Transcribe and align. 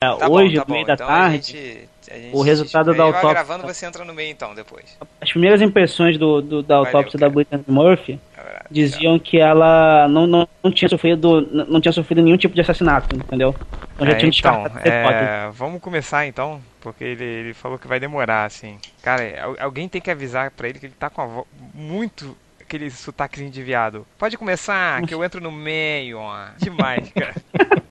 tá 0.00 0.28
hoje, 0.28 0.54
bom, 0.54 0.60
tá 0.60 0.68
no 0.68 0.74
meio 0.74 0.86
da 0.86 0.94
então 0.94 1.06
tarde, 1.06 1.34
a 1.34 1.36
gente, 1.38 1.88
a 2.10 2.14
gente, 2.14 2.36
o 2.36 2.40
resultado 2.40 2.94
da 2.94 3.02
autópsia. 3.02 3.30
gravando, 3.30 3.66
você 3.66 3.84
entra 3.84 4.04
no 4.04 4.14
meio 4.14 4.30
então, 4.30 4.54
depois. 4.54 4.96
As 5.20 5.30
primeiras 5.30 5.60
impressões 5.60 6.16
do, 6.16 6.40
do 6.40 6.62
da 6.62 6.76
autópsia 6.76 7.18
Valeu, 7.18 7.28
da 7.28 7.34
Brittany 7.34 7.64
Murphy 7.66 8.20
é 8.36 8.62
diziam 8.70 9.18
que 9.18 9.40
ela 9.40 10.06
não, 10.08 10.26
não, 10.26 10.48
não, 10.62 10.70
tinha 10.70 10.88
sofrido 10.88 11.40
não 11.68 11.80
tinha 11.80 11.90
sofrido 11.90 12.22
nenhum 12.22 12.36
tipo 12.36 12.54
de 12.54 12.60
assassinato, 12.60 13.16
entendeu? 13.16 13.54
Então 13.94 14.06
já 14.06 14.12
é, 14.12 14.16
tinha 14.16 14.30
então, 14.30 14.66
é, 14.84 15.50
Vamos 15.52 15.80
começar 15.80 16.26
então, 16.26 16.60
porque 16.80 17.02
ele, 17.02 17.24
ele 17.24 17.54
falou 17.54 17.76
que 17.76 17.88
vai 17.88 17.98
demorar, 17.98 18.44
assim. 18.44 18.78
Cara, 19.02 19.22
alguém 19.58 19.88
tem 19.88 20.00
que 20.00 20.10
avisar 20.10 20.52
pra 20.52 20.68
ele 20.68 20.78
que 20.78 20.86
ele 20.86 20.94
tá 20.96 21.10
com 21.10 21.22
a 21.22 21.26
voz 21.26 21.46
muito 21.74 22.36
aquele 22.60 22.88
sotaquezinho 22.90 23.50
de 23.50 23.62
viado. 23.62 24.06
Pode 24.16 24.36
começar, 24.36 25.02
que 25.02 25.14
eu 25.14 25.24
entro 25.24 25.40
no 25.40 25.50
meio, 25.50 26.18
ó. 26.18 26.46
Demais, 26.58 27.10
cara. 27.10 27.34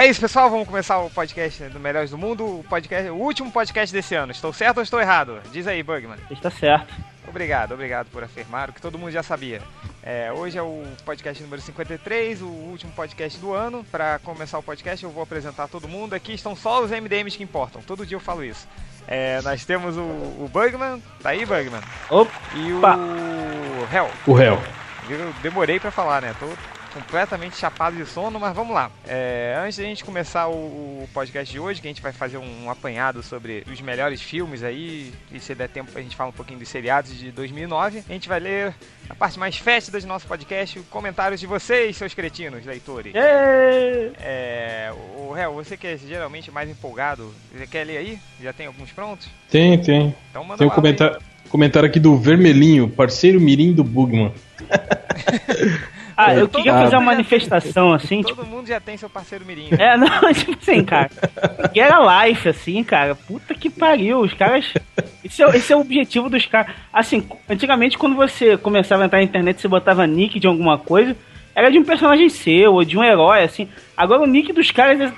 é 0.00 0.06
isso, 0.06 0.20
pessoal. 0.20 0.48
Vamos 0.48 0.66
começar 0.66 0.98
o 0.98 1.10
podcast 1.10 1.62
do 1.64 1.78
Melhores 1.78 2.10
do 2.10 2.16
Mundo, 2.16 2.60
o, 2.60 2.64
podcast, 2.64 3.10
o 3.10 3.16
último 3.16 3.52
podcast 3.52 3.92
desse 3.92 4.14
ano. 4.14 4.32
Estou 4.32 4.50
certo 4.50 4.78
ou 4.78 4.82
estou 4.82 4.98
errado? 4.98 5.38
Diz 5.52 5.66
aí, 5.66 5.82
Bugman. 5.82 6.16
Está 6.30 6.50
certo. 6.50 6.94
Obrigado, 7.28 7.74
obrigado 7.74 8.08
por 8.10 8.24
afirmar 8.24 8.70
o 8.70 8.72
que 8.72 8.80
todo 8.80 8.98
mundo 8.98 9.10
já 9.10 9.22
sabia. 9.22 9.60
É, 10.02 10.32
hoje 10.32 10.56
é 10.56 10.62
o 10.62 10.82
podcast 11.04 11.42
número 11.42 11.60
53, 11.60 12.40
o 12.40 12.46
último 12.46 12.90
podcast 12.92 13.38
do 13.38 13.52
ano. 13.52 13.84
Para 13.90 14.18
começar 14.20 14.58
o 14.58 14.62
podcast, 14.62 15.04
eu 15.04 15.10
vou 15.10 15.22
apresentar 15.22 15.68
todo 15.68 15.86
mundo. 15.86 16.14
Aqui 16.14 16.32
estão 16.32 16.56
só 16.56 16.82
os 16.82 16.90
MDMs 16.90 17.36
que 17.36 17.44
importam. 17.44 17.82
Todo 17.82 18.06
dia 18.06 18.16
eu 18.16 18.20
falo 18.20 18.42
isso. 18.42 18.66
É, 19.06 19.42
nós 19.42 19.66
temos 19.66 19.98
o, 19.98 20.00
o 20.00 20.50
Bugman, 20.50 21.02
tá 21.22 21.30
aí, 21.30 21.44
Bugman? 21.44 21.82
Opa! 22.08 22.32
E 22.54 22.72
o 22.72 23.94
Hell. 23.94 24.10
O 24.26 24.40
Hell. 24.40 24.62
Eu 25.10 25.32
demorei 25.42 25.78
para 25.78 25.90
falar, 25.90 26.22
né? 26.22 26.34
Tô 26.40 26.46
completamente 26.92 27.56
chapado 27.56 27.96
de 27.96 28.04
sono, 28.06 28.38
mas 28.38 28.54
vamos 28.54 28.74
lá. 28.74 28.90
É, 29.06 29.56
antes 29.64 29.78
da 29.78 29.84
gente 29.84 30.04
começar 30.04 30.48
o, 30.48 30.52
o, 30.52 31.08
podcast 31.14 31.50
de 31.50 31.58
hoje, 31.58 31.80
que 31.80 31.86
a 31.86 31.90
gente 31.90 32.02
vai 32.02 32.12
fazer 32.12 32.36
um, 32.36 32.64
um, 32.64 32.70
apanhado 32.70 33.22
sobre 33.22 33.64
os 33.70 33.80
melhores 33.80 34.20
filmes 34.20 34.62
aí, 34.62 35.12
e 35.32 35.40
se 35.40 35.54
der 35.54 35.68
tempo 35.68 35.90
a 35.96 36.02
gente 36.02 36.16
fala 36.16 36.30
um 36.30 36.32
pouquinho 36.32 36.58
dos 36.58 36.68
seriados 36.68 37.16
de 37.16 37.30
2009, 37.30 38.02
a 38.08 38.12
gente 38.12 38.28
vai 38.28 38.40
ler 38.40 38.74
a 39.08 39.14
parte 39.14 39.38
mais 39.38 39.56
fétida 39.56 40.00
do 40.00 40.06
nosso 40.06 40.26
podcast, 40.26 40.80
comentários 40.90 41.40
de 41.40 41.46
vocês, 41.46 41.96
seus 41.96 42.14
cretinos, 42.14 42.64
leitores. 42.64 43.12
É, 43.14 44.92
o 45.16 45.32
Réu, 45.32 45.54
você 45.54 45.76
que 45.76 45.86
é 45.86 45.96
geralmente 45.96 46.50
mais 46.50 46.68
empolgado, 46.68 47.32
você 47.52 47.66
quer 47.66 47.84
ler 47.84 47.98
aí? 47.98 48.18
Já 48.42 48.52
tem 48.52 48.66
alguns 48.66 48.90
prontos? 48.92 49.28
Tem, 49.48 49.80
tem. 49.80 50.14
Então 50.30 50.44
manda 50.44 50.58
tem 50.58 50.66
um 50.66 50.70
comentário, 50.70 51.20
comentário 51.48 51.88
aqui 51.88 52.00
do 52.00 52.16
Vermelhinho, 52.16 52.88
parceiro 52.88 53.40
mirim 53.40 53.72
do 53.72 53.84
Bugman. 53.84 54.32
Ah, 56.26 56.34
eu 56.34 56.48
queria 56.48 56.72
fazer 56.72 56.96
uma 56.96 57.06
manifestação 57.06 57.92
assim. 57.92 58.22
Todo 58.22 58.36
tipo... 58.36 58.46
mundo 58.46 58.66
já 58.66 58.78
tem 58.78 58.96
seu 58.96 59.08
parceiro 59.08 59.44
mirim. 59.44 59.68
É, 59.78 59.96
não, 59.96 60.08
tipo 60.34 60.56
assim, 60.60 60.84
cara. 60.84 61.10
Era 61.74 62.26
life, 62.26 62.48
assim, 62.48 62.84
cara. 62.84 63.14
Puta 63.14 63.54
que 63.54 63.70
pariu. 63.70 64.20
Os 64.20 64.34
caras. 64.34 64.72
Esse 65.24 65.42
é, 65.42 65.56
esse 65.56 65.72
é 65.72 65.76
o 65.76 65.80
objetivo 65.80 66.28
dos 66.28 66.44
caras. 66.44 66.74
Assim, 66.92 67.26
antigamente, 67.48 67.96
quando 67.96 68.16
você 68.16 68.56
começava 68.56 69.02
a 69.02 69.06
entrar 69.06 69.18
na 69.18 69.24
internet, 69.24 69.60
você 69.60 69.68
botava 69.68 70.06
nick 70.06 70.38
de 70.38 70.46
alguma 70.46 70.76
coisa, 70.76 71.16
era 71.54 71.70
de 71.70 71.78
um 71.78 71.84
personagem 71.84 72.28
seu, 72.28 72.74
ou 72.74 72.84
de 72.84 72.98
um 72.98 73.04
herói, 73.04 73.42
assim. 73.42 73.68
Agora 73.96 74.22
o 74.22 74.26
nick 74.26 74.52
dos 74.52 74.70
caras 74.70 75.00
é 75.00 75.12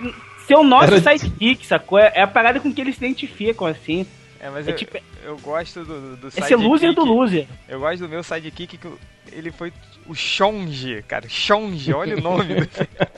ser 0.46 0.54
o 0.56 0.62
nosso 0.62 0.94
era... 0.94 1.18
sidekick, 1.18 1.66
sacou? 1.66 1.98
É, 1.98 2.12
é 2.14 2.22
a 2.22 2.26
parada 2.26 2.60
com 2.60 2.72
que 2.72 2.80
eles 2.80 2.96
se 2.96 3.04
identificam, 3.04 3.66
assim. 3.66 4.06
É, 4.42 4.50
mas 4.50 4.66
é 4.66 4.72
eu, 4.72 4.76
tipo, 4.76 4.98
eu 5.24 5.38
gosto 5.38 5.84
do, 5.84 6.16
do 6.16 6.30
sidekick. 6.30 6.42
Esse 6.42 6.52
é 6.52 6.56
loser 6.56 6.92
do 6.92 7.04
loser. 7.04 7.46
Eu 7.68 7.78
gosto 7.78 8.00
do 8.00 8.08
meu 8.08 8.24
sidekick 8.24 8.76
que 8.76 8.88
ele 9.30 9.52
foi 9.52 9.72
o 10.08 10.14
Shonji, 10.14 11.00
cara. 11.06 11.28
Shonji, 11.28 11.92
olha 11.92 12.16
o 12.16 12.20
nome. 12.20 12.56
do... 12.56 12.68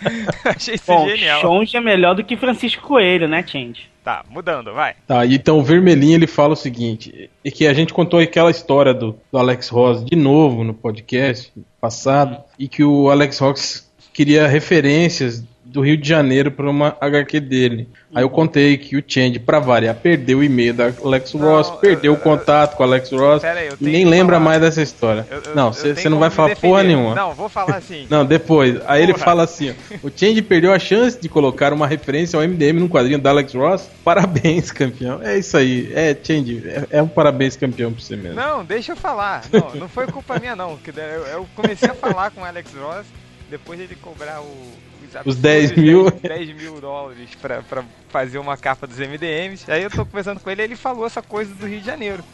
Achei 0.45 0.75
isso 0.75 0.85
Bom, 0.87 1.09
genial. 1.09 1.41
Shonji 1.41 1.79
é 1.79 1.81
melhor 1.81 2.15
do 2.15 2.23
que 2.23 2.37
Francisco 2.37 2.83
Coelho, 2.83 3.27
né, 3.27 3.43
Change? 3.47 3.89
Tá, 4.05 4.23
mudando, 4.29 4.75
vai. 4.75 4.97
Tá, 5.07 5.25
então 5.25 5.59
o 5.59 5.63
Vermelhinho 5.63 6.17
ele 6.17 6.27
fala 6.27 6.53
o 6.53 6.57
seguinte: 6.57 7.31
e 7.43 7.51
que 7.51 7.67
a 7.67 7.73
gente 7.73 7.95
contou 7.95 8.21
aquela 8.21 8.51
história 8.51 8.93
do, 8.93 9.19
do 9.33 9.39
Alex 9.39 9.71
Ross 9.71 10.05
de 10.05 10.15
novo 10.15 10.63
no 10.63 10.75
podcast 10.75 11.51
passado, 11.81 12.45
e 12.59 12.69
que 12.69 12.85
o 12.85 13.09
Alex 13.09 13.39
Ross 13.39 13.91
queria 14.13 14.47
referências 14.47 15.43
do 15.75 15.81
Rio 15.81 15.97
de 15.97 16.09
Janeiro 16.09 16.53
para 16.53 16.71
uma 16.71 16.97
HQ 17.01 17.41
dele. 17.41 17.89
Aí 18.15 18.23
eu 18.23 18.31
contei 18.31 18.79
que 18.79 18.97
o 18.97 19.03
Change, 19.05 19.41
pra 19.41 19.59
variar, 19.59 19.97
perdeu 19.97 20.39
o 20.39 20.45
e-mail 20.45 20.73
da 20.73 20.93
Alex 21.05 21.35
não, 21.35 21.41
Ross, 21.41 21.69
perdeu 21.81 22.13
eu, 22.13 22.17
o 22.17 22.21
contato 22.21 22.77
com 22.77 22.85
o 22.85 22.87
Alex 22.87 23.11
Ross 23.11 23.43
aí, 23.43 23.71
e 23.81 23.85
nem 23.85 24.05
lembra 24.05 24.37
falar. 24.37 24.45
mais 24.45 24.61
dessa 24.61 24.81
história. 24.81 25.27
Eu, 25.29 25.43
eu, 25.43 25.57
não, 25.57 25.73
você 25.73 26.09
não 26.09 26.21
vai 26.21 26.31
falar 26.31 26.55
porra 26.55 26.85
nenhuma. 26.85 27.17
Não, 27.17 27.35
vou 27.35 27.49
falar 27.49 27.79
assim. 27.79 28.07
não, 28.09 28.25
depois. 28.25 28.77
Aí 28.77 28.83
porra. 28.83 29.01
ele 29.01 29.15
fala 29.15 29.43
assim: 29.43 29.71
ó, 29.71 30.07
o 30.07 30.13
Change 30.15 30.43
perdeu 30.43 30.73
a 30.73 30.79
chance 30.79 31.21
de 31.21 31.29
colocar 31.29 31.73
uma 31.73 31.89
referência 31.89 32.39
ao 32.39 32.47
MDM 32.47 32.79
num 32.79 32.89
quadrinho 32.89 33.19
da 33.19 33.31
Alex 33.31 33.53
Ross. 33.53 33.91
Parabéns, 34.05 34.71
campeão. 34.71 35.21
É 35.25 35.37
isso 35.37 35.57
aí. 35.57 35.91
É, 35.93 36.17
Change, 36.23 36.63
é, 36.69 36.99
é 36.99 37.03
um 37.03 37.09
parabéns 37.09 37.57
campeão 37.57 37.93
pra 37.93 38.01
você 38.01 38.15
mesmo. 38.15 38.37
Não, 38.37 38.65
deixa 38.65 38.93
eu 38.93 38.97
falar. 38.97 39.43
Não, 39.53 39.75
não 39.75 39.89
foi 39.89 40.07
culpa 40.07 40.39
minha, 40.39 40.55
não. 40.55 40.79
Eu, 41.33 41.49
comecei 41.57 41.91
a 41.91 41.95
falar 41.95 42.31
com 42.31 42.43
o 42.43 42.45
Alex 42.45 42.73
Ross, 42.75 43.07
depois 43.51 43.81
ele 43.81 43.97
cobrar 43.97 44.41
o 44.41 44.94
os 45.25 45.37
10 45.37 45.73
mil. 45.77 46.11
10 46.23 46.57
mil 46.57 46.81
dólares 46.81 47.31
pra, 47.41 47.63
pra 47.63 47.85
fazer 48.09 48.39
uma 48.39 48.57
capa 48.57 48.87
dos 48.87 48.99
MDMs. 48.99 49.71
Aí 49.71 49.83
eu 49.83 49.91
tô 49.91 50.05
conversando 50.05 50.41
com 50.41 50.51
ele 50.51 50.63
e 50.63 50.65
ele 50.65 50.77
falou 50.77 51.07
essa 51.07 51.23
coisa 51.23 51.55
do 51.55 51.67
Rio 51.67 51.81
de 51.81 51.87
Janeiro. 51.87 52.25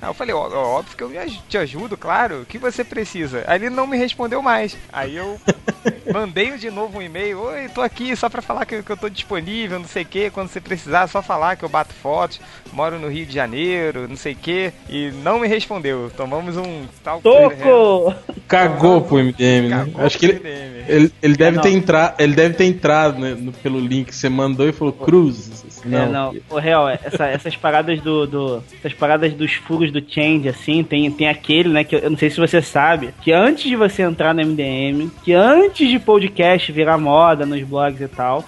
Aí 0.00 0.08
eu 0.08 0.14
falei, 0.14 0.34
ó, 0.34 0.48
óbvio 0.52 0.96
que 0.96 1.02
eu 1.02 1.10
te 1.48 1.58
ajudo, 1.58 1.96
claro, 1.96 2.42
o 2.42 2.46
que 2.46 2.58
você 2.58 2.84
precisa? 2.84 3.44
Aí 3.46 3.58
ele 3.58 3.70
não 3.70 3.86
me 3.86 3.96
respondeu 3.96 4.42
mais. 4.42 4.76
Aí 4.92 5.16
eu 5.16 5.40
mandei 6.12 6.56
de 6.56 6.70
novo 6.70 6.98
um 6.98 7.02
e-mail, 7.02 7.40
oi, 7.40 7.68
tô 7.68 7.80
aqui 7.80 8.14
só 8.14 8.28
pra 8.28 8.42
falar 8.42 8.66
que, 8.66 8.82
que 8.82 8.90
eu 8.90 8.96
tô 8.96 9.08
disponível, 9.08 9.78
não 9.78 9.86
sei 9.86 10.02
o 10.02 10.06
que, 10.06 10.30
quando 10.30 10.48
você 10.48 10.60
precisar, 10.60 11.06
só 11.06 11.22
falar 11.22 11.56
que 11.56 11.64
eu 11.64 11.68
bato 11.68 11.94
fotos, 11.94 12.40
moro 12.72 12.98
no 12.98 13.08
Rio 13.08 13.26
de 13.26 13.34
Janeiro, 13.34 14.08
não 14.08 14.16
sei 14.16 14.32
o 14.32 14.36
que, 14.36 14.72
e 14.88 15.10
não 15.22 15.38
me 15.38 15.48
respondeu. 15.48 16.10
Tomamos 16.16 16.56
um 16.56 16.86
tal... 17.02 17.20
Toco! 17.20 18.14
Cagou 18.46 19.00
pro 19.02 19.16
MDM, 19.16 19.68
né? 19.68 19.92
Acho 19.98 20.18
que 20.18 20.26
ele, 20.26 20.40
ele, 20.86 21.12
ele, 21.22 21.36
deve 21.36 21.58
é, 21.58 21.60
ter 21.62 21.70
entrado, 21.70 22.14
ele 22.20 22.34
deve 22.34 22.54
ter 22.54 22.64
entrado 22.64 23.18
né, 23.18 23.34
no, 23.38 23.52
pelo 23.52 23.80
link 23.80 24.08
que 24.08 24.16
você 24.16 24.28
mandou 24.28 24.68
e 24.68 24.72
falou, 24.72 24.92
Cruz. 24.92 25.63
Não, 25.84 26.02
é, 26.02 26.06
não. 26.06 26.36
O 26.50 26.58
real, 26.58 26.88
essa, 26.88 27.26
essas 27.26 27.56
paradas 27.56 28.00
do, 28.00 28.26
do, 28.26 28.64
essas 28.78 28.92
paradas 28.92 29.32
dos 29.32 29.52
furos 29.54 29.90
do 29.90 30.02
Change, 30.06 30.48
assim, 30.48 30.82
tem, 30.82 31.10
tem 31.10 31.28
aquele, 31.28 31.68
né, 31.68 31.84
que 31.84 31.94
eu, 31.94 32.00
eu 32.00 32.10
não 32.10 32.18
sei 32.18 32.30
se 32.30 32.38
você 32.38 32.60
sabe, 32.62 33.14
que 33.22 33.32
antes 33.32 33.64
de 33.64 33.76
você 33.76 34.02
entrar 34.02 34.34
no 34.34 34.44
MDM, 34.44 35.10
que 35.22 35.32
antes 35.32 35.88
de 35.88 35.98
podcast 35.98 36.70
virar 36.72 36.98
moda 36.98 37.44
nos 37.46 37.62
blogs 37.62 38.00
e 38.00 38.08
tal, 38.08 38.44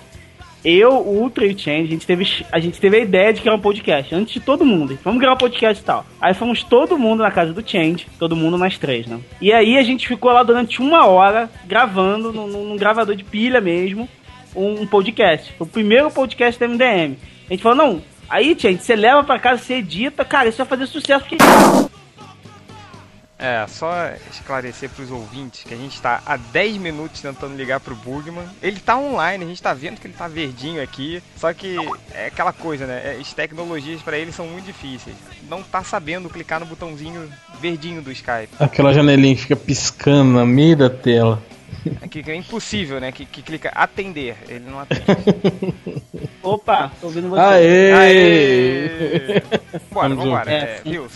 eu, 0.67 0.95
o 0.95 1.21
Ultra 1.21 1.47
e 1.47 1.55
o 1.55 1.59
Change, 1.59 1.85
a 1.85 1.87
gente, 1.87 2.07
teve, 2.07 2.45
a 2.51 2.59
gente 2.59 2.81
teve 2.81 2.97
a 2.97 3.01
ideia 3.01 3.33
de 3.33 3.41
criar 3.41 3.55
um 3.55 3.61
podcast, 3.61 4.13
antes 4.13 4.35
de 4.35 4.41
todo 4.41 4.65
mundo. 4.65 4.99
Vamos 5.05 5.21
criar 5.21 5.33
um 5.33 5.37
podcast 5.37 5.81
e 5.81 5.87
tal. 5.87 6.05
Aí 6.21 6.35
fomos 6.35 6.65
todo 6.65 6.99
mundo 6.99 7.23
na 7.23 7.31
casa 7.31 7.53
do 7.53 7.67
Change, 7.67 8.09
todo 8.19 8.35
mundo 8.35 8.59
nós 8.59 8.77
três, 8.77 9.07
né? 9.07 9.21
E 9.41 9.53
aí 9.53 9.79
a 9.79 9.83
gente 9.85 10.09
ficou 10.09 10.33
lá 10.33 10.43
durante 10.43 10.81
uma 10.81 11.07
hora, 11.07 11.49
gravando, 11.67 12.33
num, 12.33 12.49
num 12.49 12.77
gravador 12.77 13.15
de 13.15 13.23
pilha 13.23 13.61
mesmo, 13.61 14.09
um, 14.56 14.87
podcast. 14.87 15.53
Foi 15.53 15.67
o 15.67 15.71
primeiro 15.71 16.11
podcast 16.11 16.59
da 16.59 16.67
MDM. 16.67 17.17
A 17.49 17.53
gente 17.53 17.62
falou, 17.62 17.77
não, 17.77 18.03
Aí, 18.28 18.56
gente, 18.59 18.83
você 18.83 18.97
leva 18.97 19.22
pra 19.22 19.39
casa, 19.39 19.62
você 19.62 19.75
edita, 19.75 20.25
cara, 20.25 20.49
isso 20.49 20.59
vai 20.59 20.67
fazer 20.67 20.87
sucesso. 20.87 21.25
Porque... 21.25 21.37
É, 23.39 23.67
só 23.69 23.93
esclarecer 24.31 24.89
pros 24.89 25.11
ouvintes 25.11 25.62
que 25.62 25.75
a 25.75 25.76
gente 25.76 26.00
tá 26.00 26.23
há 26.25 26.38
10 26.38 26.79
minutos 26.79 27.20
tentando 27.20 27.55
ligar 27.55 27.79
pro 27.81 27.94
Bugman. 27.94 28.47
Ele 28.62 28.81
tá 28.81 28.97
online, 28.97 29.44
a 29.44 29.47
gente 29.47 29.62
tá 29.62 29.75
vendo 29.75 30.00
que 30.00 30.06
ele 30.06 30.14
tá 30.14 30.26
verdinho 30.26 30.82
aqui. 30.82 31.23
Só 31.37 31.53
que 31.53 31.76
é 32.14 32.26
aquela 32.26 32.53
coisa, 32.53 32.87
né? 32.87 33.03
É, 33.05 33.19
as 33.20 33.32
tecnologias 33.35 34.00
para 34.03 34.19
ele 34.19 34.32
são 34.32 34.47
muito 34.47 34.64
difíceis. 34.64 35.14
Não 35.49 35.62
tá 35.62 35.85
sabendo 35.85 36.31
clicar 36.31 36.58
no 36.58 36.67
botãozinho 36.67 37.31
verdinho 37.61 38.00
do 38.00 38.11
Skype. 38.11 38.49
Aquela 38.58 38.93
janelinha 38.93 39.37
que 39.37 39.43
fica 39.43 39.56
piscando 39.56 40.32
na 40.32 40.47
meio 40.47 40.76
da 40.76 40.91
tela. 40.91 41.41
É 42.00 42.09
que 42.09 42.31
é 42.31 42.35
impossível, 42.35 43.00
né? 43.00 43.12
Que, 43.12 43.25
que 43.27 43.43
clica 43.43 43.71
atender, 43.71 44.37
ele 44.49 44.65
não 44.71 44.81
atende. 44.81 45.05
Opa, 46.48 46.90
tô 47.00 47.06
ouvindo 47.08 47.28
você. 47.28 47.40
Aê! 47.40 47.93
Aê! 47.93 49.43
Bora, 49.90 50.08
Vamos 50.08 50.25
vambora. 50.25 50.50
É, 50.52 50.56
É, 50.56 50.81
viu? 50.84 51.06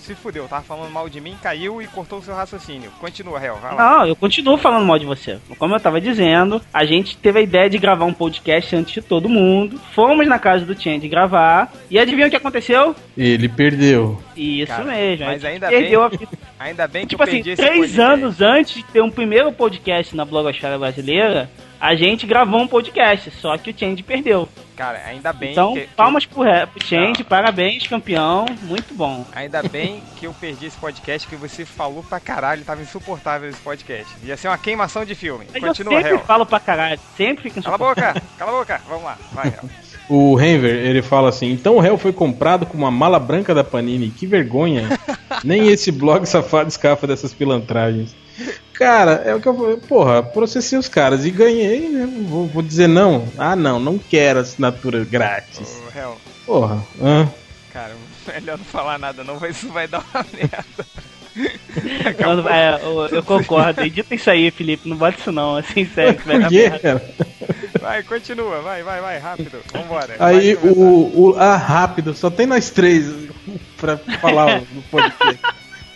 Se, 0.00 0.14
fudeu, 0.16 0.48
tava 0.48 0.62
falando 0.62 0.90
mal 0.90 1.08
de 1.08 1.20
mim, 1.20 1.36
caiu 1.40 1.80
e 1.80 1.86
cortou 1.86 2.18
o 2.18 2.22
seu 2.22 2.34
raciocínio. 2.34 2.90
Continua, 3.00 3.38
réu, 3.38 3.54
vai 3.56 3.74
lá. 3.76 3.98
Não, 4.00 4.06
eu 4.08 4.16
continuo 4.16 4.56
falando 4.58 4.84
mal 4.84 4.98
de 4.98 5.06
você. 5.06 5.38
Como 5.56 5.72
eu 5.74 5.78
tava 5.78 6.00
dizendo, 6.00 6.60
a 6.74 6.84
gente 6.84 7.16
teve 7.16 7.38
a 7.38 7.42
ideia 7.42 7.70
de 7.70 7.78
gravar 7.78 8.06
um 8.06 8.12
podcast 8.12 8.74
antes 8.74 8.92
de 8.94 9.02
todo 9.02 9.28
mundo. 9.28 9.78
Fomos 9.94 10.26
na 10.26 10.36
casa 10.38 10.64
do 10.64 10.74
Change 10.80 11.06
gravar. 11.08 11.72
E 11.88 11.96
adivinha 11.96 12.26
o 12.26 12.30
que 12.30 12.34
aconteceu? 12.34 12.96
Ele 13.16 13.48
perdeu. 13.48 14.20
Isso 14.36 14.66
Cara, 14.72 14.84
mesmo. 14.84 15.26
mas 15.26 15.44
ainda 15.44 15.68
perdeu 15.68 16.08
bem- 16.10 16.18
a 16.58 16.64
Ainda 16.64 16.88
bem 16.88 17.02
que 17.02 17.10
Tipo 17.10 17.22
eu 17.22 17.24
assim, 17.28 17.36
perdi 17.36 17.50
esse 17.50 17.62
três 17.62 17.76
podcast. 17.92 18.00
anos 18.00 18.40
antes 18.40 18.74
de 18.74 18.82
ter 18.84 19.00
um 19.02 19.10
primeiro 19.10 19.52
podcast 19.52 20.16
na 20.16 20.24
blogosfera 20.24 20.76
brasileira, 20.76 21.48
a 21.80 21.94
gente 21.94 22.26
gravou 22.26 22.60
um 22.60 22.66
podcast, 22.68 23.30
só 23.40 23.56
que 23.56 23.70
o 23.70 23.74
Change 23.78 24.02
perdeu. 24.02 24.48
Cara, 24.76 25.00
ainda 25.06 25.32
bem 25.32 25.52
então, 25.52 25.74
que, 25.74 25.80
que- 25.82 25.86
palmas 25.94 26.24
pro, 26.24 26.42
pro 26.44 26.86
Change, 26.86 27.20
Não. 27.20 27.24
parabéns, 27.26 27.86
campeão, 27.86 28.46
muito 28.62 28.94
bom. 28.94 29.26
Ainda 29.34 29.62
bem 29.62 30.02
que 30.18 30.26
eu 30.26 30.32
perdi 30.32 30.66
esse 30.66 30.76
podcast, 30.78 31.28
que 31.28 31.36
você 31.36 31.64
falou 31.64 32.02
pra 32.02 32.18
caralho, 32.20 32.64
tava 32.64 32.80
insuportável 32.82 33.48
esse 33.48 33.60
podcast. 33.60 34.06
Ia 34.24 34.36
ser 34.36 34.48
uma 34.48 34.56
queimação 34.58 35.04
de 35.04 35.14
filme. 35.14 35.46
Mas 35.52 35.62
Continua, 35.62 35.94
eu 35.94 35.98
sempre 35.98 36.16
réu. 36.16 36.24
falo 36.26 36.46
pra 36.46 36.60
caralho, 36.60 36.98
sempre 37.16 37.44
fica 37.50 37.60
Cala 37.62 37.74
a 37.74 37.78
boca, 37.78 38.22
cala 38.38 38.50
a 38.52 38.58
boca. 38.58 38.80
Vamos 38.88 39.04
lá, 39.04 39.18
vai, 39.32 39.50
réu. 39.50 39.70
O 40.08 40.40
Henver, 40.40 40.74
ele 40.74 41.02
fala 41.02 41.28
assim: 41.28 41.52
então 41.52 41.76
o 41.76 41.80
réu 41.80 41.96
foi 41.96 42.12
comprado 42.12 42.66
com 42.66 42.76
uma 42.76 42.90
mala 42.90 43.20
branca 43.20 43.54
da 43.54 43.62
Panini. 43.62 44.10
Que 44.10 44.26
vergonha. 44.26 44.88
Nem 45.44 45.68
esse 45.68 45.92
blog 45.92 46.26
safado 46.26 46.68
escapa 46.68 47.06
dessas 47.06 47.32
pilantragens. 47.32 48.14
Cara, 48.80 49.22
é 49.26 49.34
o 49.34 49.40
que 49.42 49.46
eu 49.46 49.54
falei. 49.54 49.76
Porra, 49.76 50.22
processei 50.22 50.78
os 50.78 50.88
caras 50.88 51.26
e 51.26 51.30
ganhei, 51.30 51.86
né? 51.90 52.08
Vou, 52.26 52.46
vou 52.46 52.62
dizer 52.62 52.86
não. 52.86 53.28
Ah, 53.36 53.54
não, 53.54 53.78
não 53.78 53.98
quero 53.98 54.38
assinatura 54.40 55.04
grátis. 55.04 55.82
Ô, 55.86 55.90
réu, 55.90 56.16
Porra, 56.46 56.82
hã? 56.98 57.28
cara, 57.70 57.92
melhor 58.26 58.56
não 58.56 58.64
falar 58.64 58.98
nada 58.98 59.22
não, 59.22 59.36
isso 59.46 59.68
vai 59.68 59.86
dar 59.86 59.98
uma 60.14 60.24
merda. 60.32 60.86
Eu, 62.18 62.48
é, 62.48 62.80
eu, 62.82 63.16
eu 63.18 63.22
concordo. 63.22 63.82
Edita 63.82 64.14
isso 64.14 64.30
aí, 64.30 64.50
Felipe. 64.50 64.88
Não 64.88 64.96
bota 64.96 65.18
isso 65.20 65.30
não, 65.30 65.56
assim, 65.56 65.84
sério. 65.84 66.14
que 66.14 66.26
vai 66.26 66.36
Por 66.36 66.42
dar 66.44 66.48
quê, 66.48 66.70
merda. 66.70 66.78
cara? 66.78 67.14
Vai, 67.78 68.02
continua, 68.02 68.62
vai, 68.62 68.82
vai, 68.82 69.00
vai, 69.02 69.18
rápido. 69.18 69.58
Vambora. 69.74 70.16
Aí 70.18 70.54
o, 70.54 71.30
o. 71.30 71.34
Ah, 71.38 71.56
rápido, 71.56 72.14
só 72.14 72.30
tem 72.30 72.46
nós 72.46 72.70
três 72.70 73.12
pra 73.76 73.98
falar 73.98 74.62
no 74.72 74.82
podcast. 74.90 75.38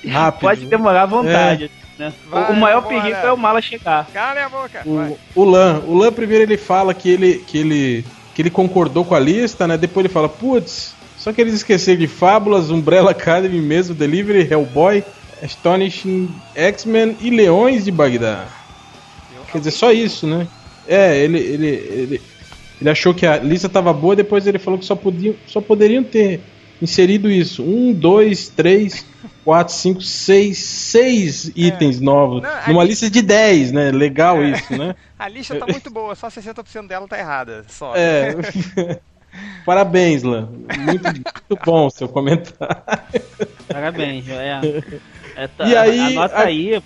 Rápido. 0.07 0.41
Pode 0.43 0.67
demorar 0.67 1.05
à 1.05 1.07
vontade. 1.07 1.71
Né? 1.99 2.13
O- 2.27 2.31
Vai, 2.31 2.53
o 2.53 2.57
maior 2.57 2.83
perigo 2.83 3.17
é 3.17 3.33
o 3.33 3.37
mala 3.37 3.61
chegar. 3.61 4.07
Cala 4.13 4.45
a 4.45 4.49
boca. 4.49 4.83
O, 4.85 5.19
o 5.35 5.45
Lan, 5.45 5.83
o 5.87 5.95
Lan 5.97 6.13
primeiro 6.13 6.43
ele 6.45 6.57
fala 6.57 6.93
que 6.95 7.09
ele, 7.09 7.35
que 7.47 7.59
ele 7.59 8.05
que 8.35 8.43
ele 8.43 8.51
concordou 8.51 9.05
com 9.05 9.15
a 9.15 9.21
lista, 9.21 9.65
né? 9.69 9.77
Depois 9.79 10.05
ele 10.05 10.13
fala, 10.13 10.29
putz, 10.29 10.93
só 11.17 11.33
que 11.33 11.41
eles 11.41 11.55
esqueceram 11.55 12.01
de 12.01 12.09
Fábulas, 12.09 12.69
Umbrella 12.69 13.13
Academy 13.13 13.61
mesmo, 13.61 13.95
Delivery, 13.95 14.49
Hellboy, 14.51 15.05
Astonishing 15.41 16.29
X-Men 16.55 17.17
e 17.21 17.31
Leões 17.31 17.85
de 17.85 17.93
Bagdá. 17.93 18.47
Quer 19.53 19.59
dizer, 19.59 19.71
só 19.71 19.93
isso, 19.93 20.27
né? 20.27 20.49
É, 20.89 21.17
ele 21.17 21.39
ele, 21.39 21.67
ele, 21.69 22.23
ele 22.81 22.91
achou 22.91 23.15
que 23.15 23.25
a 23.25 23.37
lista 23.37 23.69
tava 23.69 23.93
boa, 23.93 24.17
depois 24.17 24.47
ele 24.49 24.59
falou 24.59 24.81
que 24.81 24.85
só 24.85 24.97
podiam, 24.97 25.35
só 25.47 25.61
poderiam 25.61 26.03
ter 26.03 26.41
inserido 26.83 27.31
isso. 27.31 27.63
Um, 27.63 27.93
dois, 27.93 28.49
três, 28.49 29.07
quatro, 29.45 29.73
cinco, 29.75 30.01
seis, 30.03 30.59
seis 30.59 31.51
itens 31.55 32.01
novos. 32.01 32.43
Não, 32.43 32.51
numa 32.69 32.83
li- 32.83 32.91
lista 32.91 33.11
de 33.11 33.23
10, 33.23 33.73
né? 33.73 33.91
Legal 33.91 34.43
É. 34.43 34.51
isso, 34.51 34.77
né? 34.77 34.95
A 35.19 35.29
lista 35.29 35.55
tá 35.57 35.67
muito 35.67 35.91
boa, 35.91 36.15
só 36.15 36.29
60% 36.29 36.87
dela 36.87 37.07
tá 37.09 37.19
errada. 37.19 37.65
Só. 37.69 37.95
É. 37.97 38.35
Parabéns, 39.67 40.23
Lan. 40.23 40.49
Muito, 40.79 41.03
muito 41.05 41.59
bom 41.65 41.87
o 41.87 41.91
seu 41.91 42.09
comentário. 42.09 42.77
Parabéns, 43.69 44.29
é. 44.29 44.61
É, 45.37 45.49
tá- 45.49 45.67
E 45.67 45.77
aí, 45.77 45.99
anota 45.99 46.37
a- 46.37 46.45
aí, 46.45 46.81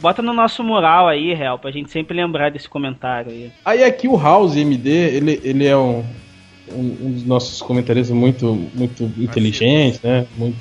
bota 0.00 0.20
no 0.22 0.32
nosso 0.32 0.64
mural 0.64 1.06
aí, 1.08 1.32
Real, 1.34 1.58
pra 1.58 1.70
gente 1.70 1.90
sempre 1.92 2.16
lembrar 2.16 2.50
desse 2.50 2.68
comentário 2.68 3.30
aí. 3.30 3.52
Aí 3.64 3.84
aqui 3.84 4.08
o 4.08 4.16
House 4.16 4.56
MD, 4.56 4.90
ele, 4.90 5.40
ele 5.44 5.66
é 5.66 5.76
um, 5.76 6.04
um, 6.70 7.06
um 7.06 7.12
dos 7.12 7.24
nossos 7.24 7.62
comentaristas 7.62 8.14
muito, 8.14 8.68
muito 8.74 9.04
inteligente, 9.18 10.00
né? 10.02 10.26
Muito. 10.36 10.56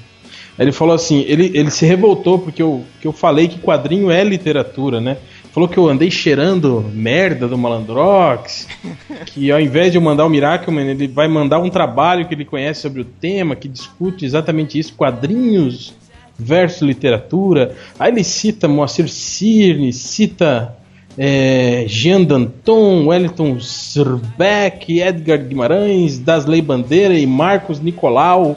Ele 0.58 0.72
falou 0.72 0.94
assim, 0.94 1.22
ele, 1.28 1.52
ele 1.54 1.72
se 1.72 1.86
revoltou 1.86 2.38
porque 2.38 2.62
eu, 2.62 2.84
que 3.00 3.08
eu 3.08 3.12
falei 3.12 3.48
que 3.48 3.60
quadrinho 3.60 4.12
é 4.12 4.24
literatura, 4.24 5.00
né? 5.00 5.18
Falou 5.52 5.68
que 5.68 5.78
eu 5.78 5.90
andei 5.90 6.10
cheirando 6.10 6.90
merda 6.94 7.48
do 7.48 7.58
Malandrox, 7.58 8.68
que 9.28 9.52
ao 9.52 9.60
invés 9.60 9.92
de 9.92 9.98
eu 9.98 10.02
mandar 10.02 10.26
o 10.26 10.30
Miracleman, 10.30 10.90
ele 10.92 11.08
vai 11.08 11.28
mandar 11.28 11.60
um 11.60 11.70
trabalho 11.70 12.26
que 12.28 12.34
ele 12.34 12.46
conhece 12.46 12.82
sobre 12.82 13.02
o 13.02 13.06
tema, 13.06 13.56
que 13.56 13.68
discute 13.68 14.26
exatamente 14.26 14.80
isso, 14.80 14.94
quadrinhos 14.94 15.94
versus 16.38 16.82
literatura. 16.82 17.76
Aí 18.00 18.12
ele 18.12 18.24
cita 18.24 18.68
Moacir 18.68 19.10
Cirne, 19.10 19.92
cita 19.92 20.76
é, 21.18 21.86
Jean 21.88 22.24
Danton, 22.24 23.08
Wellington 23.08 23.60
Zerbeck, 23.60 25.00
Edgar 25.00 25.40
Guimarães, 25.40 26.20
Dasley 26.20 26.62
Bandeira 26.62 27.14
e 27.14 27.26
Marcos 27.26 27.80
Nicolau. 27.80 28.56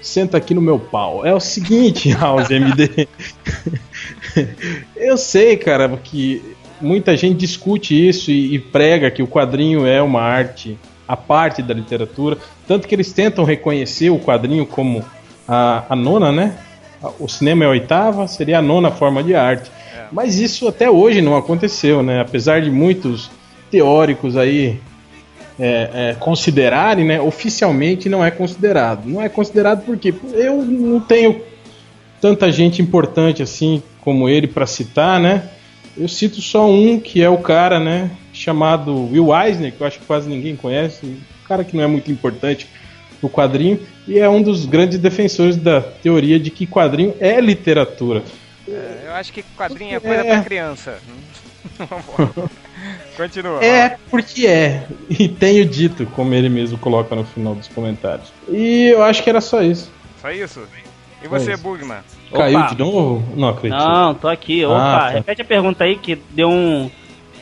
Senta 0.00 0.36
aqui 0.36 0.54
no 0.54 0.60
meu 0.60 0.78
pau. 0.78 1.26
É 1.26 1.34
o 1.34 1.40
seguinte, 1.40 2.12
House 2.14 2.50
MD. 2.50 3.08
Eu 4.96 5.16
sei, 5.16 5.56
cara, 5.56 5.88
que 6.02 6.42
muita 6.80 7.16
gente 7.16 7.38
discute 7.38 8.08
isso 8.08 8.30
e, 8.30 8.54
e 8.54 8.58
prega 8.58 9.10
que 9.10 9.22
o 9.22 9.26
quadrinho 9.26 9.86
é 9.86 10.00
uma 10.00 10.20
arte 10.20 10.78
a 11.08 11.16
parte 11.16 11.62
da 11.62 11.74
literatura. 11.74 12.36
Tanto 12.66 12.86
que 12.86 12.94
eles 12.94 13.12
tentam 13.12 13.44
reconhecer 13.44 14.10
o 14.10 14.18
quadrinho 14.18 14.66
como 14.66 15.04
a, 15.46 15.84
a 15.88 15.96
nona, 15.96 16.32
né? 16.32 16.56
O 17.20 17.28
cinema 17.28 17.64
é 17.64 17.66
a 17.66 17.70
oitava, 17.70 18.26
seria 18.26 18.58
a 18.58 18.62
nona 18.62 18.90
forma 18.90 19.22
de 19.22 19.34
arte. 19.34 19.70
Mas 20.12 20.38
isso 20.38 20.68
até 20.68 20.90
hoje 20.90 21.20
não 21.20 21.36
aconteceu, 21.36 22.02
né? 22.02 22.20
Apesar 22.20 22.60
de 22.60 22.70
muitos 22.70 23.30
teóricos 23.70 24.36
aí 24.36 24.80
é, 25.58 25.90
é, 25.92 26.16
considerarem, 26.18 27.04
né? 27.04 27.20
Oficialmente 27.20 28.08
não 28.08 28.24
é 28.24 28.30
considerado. 28.30 29.06
Não 29.06 29.20
é 29.22 29.28
considerado 29.28 29.84
porque 29.84 30.14
eu 30.34 30.62
não 30.62 31.00
tenho 31.00 31.40
tanta 32.20 32.50
gente 32.50 32.82
importante 32.82 33.42
assim 33.42 33.82
como 34.00 34.28
ele 34.28 34.46
para 34.46 34.66
citar, 34.66 35.20
né? 35.20 35.50
Eu 35.96 36.08
cito 36.08 36.42
só 36.42 36.68
um 36.70 37.00
que 37.00 37.22
é 37.22 37.28
o 37.28 37.38
cara, 37.38 37.80
né? 37.80 38.10
Chamado 38.32 39.10
Will 39.10 39.34
Eisner, 39.34 39.72
que 39.72 39.80
eu 39.80 39.86
acho 39.86 39.98
que 39.98 40.04
quase 40.04 40.28
ninguém 40.28 40.54
conhece, 40.54 41.06
um 41.06 41.16
cara 41.48 41.64
que 41.64 41.74
não 41.76 41.82
é 41.82 41.86
muito 41.86 42.12
importante 42.12 42.68
no 43.22 43.30
quadrinho 43.30 43.80
e 44.06 44.18
é 44.18 44.28
um 44.28 44.42
dos 44.42 44.66
grandes 44.66 44.98
defensores 44.98 45.56
da 45.56 45.80
teoria 45.80 46.38
de 46.38 46.50
que 46.50 46.66
quadrinho 46.66 47.14
é 47.18 47.40
literatura. 47.40 48.22
É, 48.68 49.02
eu 49.06 49.12
acho 49.14 49.32
que 49.32 49.42
quadrinho 49.56 49.96
é 49.96 50.00
coisa 50.00 50.22
É. 50.22 50.24
pra 50.24 50.42
criança. 50.42 50.98
Continua. 53.16 53.64
É 53.64 53.96
porque 54.10 54.46
é. 54.46 54.86
E 55.08 55.28
tenho 55.28 55.64
dito, 55.64 56.06
como 56.06 56.34
ele 56.34 56.48
mesmo 56.48 56.76
coloca 56.78 57.14
no 57.14 57.24
final 57.24 57.54
dos 57.54 57.68
comentários. 57.68 58.32
E 58.48 58.88
eu 58.92 59.02
acho 59.02 59.22
que 59.22 59.30
era 59.30 59.40
só 59.40 59.62
isso. 59.62 59.90
Só 60.20 60.30
isso? 60.30 60.62
E 61.22 61.28
você, 61.28 61.52
É. 61.52 61.56
Bugman? 61.56 61.98
Caiu 62.32 62.58
Opa. 62.58 62.68
de 62.74 62.78
novo? 62.78 63.24
Não 63.36 63.48
acredito. 63.48 63.78
Não, 63.78 64.14
tô 64.14 64.28
aqui. 64.28 64.64
Opa, 64.64 64.76
Ah, 64.76 64.98
tá. 65.00 65.08
repete 65.10 65.42
a 65.42 65.44
pergunta 65.44 65.84
aí 65.84 65.96
que 65.96 66.16
deu 66.30 66.48
um. 66.50 66.90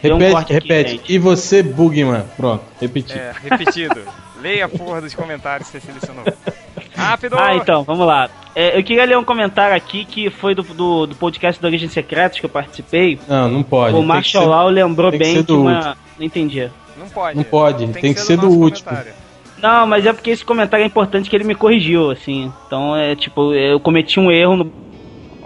deu 0.03 0.15
um 0.15 0.19
repete, 0.19 0.33
corte 0.35 0.57
aqui, 0.57 0.69
repete. 0.69 0.91
gente. 0.93 1.13
e 1.13 1.19
você, 1.19 1.63
Bugman? 1.63 2.25
Pronto, 2.37 2.65
repeti. 2.81 3.15
É, 3.19 3.33
repetido. 3.43 4.01
Leia 4.41 4.67
a 4.67 4.69
porra 4.69 5.01
dos 5.01 5.15
comentários 5.15 5.69
que 5.71 5.81
você 5.81 5.87
selecionou. 5.87 6.25
Rápido! 7.05 7.37
Ah, 7.39 7.55
então, 7.57 7.83
vamos 7.85 8.07
lá. 8.07 8.29
É, 8.55 8.79
eu 8.79 8.85
queria 8.85 9.05
ler 9.05 9.19
um 9.19 9.25
comentário 9.25 9.77
aqui 9.77 10.05
que 10.05 10.31
foi 10.31 10.55
do, 10.55 10.63
do, 10.63 11.07
do 11.07 11.17
podcast 11.17 11.61
do 11.61 11.67
Origem 11.67 11.89
Secretos 11.89 12.39
que 12.39 12.47
eu 12.47 12.51
participei. 12.51 13.19
Não, 13.29 13.49
não 13.49 13.63
pode. 13.63 13.91
o 13.91 13.97
Tem 13.97 14.03
que 14.03 14.09
Marshall 14.09 14.47
Law 14.47 14.69
lembrou 14.69 15.11
tem 15.11 15.21
que 15.21 15.25
bem 15.25 15.37
que, 15.37 15.43
do 15.43 15.61
uma. 15.61 15.97
Não 16.19 16.27
entendi. 16.27 16.71
Não 16.97 17.09
pode. 17.09 17.37
Não 17.37 17.45
pode, 17.45 17.87
tem 17.89 18.15
que 18.15 18.21
ser 18.21 18.37
do 18.37 18.47
nosso 18.47 18.59
último. 18.59 18.89
comentário. 18.89 19.13
Não, 19.61 19.87
mas 19.87 20.07
é 20.07 20.13
porque 20.13 20.31
esse 20.31 20.45
comentário 20.45 20.85
é 20.85 20.87
importante 20.87 21.29
que 21.29 21.35
ele 21.35 21.45
me 21.45 21.55
corrigiu, 21.55 22.11
assim. 22.11 22.53
Então 22.67 22.95
é 22.95 23.17
tipo, 23.17 23.53
eu 23.55 23.81
cometi 23.81 24.21
um 24.21 24.31
erro 24.31 24.57
no 24.57 24.73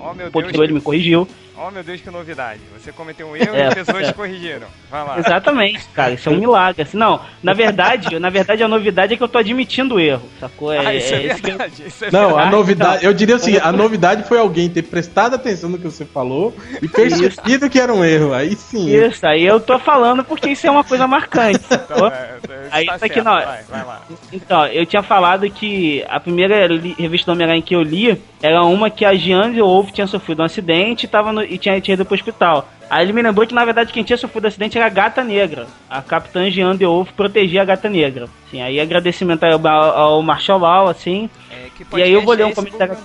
Oh 0.01 0.15
meu 0.15 0.17
Deus, 0.17 0.33
podcast, 0.33 0.63
ele 0.63 0.73
me 0.73 0.81
corrigiu. 0.81 1.29
Oh 1.67 1.71
meu 1.71 1.83
Deus, 1.83 2.01
que 2.01 2.11
novidade. 2.11 2.61
Você 2.79 2.93
cometeu 2.93 3.27
um 3.29 3.37
erro 3.37 3.55
É, 3.55 3.59
e 3.61 3.63
as 3.67 3.75
pessoas 3.75 4.05
é. 4.05 4.07
te 4.09 4.15
corrigiram. 4.15 4.67
Vai 4.91 5.05
lá. 5.05 5.19
Exatamente, 5.19 5.85
cara, 5.95 6.13
isso 6.13 6.29
é 6.29 6.33
um 6.33 6.37
milagre. 6.39 6.83
Assim, 6.83 6.97
não, 6.97 7.21
na 7.43 7.53
verdade, 7.53 8.19
na 8.19 8.31
verdade 8.31 8.63
a 8.63 8.69
novidade 8.69 9.15
é 9.15 9.17
que 9.17 9.23
eu 9.23 9.29
tô 9.29 9.39
admitindo 9.39 9.97
o 9.97 10.01
erro, 10.01 10.23
sacou? 10.41 10.73
É, 10.73 10.79
Ah, 10.87 10.95
isso 10.95 11.15
é, 11.15 11.17
é 11.19 11.27
isso 11.27 11.43
que 11.43 11.51
eu- 11.51 11.57
verdade. 11.59 11.83
Isso 11.87 12.05
é 12.05 12.11
Não, 12.11 12.27
verdade. 12.29 12.49
a 12.49 12.51
novidade, 12.51 13.05
eu 13.05 13.13
diria 13.15 13.37
o 13.37 13.39
seguinte, 13.39 13.63
a 13.65 13.73
novidade 13.73 14.25
foi 14.29 14.39
alguém 14.39 14.69
ter 14.69 14.83
prestado 14.83 15.35
atenção 15.35 15.71
no 15.71 15.79
que 15.79 15.85
você 15.85 16.05
falou 16.05 16.55
e 16.83 16.89
percebido 16.89 17.69
que 17.69 17.79
era 17.81 17.93
um 17.93 18.05
erro. 18.05 18.33
Aí 18.33 18.55
sim. 18.57 18.89
Isso, 18.95 19.27
aí 19.27 19.45
eu 19.45 19.61
tô 19.61 19.79
falando 19.79 20.25
porque 20.25 20.51
isso 20.51 20.67
é 20.67 20.71
uma 20.71 20.85
coisa 20.85 21.07
marcante. 21.07 21.61
Então, 21.71 22.07
é, 22.09 22.39
Aí, 22.71 22.87
tá 22.87 22.97
isso 22.97 23.05
aqui 23.05 23.21
não. 23.23 23.33
Vai, 23.35 23.63
vai 23.63 23.85
lá. 23.85 24.03
Então, 24.33 24.67
eu 24.67 24.85
tinha 24.85 25.03
falado 25.03 25.49
que 25.51 26.05
a 26.09 26.21
primeira 26.21 26.67
revista 26.99 27.31
do 27.31 27.35
Homem-Aranha 27.35 27.63
que 27.63 27.75
eu 27.75 27.83
li 27.83 28.21
era 28.43 28.63
uma 28.63 28.91
que 28.91 29.05
a 29.05 29.15
Jean 29.15 29.53
Wolf 29.55 29.91
tinha 29.91 30.07
sofrido 30.07 30.43
um 30.43 30.45
acidente 30.45 31.07
e, 31.07 31.09
tava 31.09 31.33
no- 31.33 31.43
e 31.49 31.59
tinha, 31.59 31.81
tinha 31.81 31.95
ido 31.95 32.05
pro 32.05 32.15
hospital. 32.15 32.69
Aí 32.91 33.05
ele 33.05 33.13
me 33.13 33.21
lembrou 33.23 33.47
que, 33.47 33.55
na 33.55 33.65
verdade, 33.65 33.93
quem 33.93 34.03
tinha 34.03 34.17
sofrido 34.17 34.45
o 34.45 34.49
acidente 34.49 34.79
era 34.79 34.87
a 34.87 34.91
Gata 34.91 35.23
Negra. 35.23 35.67
A 35.91 36.01
Capitã 36.01 36.51
Jean 36.51 36.75
de 36.77 36.87
Wolf 36.87 37.11
protegia 37.13 37.63
a 37.63 37.65
Gata 37.65 37.89
Negra. 37.89 38.29
Assim, 38.47 38.63
aí 38.63 38.81
agradecimento 38.81 39.45
ao, 39.45 39.67
ao 39.67 40.23
Marshall 40.23 40.59
Law, 40.59 40.89
assim. 40.89 41.29
É, 41.51 41.69
que 41.77 41.85
E 41.97 42.03
aí 42.03 42.13
eu 42.13 42.23
vou 42.23 42.35
ler 42.35 42.47
um 42.47 42.53
comentário-? 42.55 42.97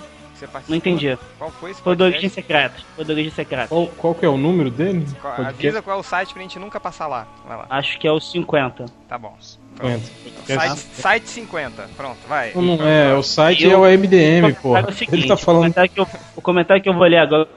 Não 0.68 0.76
entendi. 0.76 1.16
Qual 1.38 1.50
foi 1.50 1.70
esse 1.70 1.80
Foi 1.80 1.96
do 1.96 2.04
Origem? 2.04 2.28
Secreta. 2.28 2.74
Foi 2.96 3.04
do 3.04 3.12
Origem 3.12 3.30
Secreta. 3.30 3.68
Qual, 3.68 3.86
qual 3.86 4.14
que 4.14 4.26
é 4.26 4.28
o 4.28 4.36
número 4.36 4.70
dele? 4.70 5.06
Qual-? 5.20 5.34
Avisa 5.46 5.80
qual 5.80 5.96
é 5.96 6.00
o 6.00 6.02
site 6.02 6.32
pra 6.34 6.42
gente 6.42 6.58
nunca 6.58 6.78
passar 6.80 7.06
lá. 7.06 7.26
Vai 7.46 7.56
lá. 7.56 7.66
Acho 7.70 7.98
que 7.98 8.06
é 8.06 8.12
o 8.12 8.20
50. 8.20 8.84
Tá 9.08 9.16
bom. 9.16 9.34
Cinquenta. 9.40 10.02
Site, 10.46 10.78
site 10.78 11.28
50. 11.28 11.88
Pronto, 11.96 12.18
vai. 12.28 12.52
Não, 12.54 12.62
não 12.62 12.86
é, 12.86 13.14
o 13.14 13.22
site 13.22 13.64
Eu- 13.64 13.84
é 13.86 13.88
o 13.88 13.98
MDM, 13.98 14.50
O 14.50 14.54
pô. 14.54 14.60
comentário 14.62 14.88
é 14.88 14.92
o 14.92 14.96
seguinte, 14.96 15.18
Ele 15.20 15.28
tá 15.28 15.34
o, 15.34 15.38
falando. 15.38 15.60
comentário 15.62 15.90
que 15.90 16.00
eu, 16.00 16.06
o 16.36 16.42
comentário 16.42 16.82
que 16.82 16.88
eu 16.88 16.94
vou 16.94 17.04
ler 17.06 17.18
agora 17.18 17.48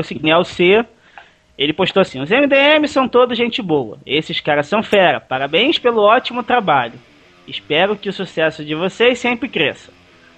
o 0.00 0.04
seguinte, 0.04 0.30
é 0.30 0.36
o 0.36 0.44
C. 0.44 0.84
Ele 1.56 1.72
postou 1.72 2.00
assim: 2.00 2.20
os 2.20 2.30
MDM 2.30 2.86
são 2.88 3.08
todos 3.08 3.36
gente 3.36 3.60
boa. 3.62 3.98
Esses 4.06 4.40
caras 4.40 4.66
são 4.66 4.82
fera. 4.82 5.20
Parabéns 5.20 5.78
pelo 5.78 6.02
ótimo 6.02 6.42
trabalho. 6.42 6.94
Espero 7.46 7.96
que 7.96 8.08
o 8.08 8.12
sucesso 8.12 8.64
de 8.64 8.74
vocês 8.74 9.18
sempre 9.18 9.48
cresça. 9.48 9.90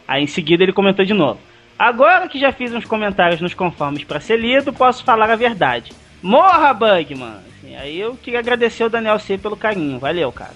Aí 0.07 0.23
em 0.23 0.27
seguida 0.27 0.63
ele 0.63 0.73
comentou 0.73 1.05
de 1.05 1.15
novo. 1.15 1.41
Agora 1.79 2.29
que 2.29 2.39
já 2.39 2.53
fiz 2.53 2.73
uns 2.73 2.85
comentários 2.85 3.41
nos 3.41 3.55
conformes 3.55 4.05
pra 4.05 4.21
ser 4.21 4.39
lido, 4.39 4.73
posso 4.73 5.05
falar 5.05 5.31
a 5.31 5.37
verdade. 5.37 5.93
Morra, 6.23 6.73
Bugman! 6.73 7.39
Assim, 7.49 7.77
aí 7.77 7.99
eu 7.99 8.17
queria 8.17 8.39
agradecer 8.39 8.85
o 8.85 8.89
Daniel 8.89 9.19
C 9.19 9.37
pelo 9.37 9.57
carinho. 9.57 9.99
Valeu, 9.99 10.31
cara. 10.33 10.55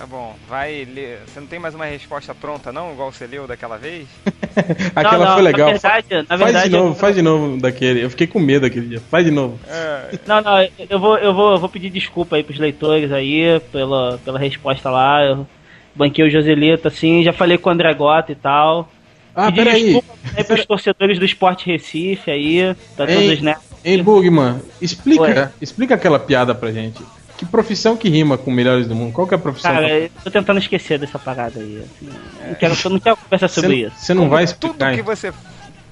Tá 0.00 0.06
bom, 0.06 0.34
vai 0.48 0.88
ler. 0.94 1.18
Você 1.26 1.40
não 1.40 1.46
tem 1.46 1.58
mais 1.58 1.74
uma 1.74 1.84
resposta 1.84 2.34
pronta, 2.34 2.72
não? 2.72 2.90
Igual 2.92 3.12
você 3.12 3.26
leu 3.26 3.46
daquela 3.46 3.76
vez? 3.76 4.06
Aquela 4.96 5.18
Não, 5.18 5.24
não, 5.26 5.34
foi 5.34 5.42
legal. 5.42 5.66
Na 5.66 5.72
verdade, 5.74 6.06
na 6.10 6.24
faz 6.24 6.40
verdade, 6.40 6.68
de 6.70 6.76
novo, 6.76 6.88
eu- 6.88 6.94
faz 6.94 7.14
de 7.16 7.20
novo 7.22 7.60
daquele. 7.60 8.02
Eu 8.02 8.08
fiquei 8.08 8.26
com 8.26 8.40
medo 8.40 8.64
aquele 8.64 8.86
dia. 8.88 9.00
Faz 9.10 9.26
de 9.26 9.30
novo. 9.30 9.60
É, 9.68 10.18
Não, 10.26 10.40
não, 10.40 10.68
eu 10.88 10.98
vou, 10.98 11.18
eu 11.18 11.34
vou, 11.34 11.52
eu 11.52 11.58
vou 11.58 11.68
pedir 11.68 11.90
desculpa 11.90 12.36
aí 12.36 12.42
pros 12.42 12.58
leitores 12.58 13.12
aí 13.12 13.60
pela, 13.70 14.18
pela 14.24 14.38
resposta 14.38 14.88
lá. 14.88 15.22
Eu 15.22 15.46
banquei 15.94 16.24
o 16.24 16.30
Joselito, 16.30 16.88
assim, 16.88 17.22
já 17.22 17.34
falei 17.34 17.58
com 17.58 17.68
o 17.68 17.72
André 17.74 17.92
Gota 17.92 18.32
e 18.32 18.36
tal. 18.36 18.90
Ah, 19.34 19.46
Pedir 19.52 19.64
peraí. 19.64 19.82
desculpa 19.84 20.14
aí 20.34 20.44
pros 20.44 20.64
torcedores 20.64 21.18
do 21.18 21.26
Esporte 21.26 21.66
Recife 21.66 22.30
aí, 22.30 22.74
tá 22.96 23.04
Ei, 23.06 23.28
todos, 23.28 23.42
né? 23.42 23.56
Hein, 23.84 24.02
Bugman, 24.02 24.60
explica, 24.80 25.22
Oi. 25.22 25.48
explica 25.60 25.94
aquela 25.94 26.18
piada 26.18 26.54
pra 26.54 26.72
gente. 26.72 27.02
Que 27.40 27.46
profissão 27.46 27.96
que 27.96 28.06
rima 28.10 28.36
com 28.36 28.50
melhores 28.50 28.86
do 28.86 28.94
mundo? 28.94 29.14
Qual 29.14 29.26
que 29.26 29.32
é 29.32 29.38
a 29.38 29.40
profissão? 29.40 29.72
Cara, 29.72 29.86
que- 29.88 29.94
eu 29.94 30.10
tô 30.24 30.30
tentando 30.30 30.58
esquecer 30.58 30.98
dessa 30.98 31.18
parada 31.18 31.58
aí. 31.58 31.82
assim, 31.82 32.12
não, 32.46 32.54
quero, 32.54 32.76
eu 32.84 32.90
não 32.90 33.00
quero 33.00 33.16
conversar 33.16 33.48
sobre 33.48 33.70
Você 33.70 33.86
isso. 33.86 33.96
você 33.96 34.12
não 34.12 34.28
vai 34.28 34.44
Tudo 34.46 34.52
explicar. 34.72 34.94
que 34.94 35.00
você. 35.00 35.32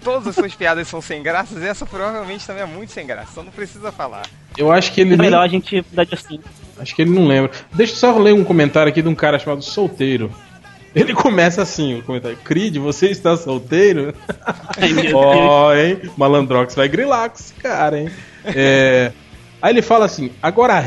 Todas 0.04 0.26
as 0.28 0.34
suas 0.34 0.54
piadas 0.54 0.86
são 0.86 1.00
sem 1.00 1.22
graças, 1.22 1.62
essa 1.62 1.86
provavelmente 1.86 2.46
também 2.46 2.62
é 2.64 2.66
muito 2.66 2.92
sem 2.92 3.06
graça. 3.06 3.32
Só 3.34 3.42
não 3.42 3.50
precisa 3.50 3.90
falar. 3.90 4.24
Eu 4.58 4.70
acho 4.70 4.92
que 4.92 5.00
ele 5.00 5.14
É 5.14 5.16
nem, 5.16 5.26
melhor 5.30 5.42
a 5.42 5.48
gente 5.48 5.82
mudar 5.90 6.04
de 6.04 6.14
assunto. 6.14 6.44
acho 6.78 6.94
que 6.94 7.00
ele 7.00 7.10
não 7.12 7.26
lembra. 7.26 7.50
Deixa 7.72 7.94
eu 7.94 7.96
só 7.96 8.18
ler 8.18 8.34
um 8.34 8.44
comentário 8.44 8.90
aqui 8.90 9.00
de 9.00 9.08
um 9.08 9.14
cara 9.14 9.38
chamado 9.38 9.62
Solteiro. 9.62 10.30
Ele 10.94 11.14
começa 11.14 11.62
assim, 11.62 11.98
o 11.98 12.02
comentário. 12.02 12.36
Creed, 12.44 12.76
você 12.76 13.06
está 13.08 13.36
solteiro? 13.38 14.12
Ó, 15.14 15.74
hein? 15.74 15.98
Malandrox 16.16 16.74
vai 16.74 16.88
grilar 16.88 17.30
com 17.30 17.36
esse 17.38 17.54
cara, 17.54 17.98
hein? 17.98 18.10
É, 18.44 19.12
Aí 19.60 19.72
ele 19.72 19.82
fala 19.82 20.04
assim: 20.04 20.30
agora 20.42 20.74
a 20.74 20.80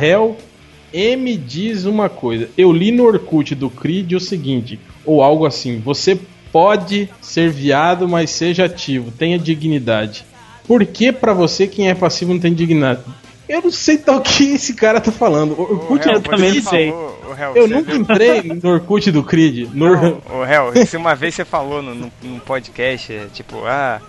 Hell 0.94 1.14
M 1.14 1.38
diz 1.38 1.86
uma 1.86 2.10
coisa. 2.10 2.50
Eu 2.58 2.72
li 2.72 2.92
no 2.92 3.04
Orkut 3.06 3.56
do 3.56 3.70
Creed 3.70 4.12
o 4.14 4.20
seguinte, 4.20 4.80
ou 5.06 5.22
algo 5.24 5.46
assim: 5.46 5.80
você 5.80 6.18
pode 6.52 7.10
ser 7.22 7.50
viado, 7.50 8.08
mas 8.08 8.30
seja 8.30 8.66
ativo, 8.66 9.12
tenha 9.12 9.40
dignidade. 9.40 10.26
Por 10.68 10.86
que 10.86 11.12
pra 11.12 11.34
você 11.34 11.68
quem 11.68 11.90
é 11.90 11.94
passivo 11.96 12.34
não 12.34 12.40
tem 12.40 12.54
dignidade? 12.54 13.02
Eu 13.50 13.62
não 13.64 13.72
sei 13.72 13.98
tal 13.98 14.22
que 14.22 14.54
esse 14.54 14.74
cara 14.74 15.02
tá 15.02 15.12
falando. 15.12 15.54
O 15.54 15.62
Orkut 15.62 16.08
Hel, 16.08 16.14
eu 16.16 16.22
também 16.22 16.62
sei. 16.62 16.92
falou- 16.92 17.20
o 17.30 17.42
Hel, 17.42 17.56
eu 17.56 17.68
nunca 17.68 17.92
viu- 17.92 18.02
entrei 18.02 18.42
no 18.44 18.70
Orkut 18.70 19.12
do 19.12 19.24
Creed. 19.24 19.70
No... 19.74 19.90
Não, 19.96 20.22
ô, 20.40 20.46
Hel, 20.46 20.86
se 20.86 20.96
uma 20.96 21.16
vez 21.16 21.36
você 21.36 21.44
falou 21.44 21.82
no, 21.82 21.94
no, 21.94 22.12
num 22.24 22.40
podcast, 22.40 23.12
é, 23.12 23.26
tipo, 23.34 23.58
ah, 23.66 24.02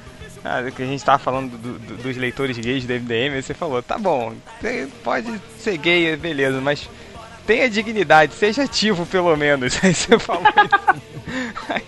ah, 0.45 0.63
que 0.75 0.83
a 0.83 0.87
gente 0.87 1.05
tava 1.05 1.19
falando 1.19 1.51
do- 1.57 1.79
do- 1.79 1.97
dos 2.03 2.17
leitores 2.17 2.57
gays 2.59 2.85
do 2.85 2.93
MDM, 2.93 3.35
aí 3.37 3.43
você 3.43 3.55
falou, 3.55 3.83
tá 3.83 3.97
bom, 3.99 4.33
pode 5.05 5.29
ser 5.59 5.77
gay, 5.79 6.17
beleza, 6.17 6.61
mas 6.61 6.89
tenha 7.47 7.69
dignidade, 7.71 8.35
seja 8.35 8.63
ativo 8.65 9.05
pelo 9.07 9.37
menos. 9.37 9.79
Aí 9.83 9.95
você 9.95 10.19
falou. 10.19 10.43
Aí- 11.69 11.83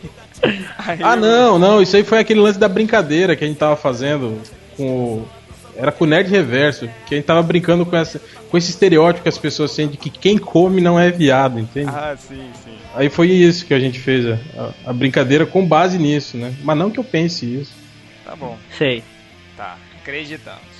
aí 0.79 0.99
Ah, 1.03 1.15
eu- 1.15 1.17
não, 1.17 1.59
não, 1.59 1.83
isso 1.83 1.97
aí 1.97 2.05
foi 2.05 2.19
aquele 2.19 2.41
lance 2.41 2.59
da 2.59 2.69
brincadeira 2.69 3.35
que 3.37 3.45
a 3.45 3.47
gente 3.47 3.57
tava 3.59 3.77
fazendo 3.77 4.41
com 4.77 4.87
o. 4.89 5.29
Era 5.77 5.91
com 5.91 6.05
o 6.05 6.07
Nerd 6.07 6.31
Reverso, 6.31 6.89
que 7.07 7.15
a 7.15 7.19
gente 7.19 7.25
tava 7.27 7.43
brincando 7.43 7.85
com, 7.85 7.97
essa, 7.97 8.21
com 8.49 8.57
esse 8.57 8.71
estereótipo 8.71 9.25
que 9.25 9.29
as 9.29 9.37
pessoas 9.39 9.75
têm 9.75 9.89
de 9.89 9.97
que 9.97 10.09
quem 10.09 10.39
come 10.39 10.81
não 10.81 10.97
é 10.99 11.11
viado, 11.11 11.59
entende? 11.59 11.91
Ah, 11.93 12.15
sim, 12.17 12.49
sim. 12.65 12.75
Aí 12.95 13.09
foi 13.09 13.29
isso 13.31 13.67
que 13.67 13.75
a 13.75 13.81
gente 13.81 13.99
fez, 13.99 14.25
a, 14.25 14.39
a- 14.57 14.91
a 14.91 14.93
brincadeira 14.93 15.45
com 15.45 15.67
base 15.67 15.99
nisso, 15.99 16.37
né? 16.37 16.55
Mas 16.63 16.79
não 16.79 16.91
que 16.93 17.01
eu 17.01 17.05
pense 17.05 17.45
isso. 17.45 17.73
Tá 18.25 18.35
bom, 18.35 18.59
Sei. 18.77 19.03
tá, 19.57 19.77
acreditamos. 20.01 20.75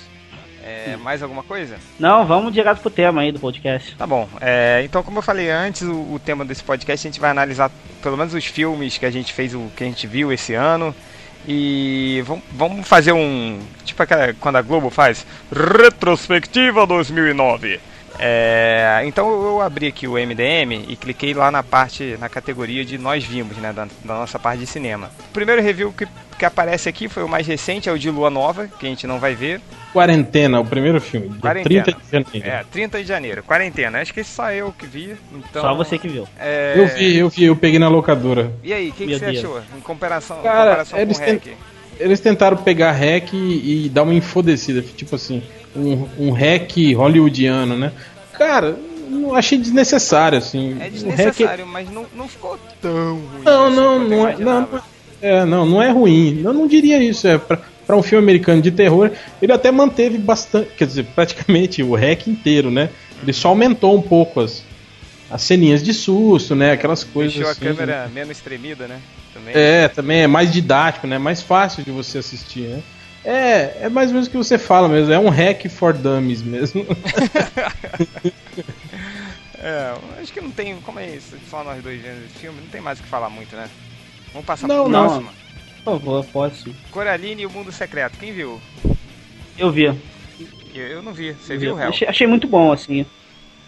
É, 0.63 0.97
mais 0.97 1.21
alguma 1.21 1.43
coisa? 1.43 1.77
Não, 1.99 2.25
vamos 2.25 2.51
direto 2.51 2.81
pro 2.81 2.89
tema 2.89 3.21
aí 3.21 3.31
do 3.31 3.39
podcast. 3.39 3.95
Tá 3.95 4.07
bom. 4.07 4.27
É, 4.41 4.81
então, 4.83 5.03
como 5.03 5.19
eu 5.19 5.21
falei 5.21 5.47
antes, 5.51 5.83
o, 5.83 6.13
o 6.13 6.19
tema 6.19 6.43
desse 6.43 6.63
podcast 6.63 7.07
a 7.07 7.11
gente 7.11 7.19
vai 7.19 7.29
analisar 7.29 7.69
pelo 8.01 8.17
menos 8.17 8.33
os 8.33 8.45
filmes 8.45 8.97
que 8.97 9.05
a 9.05 9.11
gente 9.11 9.31
fez, 9.31 9.53
o 9.53 9.69
que 9.75 9.83
a 9.83 9.87
gente 9.87 10.07
viu 10.07 10.33
esse 10.33 10.55
ano. 10.55 10.95
E 11.47 12.23
vamos, 12.25 12.43
vamos 12.51 12.87
fazer 12.87 13.11
um. 13.11 13.59
Tipo 13.83 14.01
aquela. 14.01 14.33
Quando 14.33 14.55
a 14.55 14.61
Globo 14.63 14.89
faz. 14.89 15.23
Retrospectiva 15.51 16.87
2009. 16.87 17.79
É, 18.19 19.01
então 19.05 19.29
eu 19.29 19.61
abri 19.61 19.87
aqui 19.87 20.07
o 20.07 20.13
MDM 20.13 20.85
e 20.87 20.95
cliquei 20.95 21.33
lá 21.33 21.51
na 21.51 21.61
parte, 21.63 22.15
na 22.19 22.29
categoria 22.29 22.85
de 22.85 22.97
nós 22.97 23.23
vimos, 23.23 23.57
né, 23.57 23.73
da, 23.73 23.85
da 24.03 24.13
nossa 24.15 24.39
parte 24.39 24.59
de 24.59 24.67
cinema. 24.67 25.09
O 25.29 25.33
primeiro 25.33 25.61
review 25.61 25.91
que, 25.91 26.07
que 26.37 26.45
aparece 26.45 26.87
aqui 26.87 27.07
foi 27.09 27.23
o 27.23 27.27
mais 27.27 27.45
recente, 27.45 27.89
é 27.89 27.91
o 27.91 27.99
de 27.99 28.09
Lua 28.09 28.29
Nova, 28.29 28.67
que 28.79 28.85
a 28.85 28.89
gente 28.89 29.05
não 29.05 29.19
vai 29.19 29.35
ver. 29.35 29.59
Quarentena, 29.91 30.59
o 30.59 30.65
primeiro 30.65 30.99
filme. 31.01 31.37
Quarentena. 31.39 31.83
30 31.83 31.93
de 31.99 32.11
janeiro. 32.11 32.49
É, 32.49 32.63
30 32.71 33.01
de 33.01 33.07
janeiro, 33.07 33.43
quarentena. 33.43 34.01
Acho 34.01 34.13
que 34.13 34.23
só 34.23 34.51
eu 34.51 34.73
que 34.77 34.85
vi. 34.85 35.15
Então, 35.33 35.61
Só 35.61 35.73
você 35.75 35.97
que 35.97 36.07
viu. 36.07 36.27
é, 36.39 36.73
Eu 36.77 36.87
vi, 36.87 37.17
eu 37.17 37.29
vi, 37.29 37.43
eu 37.45 37.55
peguei 37.55 37.79
na 37.79 37.87
locadora. 37.87 38.51
E 38.63 38.73
aí, 38.73 38.89
o 38.89 38.93
que, 38.93 39.05
que 39.07 39.17
você 39.19 39.25
Deus. 39.31 39.37
achou? 39.39 39.61
Em 39.77 39.81
comparação, 39.81 40.41
Cara, 40.41 40.69
comparação 40.69 40.99
eles 40.99 41.17
com 41.17 41.23
o 41.23 41.27
REC? 41.27 41.57
Eles 41.97 42.19
tentaram 42.19 42.57
pegar 42.57 42.91
hack 42.91 43.31
e, 43.33 43.85
e 43.85 43.89
dar 43.89 44.03
uma 44.03 44.13
infodecida, 44.13 44.81
tipo 44.81 45.15
assim, 45.15 45.41
um, 45.75 46.07
um 46.17 46.31
hack 46.31 46.71
hollywoodiano, 46.95 47.77
né? 47.77 47.91
Cara, 48.33 48.77
não 49.09 49.35
achei 49.35 49.57
desnecessário, 49.57 50.37
assim. 50.37 50.71
É 50.71 50.75
O 50.75 50.77
hack- 50.79 50.91
desnecessário, 50.91 51.65
mas 51.67 51.89
não, 51.89 52.05
não 52.15 52.27
ficou 52.27 52.59
tão 52.81 53.15
ruim. 53.15 53.43
Não, 53.43 53.67
assim 53.67 53.75
não, 53.75 53.99
não 53.99 54.27
é, 54.27 54.35
não, 54.37 54.69
é, 55.21 55.45
não, 55.45 55.65
não 55.65 55.81
é 55.83 55.89
ruim. 55.91 56.41
Eu 56.43 56.53
não 56.53 56.67
diria 56.67 57.01
isso. 57.01 57.27
É 57.27 57.37
pra, 57.37 57.59
pra 57.85 57.95
um 57.95 58.03
filme 58.03 58.23
americano 58.23 58.61
de 58.61 58.71
terror, 58.71 59.11
ele 59.41 59.51
até 59.51 59.71
manteve 59.71 60.17
bastante, 60.17 60.69
quer 60.77 60.85
dizer, 60.87 61.05
praticamente 61.15 61.81
o 61.83 61.95
hack 61.95 62.27
inteiro, 62.27 62.69
né? 62.71 62.89
Ele 63.21 63.31
só 63.33 63.49
aumentou 63.49 63.95
um 63.95 64.01
pouco 64.01 64.41
as, 64.41 64.63
as 65.31 65.41
ceninhas 65.41 65.81
de 65.81 65.93
susto, 65.93 66.55
né? 66.55 66.71
Aquelas 66.71 67.03
coisas 67.03 67.33
Deixou 67.33 67.49
a 67.49 67.51
assim. 67.51 67.61
câmera 67.61 68.09
menos 68.13 68.39
tremida, 68.39 68.87
né? 68.87 68.99
Também. 69.33 69.53
É, 69.55 69.87
também 69.87 70.21
é 70.21 70.27
mais 70.27 70.51
didático, 70.51 71.07
né? 71.07 71.17
Mais 71.17 71.41
fácil 71.41 71.83
de 71.83 71.91
você 71.91 72.17
assistir, 72.19 72.61
né? 72.67 72.81
É, 73.25 73.77
é 73.81 73.89
mais 73.89 74.09
ou 74.09 74.13
menos 74.13 74.27
o 74.27 74.31
que 74.31 74.37
você 74.37 74.57
fala 74.57 74.87
mesmo. 74.87 75.11
É 75.11 75.19
um 75.19 75.29
hack 75.29 75.67
for 75.67 75.93
dummies 75.93 76.43
mesmo. 76.43 76.85
É, 79.67 79.95
acho 80.21 80.31
que 80.31 80.39
não 80.39 80.51
tem. 80.51 80.75
Como 80.81 80.99
é 80.99 81.09
isso? 81.09 81.35
Só 81.49 81.63
nós 81.63 81.81
dois 81.81 81.99
vendo 81.99 82.23
esse 82.25 82.37
filme, 82.37 82.61
não 82.61 82.67
tem 82.67 82.79
mais 82.79 82.99
o 82.99 83.03
que 83.03 83.09
falar 83.09 83.31
muito, 83.31 83.55
né? 83.55 83.67
Vamos 84.31 84.45
passar 84.45 84.67
Não, 84.67 84.83
pro 84.83 84.91
não. 84.91 85.05
próximo. 85.07 85.29
Por 85.83 85.83
favor, 85.93 86.25
posso. 86.25 86.75
Coraline 86.91 87.41
e 87.41 87.45
o 87.47 87.49
Mundo 87.49 87.71
Secreto. 87.71 88.15
Quem 88.19 88.31
viu? 88.31 88.61
Eu 89.57 89.71
vi. 89.71 89.85
Eu, 89.85 90.87
eu 90.87 91.01
não 91.01 91.13
vi. 91.13 91.33
Você 91.33 91.57
viu, 91.57 91.79
Hel? 91.79 91.89
Achei, 91.89 92.07
achei 92.07 92.27
muito 92.27 92.47
bom, 92.47 92.71
assim. 92.71 93.07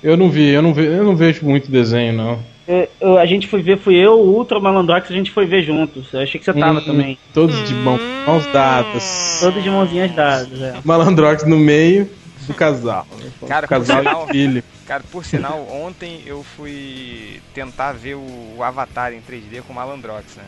Eu 0.04 0.16
não 0.16 0.30
vi, 0.30 0.50
eu 0.50 0.62
não, 0.62 0.72
ve, 0.72 0.86
eu 0.86 1.04
não 1.04 1.16
vejo 1.16 1.44
muito 1.44 1.72
desenho, 1.72 2.14
não. 2.14 2.44
Eu- 2.68 2.90
eu- 3.00 3.18
a 3.18 3.26
gente 3.26 3.48
foi 3.48 3.62
ver, 3.62 3.78
fui 3.80 3.96
eu, 3.96 4.14
o 4.20 4.36
Ultra 4.36 4.60
Malandrox, 4.60 5.10
a 5.10 5.14
gente 5.14 5.32
foi 5.32 5.46
ver 5.46 5.64
juntos. 5.64 6.12
Eu 6.14 6.20
achei 6.22 6.38
que 6.38 6.44
você 6.46 6.54
tava 6.54 6.80
Hum, 6.80 6.86
também. 6.86 7.18
Todos 7.34 7.68
de 7.68 7.74
mão, 7.76 7.98
mãos 8.26 8.46
dadas. 8.52 9.40
Todos 9.40 9.64
de 9.64 9.70
mãozinhas 9.70 10.12
dadas, 10.14 10.62
é. 10.62 10.76
Malandrox 10.84 11.44
no 11.46 11.58
meio 11.58 12.10
do 12.46 12.54
casal. 12.54 13.08
Cara, 13.48 13.68
casal 13.68 13.98
por 13.98 14.04
sinal- 14.04 14.26
e 14.28 14.32
filho. 14.32 14.64
Cara, 14.86 15.04
por 15.12 15.26
sinal, 15.26 15.68
ontem 15.70 16.22
eu 16.26 16.44
fui 16.44 17.42
tentar 17.54 17.94
ver 17.94 18.16
o, 18.16 18.56
o 18.58 18.64
Avatar 18.64 19.14
em 19.14 19.22
3D 19.22 19.62
com 19.62 19.72
o 19.74 19.76
Malandrox, 19.76 20.36
né? 20.36 20.44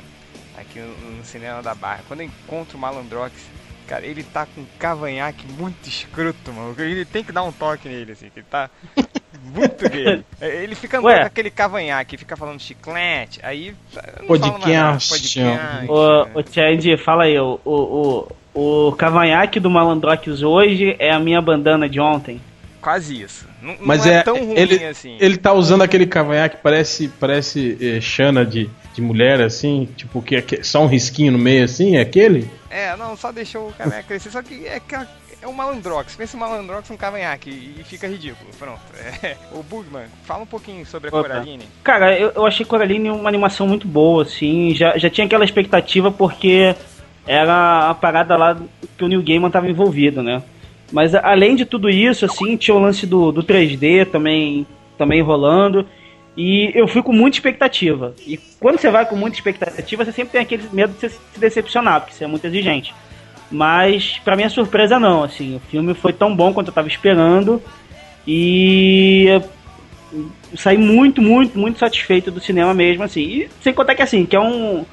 Aqui 0.58 0.80
no, 0.80 1.18
no 1.18 1.24
cinema 1.24 1.62
da 1.62 1.74
Barra. 1.74 2.04
Quando 2.08 2.22
eu 2.22 2.26
encontro 2.28 2.78
o 2.78 2.82
Malandrox, 2.82 3.34
cara, 3.88 4.06
ele 4.06 4.24
tá 4.24 4.46
com 4.46 4.62
um 4.62 4.66
cavanhaque 4.78 5.46
muito 5.58 5.88
escroto, 5.88 6.52
mano. 6.54 6.76
Ele 6.78 7.06
tem 7.06 7.24
que 7.24 7.32
dar 7.32 7.44
um 7.44 7.52
toque 7.52 7.88
nele, 7.88 8.12
assim, 8.12 8.30
que 8.30 8.40
ele 8.40 8.48
tá. 8.50 8.70
Muito 9.44 9.90
gay. 9.90 10.24
Ele 10.42 10.76
fica 10.76 10.98
andando 10.98 11.12
Ué. 11.12 11.20
com 11.22 11.26
aquele 11.28 11.50
cavanhaque, 11.50 12.18
fica 12.18 12.36
falando 12.36 12.60
chiclete, 12.60 13.40
aí. 13.44 13.74
não 14.20 14.28
Podcast. 14.28 15.10
podcast. 15.10 15.88
O, 15.90 16.40
o 16.40 16.44
Chad, 16.52 16.98
fala 17.04 17.24
aí, 17.24 17.40
o, 17.40 17.60
o, 17.66 18.28
o, 18.54 18.88
o 18.88 18.92
cavanhaque 18.94 19.60
do 19.60 19.70
Malandrox 19.70 20.42
hoje 20.42 20.96
é 21.00 21.12
a 21.12 21.20
minha 21.20 21.42
bandana 21.42 21.88
de 21.90 22.00
ontem. 22.00 22.42
Quase 22.82 23.22
isso. 23.22 23.46
Não, 23.62 23.74
não 23.74 23.80
Mas 23.82 24.06
é, 24.06 24.16
é, 24.20 24.24
tão 24.24 24.38
ruim 24.38 24.58
ele, 24.58 24.86
assim. 24.86 25.18
ele 25.20 25.36
tá 25.38 25.52
usando 25.52 25.82
aquele 25.82 26.06
cavanhaque 26.06 26.56
que 26.56 26.64
parece, 26.64 27.10
parece 27.20 27.78
eh, 27.82 28.00
Xana 28.00 28.46
de, 28.46 28.70
de 28.94 29.02
mulher, 29.02 29.42
assim, 29.42 29.90
tipo, 29.98 30.22
que 30.22 30.38
é 30.38 30.42
que- 30.42 30.64
só 30.64 30.82
um 30.82 30.88
risquinho 30.88 31.34
no 31.34 31.38
meio, 31.38 31.66
assim, 31.66 31.98
é 31.98 32.02
aquele? 32.02 32.50
É, 32.70 32.96
não, 32.96 33.18
só 33.18 33.34
deixou 33.34 33.68
o 33.68 33.74
cavanhaque 33.74 34.08
crescer, 34.08 34.32
só 34.32 34.42
que 34.42 34.66
é, 34.66 34.80
que 34.80 34.96
é 35.42 35.48
um 35.48 35.54
malandrox. 35.54 36.16
Pensa 36.16 36.36
um 36.36 36.40
malandrox 36.40 36.90
um 36.90 36.98
cavanhaque 36.98 37.50
e 37.50 37.84
fica 37.84 38.08
ridículo. 38.08 38.50
Pronto. 38.58 38.82
É. 39.22 39.36
O 39.52 39.64
Bugman, 39.64 40.06
fala 40.24 40.44
um 40.44 40.48
pouquinho 40.48 40.86
sobre 40.86 41.10
a 41.10 41.14
Opa. 41.14 41.28
Coraline. 41.28 41.64
Cara, 41.84 42.18
eu, 42.18 42.32
eu 42.36 42.46
achei 42.46 42.66
Coraline 42.66 43.10
uma 43.10 43.28
animação 43.28 43.68
muito 43.68 43.88
boa, 43.88 44.24
assim. 44.24 44.74
Já, 44.74 44.98
já 44.98 45.10
tinha 45.10 45.26
aquela 45.26 45.44
expectativa 45.44 46.12
porque 46.12 46.76
era 47.28 47.90
a 47.90 47.94
parada 47.94 48.38
lá 48.38 48.58
que 48.98 49.04
o 49.04 49.08
New 49.08 49.22
Gaiman 49.22 49.50
tava 49.50 49.70
envolvido, 49.70 50.24
né? 50.24 50.42
Mas 50.92 51.14
além 51.16 51.56
de 51.56 51.66
tudo 51.66 51.90
isso, 51.90 52.26
assim, 52.26 52.56
tinha 52.56 52.76
o 52.76 52.80
lance 52.80 53.06
do, 53.06 53.32
do 53.32 53.44
3D 53.44 54.06
também, 54.06 54.66
também 54.98 55.22
rolando. 55.22 55.86
E 56.38 56.72
eu 56.74 56.88
fui 56.88 57.02
com 57.02 57.12
muita 57.12 57.38
expectativa. 57.38 58.16
E 58.26 58.38
quando 58.60 58.80
você 58.80 58.90
vai 58.90 59.06
com 59.06 59.16
muita 59.16 59.38
expectativa, 59.38 60.06
você 60.06 60.12
sempre 60.12 60.32
tem 60.32 60.42
aquele 60.42 60.64
medo 60.72 60.94
de 60.94 61.10
se 61.10 61.20
decepcionar, 61.38 62.02
porque 62.02 62.16
você 62.16 62.24
é 62.24 62.28
muito 62.28 62.46
exigente. 62.46 62.94
Mas, 63.52 64.20
pra 64.24 64.36
minha 64.36 64.50
surpresa, 64.50 65.00
não. 65.00 65.24
Assim, 65.24 65.56
o 65.56 65.60
filme 65.60 65.94
foi 65.94 66.14
tão 66.14 66.36
bom 66.36 66.54
quanto 66.54 66.68
eu 66.68 66.74
tava 66.74 66.88
esperando. 66.88 67.62
E 68.28 69.42
saí 70.56 70.78
muito, 70.78 71.22
muito, 71.22 71.58
muito 71.58 71.80
satisfeito 71.80 72.32
do 72.32 72.40
cinema 72.40 72.74
mesmo, 72.74 73.04
assim. 73.04 73.22
E 73.22 73.50
sem 73.62 73.74
contar 73.74 73.96
que 73.96 74.02
assim, 74.02 74.26
que 74.26 74.36
é 74.36 74.40
um. 74.40 74.86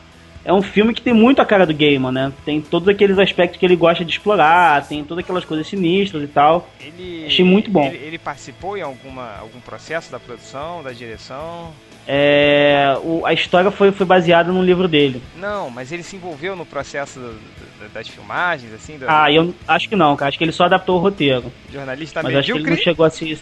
É 0.45 0.53
um 0.53 0.63
filme 0.63 0.95
que 0.95 1.03
tem 1.03 1.13
muito 1.13 1.43
a 1.43 1.45
cara 1.45 1.67
do 1.67 1.75
Gaiman, 1.75 2.13
né? 2.13 2.33
Tem 2.45 2.61
todos 2.61 2.87
aqueles 2.87 3.19
aspectos 3.19 3.59
que 3.59 3.67
ele 3.67 3.75
gosta 3.75 4.05
de 4.05 4.13
explorar, 4.13 4.87
tem 4.87 5.03
todas 5.03 5.25
aquelas 5.25 5.45
coisas 5.45 5.67
sinistras 5.67 6.23
e 6.23 6.29
tal. 6.29 6.71
Ele, 6.81 7.27
Achei 7.27 7.45
muito 7.45 7.69
bom. 7.69 7.89
Ele, 7.89 7.97
ele 7.97 8.19
participou 8.19 8.77
em 8.79 8.81
alguma, 8.81 9.39
algum 9.41 9.59
processo 9.59 10.13
da 10.13 10.21
produção, 10.21 10.85
da 10.85 10.93
direção? 10.93 11.73
É, 12.09 12.97
o- 13.03 13.27
a 13.27 13.33
história 13.33 13.71
foi, 13.71 13.91
foi 13.91 14.07
baseada 14.07 14.53
num 14.53 14.63
livro 14.65 14.87
dele. 14.87 15.21
Não, 15.37 15.69
mas 15.71 15.91
ele 15.91 16.03
se 16.03 16.15
envolveu 16.17 16.55
no 16.55 16.65
processo 16.65 17.19
do- 17.19 17.33
do- 17.33 17.93
das 17.93 18.07
filmagens, 18.09 18.73
assim, 18.73 18.97
da 18.99 19.25
Ah, 19.25 19.33
eu 19.33 19.53
acho 19.67 19.89
que 19.89 19.97
não, 19.97 20.15
cara. 20.17 20.29
Acho 20.29 20.39
que 20.39 20.45
ele 20.45 20.53
só 20.53 20.65
adaptou 20.65 20.97
o 20.99 21.01
roteiro. 21.01 21.53
jornalista 21.73 22.23
Mas 22.23 22.35
acho 22.37 22.47
que 22.47 22.53
ele 22.53 22.59
não 22.61 22.71
medíocre. 22.71 22.85
chegou 22.85 23.05
a 23.07 23.11
se. 23.11 23.39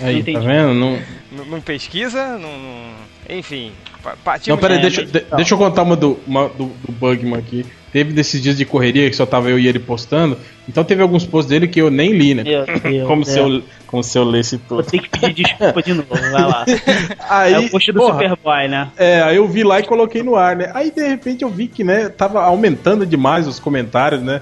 Aí, 0.00 0.20
Entendi. 0.20 0.38
tá 0.38 0.44
vendo? 0.46 0.74
Não, 0.74 0.98
Não, 1.32 1.44
não 1.46 1.60
pesquisa, 1.60 2.38
não, 2.38 2.56
não- 2.58 2.94
enfim. 3.36 3.72
pa- 4.02 4.16
não 4.46 4.58
peraí, 4.58 4.78
é, 4.78 4.80
deixa, 4.80 5.02
mas 5.02 5.10
deixa 5.36 5.54
eu 5.54 5.58
contar 5.58 5.82
uma 5.82 5.96
do, 5.96 6.18
uma 6.26 6.48
do, 6.48 6.66
do 6.66 6.92
Bugman 6.92 7.36
aqui. 7.38 7.66
Teve 7.94 8.12
desses 8.12 8.42
dias 8.42 8.56
de 8.56 8.64
correria 8.64 9.08
que 9.08 9.14
só 9.14 9.24
tava 9.24 9.48
eu 9.48 9.56
e 9.56 9.68
ele 9.68 9.78
postando. 9.78 10.36
Então 10.68 10.82
teve 10.82 11.00
alguns 11.00 11.24
posts 11.24 11.48
dele 11.48 11.68
que 11.68 11.80
eu 11.80 11.92
nem 11.92 12.10
li, 12.12 12.34
né? 12.34 12.42
Meu 12.42 12.66
Deus, 12.66 13.06
Como, 13.06 13.22
é. 13.22 13.24
se 13.24 13.38
eu, 13.38 13.62
como 13.86 14.02
se 14.02 14.18
eu 14.18 14.24
lesse 14.24 14.60
Vou 14.68 14.82
tudo. 14.82 14.90
ter 14.90 14.98
que 14.98 15.08
pedir 15.10 15.44
desculpa 15.44 15.80
de 15.80 15.94
novo, 15.94 16.08
vai 16.10 16.42
lá. 16.42 16.64
Aí, 17.30 17.52
é 17.52 17.58
o 17.60 17.70
post 17.70 17.92
do 17.92 18.00
porra, 18.00 18.14
Superboy, 18.14 18.66
né? 18.66 18.90
É, 18.96 19.22
aí 19.22 19.36
eu 19.36 19.46
vi 19.46 19.62
lá 19.62 19.78
e 19.78 19.84
coloquei 19.84 20.24
no 20.24 20.34
ar, 20.34 20.56
né? 20.56 20.72
Aí 20.74 20.90
de 20.90 21.06
repente 21.06 21.44
eu 21.44 21.48
vi 21.48 21.68
que, 21.68 21.84
né, 21.84 22.08
tava 22.08 22.42
aumentando 22.42 23.06
demais 23.06 23.46
os 23.46 23.60
comentários, 23.60 24.20
né? 24.20 24.40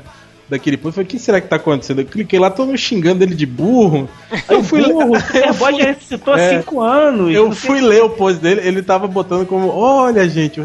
Daquele 0.48 0.78
post. 0.78 0.86
Eu 0.86 1.04
falei, 1.04 1.06
o 1.06 1.10
que 1.10 1.18
será 1.18 1.38
que 1.38 1.46
tá 1.46 1.56
acontecendo? 1.56 2.00
Eu 2.00 2.06
cliquei 2.06 2.38
lá, 2.38 2.48
todo 2.48 2.68
mundo 2.68 2.78
xingando 2.78 3.22
ele 3.22 3.34
de 3.34 3.44
burro. 3.44 4.08
Aí 4.30 4.42
eu 4.48 4.64
fui, 4.64 4.82
Burro, 4.82 5.14
o 5.14 5.20
Superboy 5.20 5.72
fui, 5.74 5.82
já 5.82 5.88
ressuscitou 5.88 6.32
há 6.32 6.40
é, 6.40 6.58
5 6.60 6.80
anos. 6.80 7.34
eu 7.34 7.52
fui 7.52 7.82
ler 7.82 8.02
o 8.02 8.08
post 8.08 8.40
dele, 8.40 8.62
ele 8.64 8.82
tava 8.82 9.06
botando 9.06 9.46
como, 9.46 9.68
olha, 9.68 10.26
gente, 10.26 10.58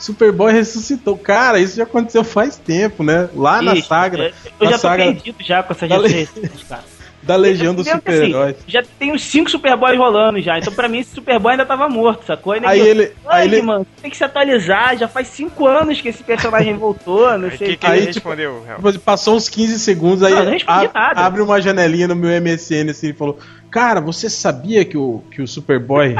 Superboy 0.00 0.52
ressuscitou. 0.52 1.16
Cara, 1.16 1.58
isso 1.60 1.76
já 1.76 1.84
aconteceu 1.84 2.24
faz 2.24 2.56
tempo, 2.56 3.02
né? 3.04 3.28
Lá 3.34 3.60
na 3.62 3.74
Ixi, 3.74 3.86
saga, 3.88 4.18
Eu, 4.18 4.24
eu 4.24 4.32
na 4.64 4.70
já 4.70 4.76
tô 4.78 4.82
saga 4.82 5.04
perdido 5.04 5.36
já 5.40 5.62
com 5.62 5.72
essas 5.72 5.88
da 5.88 5.96
referências, 5.96 6.62
cara. 6.68 6.82
da 7.22 7.36
Legião 7.36 7.74
dos 7.74 7.86
assim, 7.86 7.96
Super-Heróis. 7.98 8.56
já 8.66 8.82
tem 8.98 9.12
uns 9.12 9.22
5 9.24 9.50
Superboys 9.50 9.98
rolando 9.98 10.40
já. 10.40 10.58
Então 10.58 10.72
pra 10.72 10.88
mim 10.88 11.00
esse 11.00 11.14
Superboy 11.14 11.52
ainda 11.52 11.66
tava 11.66 11.86
morto, 11.86 12.24
sacou? 12.24 12.54
Aí 12.54 12.60
nego- 12.60 12.74
ele- 12.86 13.02
aí 13.02 13.12
Ai, 13.26 13.44
ele- 13.44 13.60
mano, 13.60 13.86
tem 14.00 14.10
que 14.10 14.16
se 14.16 14.24
atualizar. 14.24 14.96
Já 14.96 15.06
faz 15.06 15.28
5 15.28 15.66
anos 15.66 16.00
que 16.00 16.08
esse 16.08 16.24
personagem 16.24 16.74
voltou, 16.78 17.36
não 17.36 17.48
O 17.48 17.58
sei 17.58 17.68
que, 17.68 17.76
que 17.76 17.86
Aí, 17.86 17.98
ele 18.04 18.12
tipo, 18.14 18.30
respondeu? 18.30 18.64
Tipo 18.74 18.88
assim, 18.88 18.98
Passou 19.00 19.36
uns 19.36 19.50
15 19.50 19.78
segundos, 19.78 20.22
aí 20.22 20.32
Não, 20.32 20.38
eu 20.38 20.44
não 20.46 20.52
respondi 20.52 20.86
a- 20.86 20.90
nada. 20.94 21.20
abre 21.20 21.42
uma 21.42 21.60
janelinha 21.60 22.08
no 22.08 22.16
meu 22.16 22.30
MSN 22.30 22.88
assim 22.90 23.08
e 23.10 23.12
falou: 23.12 23.38
Cara, 23.70 24.00
você 24.00 24.30
sabia 24.30 24.82
que 24.82 24.96
o, 24.96 25.22
que 25.30 25.42
o 25.42 25.46
Superboy 25.46 26.16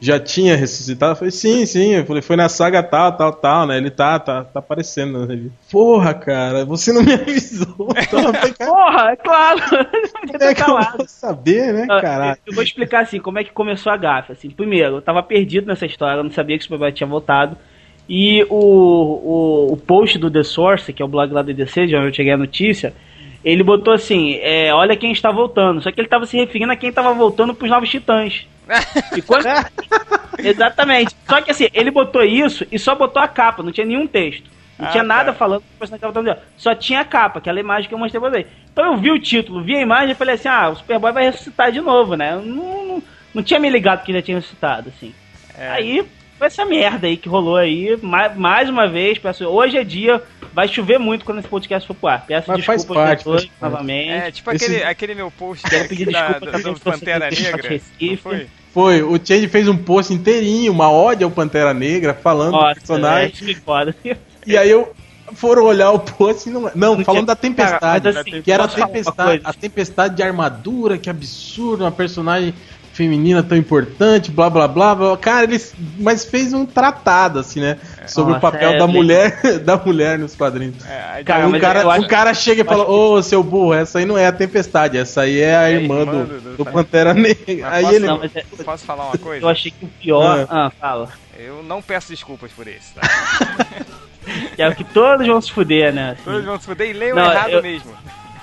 já 0.00 0.18
tinha 0.18 0.56
ressuscitado? 0.56 1.12
Eu 1.12 1.16
falei, 1.16 1.30
sim, 1.30 1.66
sim. 1.66 1.94
Eu 1.94 2.06
falei, 2.06 2.22
foi 2.22 2.34
na 2.36 2.48
saga 2.48 2.82
tal, 2.82 3.12
tal, 3.16 3.32
tal, 3.32 3.66
né? 3.66 3.76
Ele 3.76 3.90
tá, 3.90 4.18
tá, 4.18 4.44
tá 4.44 4.58
aparecendo 4.58 5.18
na 5.18 5.26
revista. 5.26 5.52
Porra, 5.70 6.14
cara, 6.14 6.64
você 6.64 6.92
não 6.92 7.02
me 7.02 7.12
avisou. 7.14 7.88
Então, 7.96 8.32
falei, 8.32 8.54
Porra, 8.54 9.10
é 9.12 9.16
claro! 9.16 9.60
como 9.60 10.42
é 10.42 10.54
que 10.54 10.60
eu 10.62 10.66
calado. 10.66 10.96
vou 10.98 11.06
saber, 11.08 11.72
né, 11.74 11.86
Ah, 11.90 12.00
caralho? 12.00 12.38
Eu 12.46 12.54
vou 12.54 12.62
explicar 12.64 13.02
assim, 13.02 13.20
como 13.20 13.38
é 13.38 13.44
que 13.44 13.52
começou 13.52 13.92
a 13.92 13.96
gafa. 13.96 14.32
Assim, 14.32 14.48
primeiro, 14.50 14.96
eu 14.96 15.02
tava 15.02 15.22
perdido 15.22 15.66
nessa 15.66 15.84
história, 15.86 16.18
eu 16.20 16.24
não 16.24 16.30
sabia 16.32 16.56
que 16.56 16.62
o 16.62 16.64
Superboy 16.64 16.92
tinha 16.92 17.06
voltado. 17.06 17.56
E 18.08 18.42
o, 18.50 18.56
o, 18.56 19.72
o 19.74 19.76
post 19.76 20.18
do 20.18 20.30
The 20.30 20.42
Source, 20.42 20.92
que 20.92 21.00
é 21.00 21.04
o 21.04 21.08
blog 21.08 21.32
lá 21.32 21.42
do 21.42 21.54
DC, 21.54 21.86
de 21.86 21.94
onde 21.94 22.08
eu 22.08 22.14
cheguei 22.14 22.32
a 22.32 22.36
notícia, 22.36 22.92
ele 23.44 23.62
botou 23.62 23.94
assim, 23.94 24.34
é, 24.40 24.72
olha 24.74 24.96
quem 24.96 25.12
está 25.12 25.30
voltando. 25.30 25.80
Só 25.80 25.92
que 25.92 26.00
ele 26.00 26.08
tava 26.08 26.26
se 26.26 26.36
referindo 26.36 26.72
a 26.72 26.76
quem 26.76 26.92
tava 26.92 27.12
voltando 27.14 27.54
pros 27.54 27.70
Novos 27.70 27.88
Titãs. 27.88 28.46
E 29.16 29.22
quando... 29.22 29.44
Exatamente. 30.38 31.14
Só 31.28 31.40
que 31.40 31.50
assim, 31.50 31.68
ele 31.72 31.90
botou 31.90 32.22
isso 32.22 32.66
e 32.70 32.78
só 32.78 32.94
botou 32.94 33.20
a 33.22 33.28
capa, 33.28 33.62
não 33.62 33.72
tinha 33.72 33.86
nenhum 33.86 34.06
texto. 34.06 34.44
Não 34.78 34.88
Ah, 34.88 34.90
tinha 34.90 35.02
nada 35.04 35.32
tá. 35.32 35.38
falando 35.38 35.60
que 35.60 35.66
o 35.74 35.78
personagem 35.78 36.00
tava 36.00 36.12
voltando. 36.12 36.40
Só 36.56 36.74
tinha 36.74 37.00
a 37.00 37.04
capa, 37.04 37.38
aquela 37.38 37.60
imagem 37.60 37.88
que 37.88 37.94
eu 37.94 37.98
mostrei 37.98 38.20
pra 38.20 38.30
vocês. 38.30 38.46
Então 38.72 38.86
eu 38.86 38.96
vi 38.96 39.10
o 39.10 39.18
título, 39.20 39.62
vi 39.62 39.76
a 39.76 39.80
imagem 39.82 40.12
e 40.12 40.14
falei 40.14 40.36
assim, 40.36 40.48
ah, 40.48 40.70
o 40.70 40.76
Superboy 40.76 41.12
vai 41.12 41.24
ressuscitar 41.24 41.70
de 41.70 41.80
novo, 41.80 42.14
né? 42.16 42.32
Eu 42.32 42.42
não, 42.42 42.86
não, 42.86 43.02
não 43.34 43.42
tinha 43.42 43.60
me 43.60 43.68
ligado 43.68 44.02
que 44.04 44.10
ele 44.10 44.18
já 44.18 44.24
tinha 44.24 44.36
ressuscitado, 44.38 44.90
assim. 44.96 45.14
É. 45.58 45.68
Aí 45.70 46.06
foi 46.38 46.46
essa 46.46 46.64
merda 46.64 47.06
aí 47.06 47.18
que 47.18 47.28
rolou 47.28 47.56
aí. 47.56 47.98
Mais, 48.00 48.34
mais 48.34 48.70
uma 48.70 48.88
vez, 48.88 49.18
peço, 49.18 49.44
hoje 49.44 49.76
é 49.76 49.84
dia, 49.84 50.22
vai 50.54 50.66
chover 50.66 50.98
muito 50.98 51.26
quando 51.26 51.40
esse 51.40 51.48
podcast 51.48 51.86
for 51.86 51.92
pro 51.94 52.08
ar. 52.08 52.24
Peço 52.26 52.48
Mas 52.50 52.64
faz 52.64 52.80
desculpas 52.80 53.04
parte, 53.08 53.24
todos 53.24 53.42
faz 53.44 53.52
parte. 53.58 53.70
novamente. 53.72 54.10
É, 54.12 54.30
tipo 54.30 54.50
Esse- 54.52 54.64
aquele, 54.64 54.82
aquele 54.84 55.14
meu 55.14 55.30
post 55.30 55.68
Quero 55.68 55.86
pedir 55.90 56.06
da, 56.10 56.28
desculpa 56.38 56.50
da, 56.52 56.58
do 56.70 56.80
Pantera 56.80 57.28
Negra. 57.28 57.68
Recife. 57.68 58.06
Não 58.12 58.16
foi? 58.16 58.46
Foi, 58.72 59.02
o 59.02 59.18
Change 59.22 59.48
fez 59.48 59.68
um 59.68 59.76
post 59.76 60.12
inteirinho, 60.12 60.72
uma 60.72 60.90
ódio 60.90 61.26
ao 61.26 61.30
Pantera 61.30 61.74
Negra, 61.74 62.14
falando 62.14 62.52
do 62.52 62.58
Nossa, 62.58 62.74
personagem. 62.74 63.32
é. 64.04 64.16
E 64.46 64.56
aí 64.56 64.70
eu 64.70 64.92
foram 65.34 65.64
olhar 65.64 65.90
o 65.90 65.98
post 65.98 66.48
e 66.48 66.52
não. 66.52 66.70
Não, 66.74 67.04
falando 67.04 67.26
da 67.26 67.36
tempestade. 67.36 68.04
Cara, 68.04 68.20
assim, 68.20 68.42
que 68.42 68.50
era 68.50 68.64
a 68.64 68.68
tempestade, 68.68 69.42
a 69.44 69.52
tempestade 69.52 70.16
de 70.16 70.22
armadura, 70.22 70.98
que 70.98 71.10
absurdo, 71.10 71.84
uma 71.84 71.92
personagem 71.92 72.54
feminina 72.92 73.42
tão 73.42 73.56
importante, 73.56 74.30
blá 74.30 74.50
blá 74.50 74.66
blá. 74.68 74.94
blá. 74.94 75.16
Cara, 75.16 75.44
eles. 75.44 75.74
Mas 75.98 76.24
fez 76.24 76.52
um 76.52 76.66
tratado, 76.66 77.38
assim, 77.38 77.60
né? 77.60 77.78
Sobre 78.06 78.32
o 78.32 78.34
Nossa, 78.34 78.50
papel 78.50 78.70
é, 78.72 78.78
da 78.78 78.86
mulher 78.86 79.40
da 79.64 79.76
mulher 79.76 80.18
nos 80.18 80.34
quadrinhos. 80.34 80.84
É, 80.84 81.22
Cara, 81.24 81.44
Aí 81.44 81.50
mas 81.50 81.58
o, 81.58 81.62
cara, 81.62 81.88
acho- 81.88 82.02
o 82.02 82.08
cara 82.08 82.34
chega 82.34 82.62
e 82.62 82.64
fala, 82.64 82.84
ô 82.90 83.22
seu 83.22 83.42
burro, 83.42 83.72
essa 83.74 83.98
aí 84.00 84.04
não 84.04 84.18
é 84.18 84.26
a 84.26 84.32
tempestade, 84.32 84.98
essa 84.98 85.22
aí 85.22 85.40
é 85.40 85.56
a 85.56 85.62
É 85.62 85.66
a 85.66 85.70
irmã, 85.80 86.00
irmã 86.00 86.24
do, 86.24 86.56
do- 86.56 86.64
Pantera 86.64 87.14
Negra. 87.14 87.70
Aí 87.70 87.82
posso 87.84 87.94
ele. 87.96 88.06
Não, 88.06 88.18
mas 88.18 88.36
é- 88.36 88.44
Posso 88.64 88.84
falar 88.84 89.04
uma 89.06 89.18
coisa? 89.18 89.44
eu 89.44 89.48
achei 89.48 89.70
que 89.70 89.84
o 89.84 89.88
pior. 89.88 90.40
É. 90.40 90.46
Ah, 90.50 90.70
fala. 90.80 91.08
Eu 91.38 91.62
não 91.62 91.80
peço 91.80 92.10
desculpas 92.10 92.50
por 92.52 92.66
isso, 92.68 92.92
tá? 92.94 93.00
Que 94.56 94.60
é 94.62 94.68
o 94.68 94.74
que 94.74 94.84
todos 94.84 95.26
vão 95.26 95.40
se 95.40 95.50
fuder, 95.50 95.92
né? 95.94 96.10
assim. 96.10 96.22
Todos 96.24 96.44
vão 96.44 96.60
se 96.60 96.66
fuder 96.66 96.90
e 96.90 96.92
leiam 96.92 97.16
Não, 97.16 97.30
errado 97.30 97.50
eu- 97.50 97.62
mesmo. 97.62 97.92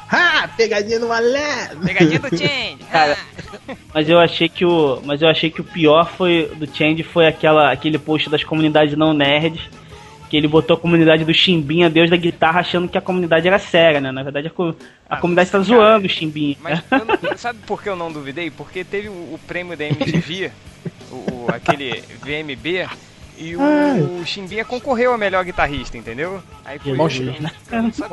Ah, 0.10 0.50
pegadinha 0.56 1.00
no 1.00 1.10
malé! 1.10 1.70
Pegadinha 1.84 2.20
do 2.20 2.30
Change. 2.38 2.78
Cara, 2.92 3.18
Mas 3.94 4.08
eu 4.08 4.20
achei 4.20 4.48
que 4.48 4.64
o, 4.66 5.02
mas 5.04 5.22
eu 5.22 5.28
achei 5.28 5.50
que 5.50 5.60
o 5.62 5.64
pior 5.64 6.10
foi 6.10 6.50
do 6.56 6.66
Change 6.74 7.04
foi 7.04 7.28
aquela 7.28 7.72
aquele 7.72 7.98
post 8.00 8.30
das 8.30 8.44
comunidades 8.44 8.98
não 8.98 9.14
nerds 9.14 9.62
que 10.30 10.36
ele 10.36 10.48
botou 10.48 10.76
a 10.76 10.80
comunidade 10.80 11.24
do 11.24 11.34
Chimbinha, 11.34 11.90
Deus 11.90 12.10
da 12.10 12.18
guitarra, 12.18 12.60
achando 12.60 12.90
que 12.90 12.98
a 12.98 13.02
comunidade 13.02 13.48
era 13.48 13.58
séria, 13.58 14.02
né? 14.02 14.12
Na 14.12 14.24
verdade 14.24 14.48
a, 14.48 14.50
co- 14.50 14.76
a 15.10 15.16
Ah, 15.16 15.18
comunidade 15.18 15.50
tá 15.50 15.54
cara, 15.58 15.64
zoando 15.64 16.06
o 16.06 16.10
Chimbinha. 16.10 16.58
Mas 16.62 16.82
não- 16.92 17.18
sabe 17.38 17.60
por 17.66 17.82
que 17.82 17.88
eu 17.88 17.96
não 17.96 18.12
duvidei? 18.12 18.52
Porque 18.52 18.84
teve 18.84 19.08
o, 19.08 19.12
o 19.12 19.40
prêmio 19.48 19.78
da 19.78 19.86
MTV, 19.86 20.52
o, 21.10 21.16
o- 21.16 21.48
aquele 21.54 22.04
VMB, 22.22 22.90
e 23.38 23.56
o, 23.56 23.62
Ai. 23.62 24.02
o 24.02 24.26
Chimbinha 24.26 24.66
concorreu 24.66 25.14
a 25.14 25.18
melhor 25.18 25.46
guitarrista, 25.46 25.98
entendeu? 25.98 26.44
Aí 26.66 26.78
foi 26.78 26.96
Bom, 26.98 27.08
isso. 27.08 27.18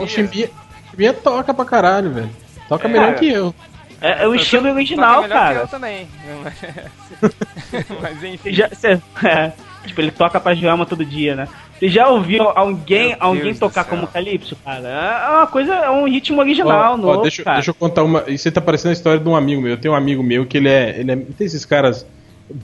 Chimbinha. 0.09 0.50
Chimbinha, 0.94 1.11
Chimbinha 1.11 1.12
toca 1.14 1.52
pra 1.54 1.64
caralho, 1.64 2.11
velho. 2.12 2.30
Toca 2.68 2.87
É, 2.88 2.90
melhor 2.90 3.07
cara. 3.07 3.18
que 3.18 3.28
eu. 3.28 3.54
É, 4.00 4.24
é 4.24 4.28
o 4.28 4.35
estilo 4.35 4.68
original, 4.70 5.22
melhor 5.22 5.28
que 5.28 5.33
cara. 5.44 5.59
Eu 5.61 5.68
também. 5.68 6.07
Mas 8.00 8.22
enfim. 8.24 8.52
Já, 8.52 8.68
cê- 8.70 9.00
é, 9.24 9.52
tipo, 9.87 10.00
ele 10.00 10.11
toca 10.11 10.40
pra 10.40 10.54
Joelma 10.54 10.87
todo 10.87 11.04
dia, 11.04 11.35
né? 11.35 11.48
Você 11.78 11.88
já 11.88 12.09
ouviu 12.09 12.44
alguém, 12.50 13.16
alguém 13.18 13.44
Deus 13.46 13.59
tocar 13.59 13.85
como 13.85 14.07
Calypso, 14.07 14.57
cara? 14.64 14.88
É 14.88 15.28
uma 15.37 15.46
coisa, 15.46 15.74
é 15.74 15.90
um 15.90 16.07
ritmo 16.09 16.40
original, 16.40 16.92
Ó, 16.92 16.94
ó, 16.94 16.96
novo, 16.96 17.22
deixa, 17.22 17.42
cara. 17.42 17.57
deixa 17.57 17.70
eu 17.70 17.74
contar 17.74 18.02
uma. 18.04 18.24
Isso 18.28 18.50
tá 18.52 18.61
parecendo 18.61 18.90
a 18.90 18.92
história 18.92 19.18
de 19.20 19.28
um 19.28 19.35
amigo 19.37 19.61
meu. 19.61 19.72
Eu 19.72 19.76
tenho 19.80 19.92
um 19.92 19.96
amigo 19.96 20.22
meu 20.22 20.46
que 20.46 20.57
ele 20.57 20.68
é. 20.68 20.98
Ele 20.98 21.12
é 21.12 21.16
tem 21.16 21.46
esses 21.46 21.64
caras 21.64 22.07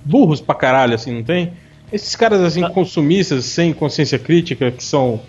burros 0.04 0.40
pra 0.40 0.54
caralho, 0.54 0.94
assim, 0.94 1.12
não 1.12 1.22
tem? 1.22 1.52
Esses 1.92 2.14
caras, 2.14 2.40
assim, 2.40 2.62
Ah. 2.64 2.70
consumistas, 2.70 3.44
sem 3.46 3.72
consciência 3.72 4.18
crítica, 4.18 4.70
que 4.70 4.82
são 4.84 5.20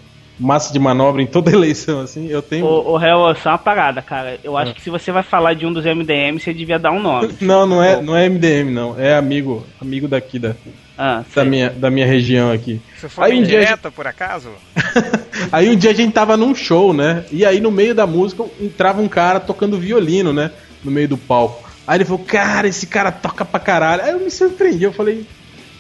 massa 0.42 0.74
de 0.74 0.80
manobra 0.80 1.22
em 1.22 1.28
toda 1.28 1.52
eleição, 1.54 2.02
assim. 2.02 2.28
Eu 2.28 2.42
tenho. 2.42 2.66
O, 2.66 2.94
o 2.94 2.98
réu, 2.98 3.34
só 3.42 3.50
uma 3.52 3.58
parada, 3.58 4.02
cara. 4.02 4.40
Eu 4.44 4.58
É. 4.58 4.64
acho 4.64 4.74
que 4.74 4.82
se 4.82 4.90
você 4.90 5.12
vai 5.12 5.24
falar 5.24 5.54
de 5.54 5.66
um 5.66 5.72
dos 5.72 5.86
MDM, 5.86 6.40
você 6.40 6.54
devia 6.54 6.80
dar 6.80 6.92
um 6.92 7.00
nome. 7.02 7.34
Não, 7.42 7.66
não 7.68 7.84
é, 7.84 8.02
não 8.02 8.16
é 8.18 8.28
MDM, 8.28 8.72
não. 8.72 9.00
É 9.00 9.16
amigo, 9.16 9.66
amigo 9.80 10.08
daqui 10.08 10.40
da, 10.40 10.56
Ah, 10.98 11.24
da, 11.36 11.46
minha, 11.46 11.70
da 11.70 11.90
minha 11.90 12.06
região 12.06 12.52
aqui. 12.52 12.82
Se 13.00 13.08
for 13.08 13.24
Aí 13.24 13.40
um 13.40 13.44
dia 13.44 13.60
a 13.60 13.62
indireta, 13.62 13.92
por 13.92 14.08
acaso? 14.08 14.50
Aí 15.52 15.70
um 15.70 15.76
dia 15.76 15.92
a 15.92 15.94
gente 15.94 16.12
tava 16.14 16.36
num 16.38 16.54
show, 16.56 16.94
né? 16.94 17.24
E 17.32 17.46
aí 17.46 17.60
no 17.60 17.72
meio 17.72 17.94
da 17.96 18.06
música 18.08 18.44
entrava 18.60 19.02
um 19.02 19.08
cara 19.08 19.40
tocando 19.40 19.78
violino, 19.78 20.32
né? 20.34 20.52
No 20.84 20.92
meio 20.92 21.08
do 21.08 21.18
palco. 21.18 21.70
Aí 21.88 21.98
ele 21.98 22.06
falou, 22.06 22.24
cara, 22.24 22.68
esse 22.68 22.88
cara 22.88 23.12
toca 23.12 23.44
pra 23.44 23.60
caralho. 23.60 24.04
Aí 24.04 24.12
eu 24.12 24.20
me 24.20 24.30
surpreendi, 24.32 24.84
eu 24.84 24.94
falei, 24.94 25.26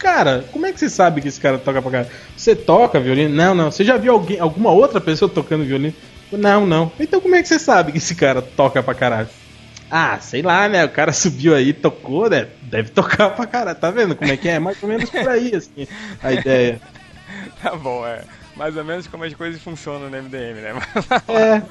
cara, 0.02 0.44
como 0.52 0.66
é 0.66 0.74
que 0.74 0.80
você 0.80 0.90
sabe 0.90 1.22
que 1.22 1.28
esse 1.28 1.40
cara 1.40 1.60
toca 1.60 1.82
pra 1.82 1.92
caralho? 1.92 2.10
Você 2.36 2.56
toca 2.56 3.00
violino? 3.00 3.34
Não, 3.34 3.54
não. 3.54 3.72
Você 3.72 3.84
já 3.84 3.98
viu 3.98 4.14
alguém, 4.14 4.40
alguma 4.40 4.72
outra 4.72 5.00
pessoa 5.00 5.30
tocando 5.30 5.64
violino? 5.64 5.94
Não, 6.32 6.66
não. 6.66 6.92
Então 7.00 7.22
como 7.22 7.36
é 7.36 7.42
que 7.42 7.48
você 7.48 7.60
sabe 7.60 7.92
que 7.92 8.00
esse 8.00 8.16
cara 8.16 8.42
toca 8.42 8.82
pra 8.82 8.96
caralho? 8.96 9.30
Ah, 9.90 10.18
sei 10.20 10.42
lá, 10.42 10.68
né? 10.68 10.84
O 10.86 10.90
cara 10.90 11.12
subiu 11.14 11.54
aí, 11.54 11.74
tocou, 11.74 12.30
né? 12.30 12.48
Deve 12.64 12.90
tocar 12.90 13.30
pra 13.32 13.46
caralho. 13.46 13.78
Tá 13.78 13.92
vendo 13.92 14.16
como 14.16 14.32
é 14.32 14.38
que 14.38 14.50
é? 14.50 14.58
Mais 14.58 14.82
ou 14.82 14.90
menos 14.90 15.10
por 15.10 15.28
aí, 15.28 15.54
assim, 15.56 15.88
a 16.24 16.32
ideia. 16.32 16.82
Tá 17.62 17.76
bom, 17.76 18.06
é. 18.06 18.24
Mais 18.56 18.76
ou 18.76 18.84
menos 18.84 19.08
como 19.08 19.24
as 19.24 19.34
coisas 19.34 19.62
funcionam 19.62 20.10
no 20.10 20.18
MDM, 20.18 20.62
né? 20.62 20.74
É. 21.30 21.62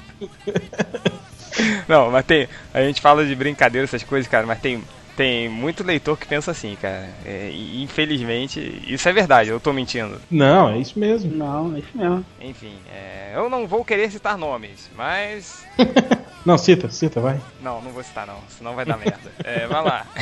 Não, 1.87 2.11
mas 2.11 2.25
tem. 2.25 2.49
A 2.73 2.81
gente 2.81 3.01
fala 3.01 3.27
de 3.27 3.35
brincadeira, 3.35 3.85
essas 3.85 4.03
coisas, 4.03 4.31
cara, 4.31 4.47
mas 4.47 4.61
tem. 4.61 4.83
Tem 5.17 5.49
muito 5.49 5.85
leitor 5.85 6.17
que 6.17 6.27
pensa 6.27 6.51
assim, 6.51 6.77
cara. 6.81 7.09
É, 7.27 7.51
infelizmente, 7.75 8.83
isso 8.87 9.09
é 9.09 9.13
verdade, 9.13 9.51
eu 9.51 9.61
tô 9.61 9.73
mentindo. 9.73 10.21
Não, 10.31 10.71
é 10.71 10.79
isso 10.79 10.99
mesmo. 10.99 11.35
Não, 11.37 11.75
é 11.77 11.81
isso 11.81 11.89
mesmo. 11.95 12.25
Enfim, 12.41 12.75
é, 12.91 13.33
eu 13.35 13.51
não 13.51 13.67
vou 13.67 13.85
querer 13.85 14.11
citar 14.11 14.39
nomes, 14.39 14.91
mas. 14.97 15.67
Não, 16.43 16.57
cita, 16.57 16.89
cita, 16.89 17.21
vai. 17.21 17.39
Não, 17.61 17.83
não 17.83 17.91
vou 17.93 18.03
citar 18.03 18.27
não, 18.27 18.39
senão 18.49 18.75
vai 18.75 18.87
dar 18.87 18.97
merda. 18.97 19.31
É, 19.45 19.67
vai 19.67 19.85
lá. 19.85 20.07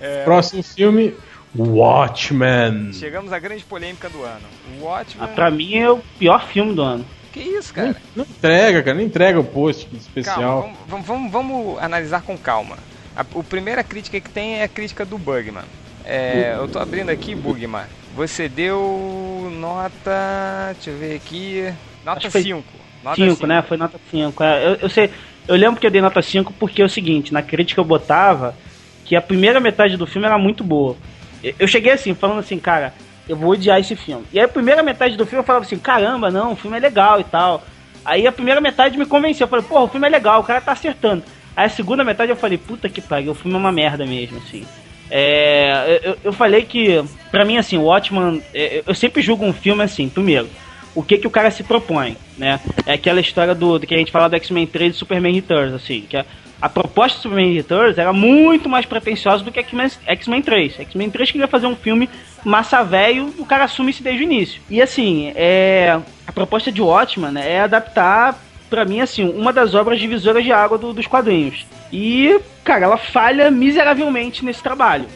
É, 0.00 0.24
Próximo 0.24 0.62
filme, 0.62 1.14
Watchmen. 1.54 2.92
chegamos 2.94 3.30
à 3.30 3.38
grande 3.38 3.62
polêmica 3.62 4.08
do 4.08 4.22
ano. 4.22 4.46
Watchmen. 4.80 5.22
Ah, 5.22 5.28
pra 5.34 5.50
mim 5.50 5.76
é 5.76 5.90
o 5.90 5.98
pior 6.18 6.46
filme 6.48 6.74
do 6.74 6.80
ano. 6.82 7.04
Que 7.30 7.40
isso, 7.40 7.74
Não, 7.76 7.84
cara? 7.92 7.96
não 8.16 8.24
entrega, 8.24 8.82
cara, 8.82 8.96
não 8.96 9.02
entrega 9.04 9.38
o 9.40 9.44
post 9.44 9.84
Calma, 9.84 9.98
especial. 10.00 10.60
vamos, 10.62 10.78
vamos, 10.88 11.06
vamos, 11.06 11.32
vamos 11.32 11.82
analisar 11.82 12.22
com 12.22 12.38
calma. 12.38 12.78
A, 13.16 13.20
a 13.20 13.44
primeira 13.44 13.82
crítica 13.82 14.20
que 14.20 14.30
tem 14.30 14.60
é 14.60 14.64
a 14.64 14.68
crítica 14.68 15.04
do 15.04 15.18
Bugman. 15.18 15.64
É, 16.04 16.54
eu 16.58 16.68
tô 16.68 16.78
abrindo 16.78 17.10
aqui, 17.10 17.34
Bugman. 17.34 17.86
Você 18.14 18.48
deu 18.48 19.48
nota. 19.52 20.72
Deixa 20.74 20.90
eu 20.90 20.98
ver 20.98 21.16
aqui. 21.16 21.72
Nota 22.04 22.18
Acho 22.18 22.26
que 22.26 22.32
foi 22.32 22.42
5. 22.42 22.64
Nota 23.02 23.16
5, 23.16 23.34
cinco. 23.34 23.46
né? 23.46 23.62
Foi 23.62 23.76
nota 23.76 24.00
5. 24.10 24.42
É, 24.42 24.66
eu, 24.66 24.74
eu 24.76 24.88
sei, 24.88 25.10
eu 25.46 25.56
lembro 25.56 25.80
que 25.80 25.86
eu 25.86 25.90
dei 25.90 26.00
nota 26.00 26.22
5 26.22 26.52
porque 26.54 26.80
é 26.80 26.84
o 26.84 26.88
seguinte, 26.88 27.32
na 27.32 27.42
crítica 27.42 27.80
eu 27.80 27.84
botava 27.84 28.56
que 29.04 29.14
a 29.14 29.20
primeira 29.20 29.60
metade 29.60 29.96
do 29.96 30.06
filme 30.06 30.26
era 30.26 30.38
muito 30.38 30.64
boa. 30.64 30.96
Eu, 31.42 31.54
eu 31.60 31.68
cheguei 31.68 31.92
assim, 31.92 32.14
falando 32.14 32.38
assim, 32.38 32.58
cara, 32.58 32.94
eu 33.28 33.36
vou 33.36 33.50
odiar 33.50 33.78
esse 33.78 33.94
filme. 33.94 34.24
E 34.32 34.38
aí 34.38 34.44
a 34.44 34.48
primeira 34.48 34.82
metade 34.82 35.16
do 35.16 35.26
filme 35.26 35.42
eu 35.42 35.46
falava 35.46 35.64
assim, 35.64 35.78
caramba, 35.78 36.30
não, 36.30 36.52
o 36.52 36.56
filme 36.56 36.76
é 36.76 36.80
legal 36.80 37.20
e 37.20 37.24
tal. 37.24 37.62
Aí 38.04 38.26
a 38.26 38.32
primeira 38.32 38.60
metade 38.60 38.98
me 38.98 39.06
convenceu, 39.06 39.44
eu 39.44 39.48
falei, 39.48 39.64
porra, 39.64 39.82
o 39.82 39.88
filme 39.88 40.06
é 40.06 40.10
legal, 40.10 40.40
o 40.40 40.44
cara 40.44 40.60
tá 40.60 40.72
acertando. 40.72 41.22
A 41.56 41.68
segunda 41.68 42.04
metade 42.04 42.30
eu 42.30 42.36
falei, 42.36 42.58
puta 42.58 42.88
que 42.88 43.00
pariu, 43.00 43.32
o 43.32 43.34
filme 43.34 43.56
é 43.56 43.60
uma 43.60 43.72
merda 43.72 44.04
mesmo, 44.04 44.38
assim. 44.38 44.64
É, 45.10 46.00
eu, 46.02 46.16
eu 46.24 46.32
falei 46.32 46.62
que, 46.62 47.02
pra 47.30 47.44
mim, 47.44 47.56
assim, 47.56 47.76
o 47.76 47.84
Watchman, 47.84 48.42
é, 48.52 48.82
eu 48.86 48.94
sempre 48.94 49.22
julgo 49.22 49.44
um 49.44 49.52
filme 49.52 49.82
assim, 49.82 50.08
primeiro, 50.08 50.48
o 50.94 51.02
que 51.02 51.18
que 51.18 51.26
o 51.26 51.30
cara 51.30 51.50
se 51.50 51.62
propõe, 51.62 52.16
né? 52.38 52.60
É 52.86 52.94
aquela 52.94 53.20
história 53.20 53.54
do, 53.54 53.78
do 53.78 53.86
que 53.86 53.94
a 53.94 53.98
gente 53.98 54.12
fala 54.12 54.28
do 54.28 54.36
X-Men 54.36 54.66
3 54.66 54.94
e 54.94 54.98
Superman 54.98 55.34
Returns, 55.34 55.72
assim, 55.74 56.02
que 56.08 56.16
a, 56.16 56.24
a 56.60 56.68
proposta 56.68 57.18
do 57.18 57.22
Superman 57.22 57.52
Returns 57.52 57.98
era 57.98 58.12
muito 58.12 58.68
mais 58.68 58.86
pretensiosa 58.86 59.44
do 59.44 59.52
que 59.52 59.60
X-Men 59.60 59.90
X-Men 60.06 60.42
3. 60.42 60.80
X-Men 60.80 61.10
3 61.10 61.30
queria 61.30 61.48
fazer 61.48 61.66
um 61.66 61.76
filme 61.76 62.08
massa 62.44 62.82
velho, 62.82 63.34
o 63.38 63.44
cara 63.44 63.64
assume 63.64 63.90
isso 63.90 64.02
desde 64.02 64.22
o 64.22 64.24
início. 64.24 64.62
E 64.70 64.80
assim, 64.80 65.32
é, 65.34 65.98
a 66.26 66.32
proposta 66.32 66.70
de 66.70 66.80
Watchman 66.80 67.32
né, 67.32 67.52
é 67.52 67.60
adaptar, 67.60 68.43
pra 68.74 68.84
mim, 68.84 69.00
assim, 69.00 69.28
uma 69.28 69.52
das 69.52 69.72
obras 69.74 70.00
divisoras 70.00 70.42
de 70.42 70.50
água 70.50 70.76
do- 70.76 70.92
dos 70.92 71.06
quadrinhos. 71.06 71.64
E, 71.92 72.40
cara, 72.64 72.86
ela 72.86 72.96
falha 72.96 73.50
miseravelmente 73.50 74.44
nesse 74.44 74.60
trabalho. 74.62 75.06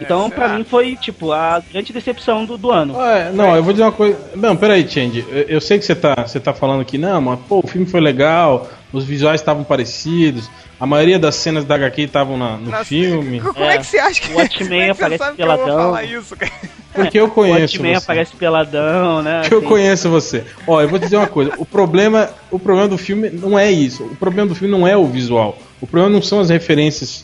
Então, 0.00 0.30
pra 0.30 0.46
será? 0.46 0.58
mim, 0.58 0.62
foi, 0.64 0.94
tipo, 0.94 1.32
a 1.32 1.60
grande 1.72 1.92
decepção 1.92 2.44
do, 2.44 2.56
do 2.56 2.70
ano. 2.70 2.94
Ah, 3.00 3.18
é, 3.18 3.30
não, 3.32 3.56
eu 3.56 3.64
vou 3.64 3.72
dizer 3.72 3.82
uma 3.84 3.90
coisa. 3.90 4.16
Não, 4.36 4.56
peraí, 4.56 4.88
Change. 4.88 5.24
Eu, 5.28 5.42
eu 5.56 5.60
sei 5.60 5.76
que 5.80 5.84
você 5.84 5.96
tá, 5.96 6.14
você 6.24 6.38
tá 6.38 6.54
falando 6.54 6.80
aqui, 6.82 6.96
não, 6.96 7.20
mas 7.20 7.40
pô, 7.48 7.58
o 7.64 7.66
filme 7.66 7.84
foi 7.84 8.00
legal, 8.00 8.68
os 8.92 9.02
visuais 9.04 9.40
estavam 9.40 9.64
parecidos, 9.64 10.48
a 10.78 10.86
maioria 10.86 11.18
das 11.18 11.34
cenas 11.34 11.64
da 11.64 11.74
HQ 11.74 12.02
estavam 12.02 12.38
na- 12.38 12.56
no 12.58 12.70
Nossa, 12.70 12.84
filme. 12.84 13.40
Como 13.42 13.64
é. 13.64 13.74
É. 13.74 13.78
que 13.78 13.86
você 13.86 13.98
acha 13.98 14.20
que, 14.20 14.32
O 14.32 14.36
Watchmen 14.36 14.82
é 14.86 14.90
aparece 14.90 15.18
que 15.18 15.42
eu 15.42 15.46
vou 15.48 15.56
peladão. 15.56 15.76
falar 15.86 16.04
isso, 16.04 16.36
cara? 16.36 16.52
Porque 16.94 17.18
eu 17.20 17.26
O 17.26 17.30
conheço 17.30 17.60
Watchmen 17.60 17.92
você. 17.94 17.98
aparece 17.98 18.36
peladão, 18.36 19.22
né? 19.22 19.40
Porque 19.42 19.54
eu 19.54 19.58
assim. 19.58 19.68
conheço 19.68 20.08
você. 20.10 20.44
Ó, 20.66 20.80
eu 20.80 20.88
vou 20.88 20.98
dizer 20.98 21.16
uma 21.16 21.26
coisa. 21.26 21.52
O 21.58 21.64
problema, 21.66 22.30
o 22.50 22.58
problema 22.58 22.88
do 22.88 22.98
filme 22.98 23.30
não 23.30 23.58
é 23.58 23.70
isso. 23.70 24.04
O 24.04 24.16
problema 24.16 24.48
do 24.48 24.54
filme 24.54 24.72
não 24.76 24.86
é 24.86 24.96
o 24.96 25.06
visual. 25.06 25.56
O 25.80 25.86
problema 25.86 26.12
não 26.14 26.22
são 26.22 26.40
as 26.40 26.50
referências 26.50 27.22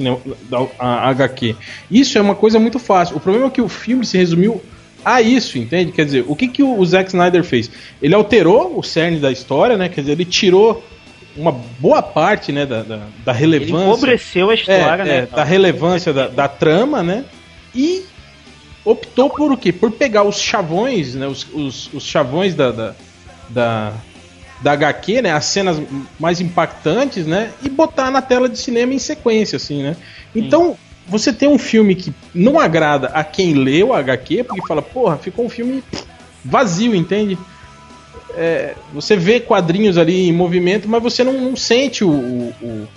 da 0.48 0.66
HQ. 0.78 1.56
Isso 1.90 2.16
é 2.18 2.20
uma 2.20 2.34
coisa 2.34 2.58
muito 2.60 2.78
fácil. 2.78 3.16
O 3.16 3.20
problema 3.20 3.46
é 3.48 3.50
que 3.50 3.60
o 3.62 3.68
filme 3.68 4.04
se 4.06 4.16
resumiu 4.18 4.62
a 5.04 5.20
isso, 5.20 5.58
entende? 5.58 5.92
Quer 5.92 6.04
dizer, 6.04 6.24
o 6.28 6.36
que, 6.36 6.46
que 6.48 6.62
o 6.62 6.84
Zack 6.84 7.08
Snyder 7.08 7.42
fez? 7.42 7.70
Ele 8.00 8.14
alterou 8.14 8.78
o 8.78 8.82
cerne 8.82 9.18
da 9.18 9.32
história, 9.32 9.76
né? 9.76 9.88
Quer 9.88 10.02
dizer, 10.02 10.12
ele 10.12 10.24
tirou 10.24 10.84
uma 11.36 11.50
boa 11.80 12.00
parte 12.00 12.52
né, 12.52 12.64
da, 12.64 12.82
da, 12.82 13.00
da 13.24 13.32
Ele 13.32 13.40
relevância. 13.58 13.84
empobreceu 13.84 14.50
a 14.50 14.54
história, 14.54 15.02
É, 15.02 15.04
né? 15.04 15.16
é, 15.16 15.26
da 15.36 15.42
relevância 15.42 16.12
da, 16.12 16.28
da 16.28 16.46
trama, 16.46 17.02
né? 17.02 17.24
E 17.74 18.04
optou 18.84 19.30
por 19.30 19.50
o 19.52 19.56
quê? 19.56 19.72
Por 19.72 19.90
pegar 19.92 20.22
os 20.24 20.38
chavões, 20.40 21.14
né? 21.14 21.26
Os, 21.26 21.46
os, 21.52 21.90
os 21.92 22.04
chavões 22.04 22.54
da, 22.54 22.70
da, 22.70 22.94
da, 23.48 23.92
da 24.62 24.72
HQ, 24.72 25.22
né? 25.22 25.32
As 25.32 25.44
cenas 25.46 25.80
mais 26.18 26.40
impactantes, 26.40 27.26
né? 27.26 27.50
E 27.62 27.68
botar 27.68 28.10
na 28.10 28.20
tela 28.22 28.48
de 28.48 28.58
cinema 28.58 28.92
em 28.94 28.98
sequência, 28.98 29.56
assim, 29.56 29.82
né? 29.82 29.96
Então, 30.34 30.76
você 31.06 31.32
tem 31.32 31.48
um 31.48 31.58
filme 31.58 31.94
que 31.94 32.12
não 32.34 32.58
agrada 32.58 33.08
a 33.08 33.22
quem 33.24 33.54
leu 33.54 33.92
a 33.92 33.98
HQ, 33.98 34.44
porque 34.44 34.66
fala, 34.66 34.82
porra, 34.82 35.16
ficou 35.18 35.44
um 35.44 35.50
filme 35.50 35.82
vazio, 36.44 36.94
entende? 36.94 37.38
É, 38.36 38.74
você 38.92 39.16
vê 39.16 39.38
quadrinhos 39.38 39.96
ali 39.96 40.28
em 40.28 40.32
movimento, 40.32 40.88
mas 40.88 41.02
você 41.02 41.22
não, 41.22 41.34
não 41.34 41.54
sente 41.56 42.02
o, 42.04 42.10
o- 42.10 42.54
o- 42.62 42.88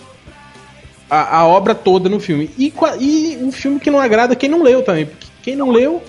a, 1.09 1.37
a 1.39 1.45
obra 1.47 1.73
toda 1.75 2.09
no 2.09 2.19
filme. 2.19 2.49
E, 2.57 2.73
e 2.99 3.37
um 3.41 3.51
filme 3.51 3.79
que 3.79 3.89
não 3.91 3.99
agrada 3.99 4.35
quem 4.35 4.49
não 4.49 4.63
leu 4.63 4.81
também. 4.83 5.05
Porque 5.05 5.27
quem 5.47 5.55
não 5.55 5.71
leu 5.71 6.03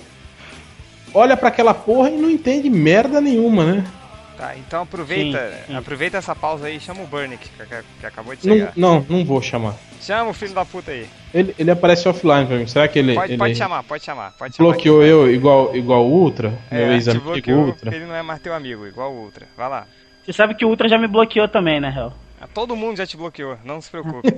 olha 1.14 1.36
pra 1.36 1.46
aquela 1.48 1.72
porra 1.72 2.10
e 2.10 2.16
não 2.16 2.28
entende 2.28 2.68
merda 2.68 3.20
nenhuma, 3.20 3.64
né? 3.64 3.84
Tá, 4.36 4.56
então 4.56 4.82
aproveita, 4.82 5.38
Sim, 5.38 5.56
sim. 5.68 5.76
aproveita 5.76 6.16
essa 6.16 6.34
pausa 6.34 6.66
aí 6.66 6.76
e 6.76 6.80
chama 6.80 7.02
o 7.02 7.06
Burnick, 7.06 7.48
que, 7.48 7.64
que- 7.66 7.84
que 8.00 8.06
acabou 8.06 8.34
de 8.34 8.48
Não, 8.48 8.54
chegar. 8.56 8.72
não, 8.76 9.06
não 9.08 9.24
vou 9.24 9.40
chamar. 9.40 9.76
Chama 10.00 10.30
o 10.30 10.34
filho 10.34 10.54
da 10.54 10.64
puta 10.64 10.90
aí. 10.90 11.06
Ele, 11.32 11.54
ele 11.56 11.70
aparece 11.70 12.08
offline 12.08 12.46
pra 12.46 12.56
mim. 12.56 12.66
Será 12.66 12.88
que 12.88 12.98
ele, 12.98 13.14
Pode, 13.14 13.30
ele 13.32 13.38
pode 13.38 13.54
chamar, 13.54 13.84
pode 13.84 14.04
chamar. 14.04 14.32
Pode 14.36 14.56
chamar 14.56 14.70
bloqueou 14.72 15.00
que- 15.02 15.06
eu 15.08 15.30
igual, 15.32 15.76
igual 15.76 16.04
o 16.04 16.10
Ultra? 16.10 16.48
meu 16.70 16.80
É, 16.80 16.88
te 16.88 16.94
ex-amigo 16.94 17.52
Ultra? 17.52 17.94
ele 17.94 18.06
não 18.06 18.14
é 18.16 18.22
mais 18.22 18.40
teu 18.40 18.52
amigo, 18.52 18.86
igual 18.88 19.12
o 19.12 19.22
Ultra. 19.22 19.46
Vai 19.56 19.68
lá. 19.68 19.86
Você 20.24 20.32
sabe 20.32 20.56
que 20.56 20.64
o 20.64 20.68
Ultra 20.68 20.88
já 20.88 20.98
me 20.98 21.06
bloqueou 21.06 21.46
também, 21.48 21.78
né, 21.80 21.94
Hel? 21.96 22.12
Ah, 22.40 22.48
Todo 22.52 22.74
mundo 22.74 22.96
já 22.96 23.06
te 23.06 23.16
bloqueou, 23.16 23.56
não 23.64 23.80
se 23.80 23.88
preocupe. 23.90 24.32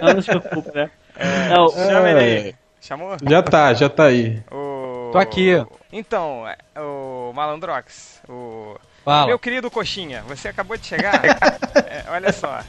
Não, 0.00 0.14
não 0.14 0.22
se 0.22 0.28
preocupe, 0.28 0.70
né? 0.76 0.90
É, 1.16 1.48
Não, 1.50 1.68
chama 1.70 2.10
ele 2.10 2.18
aí. 2.20 2.54
Chamou? 2.86 3.16
já 3.22 3.42
tá, 3.42 3.72
já 3.72 3.88
tá 3.88 4.04
aí. 4.04 4.42
O... 4.52 5.08
Tô 5.10 5.16
aqui. 5.16 5.52
Então, 5.90 6.46
é, 6.46 6.58
o 6.78 7.32
Malandrox, 7.34 8.20
o... 8.28 8.76
Fala. 9.02 9.26
Meu 9.26 9.38
querido 9.38 9.70
Coxinha, 9.70 10.22
você 10.28 10.48
acabou 10.48 10.76
de 10.76 10.86
chegar? 10.86 11.22
É, 11.74 12.04
olha 12.08 12.32
só, 12.32 12.60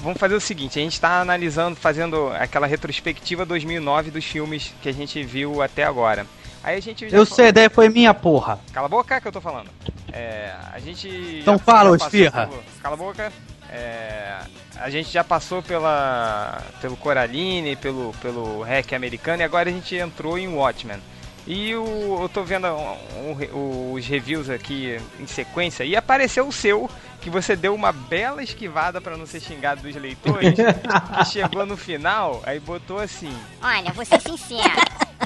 vamos 0.00 0.18
fazer 0.18 0.34
o 0.34 0.40
seguinte, 0.40 0.78
a 0.78 0.82
gente 0.82 0.92
está 0.92 1.20
analisando, 1.20 1.74
fazendo 1.74 2.28
aquela 2.38 2.66
retrospectiva 2.66 3.46
2009 3.46 4.10
dos 4.10 4.24
filmes 4.26 4.74
que 4.82 4.90
a 4.90 4.92
gente 4.92 5.22
viu 5.22 5.62
até 5.62 5.84
agora. 5.84 6.26
Aí 6.62 6.76
a 6.76 6.80
gente 6.80 7.08
já 7.08 7.16
Eu 7.16 7.24
sei, 7.24 7.46
a 7.46 7.48
ideia 7.48 7.70
foi 7.70 7.88
minha, 7.88 8.12
porra. 8.12 8.60
Cala 8.72 8.86
a 8.86 8.90
boca 8.90 9.20
que 9.20 9.26
eu 9.26 9.32
tô 9.32 9.40
falando. 9.40 9.70
É, 10.12 10.52
a 10.70 10.78
gente. 10.78 11.08
Então 11.40 11.58
fala, 11.58 11.96
esfirra. 11.96 12.50
Cala 12.82 12.94
a 12.94 12.98
boca. 12.98 13.32
É, 13.70 14.36
a 14.82 14.90
gente 14.90 15.10
já 15.10 15.22
passou 15.22 15.62
pela, 15.62 16.60
pelo 16.80 16.96
Coraline, 16.96 17.76
pelo, 17.76 18.12
pelo 18.20 18.62
REC 18.62 18.92
americano 18.92 19.42
e 19.42 19.44
agora 19.44 19.70
a 19.70 19.72
gente 19.72 19.94
entrou 19.94 20.36
em 20.36 20.48
Watchmen. 20.48 20.98
E 21.46 21.74
o, 21.74 22.18
eu 22.22 22.28
tô 22.28 22.44
vendo 22.44 22.68
um, 22.68 23.32
um, 23.54 23.92
os 23.92 24.06
reviews 24.06 24.48
aqui 24.48 25.00
em 25.18 25.26
sequência 25.26 25.84
e 25.84 25.96
apareceu 25.96 26.46
o 26.46 26.52
seu, 26.52 26.88
que 27.20 27.30
você 27.30 27.56
deu 27.56 27.74
uma 27.74 27.92
bela 27.92 28.42
esquivada 28.42 29.00
para 29.00 29.16
não 29.16 29.26
ser 29.26 29.40
xingado 29.40 29.82
dos 29.82 29.94
leitores, 29.94 30.54
que 31.18 31.24
chegou 31.26 31.66
no 31.66 31.76
final, 31.76 32.42
aí 32.44 32.60
botou 32.60 32.98
assim: 32.98 33.32
Olha, 33.60 33.92
vou 33.92 34.04
ser 34.04 34.20
sincero. 34.20 34.62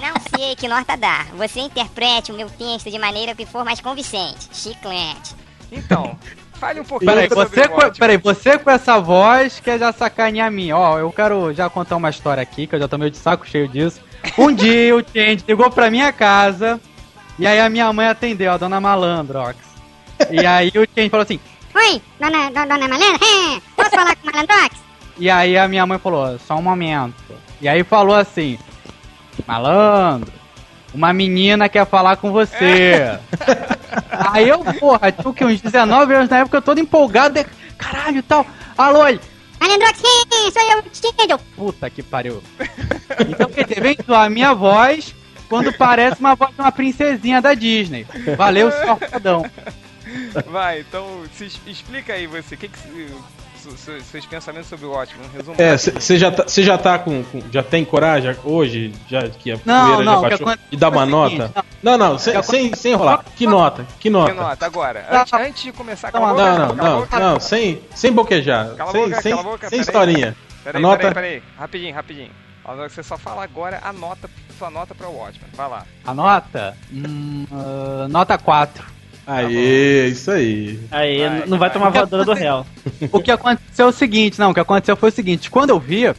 Não 0.00 0.38
sei 0.38 0.54
que 0.54 0.68
nota 0.68 0.96
dar. 0.96 1.26
Você 1.32 1.60
interprete 1.60 2.30
o 2.30 2.34
meu 2.34 2.48
texto 2.50 2.90
de 2.90 2.98
maneira 2.98 3.34
que 3.34 3.46
for 3.46 3.64
mais 3.64 3.80
convincente. 3.80 4.48
Chiclete. 4.52 5.34
Então, 5.72 6.18
fale 6.58 6.80
um 6.80 6.84
pouquinho 6.84 7.12
Peraí, 7.12 7.28
você, 7.28 7.68
com, 7.68 7.90
peraí, 7.98 8.16
você 8.16 8.58
com 8.58 8.70
essa 8.70 8.98
voz 8.98 9.60
quer 9.60 9.78
já 9.78 9.92
sacanear 9.92 10.48
a 10.48 10.50
mim. 10.50 10.72
Ó, 10.72 10.98
eu 10.98 11.12
quero 11.12 11.52
já 11.52 11.68
contar 11.70 11.96
uma 11.96 12.10
história 12.10 12.42
aqui, 12.42 12.66
que 12.66 12.74
eu 12.74 12.80
já 12.80 12.88
tô 12.88 12.98
meio 12.98 13.10
de 13.10 13.16
saco 13.16 13.46
cheio 13.46 13.68
disso. 13.68 14.00
Um 14.36 14.52
dia 14.52 14.96
o 14.96 15.00
Change 15.00 15.44
ligou 15.46 15.70
pra 15.70 15.90
minha 15.90 16.12
casa, 16.12 16.80
e 17.38 17.46
aí 17.46 17.60
a 17.60 17.68
minha 17.68 17.92
mãe 17.92 18.08
atendeu, 18.08 18.52
a 18.52 18.56
dona 18.56 18.80
Malandrox. 18.80 19.56
E 20.30 20.44
aí 20.44 20.68
o 20.68 20.86
Change 20.94 21.10
falou 21.10 21.24
assim, 21.24 21.40
Oi, 21.74 22.02
dona, 22.18 22.50
dona, 22.50 22.88
Malandra? 22.88 23.18
É, 23.56 23.60
posso 23.76 23.90
falar 23.90 24.16
com 24.16 24.28
o 24.28 24.32
Malandrox? 24.32 24.86
e 25.18 25.30
aí 25.30 25.56
a 25.56 25.68
minha 25.68 25.86
mãe 25.86 25.98
falou, 25.98 26.38
só 26.38 26.56
um 26.56 26.62
momento. 26.62 27.14
E 27.60 27.68
aí 27.68 27.82
falou 27.84 28.14
assim, 28.14 28.58
malandro, 29.46 30.32
uma 30.96 31.12
menina 31.12 31.68
quer 31.68 31.86
falar 31.86 32.16
com 32.16 32.32
você. 32.32 33.18
aí 34.10 34.48
eu, 34.48 34.58
porra, 34.80 35.12
tinha 35.12 35.32
que, 35.32 35.44
uns 35.44 35.60
19 35.60 36.14
anos 36.14 36.28
na 36.28 36.38
época, 36.38 36.56
eu 36.56 36.62
todo 36.62 36.80
empolgado, 36.80 37.34
de- 37.34 37.46
caralho 37.76 38.18
e 38.18 38.22
tal. 38.22 38.46
Alô, 38.76 39.06
ele, 39.06 39.20
Malandrox, 39.60 39.98
sim, 39.98 40.50
sou 40.52 40.62
eu, 40.62 40.82
Change. 40.92 41.44
Puta 41.54 41.90
que 41.90 42.02
pariu. 42.02 42.42
Então, 43.28 43.48
quer 43.48 43.66
dizer, 43.66 43.80
vem 43.80 43.96
a 44.08 44.30
minha 44.30 44.54
voz 44.54 45.14
quando 45.48 45.72
parece 45.72 46.20
uma 46.20 46.34
voz 46.34 46.54
de 46.54 46.60
uma 46.60 46.72
princesinha 46.72 47.40
da 47.40 47.54
Disney. 47.54 48.06
Valeu, 48.36 48.70
fodão. 49.10 49.44
Vai, 50.46 50.80
então 50.80 51.22
se 51.34 51.50
explica 51.66 52.14
aí 52.14 52.26
você, 52.26 52.54
o 52.54 52.58
que, 52.58 52.68
que 52.68 53.08
seus 53.74 54.26
pensamentos 54.26 54.68
sobre 54.68 54.86
o 54.86 54.90
Watchmen, 54.90 55.26
um 55.26 55.36
resumo. 55.36 55.56
É, 55.60 55.76
você 55.76 56.16
já, 56.18 56.30
tá, 56.30 56.44
cê 56.48 56.62
já 56.62 56.76
tá 56.78 56.98
com, 56.98 57.22
com- 57.24 57.42
Já 57.50 57.62
tem 57.62 57.84
coragem 57.84 58.34
hoje? 58.44 58.92
Já 59.08 59.28
que 59.28 59.52
a 59.52 59.58
Não, 59.64 60.02
não, 60.02 60.22
já 60.22 60.28
baixou? 60.28 60.54
E 60.70 60.76
dar 60.76 60.88
uma 60.90 61.02
o 61.02 61.06
nota? 61.06 61.48
seguinte, 61.48 61.66
Não, 61.82 61.96
não, 61.98 62.18
sem, 62.18 62.42
sem, 62.42 62.74
sem 62.74 62.92
enrolar. 62.92 63.24
Que 63.36 63.46
nota? 63.46 63.86
Que 64.00 64.08
nota? 64.10 64.32
Que 64.32 64.38
nota, 64.40 64.66
agora. 64.66 65.06
Não, 65.10 65.20
Antes, 65.20 65.32
antes 65.32 65.62
de 65.62 65.72
começar, 65.72 66.12
não, 66.12 66.20
cala 66.20 66.26
a 66.30 66.34
boca, 66.34 66.44
Não, 66.44 66.58
não, 66.58 66.64
a 66.84 66.88
não, 66.90 67.00
boca. 67.00 67.18
não, 67.20 67.40
sem, 67.40 67.80
sem 67.94 68.12
boquejar. 68.12 68.74
Cala 68.76 68.90
a 68.90 68.92
sem 68.92 69.02
boca, 69.08 69.22
sem, 69.22 69.30
cala 69.36 69.42
a 69.42 69.50
boca, 69.52 69.68
sem 69.68 69.80
historinha. 69.80 70.36
Peraí, 70.64 70.78
A 70.78 70.82
nota- 70.82 70.96
peraí, 70.98 71.14
peraí. 71.14 71.42
Rapidinho, 71.58 71.94
rapidinho. 71.94 72.30
Você 72.88 73.00
só 73.02 73.16
fala 73.16 73.44
agora 73.44 73.80
a 73.84 73.92
nota, 73.92 74.28
sua 74.58 74.68
nota 74.70 74.92
pra 74.92 75.06
Watchmen. 75.08 75.48
Vai 75.54 75.68
lá. 75.68 75.84
A 76.04 76.12
nota? 76.12 76.76
Hum, 76.92 77.46
ah, 77.52 78.08
nota 78.08 78.36
4. 78.36 78.84
Aê, 79.26 80.08
isso 80.08 80.30
aí. 80.30 80.78
Aí, 80.90 81.18
Vai, 81.18 81.38
não 81.40 81.58
vai 81.58 81.58
vai. 81.58 81.70
tomar 81.70 81.90
voadora 81.90 82.24
do 82.24 82.32
réu. 82.32 82.64
O 83.12 83.20
que 83.20 83.30
aconteceu 83.30 83.86
é 83.86 83.88
o 83.88 83.92
seguinte, 83.92 84.38
não, 84.38 84.50
o 84.50 84.54
que 84.54 84.60
aconteceu 84.60 84.96
foi 84.96 85.08
o 85.08 85.12
seguinte, 85.12 85.50
quando 85.50 85.70
eu 85.70 85.80
vi 85.80 86.14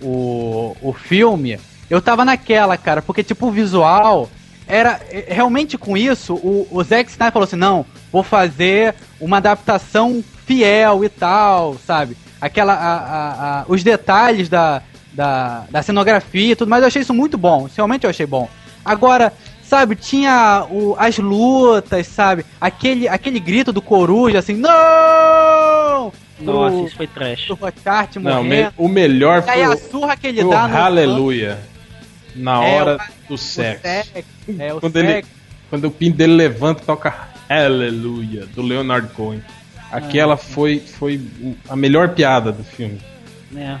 o, 0.00 0.76
o 0.82 0.92
filme, 0.92 1.58
eu 1.88 2.00
tava 2.02 2.24
naquela, 2.24 2.76
cara, 2.76 3.00
porque 3.02 3.22
tipo 3.22 3.46
o 3.46 3.50
visual 3.50 4.28
era 4.66 5.00
é, 5.10 5.26
realmente 5.28 5.76
com 5.78 5.96
isso, 5.96 6.34
o, 6.34 6.66
o 6.70 6.82
Zack 6.82 7.10
Snyder 7.10 7.32
falou 7.32 7.44
assim, 7.46 7.56
não, 7.56 7.84
vou 8.10 8.22
fazer 8.22 8.94
uma 9.20 9.36
adaptação 9.36 10.22
fiel 10.46 11.04
e 11.04 11.08
tal, 11.08 11.76
sabe? 11.86 12.16
Aquela 12.40 12.72
a- 12.74 12.96
a- 12.98 13.60
a- 13.60 13.64
os 13.68 13.82
detalhes 13.82 14.48
da, 14.48 14.82
da, 15.12 15.64
da 15.70 15.82
cenografia 15.82 16.52
e 16.52 16.56
tudo 16.56 16.68
mais, 16.68 16.82
eu 16.82 16.88
achei 16.88 17.02
isso 17.02 17.14
muito 17.14 17.38
bom, 17.38 17.66
isso 17.66 17.76
realmente 17.76 18.04
eu 18.04 18.10
achei 18.10 18.26
bom. 18.26 18.48
Agora, 18.84 19.32
sabe, 19.66 19.96
tinha 19.96 20.66
o, 20.70 20.94
as 20.98 21.18
lutas, 21.18 22.06
sabe? 22.06 22.44
Aquele, 22.60 23.08
aquele 23.08 23.40
grito 23.40 23.72
do 23.72 23.82
coruja, 23.82 24.38
assim, 24.38 24.54
não! 24.54 26.12
Nossa, 26.40 26.76
Do- 26.76 26.86
isso 26.86 26.96
foi 26.96 27.06
trash. 27.06 27.46
do 27.46 27.56
me- 28.42 28.70
o 28.76 28.88
melhor 28.88 29.44
E 29.46 29.50
aí 29.50 29.62
foi 29.64 29.64
a 29.64 29.70
o, 29.70 29.90
surra 29.90 30.16
que 30.16 30.26
ele 30.26 30.40
foi 30.40 30.48
o 30.48 30.50
dá 30.50 30.68
no 30.68 30.76
Aleluia. 30.76 31.58
Na 32.34 32.64
É, 32.64 32.80
hora 32.82 32.96
o- 32.96 33.28
do 33.28 33.34
o 33.34 33.38
sexo. 33.38 33.82
sexo. 33.82 34.12
É, 34.58 34.74
o 34.74 34.80
Quando 34.80 34.96
ele, 34.96 35.08
sexo. 35.08 35.30
quando 35.70 35.84
o 35.86 35.90
pinto 35.90 36.16
dele 36.16 36.34
levanta 36.34 36.82
e 36.82 36.86
toca 36.86 37.14
Aleluia, 37.48 38.46
do 38.46 38.62
Leonard 38.62 39.08
Cohen. 39.14 39.40
Aquela 39.92 40.36
foi, 40.36 40.80
foi 40.80 41.20
o- 41.40 41.54
a 41.68 41.76
melhor 41.76 42.08
piada 42.10 42.50
do 42.50 42.64
filme. 42.64 42.98
É. 43.56 43.76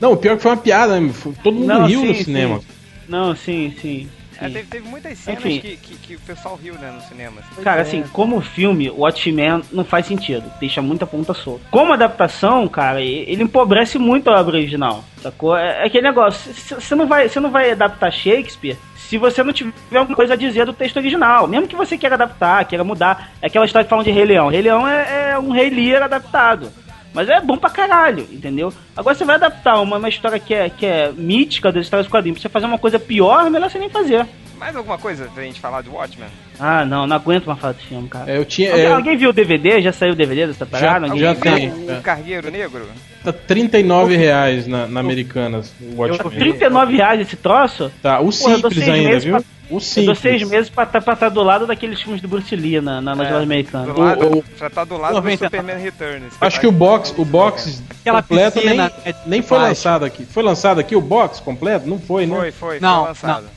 Não, 0.00 0.12
o 0.12 0.16
pior 0.16 0.32
é 0.32 0.36
que 0.36 0.42
foi 0.42 0.50
uma 0.50 0.56
piada, 0.56 0.94
mesmo, 1.00 1.14
foi- 1.14 1.32
todo 1.44 1.54
mundo 1.54 1.66
Não, 1.68 1.86
riu 1.86 2.00
sim, 2.00 2.08
no 2.08 2.14
sim. 2.16 2.24
cinema. 2.24 2.60
Não, 3.08 3.36
sim, 3.36 3.72
sim. 3.80 4.08
É, 4.40 4.48
teve, 4.48 4.64
teve 4.64 4.88
muitas 4.88 5.18
cenas 5.18 5.44
Enfim. 5.44 5.60
que, 5.60 5.76
que, 5.76 5.94
que 5.96 6.14
o 6.16 6.20
pessoal 6.20 6.58
riu, 6.62 6.74
né, 6.74 6.90
no 6.90 7.00
cinema. 7.02 7.40
Cara, 7.62 7.82
assim, 7.82 8.02
como 8.12 8.40
filme, 8.40 8.90
o 8.90 9.00
Watchmen 9.00 9.62
não 9.72 9.84
faz 9.84 10.06
sentido. 10.06 10.50
Deixa 10.60 10.82
muita 10.82 11.06
ponta 11.06 11.32
solta. 11.32 11.64
Como 11.70 11.92
adaptação, 11.92 12.66
cara, 12.68 13.00
ele 13.00 13.42
empobrece 13.42 13.98
muito 13.98 14.28
a 14.28 14.40
obra 14.40 14.56
original. 14.56 15.04
Sacou? 15.22 15.56
É, 15.56 15.82
é 15.82 15.86
aquele 15.86 16.08
negócio. 16.08 16.52
Você 16.52 16.94
não, 16.94 17.06
vai, 17.06 17.28
você 17.28 17.40
não 17.40 17.50
vai 17.50 17.70
adaptar 17.70 18.12
Shakespeare 18.12 18.76
se 18.96 19.18
você 19.18 19.42
não 19.42 19.52
tiver 19.52 19.72
alguma 19.92 20.16
coisa 20.16 20.34
a 20.34 20.36
dizer 20.36 20.66
do 20.66 20.72
texto 20.72 20.96
original. 20.96 21.46
Mesmo 21.46 21.68
que 21.68 21.76
você 21.76 21.96
queira 21.96 22.16
adaptar, 22.16 22.64
queira 22.64 22.84
mudar. 22.84 23.30
É 23.40 23.46
aquela 23.46 23.64
história 23.64 23.84
que 23.84 23.90
falam 23.90 24.04
de 24.04 24.10
Rei 24.10 24.24
Leão. 24.24 24.48
Rei 24.48 24.62
Leão 24.62 24.86
é, 24.86 25.30
é 25.30 25.38
um 25.38 25.50
Rei 25.50 25.70
Lear 25.70 26.02
adaptado. 26.02 26.70
Mas 27.16 27.30
é 27.30 27.40
bom 27.40 27.56
pra 27.56 27.70
caralho, 27.70 28.28
entendeu? 28.30 28.70
Agora 28.94 29.16
você 29.16 29.24
vai 29.24 29.36
adaptar 29.36 29.80
uma, 29.80 29.96
uma 29.96 30.08
história 30.10 30.38
que 30.38 30.52
é, 30.52 30.68
que 30.68 30.84
é 30.84 31.10
mítica 31.10 31.72
das 31.72 31.86
histórias 31.86 32.06
do 32.06 32.10
quadrinho. 32.10 32.34
Pra 32.34 32.42
você 32.42 32.50
fazer 32.50 32.66
uma 32.66 32.76
coisa 32.76 32.98
pior, 32.98 33.48
melhor 33.48 33.70
você 33.70 33.78
nem 33.78 33.88
fazer. 33.88 34.26
Mais 34.58 34.74
alguma 34.74 34.96
coisa 34.98 35.28
pra 35.34 35.42
gente 35.42 35.60
falar 35.60 35.82
do 35.82 35.92
Watchmen? 35.92 36.28
Ah, 36.58 36.84
não, 36.84 37.06
não 37.06 37.16
aguento 37.16 37.44
mais 37.46 37.58
falar 37.60 37.74
desse 37.74 37.86
filme, 37.86 38.08
cara. 38.08 38.30
É, 38.30 38.38
eu 38.38 38.44
tinha. 38.44 38.70
Alguém, 38.70 38.84
é, 38.86 38.92
alguém 38.92 39.16
viu 39.16 39.30
o 39.30 39.32
DVD? 39.32 39.82
Já 39.82 39.92
saiu 39.92 40.12
o 40.12 40.16
DVD 40.16 40.46
dessa 40.46 40.64
parada? 40.64 41.08
Já 41.16 41.32
viu? 41.34 41.40
tem. 41.42 41.70
O, 41.70 41.90
é. 41.90 41.98
o 41.98 42.02
Cargueiro 42.02 42.50
Negro? 42.50 42.86
tá 43.22 43.32
39 43.32 44.16
reais 44.16 44.66
na, 44.66 44.86
na 44.86 45.00
Americanas. 45.00 45.72
O 45.80 45.92
Eu- 46.06 46.12
Watchmen. 46.14 46.38
39 46.38 46.96
reais 46.96 47.20
esse 47.20 47.36
troço? 47.36 47.92
Tá, 48.02 48.20
o 48.20 48.26
eu 48.26 48.32
simples 48.32 48.88
ainda, 48.88 49.18
viu? 49.18 49.32
pra- 49.36 49.42
O 49.68 49.74
Eu 49.74 49.80
simples. 49.80 50.06
dou 50.06 50.14
seis 50.14 50.42
meses 50.48 50.70
pra 50.70 50.84
estar 50.84 51.28
do 51.28 51.42
lado 51.42 51.66
daqueles 51.66 52.00
filmes 52.00 52.22
do 52.22 52.28
Bruce 52.28 52.54
Lee 52.54 52.80
na, 52.80 53.00
na, 53.00 53.14
nas 53.16 53.26
É, 53.26 53.30
lojas 53.32 53.42
americanas. 53.42 53.96
Lado, 53.96 54.38
o- 54.38 54.44
já 54.56 54.70
tá 54.70 54.84
do 54.84 54.96
lado 54.96 55.14
90. 55.14 55.36
do 55.36 55.44
Superman 55.44 55.78
Returns. 55.82 56.34
Acho 56.40 56.60
que 56.60 56.66
o 56.68 56.72
box, 56.72 57.12
o 57.18 57.24
box 57.24 57.82
Aquela 58.00 58.22
completo 58.22 58.64
nem, 58.64 58.80
é, 58.80 59.14
nem 59.26 59.42
foi 59.42 59.58
lançado 59.58 60.04
aqui. 60.04 60.24
Foi 60.24 60.42
lançado 60.42 60.78
aqui 60.78 60.94
o 60.94 61.00
box 61.00 61.40
completo? 61.40 61.86
Não 61.88 61.98
foi, 61.98 62.26
né? 62.26 62.36
Foi, 62.36 62.52
foi, 62.52 62.80
Não, 62.80 63.00
foi 63.00 63.08
lançado. 63.08 63.55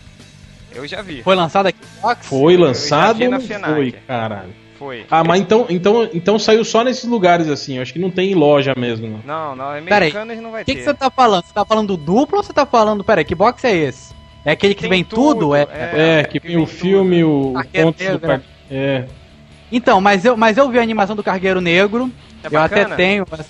Eu 0.74 0.88
já 0.88 1.02
vi. 1.02 1.24
Foi 1.24 1.36
lançado 1.36 1.68
aqui 1.68 1.80
no 1.82 2.02
Fox? 2.02 2.26
Foi 2.28 2.58
lançado 2.58 3.30
na 3.30 3.40
FENAC. 3.40 3.74
foi, 3.74 3.92
caralho? 4.08 4.50
Foi. 4.78 5.06
Ah, 5.12 5.24
mas 5.26 5.42
então, 5.42 5.66
então, 5.70 6.10
então 6.14 6.40
saiu 6.40 6.64
só 6.64 6.84
nesses 6.84 7.04
lugares 7.04 7.50
assim. 7.50 7.76
Eu 7.76 7.82
acho 7.82 7.92
que 7.92 8.00
não 8.00 8.10
tem 8.10 8.32
em 8.32 8.36
loja 8.36 8.74
mesmo. 8.78 9.22
Não. 9.26 9.56
Não, 9.56 9.56
não, 9.56 9.84
Pera 9.84 10.06
aí, 10.06 10.12
americanos 10.12 10.38
não 10.38 10.52
vai 10.52 10.62
O 10.62 10.66
que, 10.66 10.72
ter. 10.74 10.78
que 10.80 10.86
você 10.86 10.94
tá 10.94 11.10
falando? 11.10 11.44
Você 11.44 11.54
tá 11.54 11.66
falando 11.66 11.88
do 11.88 11.98
duplo 11.98 12.38
ou 12.38 12.44
você 12.44 12.54
tá 12.54 12.66
falando. 12.66 13.04
Pera 13.04 13.20
aí, 13.22 13.26
que 13.26 13.36
box 13.36 13.64
é 13.66 13.76
esse? 13.76 14.14
É 14.46 14.52
aquele 14.52 14.74
que 14.74 14.82
Tem 14.82 14.90
vem 14.90 15.04
tudo? 15.04 15.54
É... 15.54 15.68
É, 15.72 16.24
que 16.24 16.40
tem 16.40 16.58
o 16.58 16.66
filme, 16.66 17.24
o, 17.26 17.54
o 17.58 17.84
conto 17.84 17.98
do 17.98 18.04
Negro, 18.04 18.20
par... 18.20 18.42
É. 18.72 19.06
Então, 19.70 20.00
mas 20.00 20.24
eu, 20.24 20.38
mas 20.38 20.58
eu 20.58 20.70
vi 20.70 20.80
a 20.80 20.82
animação 20.82 21.16
do 21.16 21.24
Cargueiro 21.24 21.60
Negro. 21.60 22.10
É 22.42 22.48
eu 22.50 22.60
até 22.62 22.86
tenho. 22.86 23.26
mas- 23.30 23.46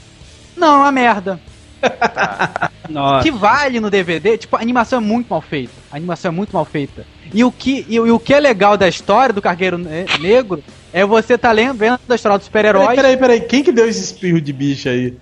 Não, 0.58 0.73
é 0.73 0.77
uma 0.79 0.91
merda. 0.91 1.39
Nossa. 2.89 3.24
que 3.24 3.32
vale 3.32 3.80
no 3.80 3.89
DVD, 3.89 4.38
tipo, 4.38 4.56
a 4.56 4.62
animação 4.62 4.98
é 4.98 5.02
muito 5.02 5.28
mal 5.30 5.42
feita. 5.42 5.74
A 5.92 5.96
animação 5.98 6.30
é 6.30 6.34
muito 6.34 6.52
mal 6.54 6.65
feita. 6.65 7.06
E 7.32 7.44
o 7.44 7.52
que, 7.52 7.86
e, 7.88 8.00
o- 8.00 8.08
e 8.08 8.12
o 8.12 8.20
que 8.20 8.34
é 8.34 8.39
legal 8.39 8.76
da 8.76 8.88
história 8.88 9.32
do 9.32 9.42
Cargueiro 9.42 9.78
Ne- 9.78 10.06
Negro 10.20 10.63
é 10.92 11.06
você 11.06 11.38
tá 11.38 11.52
lendo, 11.52 11.78
vendo 11.78 12.00
a 12.10 12.15
história 12.15 12.38
dos 12.39 12.50
Peraí, 12.50 12.72
super-heróis. 12.72 12.96
peraí, 12.96 13.18
peraí. 13.18 13.42
Quem 13.42 13.63
que 13.63 13.72
deu 13.72 13.88
esse 13.88 14.04
espirro 14.04 14.42
de 14.42 14.52
bicho 14.52 14.89
aí? 14.89 15.13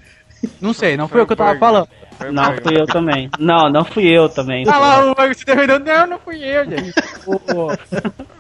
Não 0.62 0.72
sei, 0.72 0.96
não 0.96 1.08
Foi 1.10 1.16
foi 1.18 1.22
o 1.24 1.28
que 1.28 1.34
eu 1.34 1.38
tava 1.38 1.60
falando. 1.60 1.88
Foi 2.18 2.30
o 2.30 2.32
Não, 2.32 2.56
fui 2.64 2.80
eu 2.80 2.86
também. 2.86 3.30
Não, 3.38 3.70
não 3.70 3.84
fui 3.84 4.06
eu 4.06 4.30
também. 4.30 4.64
Ah 4.70 4.78
lá, 4.78 5.04
o 5.12 5.16
Marcos 5.18 5.38
se 5.38 5.46
defendeu. 5.46 5.80
Não, 5.80 6.08
não 6.08 6.20
fui 6.20 6.38
eu, 6.42 6.64
gente. 6.66 6.94
O- 7.26 7.36
o- 7.54 7.78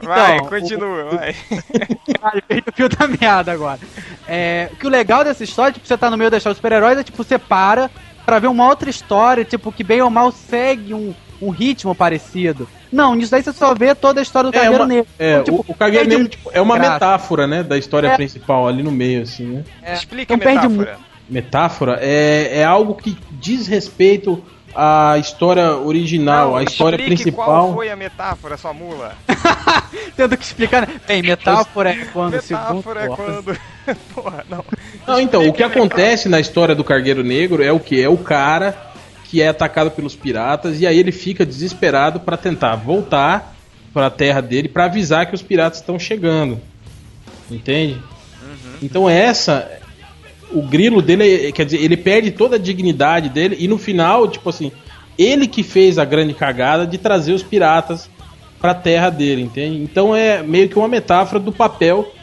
Vai, 0.01 0.38
Então, 0.38 0.47
continua, 0.47 1.03
vai. 1.12 1.36
Caralho, 2.21 2.43
fez 2.47 2.62
o 2.65 2.71
fio 2.71 2.88
da 2.88 3.08
meada 3.08 3.51
agora. 3.51 3.80
É, 4.27 4.69
que 4.80 4.88
o 4.88 4.89
legal 4.89 5.23
dessa 5.25 5.43
história, 5.43 5.73
tipo, 5.73 5.86
você 5.86 5.97
tá 5.97 6.10
no 6.10 6.15
meio 6.17 6.32
da 6.32 6.38
história 6.38 6.53
dos 6.53 6.60
super-heróis, 6.60 6.97
é 6.97 7.03
tipo, 7.03 7.17
você 7.21 7.38
para 7.38 7.89
pra 8.27 8.39
ver 8.39 8.47
uma 8.47 8.67
outra 8.67 8.89
história, 8.89 9.45
tipo, 9.45 9.71
que 9.71 9.85
bem 9.85 10.01
ou 10.01 10.09
mal 10.09 10.33
segue 10.33 10.93
um, 10.93 11.13
um 11.41 11.49
ritmo 11.49 11.95
parecido. 11.95 12.67
Não, 12.91 13.15
nisso 13.15 13.31
daí 13.31 13.41
você 13.41 13.53
só 13.53 13.73
vê 13.73 13.95
toda 13.95 14.19
a 14.19 14.23
história 14.23 14.51
do 14.51 14.55
É, 14.55 14.59
Cargueiro 14.59 14.83
uma- 14.83 14.87
Negro. 14.93 15.07
É, 15.17 15.31
Então, 15.39 15.43
tipo, 15.45 15.65
o, 15.69 15.71
o 15.71 15.75
Cargueiro 15.75 16.05
perde 16.09 16.23
Negro 16.23 16.37
tipo, 16.37 16.49
é 16.53 16.59
uma 16.61 16.75
graça. 16.77 16.93
metáfora, 16.95 17.47
né? 17.47 17.63
Da 17.63 17.77
história 17.77 18.09
É. 18.09 18.15
principal 18.17 18.67
ali 18.67 18.83
no 18.83 18.91
meio, 18.91 19.21
assim, 19.23 19.45
né? 19.45 19.63
É, 19.81 19.93
Explica 19.93 20.33
então 20.33 20.45
a 20.51 20.53
perde 20.53 20.67
metáfora. 20.67 20.99
Metáfora 21.29 21.99
é, 22.01 22.59
é 22.59 22.63
algo 22.65 22.95
que 22.95 23.17
diz 23.31 23.65
respeito 23.67 24.43
à 24.75 25.15
história 25.19 25.71
original, 25.77 26.55
à 26.57 26.63
história 26.63 26.97
explique 26.97 27.31
qual 27.31 27.47
principal. 27.47 27.73
foi 27.75 27.89
a 27.89 27.95
metáfora, 27.95 28.57
sua 28.57 28.73
mula. 28.73 29.15
Tendo 30.15 30.35
que 30.37 30.43
explicar, 30.43 30.87
né? 30.87 30.95
Bem, 31.07 31.21
metáfora 31.21 31.91
é 31.91 32.05
quando 32.11 32.39
segundo. 32.41 32.75
metáfora 32.75 33.01
é 33.03 33.07
Porra. 33.07 33.17
quando... 33.23 33.59
Porra, 34.13 34.45
não. 34.49 34.65
Não, 35.07 35.21
então, 35.21 35.47
o 35.47 35.53
que 35.53 35.63
a 35.63 35.67
acontece 35.67 36.27
na 36.27 36.39
história 36.39 36.75
do 36.75 36.83
Cargueiro 36.83 37.23
Negro 37.23 37.63
é 37.63 37.71
o 37.71 37.79
que? 37.79 38.01
É 38.01 38.09
o 38.09 38.17
cara 38.17 38.75
que 39.23 39.41
é 39.41 39.47
atacado 39.47 39.91
pelos 39.91 40.15
piratas 40.15 40.81
e 40.81 40.87
aí 40.87 40.97
ele 40.97 41.11
fica 41.11 41.45
desesperado 41.45 42.19
pra 42.19 42.35
tentar 42.35 42.75
voltar 42.75 43.55
pra 43.93 44.09
terra 44.09 44.41
dele 44.41 44.67
pra 44.67 44.85
avisar 44.85 45.25
que 45.25 45.35
os 45.35 45.41
piratas 45.41 45.79
estão 45.79 45.97
chegando. 45.97 46.59
Entende? 47.49 47.97
Então 48.81 49.09
essa. 49.09 49.69
O 50.49 50.61
grilo 50.61 51.01
dele, 51.01 51.51
quer 51.51 51.65
dizer, 51.65 51.81
ele 51.81 51.97
perde 51.97 52.31
toda 52.31 52.55
a 52.55 52.59
dignidade 52.59 53.27
dele 53.27 53.57
e 53.59 53.67
no 53.67 53.77
final, 53.77 54.29
tipo 54.29 54.49
assim, 54.49 54.71
ele 55.17 55.45
que 55.45 55.61
fez 55.61 55.97
a 55.97 56.05
grande 56.05 56.33
cagada 56.33 56.87
de 56.87 56.97
trazer 56.97 57.33
os 57.33 57.43
piratas 57.43 58.09
pra 58.57 58.73
terra 58.73 59.09
dele, 59.09 59.41
entende? 59.41 59.77
Então 59.83 60.15
é 60.15 60.41
meio 60.41 60.69
que 60.69 60.77
uma 60.77 60.87
metáfora 60.87 61.37
do 61.37 61.51
papel 61.51 62.13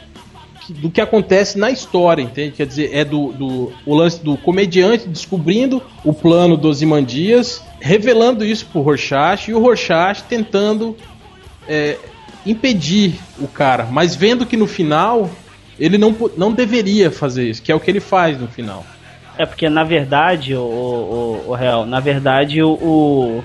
do 0.69 0.89
que 0.89 1.01
acontece 1.01 1.57
na 1.57 1.69
história, 1.69 2.21
entende? 2.21 2.51
Quer 2.51 2.65
dizer, 2.65 2.89
é 2.93 3.03
do, 3.05 3.31
do 3.31 3.71
o 3.85 3.95
lance 3.95 4.23
do 4.23 4.37
comediante 4.37 5.07
descobrindo 5.07 5.81
o 6.03 6.13
plano 6.13 6.57
dos 6.57 6.81
Imandias, 6.81 7.61
revelando 7.79 8.43
isso 8.43 8.65
pro 8.67 8.81
Rorschach 8.81 9.49
e 9.49 9.53
o 9.53 9.59
Rorschach 9.59 10.23
tentando 10.23 10.95
é, 11.67 11.97
impedir 12.45 13.19
o 13.39 13.47
cara, 13.47 13.85
mas 13.91 14.15
vendo 14.15 14.45
que 14.45 14.57
no 14.57 14.67
final 14.67 15.29
ele 15.79 15.97
não, 15.97 16.15
não 16.37 16.51
deveria 16.51 17.11
fazer 17.11 17.49
isso, 17.49 17.61
que 17.61 17.71
é 17.71 17.75
o 17.75 17.79
que 17.79 17.91
ele 17.91 17.99
faz 17.99 18.39
no 18.39 18.47
final. 18.47 18.85
É 19.37 19.45
porque 19.45 19.67
na 19.67 19.83
verdade, 19.83 20.55
o, 20.55 20.61
o, 20.61 21.49
o 21.49 21.53
réu, 21.53 21.85
na 21.85 21.99
verdade 21.99 22.61
o, 22.63 22.71
o- 22.71 23.43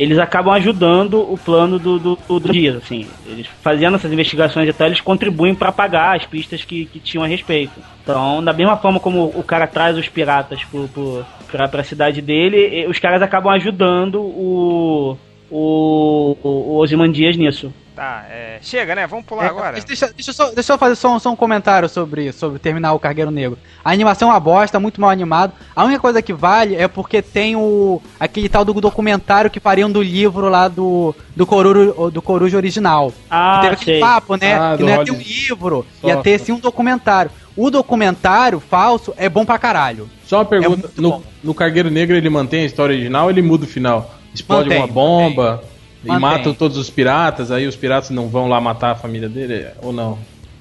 eles 0.00 0.18
acabam 0.18 0.54
ajudando 0.54 1.20
o 1.20 1.36
plano 1.36 1.78
do, 1.78 1.98
do, 1.98 2.18
do, 2.26 2.50
Dias, 2.50 2.76
assim. 2.76 3.06
Eles 3.26 3.46
fazendo 3.60 3.96
essas 3.96 4.10
investigações 4.10 4.66
e 4.66 4.72
tal, 4.72 4.86
eles 4.86 5.02
contribuem 5.02 5.54
para 5.54 5.68
apagar 5.68 6.16
as 6.16 6.24
pistas 6.24 6.64
que, 6.64 6.86
que 6.86 6.98
tinham 6.98 7.22
a 7.22 7.26
respeito. 7.26 7.78
Então, 8.02 8.42
da 8.42 8.54
mesma 8.54 8.78
forma 8.78 8.98
como 8.98 9.26
o 9.26 9.42
cara 9.42 9.66
traz 9.66 9.98
os 9.98 10.08
piratas 10.08 10.64
pro, 10.64 10.88
pro, 10.88 11.26
pra, 11.52 11.68
pra 11.68 11.84
cidade 11.84 12.22
dele, 12.22 12.86
os 12.86 12.98
caras 12.98 13.20
acabam 13.20 13.52
ajudando 13.52 14.22
o, 14.22 15.18
o, 15.50 16.34
o, 16.42 16.48
o 16.48 16.76
Ozymandias 16.78 17.36
nisso. 17.36 17.70
Tá, 18.00 18.24
é, 18.30 18.58
chega, 18.62 18.94
né? 18.94 19.06
Vamos 19.06 19.26
pular 19.26 19.44
É, 19.44 19.48
agora. 19.48 19.78
Deixa, 19.78 20.06
deixa 20.14 20.30
eu 20.30 20.34
só, 20.34 20.50
deixa 20.52 20.72
eu 20.72 20.78
fazer 20.78 20.94
só, 20.94 21.14
um- 21.14 21.18
só 21.18 21.30
um 21.30 21.36
comentário 21.36 21.86
sobre, 21.86 22.32
sobre 22.32 22.58
terminar 22.58 22.94
o 22.94 22.98
Cargueiro 22.98 23.30
Negro. 23.30 23.58
A 23.84 23.90
animação 23.92 24.30
é 24.30 24.32
uma 24.32 24.40
bosta, 24.40 24.80
muito 24.80 24.98
mal 24.98 25.10
animado. 25.10 25.52
A 25.76 25.84
única 25.84 26.00
coisa 26.00 26.22
que 26.22 26.32
vale 26.32 26.74
é 26.76 26.88
porque 26.88 27.20
tem 27.20 27.56
o 27.56 28.00
aquele 28.18 28.48
tal 28.48 28.64
do 28.64 28.72
documentário 28.72 29.50
que 29.50 29.60
fariam 29.60 29.92
do 29.92 30.00
livro 30.02 30.48
lá 30.48 30.66
do 30.66 31.14
do 31.36 31.46
Corujo, 31.46 32.10
do 32.10 32.22
Coruja 32.22 32.56
original. 32.56 33.12
Ah, 33.30 33.56
que 33.56 33.60
teve 33.68 33.74
aquele 33.74 33.92
sei. 33.96 34.00
papo, 34.00 34.34
né? 34.36 34.54
Ah, 34.54 34.74
que 34.78 34.82
não 34.82 34.88
ia 34.88 35.04
ter 35.04 35.10
um 35.12 35.18
livro, 35.18 35.86
Só, 36.00 36.08
ia 36.08 36.16
ter 36.22 36.40
sim 36.40 36.52
um 36.52 36.58
documentário. 36.58 37.30
O 37.54 37.70
documentário 37.70 38.60
falso 38.60 39.12
é 39.18 39.28
bom 39.28 39.44
pra 39.44 39.58
caralho. 39.58 40.08
Só 40.24 40.38
uma 40.38 40.46
pergunta, 40.46 40.88
muito 40.88 41.02
no, 41.02 41.10
bom. 41.10 41.22
no 41.44 41.52
Cargueiro 41.52 41.90
Negro 41.90 42.16
ele 42.16 42.30
mantém 42.30 42.62
a 42.62 42.64
história 42.64 42.94
original 42.94 43.24
ou 43.24 43.30
ele 43.30 43.42
muda 43.42 43.64
o 43.64 43.68
final? 43.68 44.14
Explode 44.34 44.70
Mantém, 44.70 44.78
uma 44.78 44.86
bomba 44.86 45.62
e 45.66 45.79
Mantém. 46.08 46.20
matam 46.20 46.54
todos 46.54 46.76
os 46.76 46.88
piratas, 46.88 47.50
aí 47.50 47.66
os 47.66 47.76
piratas 47.76 48.10
não 48.10 48.28
vão 48.28 48.48
lá 48.48 48.60
matar 48.60 48.92
a 48.92 48.94
família 48.96 49.28
dele, 49.28 49.68
ou 49.82 49.92
não? 49.92 50.18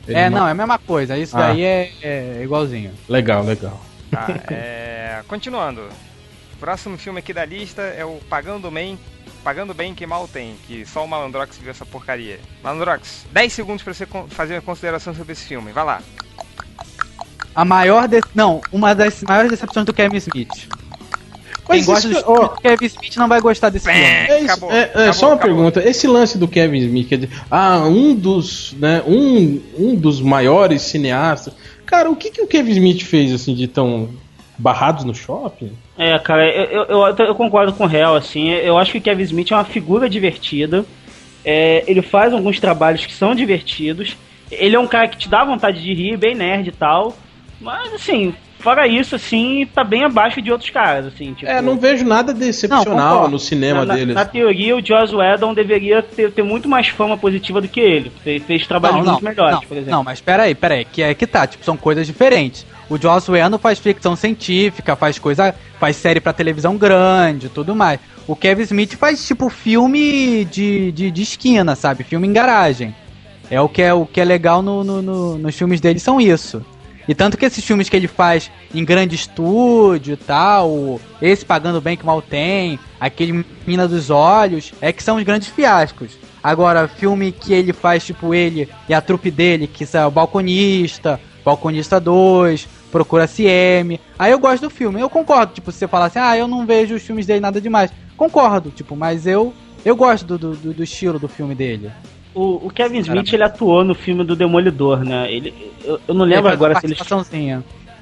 Ele 0.08 0.17
é, 0.17 0.30
ma- 0.30 0.39
não, 0.39 0.47
é 0.47 0.52
a 0.52 0.56
mesma 0.56 0.78
coisa. 0.80 1.17
Isso 1.17 1.38
Ah. 1.38 1.47
daí 1.47 1.63
é, 1.63 1.91
é 2.02 2.41
igualzinho. 2.43 2.91
Legal, 3.08 3.43
legal. 3.43 3.80
Tá, 4.12 4.28
é, 4.52 5.21
continuando. 5.28 5.84
Próximo 6.60 6.97
filme 6.97 7.19
aqui 7.19 7.32
da 7.34 7.45
lista 7.45 7.82
é 7.84 8.04
o 8.04 8.19
Pagando 8.30 8.69
Bem, 8.69 8.99
Pagando 9.43 9.73
Bem 9.73 9.93
que 9.95 10.06
Mal 10.06 10.28
Tem, 10.28 10.56
que 10.67 10.86
só 10.86 11.06
o 11.06 11.08
Malandrox 11.08 11.58
viu 11.58 11.71
essa 11.71 11.86
porcaria. 11.86 12.39
Malandrox, 12.62 13.25
10 13.32 13.54
segundos 13.54 13.82
pra 13.84 13.93
você 13.93 14.06
fazer 14.30 14.56
uma 14.56 14.62
consideração 14.62 15.15
sobre 15.15 15.32
esse 15.34 15.45
filme, 15.45 15.71
vai 15.71 15.86
lá. 15.86 16.02
A 17.56 17.63
maior. 17.63 18.08
De... 18.08 18.19
Não, 18.36 18.62
uma 18.71 18.93
das 18.93 19.21
maiores 19.23 19.52
decepções 19.52 19.86
do 19.86 19.93
Kevin 19.93 20.17
Smith. 20.17 20.67
Quem 21.69 21.77
Mas 21.77 21.86
gosta 21.86 22.10
do 22.10 22.49
Kevin 22.62 22.86
Smith 22.88 23.15
não 23.17 23.27
vai 23.27 23.39
gostar 23.39 23.69
desse 23.69 23.86
filme. 23.86 24.01
É, 24.01 24.38
isso, 24.41 24.45
Acabou, 24.45 24.71
é, 24.71 24.79
é, 24.79 24.84
acabou, 24.86 25.13
só 25.13 25.27
uma 25.27 25.36
acabou. 25.36 25.55
pergunta. 25.55 25.88
Esse 25.88 26.08
lance 26.08 26.36
do 26.36 26.47
Kevin 26.47 26.79
Smith, 26.79 27.08
quer 27.08 27.17
dizer, 27.19 27.41
ah, 27.49 27.84
um 27.86 28.15
dos, 28.15 28.73
né, 28.73 29.03
um, 29.05 29.62
um 29.77 29.95
dos 29.95 30.19
maiores 30.19 30.82
cineastas. 30.82 31.53
Cara, 31.86 32.10
o 32.10 32.15
que, 32.15 32.32
que 32.32 32.41
o 32.41 32.47
Kevin 32.47 32.71
Smith 32.71 33.03
fez 33.03 33.32
assim 33.32 33.53
de 33.53 33.67
tão 33.67 34.10
barrados 34.58 35.03
no 35.05 35.13
shopping? 35.13 35.71
É, 35.95 36.17
cara, 36.17 36.47
eu, 36.49 36.86
eu, 36.86 37.01
eu, 37.08 37.25
eu 37.25 37.36
concordo 37.36 37.71
com 37.73 37.84
o 37.84 37.88
Real, 37.88 38.15
assim. 38.15 38.49
Eu 38.49 38.75
acho 38.77 38.93
que 38.93 38.97
o 38.97 39.01
Kevin 39.01 39.23
Smith 39.23 39.51
é 39.51 39.55
uma 39.55 39.63
figura 39.63 40.10
divertida. 40.10 40.84
É, 41.45 41.84
ele 41.86 42.01
faz 42.01 42.34
alguns 42.34 42.60
trabalhos 42.60 43.05
que 43.05 43.13
são 43.13 43.36
divertidos. 43.36 44.17
Ele 44.51 44.75
é 44.75 44.79
um 44.79 44.88
cara 44.88 45.08
que 45.08 45.17
te 45.17 45.29
dá 45.29 45.43
vontade 45.43 45.84
de 45.84 45.93
rir, 45.93 46.17
bem 46.17 46.34
nerd 46.34 46.67
e 46.67 46.71
tal. 46.71 47.15
Mas, 47.62 47.93
assim, 47.93 48.34
fora 48.60 48.88
isso, 48.88 49.15
assim, 49.15 49.67
tá 49.74 49.84
bem 49.84 50.04
abaixo 50.04 50.41
de 50.41 50.52
outros 50.52 50.69
caras, 50.69 51.08
assim. 51.08 51.34
Tipo, 51.34 51.50
É, 51.52 51.62
não 51.62 51.78
vejo 51.78 52.06
nada 52.06 52.34
Não, 52.34 52.39
decepcional 52.39 52.86
concordo. 53.13 53.32
no 53.32 53.39
cinema 53.39 53.86
na, 53.86 53.95
deles. 53.95 54.13
na 54.15 54.26
teoria, 54.26 54.76
o 54.76 54.86
Joss 54.86 55.15
Whedon 55.15 55.54
deveria 55.54 56.02
ter, 56.04 56.32
ter 56.32 56.43
muito 56.43 56.67
mais 56.69 56.88
fama 56.89 57.17
positiva 57.17 57.60
do 57.62 57.67
que 57.67 57.80
ele. 57.80 58.12
Fez, 58.24 58.43
fez 58.43 58.67
trabalhos 58.67 59.06
muito 59.06 59.24
melhores, 59.24 59.56
não, 59.56 59.62
por 59.62 59.76
exemplo. 59.78 59.91
Não, 59.91 60.04
mas 60.04 60.22
peraí, 60.22 60.54
peraí, 60.54 60.86
que 60.86 61.02
é 61.02 61.13
que 61.13 61.26
tá, 61.26 61.48
tipo, 61.48 61.63
são 61.65 61.76
coisas 61.78 62.06
diferentes. 62.06 62.65
O 62.89 62.98
Joss 62.98 63.30
Whedon 63.32 63.58
faz 63.60 63.78
ficção 63.80 64.15
científica, 64.15 64.95
faz 64.95 65.19
coisa, 65.19 65.54
faz 65.80 65.95
série 65.95 66.19
pra 66.19 66.34
televisão 66.34 66.76
grande, 66.76 67.48
tudo 67.48 67.76
mais. 67.76 68.00
O 68.28 68.36
Kevin 68.36 68.63
Smith 68.63 68.95
faz 68.95 69.26
tipo 69.26 69.48
filme 69.50 70.45
de, 70.45 70.91
de, 70.91 71.12
de 71.12 71.22
esquina, 71.22 71.76
sabe? 71.76 72.04
Filme 72.04 72.28
em 72.28 72.34
garagem. 72.34 72.93
É 73.50 73.60
o 73.62 73.67
que 73.69 73.82
é 73.82 73.93
o 73.93 74.06
que 74.06 74.19
é 74.22 74.24
legal 74.26 74.62
no, 74.62 74.84
no- 74.84 75.02
no- 75.02 75.38
nos 75.38 75.56
filmes 75.56 75.80
dele 75.82 76.00
são 76.00 76.19
isso. 76.22 76.63
E 77.10 77.15
tanto 77.15 77.36
que 77.39 77.43
esses 77.43 77.65
filmes 77.65 77.89
que 77.89 77.95
ele 77.95 78.08
faz 78.08 78.52
em 78.72 78.86
grande 78.86 79.15
estúdio 79.15 80.13
e 80.13 80.15
tal, 80.15 81.02
esse 81.19 81.43
pagando 81.43 81.82
bem 81.82 81.98
que 81.98 82.06
mal 82.06 82.22
tem, 82.22 82.78
aquele 83.00 83.43
Mina 83.65 83.88
dos 83.88 84.12
Olhos, 84.12 84.72
é 84.80 84.93
que 84.93 85.02
são 85.02 85.17
os 85.17 85.24
grandes 85.24 85.48
fiascos. 85.48 86.12
Agora, 86.43 86.88
filme 86.88 87.32
que 87.32 87.52
ele 87.52 87.74
faz, 87.74 88.06
tipo 88.06 88.32
ele 88.32 88.69
e 88.88 88.93
a 88.93 89.02
trupe 89.02 89.32
dele, 89.32 89.65
que 89.65 89.88
são 89.88 90.08
o 90.08 90.12
Balconista, 90.12 91.19
Balconista 91.43 92.00
2, 92.00 92.67
Procura 92.91 93.28
CM. 93.28 94.00
Aí 94.17 94.32
eu 94.32 94.38
gosto 94.38 94.62
do 94.63 94.69
filme. 94.69 95.02
Eu 95.02 95.10
concordo, 95.10 95.54
tipo, 95.54 95.72
se 95.72 95.80
você 95.80 95.88
falar 95.88 96.06
assim, 96.06 96.19
ah, 96.19 96.38
eu 96.38 96.48
não 96.48 96.63
vejo 96.65 96.93
os 96.93 97.02
filmes 97.02 97.26
dele 97.26 97.39
nada 97.39 97.60
demais. 97.60 97.91
Concordo, 98.15 98.69
tipo, 98.69 98.95
mas 98.95 99.26
eu 99.26 99.52
eu 99.84 99.95
gosto 99.95 100.26
do, 100.28 100.38
do, 100.38 100.56
do- 100.56 100.74
do 100.74 100.84
estilo 100.84 101.17
do 101.17 101.28
filme 101.28 101.56
dele. 101.56 101.89
O, 102.33 102.67
o 102.67 102.69
Kevin 102.69 102.99
Smith, 102.99 103.33
ele 103.33 103.43
atuou 103.43 103.83
no 103.83 103.95
filme 103.95 104.23
do 104.23 104.35
Demolidor, 104.35 105.03
né? 105.03 105.31
Ele, 105.31 105.53
eu, 105.83 105.99
eu 106.07 106.13
não 106.13 106.25
lembro 106.25 106.51
agora 106.51 106.79
se 106.79 106.85
ele... 106.85 106.95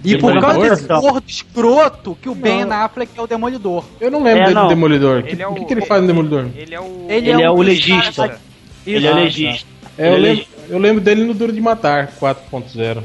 E 0.04 0.12
Ele 0.14 0.22
por 0.22 0.40
causa 0.40 0.60
desse 0.60 0.88
gordo 0.88 1.24
escroto 1.28 2.16
que 2.22 2.30
o 2.30 2.36
Ben 2.36 2.64
Não. 2.66 2.78
Affleck 2.86 3.12
é 3.18 3.22
o 3.22 3.26
Demolidor. 3.26 3.84
Eu 4.00 4.12
não 4.12 4.22
lembro 4.22 4.42
É, 4.44 4.46
dele 4.46 4.60
do 4.60 4.68
Demolidor. 4.68 5.18
Ele 5.26 5.36
Que- 5.36 5.42
é 5.42 5.48
o 5.48 5.52
o- 5.52 5.56
que, 5.56 5.66
que 5.66 5.74
ele 5.74 5.82
faz 5.82 6.02
no 6.02 6.08
Demolidor? 6.08 6.46
Ele 6.56 6.76
é 6.76 6.80
o. 6.80 7.06
Ele 7.10 7.30
Ele 7.32 7.42
é 7.42 7.50
o 7.50 7.62
legista. 7.62 8.40
Ele 8.86 9.08
é 9.08 9.12
Ah, 9.12 9.16
legista. 9.16 9.68
É, 9.98 10.10
eu, 10.10 10.14
é 10.14 10.18
lembro, 10.18 10.46
eu 10.70 10.78
lembro 10.78 11.02
dele 11.02 11.24
no 11.26 11.34
Duro 11.34 11.52
de 11.52 11.60
Matar, 11.60 12.12
4.0. 12.20 13.02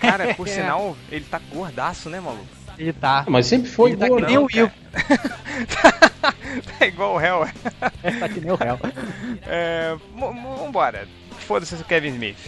Cara, 0.00 0.34
por 0.34 0.48
sinal, 0.48 0.96
ele 1.12 1.24
tá 1.30 1.38
gordaço, 1.52 2.08
né, 2.08 2.20
maluco? 2.20 2.46
Ele 2.80 2.92
tá. 2.94 3.24
Ah, 3.26 3.30
Mas 3.30 3.46
sempre 3.46 3.68
foi 3.70 3.90
Ele 3.90 3.98
tá 3.98 4.08
gordo. 4.08 4.24
que 4.24 4.32
nem 4.32 4.38
o 4.38 4.46
Will. 4.46 4.70
tá 6.78 6.86
igual 6.86 7.14
o 7.16 7.20
Hell. 7.20 7.46
tá 8.18 8.28
que 8.28 8.40
nem 8.40 8.50
o 8.50 8.54
réu. 8.56 8.78
É, 9.46 9.94
vambora. 10.18 11.06
Foda-se 11.40 11.74
o 11.74 11.84
Kevin 11.84 12.08
Smith. 12.08 12.38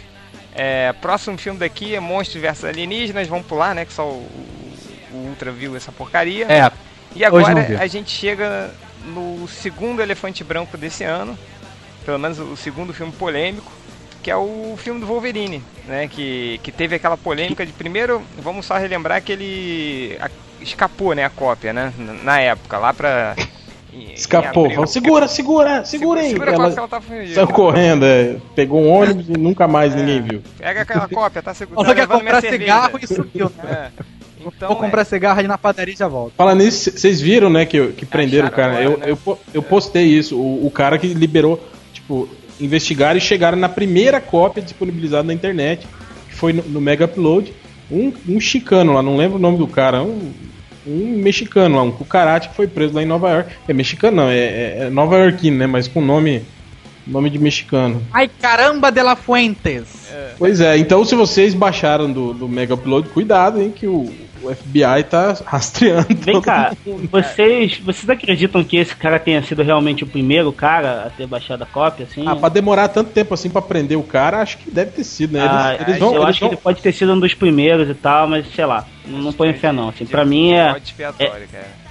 É, 0.54 0.92
próximo 0.94 1.36
filme 1.36 1.58
daqui 1.58 1.94
é 1.94 2.00
Monstros 2.00 2.42
vs 2.42 2.64
Alienígenas. 2.64 3.28
Vamos 3.28 3.46
pular, 3.46 3.74
né? 3.74 3.84
Que 3.84 3.92
só 3.92 4.08
o, 4.08 4.26
o 5.12 5.16
Ultra 5.28 5.52
viu 5.52 5.76
essa 5.76 5.92
porcaria. 5.92 6.46
É, 6.50 6.70
E 7.14 7.24
agora 7.24 7.78
a 7.78 7.86
gente 7.86 8.10
chega 8.10 8.70
no 9.04 9.46
segundo 9.48 10.00
elefante 10.00 10.42
branco 10.42 10.78
desse 10.78 11.04
ano. 11.04 11.38
Pelo 12.06 12.18
menos 12.18 12.38
o 12.38 12.56
segundo 12.56 12.94
filme 12.94 13.12
polêmico. 13.12 13.70
Que 14.22 14.30
é 14.30 14.36
o 14.36 14.74
filme 14.76 15.00
do 15.00 15.06
Wolverine, 15.06 15.62
né? 15.86 16.06
Que, 16.08 16.60
que 16.62 16.70
teve 16.70 16.94
aquela 16.96 17.16
polêmica 17.16 17.66
de 17.66 17.72
primeiro, 17.72 18.22
vamos 18.38 18.64
só 18.64 18.76
relembrar 18.76 19.20
que 19.22 19.32
ele 19.32 20.16
a- 20.20 20.30
escapou, 20.60 21.12
né? 21.14 21.24
A 21.24 21.30
cópia, 21.30 21.72
né? 21.72 21.92
na- 21.98 22.12
Na 22.12 22.40
época, 22.40 22.78
lá 22.78 22.94
pra. 22.94 23.34
em- 23.92 24.12
Escapou. 24.12 24.62
abril. 24.64 24.76
Falou, 24.76 24.86
segura, 24.86 25.26
segura, 25.28 25.84
segura 25.84 26.20
aí. 26.20 26.30
Segura 26.30 26.52
a 26.52 26.54
Ela 26.54 26.58
cópia 26.62 26.72
que 26.74 26.78
ela 26.78 26.88
tá 26.88 27.00
fugindo. 27.00 27.34
saiu 27.34 27.48
correndo, 27.48 28.04
é. 28.06 28.36
pegou 28.54 28.80
um 28.80 28.90
ônibus 28.90 29.28
e 29.28 29.32
nunca 29.32 29.66
mais 29.66 29.92
ninguém 29.94 30.22
viu. 30.22 30.42
Pega 30.56 30.82
aquela 30.82 31.08
cópia, 31.08 31.42
tá 31.42 31.52
segurando. 31.52 31.84
Você 31.84 31.94
quer 31.94 32.06
comprar 32.06 32.40
cigarro 32.40 32.98
e 33.02 33.06
subiu, 33.08 33.50
né? 33.62 33.90
É. 33.98 34.02
Então, 34.44 34.68
Vou 34.68 34.76
comprar 34.76 35.04
cigarro 35.04 35.38
ali 35.38 35.46
na 35.46 35.56
padaria 35.58 35.94
e 35.94 35.96
já 35.96 36.08
volto. 36.08 36.32
Fala 36.36 36.54
nisso, 36.54 36.90
vocês 36.90 37.20
viram, 37.20 37.48
né, 37.50 37.64
que, 37.66 37.88
que 37.92 38.04
prenderam 38.06 38.48
o 38.48 38.50
cara. 38.50 38.72
agora, 38.78 38.84
eu, 38.84 38.98
né? 38.98 39.04
eu, 39.10 39.38
eu 39.54 39.62
postei 39.62 40.04
isso. 40.06 40.36
O, 40.36 40.66
o 40.66 40.70
cara 40.70 40.98
que 40.98 41.06
liberou, 41.08 41.62
tipo, 41.92 42.28
investigaram 42.60 43.18
e 43.18 43.20
chegaram 43.20 43.58
na 43.58 43.68
primeira 43.68 44.20
cópia 44.20 44.62
disponibilizada 44.62 45.24
na 45.24 45.34
internet, 45.34 45.86
que 46.28 46.34
foi 46.34 46.52
no, 46.52 46.62
no 46.62 46.80
Mega 46.80 47.04
Upload. 47.04 47.52
Um, 47.90 48.12
um 48.28 48.40
chicano 48.40 48.94
lá, 48.94 49.02
não 49.02 49.16
lembro 49.16 49.36
o 49.36 49.40
nome 49.40 49.58
do 49.58 49.66
cara, 49.66 50.02
um, 50.02 50.32
um 50.86 51.18
mexicano 51.18 51.76
lá, 51.76 51.82
um 51.82 51.92
cucarate 51.92 52.48
que 52.48 52.54
foi 52.54 52.66
preso 52.66 52.94
lá 52.94 53.02
em 53.02 53.06
Nova 53.06 53.30
York. 53.30 53.52
É 53.68 53.72
mexicano, 53.72 54.16
não, 54.18 54.28
é, 54.28 54.38
é, 54.38 54.78
é 54.80 54.90
nova 54.90 55.18
iorquino, 55.18 55.58
né, 55.58 55.66
mas 55.66 55.88
com 55.88 56.00
nome, 56.00 56.42
nome 57.06 57.28
de 57.28 57.38
mexicano. 57.38 58.02
Ai, 58.12 58.30
caramba 58.40 58.90
de 58.90 59.02
la 59.02 59.16
Fuentes! 59.16 60.10
Pois 60.38 60.60
é, 60.60 60.76
então 60.76 61.04
se 61.04 61.14
vocês 61.14 61.54
baixaram 61.54 62.10
do, 62.10 62.32
do 62.32 62.48
Mega 62.48 62.74
Upload, 62.74 63.08
cuidado, 63.10 63.60
hein, 63.60 63.72
que 63.74 63.86
o, 63.86 64.10
o 64.42 64.54
FBI 64.54 65.04
tá 65.08 65.36
rastreando. 65.44 66.06
Vem 66.10 66.34
todo 66.34 66.42
cá, 66.44 66.72
mundo. 66.86 67.08
vocês, 67.10 67.78
vocês 67.78 68.08
acreditam 68.10 68.62
que 68.64 68.76
esse 68.76 68.94
cara 68.96 69.18
tenha 69.18 69.42
sido 69.42 69.62
realmente 69.62 70.04
o 70.04 70.06
primeiro 70.06 70.52
cara 70.52 71.04
a 71.06 71.10
ter 71.10 71.26
baixado 71.26 71.62
a 71.62 71.66
cópia, 71.66 72.06
assim? 72.10 72.24
Ah, 72.26 72.36
pra 72.36 72.48
demorar 72.48 72.88
tanto 72.88 73.10
tempo 73.10 73.34
assim 73.34 73.48
pra 73.50 73.62
prender 73.62 73.96
o 73.98 74.02
cara, 74.02 74.40
acho 74.40 74.58
que 74.58 74.70
deve 74.70 74.90
ter 74.92 75.04
sido, 75.04 75.32
né? 75.32 75.40
Eles, 75.40 75.52
Ah, 75.52 75.76
eles 75.88 75.98
vão. 75.98 76.08
eu 76.14 76.22
eles 76.22 76.28
acho 76.30 76.40
vão- 76.40 76.48
que 76.48 76.54
ele 76.56 76.62
pode 76.62 76.82
ter 76.82 76.92
sido 76.92 77.12
um 77.12 77.20
dos 77.20 77.34
primeiros 77.34 77.88
e 77.88 77.94
tal, 77.94 78.26
mas 78.28 78.46
sei 78.54 78.66
lá, 78.66 78.86
não, 79.06 79.32
ponho 79.32 79.54
fé 79.58 79.70
não. 79.72 79.88
Assim, 79.88 80.04
pra 80.06 80.24
mim 80.24 80.52
é. 80.52 80.76
Expiatório, 80.82 81.46
cara. 81.50 81.82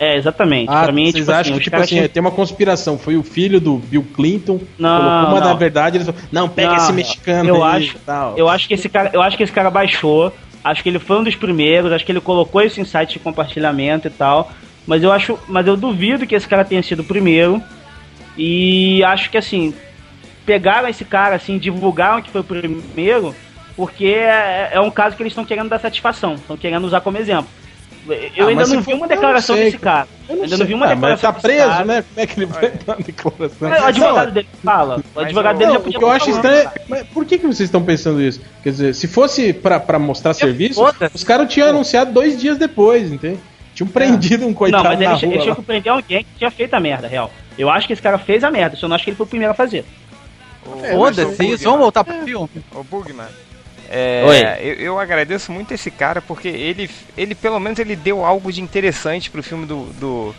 É, 0.00 0.16
exatamente. 0.16 0.68
Ah, 0.68 0.82
pra 0.82 0.90
mim, 0.92 1.04
vocês 1.12 1.24
tipo 1.24 1.30
acham 1.30 1.40
assim, 1.52 1.58
que 1.58 1.64
tipo 1.64 1.76
assim, 1.76 2.08
tem 2.08 2.20
uma 2.20 2.30
conspiração? 2.32 2.98
Foi 2.98 3.16
o 3.16 3.22
filho 3.22 3.60
do 3.60 3.76
Bill 3.76 4.04
Clinton, 4.16 4.58
Não, 4.76 4.96
colocou, 5.00 5.30
mas 5.34 5.40
não. 5.42 5.48
na 5.50 5.54
verdade 5.54 5.96
eles 5.98 6.06
falaram, 6.08 6.26
não, 6.32 6.48
pega 6.48 6.70
Não, 6.70 6.76
esse 6.76 6.92
mexicano 6.92 7.48
eu 7.48 7.62
aí 7.62 7.84
acho, 7.84 7.96
e 7.96 8.00
tal. 8.00 8.36
Eu 8.36 8.48
acho 8.48 8.66
que 8.66 8.74
esse 8.74 8.88
cara, 8.88 9.10
eu 9.12 9.22
acho 9.22 9.36
que 9.36 9.44
esse 9.44 9.52
cara 9.52 9.70
baixou. 9.70 10.32
Acho 10.64 10.82
que 10.82 10.88
ele 10.88 10.98
foi 10.98 11.18
um 11.18 11.24
dos 11.24 11.34
primeiros. 11.34 11.92
Acho 11.92 12.04
que 12.04 12.12
ele 12.12 12.20
colocou 12.20 12.62
isso 12.62 12.80
em 12.80 12.84
site 12.84 13.14
de 13.14 13.18
compartilhamento 13.18 14.06
e 14.06 14.10
tal. 14.10 14.50
Mas 14.86 15.02
eu 15.02 15.12
acho, 15.12 15.38
mas 15.48 15.66
eu 15.66 15.76
duvido 15.76 16.26
que 16.26 16.34
esse 16.34 16.48
cara 16.48 16.64
tenha 16.64 16.82
sido 16.82 17.00
o 17.00 17.04
primeiro. 17.04 17.62
E 18.36 19.02
acho 19.04 19.30
que 19.30 19.38
assim 19.38 19.74
pegaram 20.44 20.88
esse 20.88 21.04
cara 21.04 21.36
assim, 21.36 21.58
divulgaram 21.58 22.22
que 22.22 22.30
foi 22.30 22.40
o 22.40 22.44
primeiro, 22.44 23.34
porque 23.76 24.06
é, 24.06 24.70
é 24.72 24.80
um 24.80 24.90
caso 24.90 25.16
que 25.16 25.22
eles 25.22 25.30
estão 25.30 25.44
querendo 25.44 25.68
dar 25.68 25.78
satisfação, 25.78 26.34
estão 26.34 26.56
querendo 26.56 26.84
usar 26.84 27.00
como 27.00 27.18
exemplo. 27.18 27.48
Eu 28.04 28.46
Ah, 28.46 28.48
ainda 28.48 28.54
mas 28.62 28.70
não 28.72 28.78
vi 28.78 28.84
for- 28.84 28.90
uma 28.90 28.96
eu 28.96 29.00
não 29.00 29.08
declaração 29.08 29.54
sei, 29.56 29.64
desse 29.66 29.78
cara. 29.78 30.08
Eu 30.28 30.34
não 30.36 30.42
ainda 30.44 30.48
sei. 30.56 30.58
não 30.58 30.66
vi 30.66 30.74
uma 30.74 30.86
Ah, 30.86 30.88
mas 30.88 30.98
declaração 31.20 31.32
tá 31.32 31.38
desse 31.38 31.42
preso, 31.42 31.84
né? 31.84 32.02
Como 32.02 32.20
é 32.20 32.26
que 32.26 32.38
ele 32.40 32.46
vai 32.46 32.70
dar 32.84 32.96
uma 32.96 33.04
declaração? 33.04 33.68
O 33.70 33.86
advogado 33.86 34.26
Não, 34.26 34.32
dele 34.34 34.48
fala. 34.64 34.96
O 34.96 35.02
Mas 35.14 35.24
advogado 35.26 35.54
eu- 35.54 35.58
dele 35.58 35.70
já 35.70 35.74
Não, 35.78 35.82
podia 35.84 35.96
o 35.96 36.00
que 36.00 36.04
eu 36.04 36.10
acho 36.10 36.30
estranho. 36.30 36.64
cara. 36.64 36.80
Mas 36.88 37.06
por 37.08 37.24
que, 37.24 37.38
que 37.38 37.46
vocês 37.46 37.60
estão 37.68 37.82
pensando 37.84 38.20
isso? 38.20 38.40
Quer 38.62 38.70
dizer, 38.70 38.94
se 38.94 39.06
fosse 39.06 39.52
pra, 39.52 39.78
pra 39.78 39.98
mostrar 40.00 40.34
serviço, 40.34 40.74
foda-se. 40.74 41.14
os 41.14 41.22
caras 41.22 41.52
tinham 41.52 41.68
anunciado 41.68 42.10
dois 42.12 42.40
dias 42.40 42.58
depois, 42.58 43.12
entende? 43.12 43.38
Tinham 43.74 43.88
prendido 43.88 44.44
um 44.44 44.48
Não, 44.48 44.54
coitado 44.54 44.82
mas 44.84 44.98
na 44.98 45.04
ele, 45.04 45.14
rua. 45.14 45.34
ele 45.34 45.42
tinha 45.44 45.54
que 45.54 45.62
prender 45.62 45.92
alguém 45.92 46.24
que 46.24 46.30
tinha 46.38 46.50
feito 46.50 46.74
a 46.74 46.80
merda, 46.80 47.06
real. 47.06 47.30
Eu 47.56 47.70
acho 47.70 47.86
que 47.86 47.92
esse 47.92 48.02
cara 48.02 48.18
fez 48.18 48.42
a 48.42 48.50
merda, 48.50 48.76
só 48.76 48.88
não 48.88 48.96
acho 48.96 49.04
que 49.04 49.10
ele 49.10 49.16
foi 49.16 49.26
o 49.26 49.28
primeiro 49.28 49.52
a 49.52 49.54
fazer. 49.54 49.84
É, 50.82 50.92
Foda-se 50.94 51.56
vamos 51.64 51.80
voltar 51.80 52.04
pro 52.04 52.14
filme. 52.24 52.48
Ô 52.74 52.82
Bugman, 52.84 53.26
é, 53.94 54.24
Oi. 54.24 54.66
Eu, 54.66 54.74
eu 54.76 54.98
agradeço 54.98 55.52
muito 55.52 55.74
esse 55.74 55.90
cara 55.90 56.22
porque 56.22 56.48
ele, 56.48 56.88
ele 57.14 57.34
pelo 57.34 57.60
menos 57.60 57.78
ele 57.78 57.94
deu 57.94 58.24
algo 58.24 58.50
de 58.50 58.62
interessante 58.62 59.30
pro 59.30 59.42
filme 59.42 59.66
do, 59.66 59.84
do, 60.00 60.34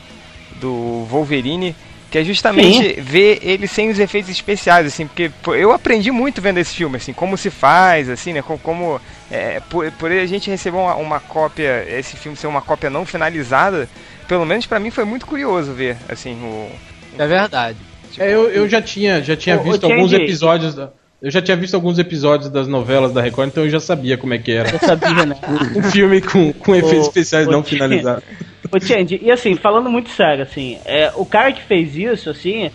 do 0.60 1.06
Wolverine, 1.08 1.76
que 2.10 2.18
é 2.18 2.24
justamente 2.24 3.00
ver 3.00 3.38
ele 3.44 3.68
sem 3.68 3.92
os 3.92 4.00
efeitos 4.00 4.32
especiais, 4.32 4.88
assim, 4.88 5.06
porque 5.06 5.32
eu 5.48 5.72
aprendi 5.72 6.10
muito 6.10 6.42
vendo 6.42 6.58
esse 6.58 6.74
filme, 6.74 6.98
assim, 6.98 7.14
como 7.14 7.38
se 7.38 7.52
faz, 7.52 8.10
assim, 8.10 8.34
né, 8.34 8.42
como, 8.42 8.58
como 8.58 9.02
é, 9.30 9.60
por, 9.70 9.92
por 9.94 10.12
a 10.12 10.26
gente 10.26 10.50
receber 10.50 10.78
uma, 10.78 10.96
uma 10.96 11.20
cópia, 11.20 11.86
esse 11.88 12.18
filme 12.18 12.36
ser 12.36 12.48
uma 12.48 12.62
cópia 12.62 12.90
não 12.90 13.06
finalizada, 13.06 13.88
pelo 14.28 14.48
menos 14.48 14.66
pra 14.66 14.80
mim 14.80 14.90
foi 14.90 15.06
muito 15.06 15.28
curioso 15.28 15.74
ver, 15.74 15.96
assim, 16.10 16.34
o... 16.42 16.72
É 17.20 17.28
verdade. 17.28 17.78
tipo, 18.12 18.24
É, 18.24 18.34
eu, 18.34 18.50
eu 18.50 18.68
já 18.68 18.82
tinha, 18.82 19.22
já 19.22 19.38
tinha 19.38 19.58
visto 19.58 19.84
alguns 19.84 20.12
episódios. 20.12 20.74
Da, 20.74 20.90
eu 21.24 21.32
já 21.32 21.42
tinha 21.42 21.56
visto 21.56 21.74
alguns 21.74 21.98
episódios 21.98 22.50
das 22.50 22.68
novelas 22.68 23.14
da 23.14 23.22
Record, 23.22 23.48
então 23.48 23.64
eu 23.64 23.70
já 23.70 23.80
sabia 23.80 24.18
como 24.18 24.34
é 24.34 24.38
que 24.38 24.52
era. 24.52 24.70
Eu 24.70 24.80
sabia, 24.80 25.26
né? 25.26 25.36
Um 25.74 25.82
filme 25.84 26.20
com, 26.22 26.52
com 26.52 26.76
efeitos 26.76 27.06
Ô, 27.06 27.10
especiais 27.10 27.48
ô, 27.48 27.52
não 27.52 27.64
finalizados. 27.64 28.26
Ô, 28.70 28.78
Change, 28.78 29.22
e 29.24 29.32
assim, 29.32 29.56
falando 29.56 29.90
muito 29.90 30.10
sério, 30.10 30.44
assim, 30.44 30.78
é, 30.84 31.14
o 31.16 31.26
cara 31.26 31.54
que 31.54 31.62
fez 31.62 31.96
isso, 31.96 32.30
assim, 32.30 32.70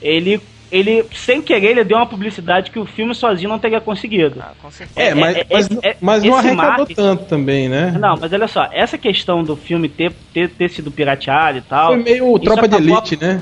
ele, 0.00 0.40
ele, 0.72 1.04
sem 1.12 1.40
querer, 1.40 1.68
ele 1.70 1.84
deu 1.84 1.96
uma 1.96 2.06
publicidade 2.06 2.72
que 2.72 2.78
o 2.80 2.84
filme 2.86 3.14
sozinho 3.14 3.48
não 3.48 3.60
teria 3.60 3.80
conseguido. 3.80 4.40
ah, 4.40 4.50
com 4.60 4.68
certeza. 4.68 5.08
É, 5.08 5.14
mas, 5.14 5.36
é, 5.36 5.46
mas, 5.48 5.68
é, 5.84 5.96
mas 6.00 6.24
não 6.24 6.34
arrecadou 6.34 6.66
marketing- 6.78 6.94
tanto 6.94 7.24
também, 7.26 7.68
né? 7.68 7.96
Não, 8.00 8.16
mas 8.20 8.32
olha 8.32 8.48
só, 8.48 8.68
essa 8.72 8.98
questão 8.98 9.44
do 9.44 9.54
filme 9.54 9.88
ter, 9.88 10.12
ter, 10.34 10.48
ter 10.48 10.68
sido 10.70 10.90
pirateado 10.90 11.58
e 11.58 11.62
tal. 11.62 11.92
Foi 11.94 12.02
meio 12.02 12.36
tropa 12.40 12.66
de 12.66 12.74
acabou- 12.74 12.96
elite, 12.96 13.16
né? 13.16 13.40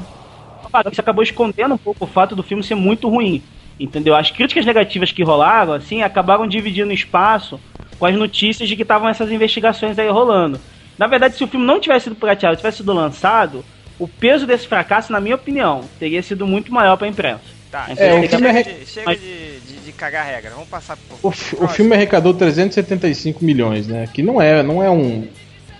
Isso 0.92 1.00
acabou 1.00 1.22
escondendo 1.22 1.74
um 1.74 1.78
pouco 1.78 2.04
o 2.04 2.06
fato 2.06 2.36
do 2.36 2.42
filme 2.42 2.62
ser 2.62 2.74
muito 2.74 3.08
ruim. 3.08 3.42
Entendeu? 3.80 4.14
As 4.14 4.30
críticas 4.30 4.66
negativas 4.66 5.10
que 5.10 5.22
rolaram, 5.22 5.72
assim, 5.72 6.02
acabaram 6.02 6.46
dividindo 6.46 6.92
espaço 6.92 7.58
com 7.98 8.04
as 8.06 8.14
notícias 8.14 8.68
de 8.68 8.76
que 8.76 8.82
estavam 8.82 9.08
essas 9.08 9.30
investigações 9.32 9.98
aí 9.98 10.08
rolando. 10.08 10.60
Na 10.98 11.06
verdade, 11.06 11.36
se 11.36 11.42
o 11.42 11.48
filme 11.48 11.64
não 11.66 11.80
tivesse 11.80 12.04
sido 12.04 12.14
pirateado, 12.16 12.56
tivesse 12.56 12.76
sido 12.78 12.92
lançado, 12.92 13.64
o 13.98 14.06
peso 14.06 14.46
desse 14.46 14.66
fracasso, 14.68 15.10
na 15.10 15.18
minha 15.20 15.34
opinião, 15.34 15.80
teria 15.98 16.22
sido 16.22 16.46
muito 16.46 16.72
maior 16.72 16.96
para 16.98 17.06
a 17.06 17.10
imprensa. 17.10 17.40
Tá, 17.70 17.86
É, 17.90 17.94
chega, 17.96 18.16
o 18.26 18.28
filme 18.28 18.48
é 18.48 18.64
chega, 18.64 18.78
de, 18.78 18.86
chega 18.86 19.16
de, 19.16 19.60
de, 19.60 19.76
de 19.86 19.92
cagar 19.92 20.26
regra, 20.26 20.50
vamos 20.50 20.68
passar 20.68 20.96
pro 20.96 21.16
O, 21.22 21.28
o 21.64 21.68
filme 21.68 21.94
arrecadou 21.94 22.34
375 22.34 23.42
milhões, 23.44 23.86
né? 23.86 24.08
Que 24.12 24.22
não 24.22 24.42
é, 24.42 24.62
não 24.62 24.82
é 24.82 24.90
um, 24.90 25.26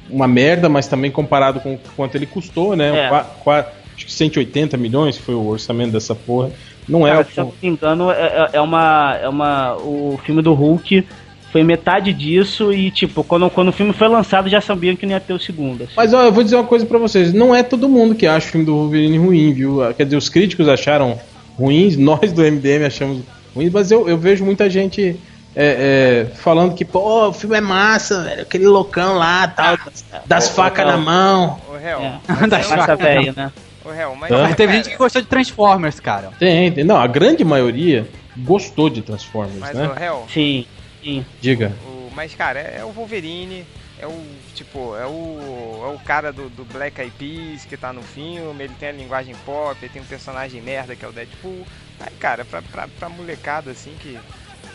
uma 0.09 0.27
merda, 0.29 0.69
mas 0.69 0.87
também 0.87 1.11
comparado 1.11 1.61
com 1.61 1.79
quanto 1.97 2.15
ele 2.15 2.27
custou, 2.27 2.75
né? 2.77 3.07
É. 3.07 3.09
Qua- 3.09 3.25
qua- 3.45 3.67
acho 3.97 4.07
que 4.07 4.13
180 4.13 4.77
milhões 4.77 5.19
foi 5.19 5.35
o 5.35 5.47
orçamento 5.47 5.93
dessa 5.93 6.15
porra. 6.15 6.51
Não 6.91 7.07
é 7.07 7.11
Cara, 7.13 7.23
o- 7.23 7.25
se 7.33 7.39
eu 7.39 7.45
não 7.45 7.53
me 7.63 7.69
engano, 7.69 8.11
é, 8.11 8.15
é- 8.23 8.49
é 8.55 8.61
uma. 8.61 9.17
É 9.23 9.29
uma. 9.29 9.77
O 9.77 10.19
filme 10.25 10.43
do 10.43 10.53
Hulk 10.55 11.07
foi 11.53 11.63
metade 11.65 12.13
disso 12.13 12.73
e, 12.73 12.91
tipo, 12.91 13.25
quando, 13.25 13.49
quando 13.51 13.69
o 13.69 13.73
filme 13.73 13.93
foi 13.93 14.07
lançado 14.09 14.49
já 14.49 14.61
sabiam 14.61 14.95
que 14.97 15.05
não 15.07 15.13
ia 15.13 15.21
ter 15.21 15.33
o 15.33 15.39
segundo. 15.41 15.83
assim. 15.85 15.93
Mas 15.97 16.13
ó, 16.15 16.23
eu 16.23 16.33
vou 16.33 16.45
dizer 16.45 16.57
uma 16.57 16.65
coisa 16.65 16.87
pra 16.87 16.99
vocês, 16.99 17.33
não 17.33 17.55
é 17.55 17.63
todo 17.63 17.89
mundo 17.89 18.15
que 18.15 18.27
acha 18.27 18.47
o 18.49 18.51
filme 18.51 18.67
do 18.67 18.75
Wolverine 18.77 19.19
ruim, 19.19 19.53
viu? 19.53 19.79
Quer 19.97 20.05
dizer, 20.05 20.17
os 20.17 20.29
críticos 20.29 20.69
acharam 20.69 21.19
ruins, 21.59 21.97
nós 21.99 22.33
do 22.33 22.43
MDM 22.43 22.85
achamos 22.87 23.23
ruins, 23.55 23.73
mas 23.73 23.91
eu, 23.91 24.09
eu 24.09 24.17
vejo 24.17 24.45
muita 24.45 24.71
gente 24.71 25.17
é, 25.57 26.27
é, 26.31 26.35
falando 26.37 26.75
que, 26.77 26.85
pô, 26.85 27.29
o 27.29 27.33
filme 27.33 27.57
é 27.57 27.61
massa, 27.61 28.23
velho, 28.23 28.43
aquele 28.43 28.67
loucão 28.69 29.15
lá, 29.17 29.49
tal, 29.49 29.77
das, 29.77 30.05
das 30.27 30.49
Ô, 30.49 30.53
ô, 30.53 30.55
facas 30.55 30.87
na 30.87 30.97
mão. 30.97 31.59
O 31.69 31.77
réu, 31.77 31.99
É. 31.99 32.13
mas 32.29 32.49
Da 32.49 32.59
eu- 32.61 32.63
faca. 32.65 32.77
Massa 32.77 32.95
velho, 33.03 33.35
né? 33.37 33.51
O 33.85 34.17
mas, 34.17 34.31
Hã? 34.31 34.43
Mas 34.43 34.57
teve 34.57 34.73
gente 34.75 34.91
que 34.91 34.97
gostou 34.97 35.23
de 35.23 35.29
Transformers, 35.29 36.01
cara. 36.01 36.31
Tem, 36.39 36.73
tem, 36.73 36.85
não, 36.85 36.97
a 36.97 37.07
grande 37.07 37.45
maioria 37.45 38.07
gostou 38.37 38.91
de 38.91 39.03
Transformers, 39.03 39.59
mas 39.59 39.77
né? 39.77 39.89
o 40.13 40.29
Sim, 40.29 40.67
sim. 41.03 41.25
Diga. 41.41 41.73
o, 41.85 42.11
mas 42.15 42.35
cara, 42.35 42.61
é, 42.61 42.79
é 42.81 42.85
o 42.85 42.91
Wolverine, 42.91 43.65
é 43.99 44.07
o 44.07 44.25
tipo, 44.55 44.97
é 44.97 45.07
o 45.07 45.85
é 45.85 45.95
o 45.95 45.99
cara 45.99 46.33
do, 46.33 46.49
do 46.51 46.65
Black 46.65 47.01
Eyed 47.01 47.13
Peas 47.19 47.65
que 47.65 47.77
tá 47.77 47.93
no 47.93 48.03
filme, 48.03 48.65
ele 48.65 48.75
tem 48.79 48.91
a 48.91 48.93
linguagem 48.93 49.35
pop, 49.47 49.77
ele 49.81 49.93
tem 49.93 50.03
um 50.03 50.07
personagem 50.07 50.61
merda 50.61 50.95
que 50.95 51.05
é 51.05 51.09
o 51.09 51.13
Deadpool. 51.13 51.67
Aí, 51.99 52.13
cara, 52.19 52.45
pra, 52.45 52.63
pra, 52.63 52.89
pra 52.89 53.09
molecada 53.09 53.71
assim 53.71 53.95
que, 53.99 54.19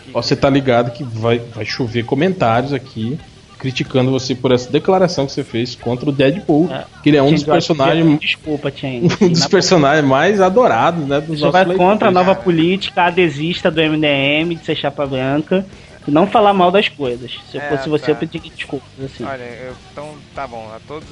que 0.03 0.12
Ó, 0.14 0.22
Você 0.22 0.36
tá 0.36 0.49
ligado 0.49 0.91
que 0.91 1.03
vai, 1.03 1.39
vai 1.39 1.66
chover 1.66 2.06
comentários 2.06 2.74
aqui 2.74 3.20
criticando 3.66 4.11
você 4.11 4.36
por 4.36 4.51
essa 4.51 4.70
declaração 4.72 5.26
que 5.26 5.32
você 5.32 5.43
fez 5.43 5.74
contra 5.74 6.07
o 6.07 6.11
Deadpool, 6.11 6.70
É. 6.72 6.86
que 7.01 7.09
ele 7.09 7.18
é 7.18 7.24
um 7.24 7.32
dos 7.34 7.43
personagens 7.43 8.20
Desculpa, 8.20 8.70
Chen. 8.72 9.07
um 9.22 9.30
dos 9.30 9.47
personagens 9.47 10.05
mais 10.07 10.39
adorados, 10.39 11.03
né, 11.07 11.20
dos 11.20 11.39
nossos 11.41 11.51
vai 11.51 11.66
leitores. 11.66 11.78
contra 11.91 12.09
a 12.09 12.11
nova 12.11 12.34
cara. 12.34 12.43
política 12.43 13.03
adesista 13.05 13.72
do 13.72 13.82
MDM 13.82 14.53
de 14.55 14.63
ser 14.63 14.76
chapa 14.76 15.03
branca 15.07 15.66
e 16.07 16.11
não 16.11 16.28
falar 16.28 16.53
mal 16.53 16.70
das 16.70 16.88
coisas. 16.88 17.32
Se 17.49 17.57
eu 17.57 17.61
É, 17.61 17.70
fosse 17.70 17.89
você, 17.89 18.05
tá. 18.05 18.11
eu 18.11 18.16
pediria 18.18 18.51
desculpas, 18.55 18.88
assim. 19.03 19.24
Olha, 19.24 19.41
eu, 19.41 19.74
então 19.91 20.09
tá 20.36 20.45
bom, 20.45 20.70
a 20.76 20.80
todos 20.88 21.07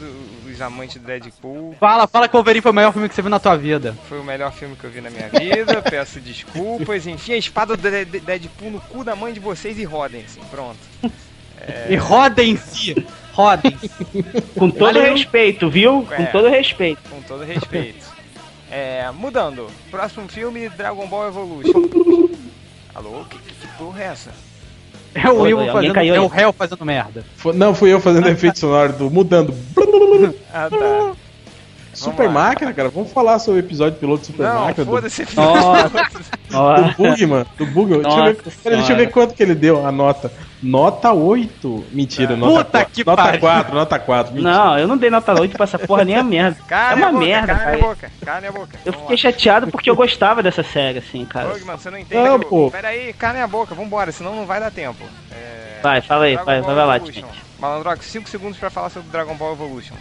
os 0.48 0.62
amantes 0.62 1.02
do 1.02 1.08
Deadpool, 1.08 1.76
Fala, 1.80 2.06
fala 2.06 2.28
que 2.28 2.36
o 2.36 2.38
Wolverine 2.38 2.62
foi 2.62 2.72
o 2.72 2.76
maior 2.76 2.92
filme 2.94 3.10
que 3.10 3.16
você 3.16 3.24
viu 3.24 3.32
na 3.32 3.40
tua 3.40 3.56
vida. 3.58 3.96
foi 4.08 4.20
o 4.20 4.24
melhor 4.24 4.54
filme 4.54 4.76
que 4.76 4.84
eu 4.84 4.92
vi 4.92 5.02
na 5.02 5.10
minha 5.10 5.28
vida, 5.30 5.82
peço 5.90 6.20
desculpas, 6.20 7.08
enfim, 7.08 7.34
a 7.34 7.38
espada 7.38 7.76
do 7.76 7.82
De- 7.90 8.06
De- 8.06 8.20
Deadpool 8.20 8.70
no 8.70 8.80
cu 8.82 9.04
da 9.04 9.16
mãe 9.16 9.34
de 9.34 9.40
vocês 9.40 9.80
e 9.80 9.84
rodem, 9.84 10.22
assim, 10.26 10.42
pronto. 10.52 10.78
E 11.90 11.96
rodem-se. 11.96 13.06
Rodem-se. 13.34 13.90
Com 14.58 14.70
todo 14.70 14.94
Valeu. 14.94 15.14
respeito, 15.14 15.70
viu? 15.70 16.08
É. 16.12 16.16
Com 16.18 16.26
todo 16.26 16.50
respeito. 16.50 17.02
Com 17.10 17.22
todo 17.22 17.44
respeito. 17.44 18.06
É, 18.72 19.10
mudando. 19.12 19.68
Próximo 19.92 20.28
filme, 20.28 20.68
Dragon 20.70 21.08
Ball 21.08 21.28
Evolution. 21.28 21.72
Alô? 22.96 23.24
Que, 23.30 23.38
que, 23.38 23.54
que 23.54 23.68
porra 23.78 24.02
é 24.04 24.06
essa? 24.08 24.32
É 25.16 25.30
o 25.30 25.40
alguém 25.40 25.72
fazendo. 25.72 25.94
caiu 25.94 26.16
É 26.16 26.18
aí? 26.18 26.24
o 26.24 26.28
réu 26.28 26.52
fazendo 26.54 26.86
merda. 26.86 27.24
Foi- 27.38 27.54
Não, 27.54 27.74
fui 27.76 27.94
eu 27.94 28.00
fazendo 28.00 28.28
efeito 28.30 28.58
sonoro 28.60 28.94
do 28.94 29.10
mudando. 29.10 29.54
Ah, 30.56 30.70
tá. 30.70 31.14
Super 31.94 32.28
lá. 32.28 32.32
Máquina, 32.32 32.74
cara. 32.74 32.90
Vamos 32.90 33.12
falar 33.12 33.38
sobre 33.40 33.60
o 33.62 33.64
episódio 33.64 34.00
piloto 34.00 34.22
de 34.22 34.28
Super 34.28 34.44
Não, 34.48 34.66
Máquina. 34.66 34.86
Do, 34.86 34.92
foda-se. 34.92 35.28
Nossa. 35.36 35.90
do 35.90 36.52
Nossa. 36.52 36.96
Bugman. 36.98 37.46
Do 37.58 37.66
Bugman. 37.68 38.02
Deixa, 38.02 38.18
eu 38.20 38.24
ver, 38.26 38.38
deixa 38.76 38.94
eu 38.94 38.98
ver 38.98 39.12
quanto 39.12 39.34
que 39.34 39.42
ele 39.44 39.54
deu 39.56 39.86
a 39.86 39.92
nota. 39.92 40.32
Nota 40.64 41.12
8. 41.12 41.86
Mentira, 41.92 42.38
nota 42.38 42.64
Puta 42.64 42.78
4. 42.80 42.94
que 42.94 43.06
nota 43.06 43.24
pariu. 43.24 43.40
4, 43.42 43.76
nota 43.76 44.00
4. 44.00 44.34
Mentira. 44.34 44.54
Não, 44.54 44.80
eu 44.80 44.88
não 44.88 44.98
dei 44.98 45.10
nota 45.10 45.40
8 45.40 45.56
pra 45.58 45.66
essa 45.66 45.78
porra 45.78 46.06
nem 46.06 46.16
a 46.16 46.24
merda. 46.24 46.58
Cala 46.66 46.92
é 46.92 46.96
uma 46.96 47.12
boca, 47.12 47.26
merda, 47.26 47.48
cala 47.48 47.60
cara. 47.60 47.76
a 47.76 47.82
boca, 47.82 48.12
cala 48.26 48.48
a 48.48 48.52
boca. 48.52 48.80
Eu 48.86 48.94
fiquei 48.94 49.18
chateado 49.18 49.68
porque 49.68 49.90
eu 49.90 49.96
gostava 49.96 50.42
dessa 50.42 50.64
série, 50.64 51.00
assim, 51.00 51.26
cara. 51.30 51.50
Bugman, 51.50 51.78
você 51.78 51.90
não 51.90 51.98
entende. 51.98 52.24
Não, 52.24 52.40
que 52.40 52.46
pô. 52.46 52.72
Pera 52.72 52.88
aí, 52.88 53.12
cala 53.14 53.44
a 53.44 53.48
boca, 53.48 53.76
vambora, 53.76 54.12
senão 54.12 54.36
não 54.36 54.46
vai 54.46 54.62
dar 54.62 54.72
tempo. 54.72 55.04
É... 55.32 55.80
Vai, 55.84 56.02
fala 56.02 56.26
aí, 56.26 56.36
Dragon 56.36 56.46
vai, 56.46 56.62
Ball 56.62 56.76
vai 56.76 57.00
lá. 57.00 57.06
Malandrox, 57.60 58.06
5 58.06 58.30
segundos 58.30 58.58
pra 58.58 58.70
falar 58.70 58.90
sobre 58.90 59.10
Dragon 59.10 59.36
Ball 59.36 59.54
Evolution. 59.54 59.96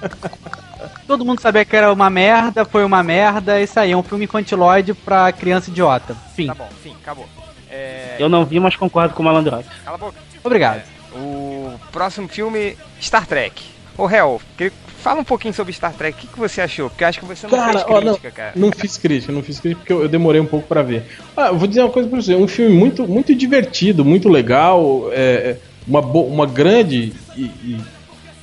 Todo 1.06 1.24
mundo 1.24 1.40
sabia 1.40 1.64
que 1.64 1.76
era 1.76 1.92
uma 1.92 2.08
merda, 2.10 2.64
foi 2.64 2.84
uma 2.84 3.02
merda, 3.02 3.60
isso 3.60 3.78
aí, 3.78 3.92
é 3.92 3.96
um 3.96 4.02
filme 4.02 4.24
infantiloide 4.24 4.94
pra 4.94 5.30
criança 5.32 5.70
idiota. 5.70 6.16
Fim. 6.34 6.46
Tá 6.46 6.54
bom, 6.54 6.68
fim, 6.82 6.94
acabou. 7.02 7.26
É... 7.70 8.16
Eu 8.18 8.28
não 8.28 8.44
vi, 8.44 8.58
mas 8.60 8.76
concordo 8.76 9.14
com 9.14 9.22
o 9.22 9.24
Malandrox. 9.26 9.66
Cala 9.84 9.96
a 9.96 9.98
boca. 9.98 10.18
Obrigado. 10.42 10.82
O 11.14 11.74
próximo 11.92 12.28
filme, 12.28 12.76
Star 13.00 13.26
Trek. 13.26 13.62
Ô, 13.96 14.08
Hel, 14.10 14.40
que- 14.56 14.72
fala 15.00 15.20
um 15.20 15.24
pouquinho 15.24 15.52
sobre 15.54 15.72
Star 15.72 15.92
Trek. 15.92 16.16
O 16.16 16.20
que, 16.20 16.26
que 16.32 16.38
você 16.38 16.60
achou? 16.60 16.88
Porque 16.90 17.04
eu 17.04 17.08
acho 17.08 17.20
que 17.20 17.26
você 17.26 17.46
não 17.46 17.56
Cara, 17.58 17.72
fez 17.72 17.84
ó, 17.86 18.00
não, 18.00 18.14
crítica, 18.14 18.30
cara. 18.30 18.52
não 18.56 18.72
fiz 18.72 18.96
crítica, 18.98 19.32
não 19.32 19.42
fiz 19.42 19.60
crítica 19.60 19.80
porque 19.80 19.92
eu, 19.92 20.02
eu 20.02 20.08
demorei 20.08 20.40
um 20.40 20.46
pouco 20.46 20.66
pra 20.66 20.82
ver. 20.82 21.04
Ah, 21.36 21.48
eu 21.48 21.58
vou 21.58 21.68
dizer 21.68 21.82
uma 21.82 21.90
coisa 21.90 22.08
pra 22.08 22.20
você, 22.20 22.34
um 22.34 22.48
filme 22.48 22.74
muito, 22.74 23.06
muito 23.06 23.34
divertido, 23.34 24.04
muito 24.04 24.28
legal, 24.28 25.08
é, 25.12 25.16
é, 25.50 25.56
uma, 25.86 26.00
uma 26.00 26.46
grande 26.46 27.12
e, 27.36 27.42
e- 27.42 27.80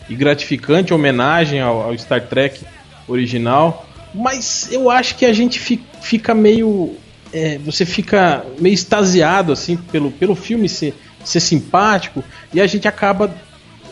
e 0.09 0.15
gratificante 0.15 0.93
homenagem 0.93 1.59
ao, 1.61 1.81
ao 1.81 1.97
Star 1.97 2.21
Trek 2.27 2.61
original, 3.07 3.87
mas 4.13 4.69
eu 4.71 4.89
acho 4.89 5.15
que 5.15 5.25
a 5.25 5.33
gente 5.33 5.59
fi- 5.59 5.81
fica 6.01 6.33
meio, 6.33 6.95
é, 7.33 7.57
você 7.59 7.85
fica 7.85 8.45
meio 8.59 8.73
extasiado 8.73 9.51
assim 9.51 9.77
pelo, 9.77 10.11
pelo 10.11 10.35
filme 10.35 10.67
ser, 10.67 10.93
ser 11.23 11.39
simpático 11.39 12.23
e 12.53 12.59
a 12.59 12.67
gente 12.67 12.87
acaba 12.87 13.33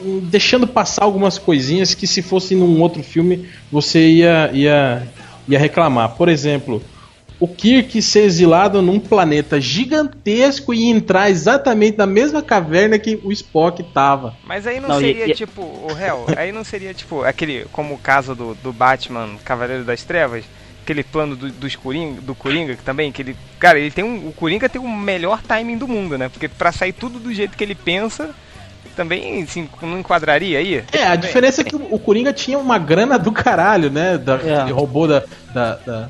hum, 0.02 0.20
deixando 0.24 0.68
passar 0.68 1.04
algumas 1.04 1.38
coisinhas 1.38 1.94
que 1.94 2.06
se 2.06 2.22
fosse 2.22 2.54
num 2.54 2.82
outro 2.82 3.02
filme 3.02 3.48
você 3.72 4.08
ia, 4.10 4.50
ia, 4.54 5.08
ia 5.48 5.60
reclamar. 5.60 6.16
Por 6.16 6.28
exemplo, 6.28 6.84
o 7.40 7.48
Kirk 7.48 8.02
ser 8.02 8.22
exilado 8.26 8.82
num 8.82 9.00
planeta 9.00 9.60
gigantesco 9.62 10.74
e 10.74 10.86
entrar 10.90 11.30
exatamente 11.30 11.98
na 11.98 12.06
mesma 12.06 12.42
caverna 12.42 13.00
que 13.00 13.20
o 13.24 13.32
Spock 13.32 13.82
tava. 13.94 14.36
Mas 14.44 14.68
aí 14.68 14.80
não, 14.80 14.90
Não, 14.90 15.00
seria 15.00 15.30
e- 15.30 15.34
tipo, 15.34 15.62
o 15.62 15.94
réu, 15.94 16.26
aí 16.36 16.52
não 16.52 16.64
seria 16.64 16.94
tipo 16.94 17.24
aquele, 17.24 17.66
como 17.72 17.94
o 17.94 17.98
caso 17.98 18.36
do, 18.36 18.56
do 18.56 18.74
Batman 18.74 19.30
Cavaleiro 19.44 19.84
das 19.84 20.04
Trevas, 20.04 20.44
aquele 20.84 21.04
plano 21.04 21.36
do, 21.36 21.50
dos 21.52 21.76
Coringa, 21.76 22.20
do 22.22 22.36
Coringa 22.36 22.76
que 22.76 22.84
também, 22.84 23.12
que 23.12 23.22
ele, 23.22 23.36
cara, 23.60 23.80
ele 23.80 23.92
tem 23.92 24.04
um, 24.04 24.28
o 24.28 24.34
Coringa 24.34 24.68
tem 24.68 24.82
o 24.82 24.88
melhor 24.90 25.42
timing 25.42 25.78
do 25.78 25.88
mundo, 25.88 26.18
né? 26.18 26.30
Porque 26.30 26.48
pra 26.48 26.72
sair 26.72 26.94
tudo 26.94 27.20
do 27.20 27.34
jeito 27.34 27.56
que 27.56 27.64
ele 27.64 27.76
pensa, 27.76 28.32
também 28.96 29.44
assim, 29.44 29.70
não 29.82 30.00
enquadraria 30.00 30.60
aí? 30.60 30.84
É, 30.92 31.04
a 31.06 31.16
diferença 31.16 31.62
é 31.62 31.64
que 31.64 31.76
o 31.76 31.80
o 31.94 31.98
Coringa 32.00 32.34
tinha 32.34 32.58
uma 32.60 32.78
grana 32.78 33.18
do 33.18 33.32
caralho, 33.32 33.90
né? 33.90 34.18
Da, 34.18 34.36
É. 34.36 34.62
Ele 34.64 34.72
roubou 34.72 35.08
da, 35.08 35.24
da, 35.54 35.76
da, 35.76 36.10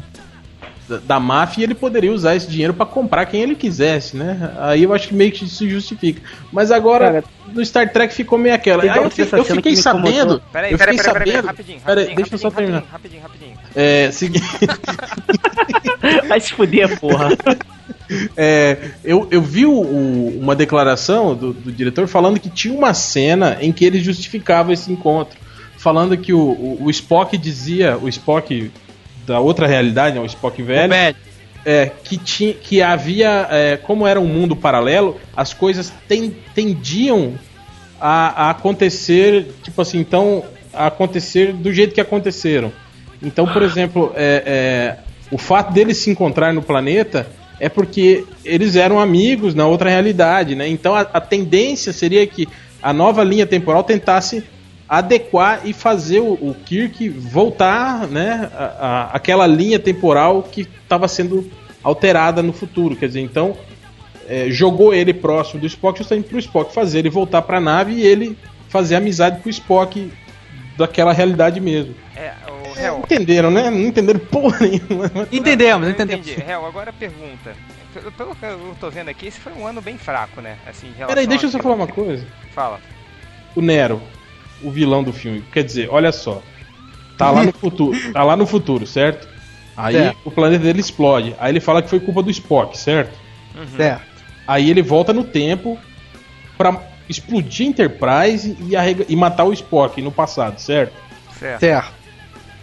da, 0.98 1.20
máfia 1.20 1.62
e 1.62 1.64
ele 1.66 1.76
poderia 1.76 2.12
usar 2.12 2.36
esse 2.36 2.48
dinheiro 2.48 2.74
pra 2.74 2.86
comprar 2.86 3.26
quem 3.28 3.42
ele 3.42 3.56
quisesse, 3.56 4.18
né? 4.18 4.52
Aí 4.60 4.84
eu 4.84 4.94
acho 4.94 5.08
que 5.10 5.14
meio 5.14 5.32
que 5.32 5.46
isso 5.46 5.68
justifica. 5.70 6.22
Mas 6.52 6.72
agora, 6.72 7.06
Cara, 7.06 7.24
no 7.54 7.64
Star 7.66 7.92
Trek 7.92 8.14
ficou 8.14 8.38
meio 8.40 8.56
aquela. 8.56 8.84
Aí 8.84 8.90
eu, 8.90 9.02
uma 9.04 9.10
fi- 9.10 9.28
eu 9.32 9.44
fiquei 9.46 9.76
sabendo. 9.76 10.42
Peraí, 10.52 10.72
eu 10.72 10.78
peraí, 10.78 10.98
fiquei 10.98 11.12
peraí, 11.14 11.24
peraí, 11.26 11.32
sabendo. 11.34 11.46
rapidinho, 11.48 11.80
Peraí, 11.82 12.04
rapidinho, 12.06 12.16
deixa 12.16 12.36
eu 12.36 12.40
só 12.40 12.48
rapidinho, 12.50 12.72
terminar. 12.82 12.92
rapidinho, 12.92 13.22
rapidinho, 13.22 13.54
rapidinho. 13.56 13.74
É, 13.76 14.12
segui- 14.12 14.42
Vai 16.28 16.40
se 16.40 16.54
fuder, 16.54 17.00
porra. 17.00 17.30
É, 18.36 18.78
eu, 19.04 19.28
eu 19.30 19.42
vi 19.42 19.66
o- 19.66 19.72
o- 19.72 20.40
uma 20.40 20.56
declaração 20.56 21.36
do, 21.36 21.54
do 21.54 21.72
diretor 21.72 22.08
falando 22.08 22.40
que 22.40 22.50
tinha 22.50 22.74
uma 22.74 22.94
cena 22.94 23.58
em 23.62 23.72
que 23.72 23.86
ele 23.86 24.00
justificava 24.00 24.74
esse 24.74 24.92
encontro. 24.92 25.38
Falando 25.78 26.18
que 26.18 26.34
o, 26.34 26.40
o, 26.40 26.78
o 26.86 26.90
Spock 26.90 27.38
dizia, 27.38 27.98
o 27.98 28.10
Spock 28.10 28.72
da 29.30 29.40
outra 29.40 29.66
realidade, 29.68 30.16
né, 30.16 30.22
o 30.22 30.26
Spock 30.26 30.62
velho, 30.62 30.90
Velho. 30.90 31.16
é, 31.66 31.92
que, 32.04 32.18
tinha, 32.18 32.54
que 32.54 32.82
havia, 32.82 33.48
é, 33.50 33.78
como 33.78 34.06
era 34.06 34.20
um 34.20 34.28
mundo 34.28 34.56
paralelo, 34.56 35.20
as 35.36 35.54
coisas 35.54 35.94
ten- 36.08 36.34
tendiam 36.54 37.34
a, 38.00 38.48
a 38.48 38.50
acontecer, 38.52 39.48
tipo 39.64 39.82
assim, 39.82 40.00
então, 40.00 40.44
a 40.74 40.88
acontecer 40.88 41.54
do 41.54 41.72
jeito 41.74 41.94
que 41.94 42.02
aconteceram. 42.02 42.72
Então, 43.22 43.46
por 43.46 43.62
exemplo, 43.62 44.12
é, 44.16 44.44
é, 44.46 44.98
o 45.32 45.38
fato 45.38 45.74
deles 45.74 45.98
se 45.98 46.10
encontrar 46.10 46.54
no 46.54 46.62
planeta 46.62 47.28
é 47.60 47.68
porque 47.68 48.24
eles 48.46 48.76
eram 48.78 49.00
amigos 49.00 49.54
na 49.54 49.68
outra 49.68 49.90
realidade, 49.90 50.56
né? 50.56 50.68
Então 50.70 50.96
a, 50.96 51.02
a 51.02 51.20
tendência 51.20 51.92
seria 51.92 52.26
que 52.26 52.48
a 52.82 52.94
nova 52.94 53.22
linha 53.24 53.46
temporal 53.46 53.84
tentasse 53.84 54.42
adequar 54.90 55.62
e 55.66 55.72
fazer 55.74 56.20
o, 56.20 56.34
o 56.34 56.56
Kirk 56.66 57.08
voltar, 57.10 58.08
né, 58.08 58.50
a, 58.56 58.64
a- 58.64 59.10
aquela 59.14 59.46
linha 59.46 59.78
temporal 59.80 60.42
que 60.44 60.62
estava 60.62 61.08
sendo 61.08 61.50
alterada 61.84 62.42
no 62.42 62.52
futuro. 62.52 62.96
Quer 62.96 63.08
dizer, 63.08 63.22
então 63.22 63.56
é, 64.28 64.50
jogou 64.50 64.94
ele 64.94 65.14
próximo 65.14 65.62
do 65.62 65.68
Spock 65.68 65.98
justamente 66.00 66.28
para 66.28 66.36
o 66.38 66.40
Spock 66.40 66.74
fazer 66.74 67.00
ele 67.00 67.10
voltar 67.10 67.42
para 67.44 67.58
a 67.58 67.62
nave 67.62 67.94
e 67.94 68.02
ele 68.06 68.38
fazer 68.68 68.96
amizade 68.96 69.40
com 69.42 69.48
o 69.48 69.52
Spock 69.52 70.12
daquela 70.78 71.14
realidade 71.14 71.60
mesmo. 71.60 71.94
É, 72.16 72.34
o 72.50 72.74
réu, 72.74 73.00
Entenderam, 73.00 73.52
né? 73.52 73.70
Não 73.70 73.80
entenderam 73.82 74.20
porra 74.20 74.58
nenhuma. 74.62 75.12
Entendemos, 75.32 75.88
eu 75.88 75.94
entendemos. 75.94 76.28
entendi. 76.28 76.46
Réu, 76.46 76.66
agora 76.66 76.92
pergunta. 76.92 77.54
Pelo, 77.94 78.12
pelo 78.12 78.36
que 78.36 78.46
eu 78.46 78.76
tô 78.80 78.90
vendo 78.90 79.10
aqui, 79.10 79.28
esse 79.28 79.40
foi 79.40 79.52
um 79.54 79.66
ano 79.66 79.82
bem 79.82 79.98
fraco, 79.98 80.42
né? 80.42 80.58
Assim, 80.68 80.92
Peraí, 81.08 81.26
deixa 81.26 81.46
eu 81.46 81.50
a- 81.50 81.52
só 81.52 81.60
falar 81.60 81.76
uma 81.76 81.88
coisa. 81.88 82.26
Fala. 82.54 82.80
O 83.56 83.62
Nero, 83.62 84.00
o 84.64 84.72
vilão 84.72 85.04
do 85.04 85.12
filme. 85.14 85.44
Quer 85.52 85.64
dizer, 85.64 85.90
olha 85.92 86.12
só. 86.12 86.42
Tá 87.18 87.32
lá 87.32 87.44
no 87.44 87.52
futuro, 87.52 87.98
tá 88.14 88.24
lá 88.24 88.36
no 88.38 88.46
futuro, 88.48 88.88
certo? 88.88 89.28
Aí 89.76 89.94
Certo. 89.96 90.18
o 90.26 90.32
planeta 90.32 90.64
dele 90.64 90.80
explode. 90.80 91.36
Aí 91.40 91.52
ele 91.52 91.60
fala 91.60 91.82
que 91.82 91.90
foi 91.90 92.00
culpa 92.00 92.22
do 92.24 92.30
Spock, 92.32 92.78
certo? 92.78 93.12
Certo. 93.76 94.02
Aí 94.48 94.70
ele 94.70 94.82
volta 94.82 95.12
no 95.14 95.24
tempo 95.24 95.78
pra 96.58 96.82
explodir 97.10 97.66
a 97.66 97.70
Enterprise 97.70 98.58
e, 98.68 98.76
arrega- 98.76 99.06
e 99.08 99.16
matar 99.16 99.44
o 99.46 99.54
Spock 99.54 100.02
no 100.02 100.12
passado, 100.12 100.60
certo? 100.60 100.94
Certo. 101.38 101.60
Certo. 101.60 101.94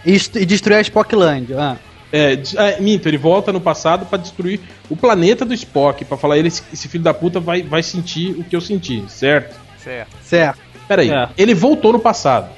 E, 0.05 0.15
e 0.41 0.47
destruir 0.47 0.77
a 0.77 0.81
Spockland. 0.81 1.53
Ah. 1.55 1.77
É, 2.13 2.39
é, 2.57 2.81
minto, 2.81 3.09
ele 3.09 3.19
volta 3.19 3.53
no 3.53 3.61
passado 3.61 4.07
pra 4.07 4.17
destruir 4.19 4.61
o 4.89 4.97
planeta 4.97 5.45
do 5.45 5.53
Spock, 5.55 6.05
pra 6.05 6.17
falar 6.17 6.39
ele 6.39 6.49
esse, 6.49 6.63
esse 6.73 6.87
filho 6.89 7.03
da 7.05 7.13
puta 7.13 7.41
vai, 7.41 7.63
vai 7.63 7.83
sentir 7.83 8.31
o 8.39 8.45
que 8.45 8.55
eu 8.55 8.61
senti, 8.61 9.05
certo? 9.09 9.55
Certo. 9.83 10.17
Certo. 10.23 10.59
Peraí, 10.89 11.11
É. 11.11 11.29
ele 11.37 11.55
voltou 11.55 11.93
no 11.93 11.99
passado. 11.99 12.49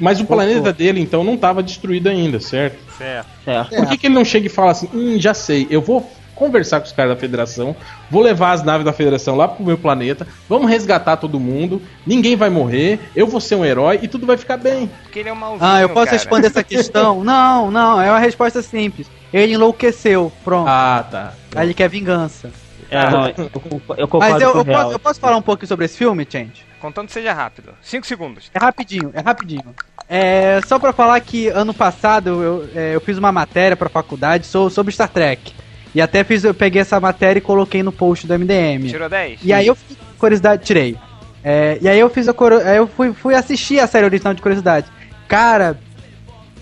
Mas 0.00 0.18
o 0.20 0.24
Voltou. 0.24 0.36
planeta 0.36 0.72
dele 0.72 1.00
então 1.00 1.24
não 1.24 1.36
tava 1.36 1.62
destruído 1.62 2.08
ainda, 2.08 2.38
certo? 2.38 2.78
Certo. 2.96 3.26
Certo. 3.44 3.74
Por 3.74 3.86
que, 3.88 3.98
que 3.98 4.06
ele 4.06 4.14
não 4.14 4.24
chega 4.24 4.46
e 4.46 4.50
fala 4.50 4.70
assim, 4.70 4.88
hum, 4.94 5.16
já 5.18 5.34
sei, 5.34 5.66
eu 5.70 5.80
vou 5.80 6.08
conversar 6.36 6.78
com 6.78 6.86
os 6.86 6.92
caras 6.92 7.14
da 7.14 7.20
federação, 7.20 7.74
vou 8.08 8.22
levar 8.22 8.52
as 8.52 8.62
naves 8.62 8.84
da 8.84 8.92
federação 8.92 9.34
lá 9.34 9.48
pro 9.48 9.64
meu 9.66 9.76
planeta, 9.76 10.24
vamos 10.48 10.70
resgatar 10.70 11.16
todo 11.16 11.40
mundo, 11.40 11.82
ninguém 12.06 12.36
vai 12.36 12.48
morrer, 12.48 13.00
eu 13.16 13.26
vou 13.26 13.40
ser 13.40 13.56
um 13.56 13.64
herói 13.64 13.98
e 14.00 14.06
tudo 14.06 14.24
vai 14.24 14.36
ficar 14.36 14.56
bem. 14.56 14.88
Porque 15.02 15.18
ele 15.18 15.30
é 15.30 15.32
um 15.32 15.36
malzinho, 15.36 15.64
Ah, 15.68 15.80
eu 15.80 15.88
posso 15.88 16.04
cara. 16.06 16.16
responder 16.16 16.46
essa 16.46 16.62
questão? 16.62 17.22
Não, 17.24 17.68
não, 17.72 18.00
é 18.00 18.08
uma 18.08 18.20
resposta 18.20 18.62
simples. 18.62 19.10
Ele 19.32 19.54
enlouqueceu, 19.54 20.30
pronto. 20.44 20.68
Ah, 20.68 21.04
tá. 21.10 21.32
Aí 21.56 21.66
ele 21.66 21.74
quer 21.74 21.88
vingança. 21.88 22.52
É, 22.88 23.10
não, 23.10 23.26
eu, 23.26 23.34
concordo- 23.50 24.00
eu 24.00 24.08
concordo 24.08 24.32
Mas 24.34 24.40
eu, 24.42 24.52
com 24.52 24.58
eu 24.58 24.64
posso, 24.64 24.92
eu 24.92 24.98
posso 25.00 25.20
falar 25.20 25.36
um 25.36 25.42
pouco 25.42 25.66
sobre 25.66 25.86
esse 25.86 25.98
filme, 25.98 26.24
gente? 26.30 26.64
Contando 26.80 27.06
que 27.06 27.12
seja 27.12 27.32
rápido. 27.32 27.74
5 27.82 28.06
segundos. 28.06 28.50
É 28.54 28.58
rapidinho, 28.58 29.10
é 29.12 29.20
rapidinho. 29.20 29.74
É, 30.08 30.60
só 30.66 30.78
pra 30.78 30.92
falar 30.92 31.20
que 31.20 31.48
ano 31.48 31.74
passado 31.74 32.42
eu, 32.42 32.68
é, 32.74 32.94
eu 32.94 33.00
fiz 33.00 33.18
uma 33.18 33.30
matéria 33.30 33.76
pra 33.76 33.88
faculdade 33.88 34.46
so- 34.46 34.70
sobre 34.70 34.92
Star 34.92 35.08
Trek. 35.08 35.52
E 35.94 36.00
até 36.00 36.22
fiz, 36.24 36.44
eu 36.44 36.54
peguei 36.54 36.80
essa 36.80 36.98
matéria 37.00 37.38
e 37.38 37.42
coloquei 37.42 37.82
no 37.82 37.92
post 37.92 38.26
do 38.26 38.32
MDM. 38.34 38.88
Tirou 38.88 39.08
10? 39.08 39.40
E 39.42 39.52
aí 39.52 39.66
eu 39.66 39.74
fiz 39.74 39.96
curiosidade, 40.18 40.64
tirei. 40.64 40.96
É, 41.44 41.78
e 41.80 41.88
aí 41.88 41.98
eu 41.98 42.08
fiz 42.10 42.28
a 42.28 42.32
coro- 42.32 42.56
eu 42.60 42.86
fui, 42.86 43.12
fui 43.12 43.34
assistir 43.34 43.80
a 43.80 43.86
série 43.86 44.04
original 44.06 44.34
de 44.34 44.40
curiosidade. 44.42 44.86
Cara, 45.26 45.78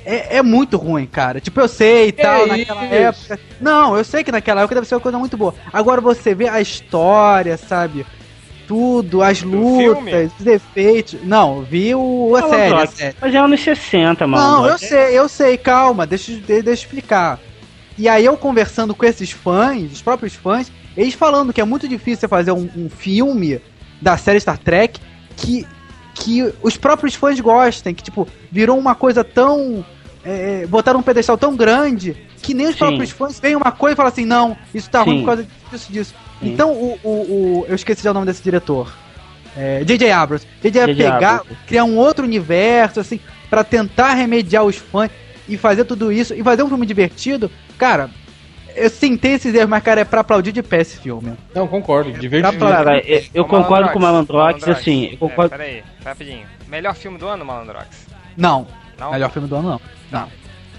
é, 0.05 0.37
é 0.39 0.43
muito 0.43 0.77
ruim, 0.77 1.07
cara. 1.07 1.41
Tipo, 1.41 1.61
eu 1.61 1.69
sei 1.69 2.09
e 2.09 2.13
tal, 2.13 2.47
naquela 2.47 2.85
isso? 2.85 2.95
época. 3.33 3.41
Não, 3.61 3.97
eu 3.97 4.05
sei 4.05 4.23
que 4.25 4.31
naquela 4.33 4.61
época 4.63 4.75
deve 4.77 4.87
ser 4.87 4.95
uma 4.95 5.01
coisa 5.01 5.19
muito 5.19 5.37
boa. 5.37 5.55
Agora 5.73 6.01
você 6.01 6.35
vê 6.35 6.49
a 6.49 6.61
história, 6.61 7.57
sabe? 7.57 8.07
Tudo, 8.67 9.23
as 9.23 9.43
lutas, 9.43 10.31
os 10.39 10.45
defeitos. 10.45 11.21
Não, 11.23 11.63
vi 11.63 11.95
o, 11.95 12.35
a 12.37 12.49
série, 12.49 12.75
a 12.75 12.87
série. 12.87 13.17
Mas 13.21 13.35
é 13.35 13.39
anos 13.39 13.61
60, 13.61 14.27
mano. 14.27 14.43
Não, 14.63 14.67
eu 14.67 14.79
sei, 14.79 15.19
eu 15.19 15.29
sei, 15.29 15.57
calma, 15.57 16.07
deixa, 16.07 16.33
de- 16.33 16.41
deixa 16.41 16.69
eu 16.69 16.73
explicar. 16.75 17.39
E 17.97 18.09
aí 18.09 18.25
eu 18.25 18.37
conversando 18.37 18.95
com 18.95 19.07
esses 19.07 19.31
fãs, 19.31 19.93
os 19.93 20.03
próprios 20.03 20.35
fãs, 20.35 20.71
eles 20.97 21.15
falando 21.15 21.53
que 21.53 21.61
é 21.61 21.65
muito 21.65 21.87
difícil 21.89 22.21
você 22.21 22.29
fazer 22.29 22.53
um, 22.53 22.69
um 22.77 22.91
filme 22.91 23.61
da 24.03 24.17
série 24.17 24.41
Star 24.41 24.59
Trek 24.59 25.01
que, 25.37 25.67
que 26.15 26.53
os 26.63 26.77
próprios 26.77 27.15
fãs 27.15 27.39
gostem, 27.41 27.95
que 27.95 28.03
tipo, 28.03 28.27
virou 28.51 28.79
uma 28.79 28.95
coisa 28.95 29.23
tão. 29.23 29.85
É, 30.25 30.67
botaram 30.67 30.99
um 30.99 31.03
pedestal 31.05 31.39
tão 31.39 31.55
grande 31.55 32.17
que 32.43 32.53
nem 32.53 32.67
os 32.67 32.73
Sim. 32.73 32.79
próprios 32.79 33.11
fãs 33.11 33.39
veem 33.39 33.55
uma 33.55 33.71
coisa 33.71 33.93
e 33.95 33.97
falam 33.97 34.11
assim, 34.13 34.25
não, 34.25 34.57
isso 34.75 34.91
tá 34.91 35.03
ruim 35.03 35.19
Sim. 35.19 35.21
por 35.21 35.27
causa 35.27 35.47
disso, 35.71 35.93
disso. 35.93 36.15
Então 36.43 36.73
o, 36.73 36.99
o, 37.03 37.09
o- 37.11 37.67
Eu 37.69 37.75
esqueci 37.75 38.03
já 38.03 38.11
o 38.11 38.15
nome 38.15 38.27
desse 38.27 38.43
diretor. 38.43 38.93
É, 39.57 39.83
J.J. 39.85 40.11
Abrams. 40.11 40.47
J.J. 40.63 40.81
ia 40.81 40.95
pegar, 40.95 41.35
Abrams. 41.37 41.57
criar 41.67 41.85
um 41.85 41.97
outro 41.97 42.25
universo, 42.25 43.01
assim, 43.01 43.19
pra 43.49 43.65
tentar 43.65 44.13
remediar 44.15 44.65
os 44.65 44.77
fãs 44.77 45.11
e 45.49 45.57
fazer 45.57 45.85
tudo 45.85 46.13
isso 46.13 46.35
e 46.35 46.43
fazer 46.43 46.63
um 46.63 46.69
filme 46.69 46.85
divertido. 46.85 47.51
Cara, 47.79 48.11
eu 48.75 48.91
sentei 48.91 49.33
esses 49.33 49.55
erros, 49.55 49.71
mas, 49.71 49.83
cara, 49.83 50.03
é 50.03 50.05
pra 50.05 50.21
aplaudir 50.21 50.53
de 50.53 50.63
pé 50.63 50.83
esse 50.83 50.99
filme. 50.99 51.33
Não, 51.55 51.67
concordo, 51.67 52.13
divertido. 52.13 52.59
pra- 52.59 52.71
Cara, 52.71 52.99
eu, 53.01 53.23
eu 53.33 53.43
Ô, 53.45 53.47
concordo 53.47 53.89
com 53.91 53.99
o 53.99 54.03
Malandrox, 54.03 54.61
Malandrox, 54.61 54.69
assim, 54.81 55.09
eu 55.13 55.19
concordo. 55.19 55.55
É, 55.55 55.59
peraí, 55.59 55.85
rapidinho. 56.05 56.47
Melhor 56.69 56.95
filme 56.95 57.17
do 57.17 57.27
ano, 57.27 57.43
Malandrox? 57.45 58.07
Não, 58.37 58.67
Não? 58.99 59.13
melhor 59.13 59.31
filme 59.31 59.49
do 59.49 59.57
ano, 59.57 59.71
não. 59.71 60.21
Não. 60.21 60.29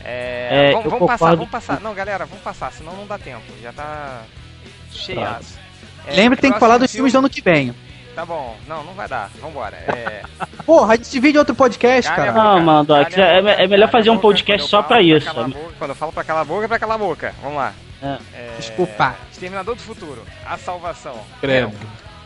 É, 0.03 0.69
É, 0.69 0.71
vamos, 0.73 0.91
vamos 0.91 1.07
passar, 1.07 1.35
vamos 1.35 1.49
passar. 1.49 1.81
Não, 1.81 1.93
galera, 1.95 2.25
vamos 2.27 2.43
passar, 2.43 2.71
senão 2.71 2.95
não 2.95 3.07
dá 3.07 3.17
tempo. 3.17 3.41
Já 3.63 3.73
tá 3.73 4.21
cheiaço. 4.97 5.57
É, 6.07 6.15
Lembra 6.15 6.35
que 6.35 6.41
tem 6.41 6.51
que 6.51 6.59
falar 6.59 6.77
dos 6.77 6.91
filme- 6.91 7.09
filmes 7.09 7.13
do 7.13 7.19
ano 7.19 7.29
que 7.29 7.41
vem. 7.41 7.73
Tá 8.15 8.25
bom. 8.25 8.57
Não, 8.67 8.83
não 8.83 8.93
vai 8.93 9.07
dar. 9.07 9.29
Vambora. 9.39 9.75
É... 9.77 10.23
Porra, 10.65 10.93
a 10.93 10.95
gente 10.95 11.11
divide 11.11 11.37
outro 11.37 11.53
podcast, 11.53 12.09
cara. 12.11 12.31
boca. 12.31 12.43
Não, 12.43 12.59
mano, 12.61 12.95
é- 12.95 13.03
boca, 13.05 13.21
é 13.21 13.67
melhor 13.67 13.89
fazer 13.91 14.09
um 14.09 14.17
podcast 14.17 14.67
só 14.69 14.81
pra 14.81 15.01
isso. 15.01 15.25
calar 15.27 15.45
a 15.45 15.47
boca- 15.49 15.73
quando 15.77 15.89
eu 15.91 15.95
falo 15.95 16.11
pra 16.11 16.23
calar 16.23 16.41
a 16.41 16.45
boca, 16.45 16.65
é 16.65 16.67
pra 16.67 16.79
calar 16.79 16.95
a 16.95 16.97
boca. 16.97 17.33
Vamos 17.41 17.57
lá. 17.57 17.73
É. 18.01 18.17
É, 18.33 18.55
Desculpa. 18.57 19.15
Exterminador 19.31 19.75
do 19.75 19.81
Futuro. 19.81 20.21
A 20.45 20.57
salvação. 20.57 21.15
Credo. 21.41 21.67
Léo, 21.67 21.73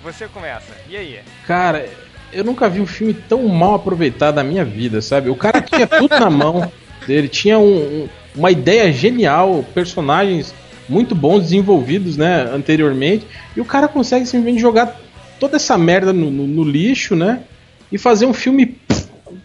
Você 0.04 0.28
começa. 0.28 0.74
E 0.90 0.96
aí? 0.98 1.20
Cara, 1.46 1.88
eu 2.32 2.44
nunca 2.44 2.70
vi 2.70 2.80
um 2.82 2.88
filme 2.88 3.14
tão 3.14 3.46
mal 3.48 3.76
aproveitado 3.76 4.36
na 4.36 4.44
minha 4.44 4.64
vida, 4.66 5.02
sabe? 5.02 5.30
O 5.30 5.36
cara 5.36 5.62
tinha 5.62 5.86
tudo 5.88 6.18
na 6.20 6.30
mão 6.30 6.72
dele, 7.06 7.28
tinha 7.28 7.58
um- 7.60 8.04
um- 8.04 8.10
uma 8.36 8.50
ideia 8.52 8.92
genial, 8.94 9.64
personagens 9.74 10.54
muito 10.90 11.16
bons 11.16 11.42
desenvolvidos, 11.44 12.18
né, 12.18 12.44
anteriormente, 12.44 13.26
e 13.56 13.62
o 13.62 13.66
cara 13.66 13.88
consegue 13.88 14.26
simplesmente 14.26 14.60
jogar 14.62 15.00
toda 15.40 15.56
essa 15.56 15.78
merda 15.78 16.12
no, 16.14 16.30
no- 16.30 16.48
no 16.48 16.64
lixo, 16.64 17.16
né? 17.16 17.44
E 17.92 17.98
fazer 17.98 18.26
um 18.26 18.34
filme. 18.34 18.78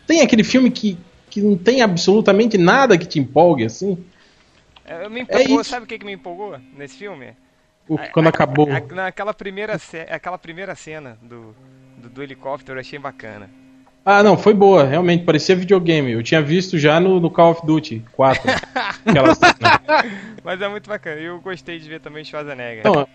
Tem 0.06 0.20
aquele 0.20 0.44
filme 0.44 0.70
que, 0.70 0.96
que 1.30 1.40
não 1.40 1.56
tem 1.56 1.82
absolutamente 1.82 2.56
nada 2.58 2.96
que 2.98 3.06
te 3.06 3.18
empolgue, 3.18 3.64
assim. 3.64 3.98
É, 4.84 5.08
Me 5.08 5.22
empolgou, 5.22 5.60
isso. 5.60 5.70
sabe 5.70 5.84
o 5.84 5.88
que, 5.88 5.98
que 5.98 6.04
me 6.06 6.12
empolgou 6.12 6.56
nesse 6.76 6.96
filme? 6.96 7.30
O- 7.88 7.98
Quando 8.12 8.28
acabou. 8.28 8.68
A- 8.70 8.94
naquela 8.94 9.34
primeira, 9.34 9.78
aquela 10.10 10.38
primeira 10.38 10.74
cena 10.74 11.18
do, 11.22 11.54
do, 11.98 12.08
do 12.08 12.22
helicóptero 12.22 12.78
eu 12.78 12.80
achei 12.80 12.98
bacana. 12.98 13.50
Ah, 14.08 14.22
não, 14.22 14.38
foi 14.38 14.54
boa, 14.54 14.84
realmente, 14.84 15.24
parecia 15.24 15.56
videogame. 15.56 16.12
Eu 16.12 16.22
tinha 16.22 16.40
visto 16.40 16.78
já 16.78 17.00
no, 17.00 17.18
no 17.18 17.28
Call 17.28 17.50
of 17.50 17.66
Duty 17.66 18.04
4. 18.12 18.40
aquela 19.04 19.34
cena. 19.34 19.80
Mas 20.44 20.62
é 20.62 20.68
muito 20.68 20.88
bacana. 20.88 21.20
E 21.20 21.24
eu 21.24 21.40
gostei 21.40 21.80
de 21.80 21.88
ver 21.88 21.98
também 22.00 22.22
o 22.22 22.24
Schwarzenegger. 22.24 22.84
Não, 22.84 23.08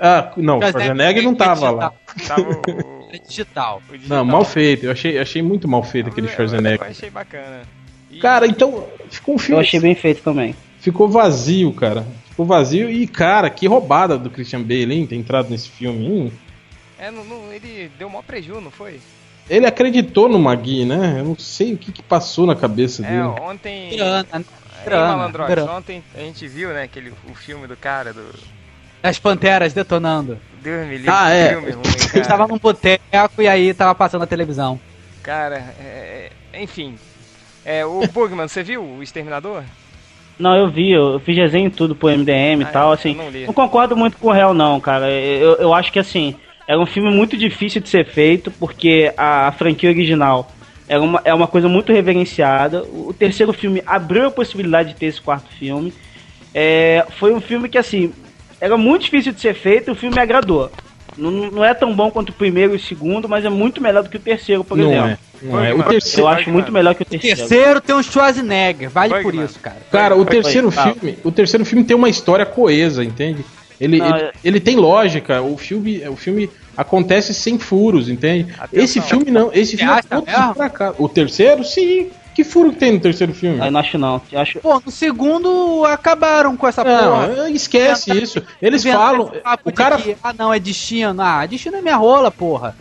ah, 0.00 0.32
não, 0.36 0.58
o 0.58 0.60
Schwarzenegger 0.60 0.70
Schwarzenegger 0.70 1.22
não 1.24 1.34
tava 1.34 1.70
lá. 1.70 1.92
Tava 2.26 2.42
o, 2.42 3.06
É 3.12 3.18
digital. 3.18 3.82
o 3.88 3.92
digital. 3.96 4.18
Não, 4.18 4.24
mal 4.24 4.44
feito. 4.44 4.86
Eu 4.86 4.92
achei, 4.92 5.18
achei 5.18 5.42
muito 5.42 5.66
mal 5.66 5.82
feito 5.82 6.08
aquele 6.08 6.28
Eu- 6.28 6.30
Eu 6.30 6.34
Schwarzenegger. 6.36 6.86
achei 6.86 7.10
bacana. 7.10 7.62
E- 8.10 8.18
Cara, 8.20 8.46
então 8.46 8.86
ficou 9.10 9.34
um 9.34 9.38
Eu 9.38 9.42
filme. 9.42 9.60
achei 9.60 9.80
bem 9.80 9.94
feito 9.96 10.22
também. 10.22 10.54
Ficou 10.78 11.08
vazio, 11.08 11.72
cara. 11.72 12.06
Ficou 12.30 12.46
vazio 12.46 12.88
e, 12.88 13.08
cara, 13.08 13.50
que 13.50 13.66
roubada 13.66 14.16
do 14.16 14.30
Christian 14.30 14.62
Bale, 14.62 14.94
hein? 14.94 15.04
Ter 15.06 15.16
entrado 15.16 15.50
nesse 15.50 15.68
filme. 15.68 16.06
Hum. 16.08 16.30
É, 16.96 17.10
não, 17.10 17.24
não- 17.24 17.52
ele 17.52 17.90
deu 17.98 18.08
mó 18.08 18.22
preju, 18.22 18.60
não 18.60 18.70
foi? 18.70 19.00
Ele 19.48 19.66
acreditou 19.66 20.28
no 20.28 20.38
Magui, 20.38 20.84
né? 20.84 21.16
Eu 21.20 21.24
não 21.24 21.38
sei 21.38 21.72
o 21.74 21.78
que, 21.78 21.92
que 21.92 22.02
passou 22.02 22.46
na 22.46 22.54
cabeça 22.56 23.04
É, 23.04 23.08
dele. 23.08 23.22
ontem. 23.22 23.96
Grana, 23.96 24.26
grana, 24.84 25.28
grana. 25.48 25.72
ontem 25.72 26.02
a 26.14 26.18
gente 26.20 26.46
viu, 26.48 26.70
né, 26.70 26.82
aquele, 26.84 27.12
o 27.30 27.34
filme 27.34 27.66
do 27.66 27.76
cara, 27.76 28.12
do... 28.12 28.24
As 29.02 29.18
panteras 29.18 29.72
detonando. 29.72 30.38
Deus 30.62 30.84
me 30.86 30.96
livre, 30.96 31.10
Ah, 31.12 31.30
é. 31.30 31.50
filme 31.50 31.70
ruim, 31.70 31.82
Eu 31.86 32.06
cara. 32.10 32.20
estava 32.20 32.46
num 32.48 32.58
boteco 32.58 33.40
e 33.40 33.46
aí 33.48 33.72
tava 33.72 33.94
passando 33.94 34.22
a 34.22 34.26
televisão. 34.26 34.80
Cara, 35.22 35.56
é, 35.80 36.30
é, 36.52 36.62
enfim. 36.62 36.96
É, 37.64 37.84
o 37.84 38.06
Bugman, 38.08 38.48
você 38.48 38.62
viu 38.62 38.82
o 38.82 39.02
Exterminador? 39.02 39.62
Não, 40.38 40.54
eu 40.56 40.68
vi, 40.68 40.90
eu, 40.92 41.18
fiz 41.20 41.34
desenho 41.34 41.68
e 41.68 41.70
tudo 41.70 41.94
pro 41.96 42.08
MDM 42.10 42.62
Ah, 42.64 42.68
e 42.68 42.72
tal, 42.72 42.88
eu 42.88 42.92
assim. 42.94 43.14
não. 43.14 43.30
Não 43.30 43.52
concordo 43.54 43.96
muito 43.96 44.16
com 44.18 44.28
o 44.28 44.32
réu, 44.32 44.52
não, 44.52 44.78
cara. 44.80 45.10
Eu, 45.10 45.54
eu 45.56 45.72
acho 45.74 45.90
que, 45.92 45.98
assim, 45.98 46.36
era 46.66 46.80
um 46.80 46.86
filme 46.86 47.10
muito 47.10 47.36
difícil 47.36 47.80
de 47.80 47.88
ser 47.88 48.06
feito, 48.06 48.50
porque 48.50 49.12
a, 49.16 49.52
franquia 49.52 49.90
original 49.90 50.50
era 50.88 51.00
uma, 51.00 51.20
é 51.24 51.32
uma 51.32 51.46
coisa 51.46 51.68
muito 51.68 51.92
reverenciada. 51.92 52.82
O, 52.84 53.08
o 53.10 53.14
terceiro 53.14 53.52
filme 53.52 53.82
abriu 53.86 54.26
a 54.26 54.30
possibilidade 54.30 54.90
de 54.90 54.96
ter 54.96 55.06
esse 55.06 55.20
quarto 55.20 55.48
filme. 55.56 55.92
É, 56.54 57.06
foi 57.18 57.32
um 57.32 57.40
filme 57.40 57.68
que, 57.68 57.78
assim, 57.78 58.12
era 58.60 58.76
muito 58.76 59.02
difícil 59.02 59.32
de 59.32 59.40
ser 59.40 59.54
feito 59.54 59.90
e 59.90 59.92
o 59.92 59.96
filme 59.96 60.16
me 60.16 60.22
agradou. 60.22 60.70
Não, 61.16 61.30
não 61.30 61.64
é 61.64 61.72
tão 61.72 61.94
bom 61.94 62.10
quanto 62.10 62.30
o 62.30 62.34
primeiro 62.34 62.74
e 62.74 62.76
o 62.76 62.80
segundo, 62.80 63.28
mas 63.28 63.44
é 63.44 63.48
muito 63.48 63.80
melhor 63.80 64.02
do 64.02 64.10
que 64.10 64.16
o 64.16 64.20
terceiro, 64.20 64.64
por 64.64 64.76
não 64.76 64.90
exemplo. 64.90 65.10
é. 65.10 65.18
Não 65.42 65.64
é. 65.64 65.72
O 65.72 65.78
Eu 65.78 65.82
terceiro, 65.84 66.22
Eu 66.22 66.28
acho 66.28 66.50
muito 66.50 66.72
melhor 66.72 66.94
que 66.94 67.02
o 67.02 67.04
terceiro. 67.04 67.36
Terceiro 67.36 67.80
tem 67.80 67.94
um 67.94 68.02
Schwarzenegger, 68.02 68.90
vale 68.90 69.22
por 69.22 69.34
isso, 69.34 69.58
cara. 69.60 69.76
cara, 69.90 70.14
o 70.14 70.18
Foi, 70.18 70.26
foi, 70.26 70.42
terceiro 70.42 70.70
filme, 70.70 71.18
o 71.22 71.30
terceiro 71.30 71.64
filme 71.64 71.84
tem 71.84 71.96
uma 71.96 72.08
história 72.08 72.44
coesa, 72.44 73.04
entende? 73.04 73.44
Ele, 73.80 73.98
Não, 73.98 74.06
ele, 74.16 74.24
é- 74.24 74.32
ele 74.44 74.60
tem 74.60 74.76
lógica. 74.76 75.42
O 75.42 75.56
filme, 75.58 76.02
o 76.08 76.16
filme 76.16 76.48
acontece 76.76 77.32
sem 77.34 77.58
furos, 77.58 78.08
entende? 78.08 78.52
Atenção. 78.58 78.84
Esse 78.84 79.00
filme 79.00 79.30
não. 79.30 79.50
Esse 79.52 79.72
Você 79.72 79.76
filme 79.78 79.98
é 79.98 80.02
todo 80.02 80.54
pra 80.54 80.70
cá. 80.70 80.94
O 80.98 81.08
terceiro, 81.08 81.62
sim. 81.64 82.08
Que 82.34 82.44
furo 82.44 82.70
que 82.70 82.76
tem 82.76 82.92
no 82.92 83.00
terceiro 83.00 83.32
filme? 83.32 83.58
Eu 83.64 83.70
não 83.70 83.80
acho 83.80 83.96
não. 83.96 84.20
Eu 84.30 84.38
acho, 84.40 84.58
Pô, 84.60 84.78
no 84.84 84.90
segundo 84.90 85.86
acabaram 85.86 86.54
com 86.54 86.68
essa 86.68 86.84
Não, 86.84 87.28
porra. 87.34 87.48
esquece 87.50 88.10
isso. 88.14 88.42
Eles 88.60 88.84
falam. 88.84 89.32
O 89.64 89.72
cara. 89.72 89.96
que, 89.96 90.14
ah, 90.22 90.34
não, 90.36 90.52
é 90.52 90.58
destino. 90.58 91.22
Ah, 91.22 91.46
destino 91.46 91.78
é 91.78 91.80
minha 91.80 91.96
rola, 91.96 92.30
porra. 92.30 92.76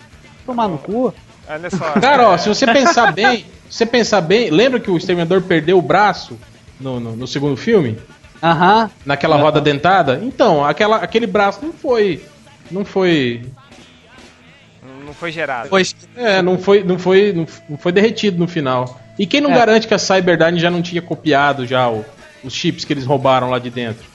Tomar 0.45 0.67
no 0.67 0.77
cu. 0.77 1.13
Olha 1.47 1.69
só. 1.69 1.91
Cara, 2.01 2.29
ó, 2.31 2.37
se 2.37 2.49
você 2.49 2.65
pensar 2.65 3.13
bem, 3.13 3.45
se 3.69 3.77
você 3.77 3.85
pensar 3.85 4.19
bem, 4.19 4.49
lembra 4.49 4.77
que 4.79 4.91
o 4.91 4.97
Exterminador 4.97 5.41
perdeu 5.43 5.77
o 5.77 5.81
braço 5.81 6.37
no, 6.77 6.99
no, 6.99 7.15
no 7.15 7.25
segundo 7.27 7.55
filme? 7.55 7.97
Aham. 8.41 8.89
Naquela 9.05 9.37
roda 9.37 9.59
dentada? 9.61 10.19
Então, 10.23 10.63
aquela, 10.65 10.97
aquele 10.97 11.25
braço 11.27 11.59
não 11.63 11.73
foi. 11.73 12.23
Não 12.69 12.83
foi. 12.85 13.43
Não 15.05 15.13
foi 15.13 15.31
gerado. 15.31 15.69
Pois 15.69 15.95
É, 16.15 16.41
não 16.41 16.57
foi, 16.57 16.83
não 16.83 16.97
foi, 16.99 17.31
não, 17.33 17.45
não 17.69 17.77
foi 17.77 17.91
derretido 17.91 18.37
no 18.37 18.47
final. 18.47 18.99
E 19.17 19.25
quem 19.25 19.39
não 19.41 19.51
É. 19.51 19.55
garante 19.55 19.87
que 19.87 19.93
a 19.93 19.97
Cyberdyne 19.99 20.59
já 20.59 20.69
não 20.69 20.81
tinha 20.81 21.01
copiado 21.01 21.65
já 21.65 21.89
o- 21.89 22.03
os 22.43 22.53
chips 22.53 22.83
que 22.83 22.91
eles 22.93 23.05
roubaram 23.05 23.49
lá 23.49 23.59
de 23.59 23.69
dentro? 23.69 24.05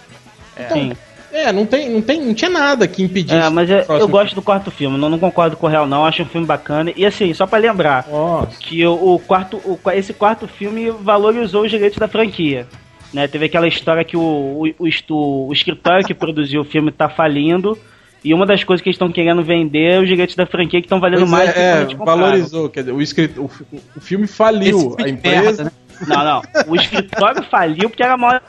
sim. 0.73 0.93
É, 1.33 1.53
não 1.53 1.65
tem, 1.65 1.89
não 1.89 2.03
tem, 2.03 2.21
não 2.21 2.35
tinha 2.35 2.51
nada 2.51 2.89
que 2.89 3.05
impedisse. 3.05 3.37
É, 3.37 3.49
mas 3.49 3.71
eu, 3.71 3.77
eu 3.79 3.85
próximo 3.85 4.09
gosto 4.09 4.35
do 4.35 4.43
quarto 4.43 4.69
filme, 4.73 4.99
não, 4.99 5.09
não 5.09 5.17
concordo 5.19 5.57
com 5.57 5.65
o 5.67 5.71
Real 5.71 5.87
não, 5.87 6.05
acho 6.05 6.23
um 6.25 6.27
filme 6.27 6.45
bacana. 6.45 6.93
E 6.97 7.07
assim, 7.07 7.33
só 7.33 7.47
pra 7.47 7.57
lembrar, 7.61 8.05
Nossa. 8.11 8.59
que 8.59 8.85
o, 8.85 9.15
o 9.15 9.19
quarto, 9.21 9.59
o, 9.59 9.79
esse 9.93 10.13
quarto 10.13 10.49
filme 10.49 10.91
valorizou 10.91 11.63
os 11.63 11.71
direitos 11.71 11.99
da 12.01 12.09
franquia. 12.09 12.67
Né? 13.13 13.27
Teve 13.27 13.47
aquela 13.47 13.67
história 13.67 14.05
que 14.05 14.17
o, 14.17 14.21
o, 14.21 14.87
o, 14.87 15.49
o 15.49 15.53
escritório 15.53 16.07
que 16.07 16.15
produziu 16.15 16.61
o 16.61 16.65
filme 16.65 16.93
tá 16.93 17.09
falindo. 17.09 17.77
E 18.23 18.35
uma 18.35 18.45
das 18.45 18.63
coisas 18.63 18.83
que 18.83 18.89
eles 18.89 18.97
estão 18.97 19.11
querendo 19.11 19.43
vender 19.43 19.95
é 19.95 19.99
os 19.99 20.07
direitos 20.07 20.37
da 20.37 20.45
franquia 20.45 20.81
que 20.81 20.87
estão 20.87 21.01
valendo 21.01 21.21
Pois 21.21 21.31
mais 21.31 21.57
é, 21.57 21.81
do 21.81 21.87
que 21.87 21.95
é, 21.95 22.05
valorizou. 22.05 22.69
Quer 22.69 22.81
dizer, 22.81 22.93
o, 22.93 23.01
escrito, 23.01 23.41
o, 23.43 23.51
o 23.97 24.01
filme 24.01 24.27
faliu 24.27 24.77
Esse 24.77 24.87
a 24.87 24.89
filme 24.89 25.05
de 25.05 25.11
empresa. 25.11 25.43
merda, 25.43 25.65
né? 25.65 25.71
Não, 26.07 26.25
não. 26.25 26.43
O 26.67 26.77
escritório 26.77 27.43
faliu 27.45 27.89
porque 27.89 28.03
era 28.03 28.17
mal 28.17 28.41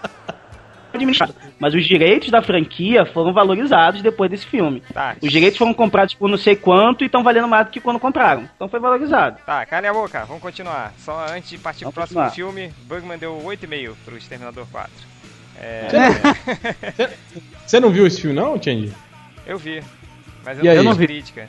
administrado. 0.98 1.34
Mas 1.60 1.74
os 1.74 1.86
direitos 1.86 2.30
da 2.30 2.42
franquia 2.42 3.06
foram 3.06 3.34
valorizados 3.34 4.02
depois 4.02 4.30
desse 4.30 4.46
filme. 4.46 4.82
Tá, 4.94 5.16
Os 5.22 5.32
direitos 5.32 5.58
foram 5.58 5.74
comprados 5.74 6.14
por 6.14 6.30
não 6.30 6.38
sei 6.38 6.56
quanto 6.56 7.04
e 7.04 7.06
estão 7.06 7.24
valendo 7.24 7.48
mais 7.48 7.66
do 7.68 7.72
que 7.72 7.80
quando 7.80 8.00
compraram. 8.00 8.50
Então 8.56 8.68
foi 8.70 8.80
valorizado. 8.80 9.38
tá, 9.46 9.66
calem 9.66 9.89
a 9.89 9.94
boca, 9.94 10.26
vamos 10.26 10.42
continuar. 10.42 10.94
Só 11.00 11.26
antes 11.30 11.50
de 11.50 11.58
partir 11.58 11.86
pro 11.86 11.92
Vamos 11.92 12.12
próximo 12.12 12.24
continuar. 12.24 12.54
filme, 12.54 12.74
Bugman 12.88 13.18
deu 13.18 13.38
8,5 13.44 13.94
pro 14.06 14.18
Exterminador 14.18 14.66
4. 14.72 14.92
É, 15.60 15.88
Você 17.66 17.80
não 17.80 17.89
viu 17.89 18.08
esse 18.08 18.22
filme, 18.22 18.36
não, 18.36 18.62
Change? 18.62 18.92
eu 19.46 19.58
vi. 19.58 19.84
Mas 20.44 20.58
eu 20.58 20.66
E 20.66 20.84
não 20.84 20.94
vi. 20.94 21.06
crítica. 21.06 21.48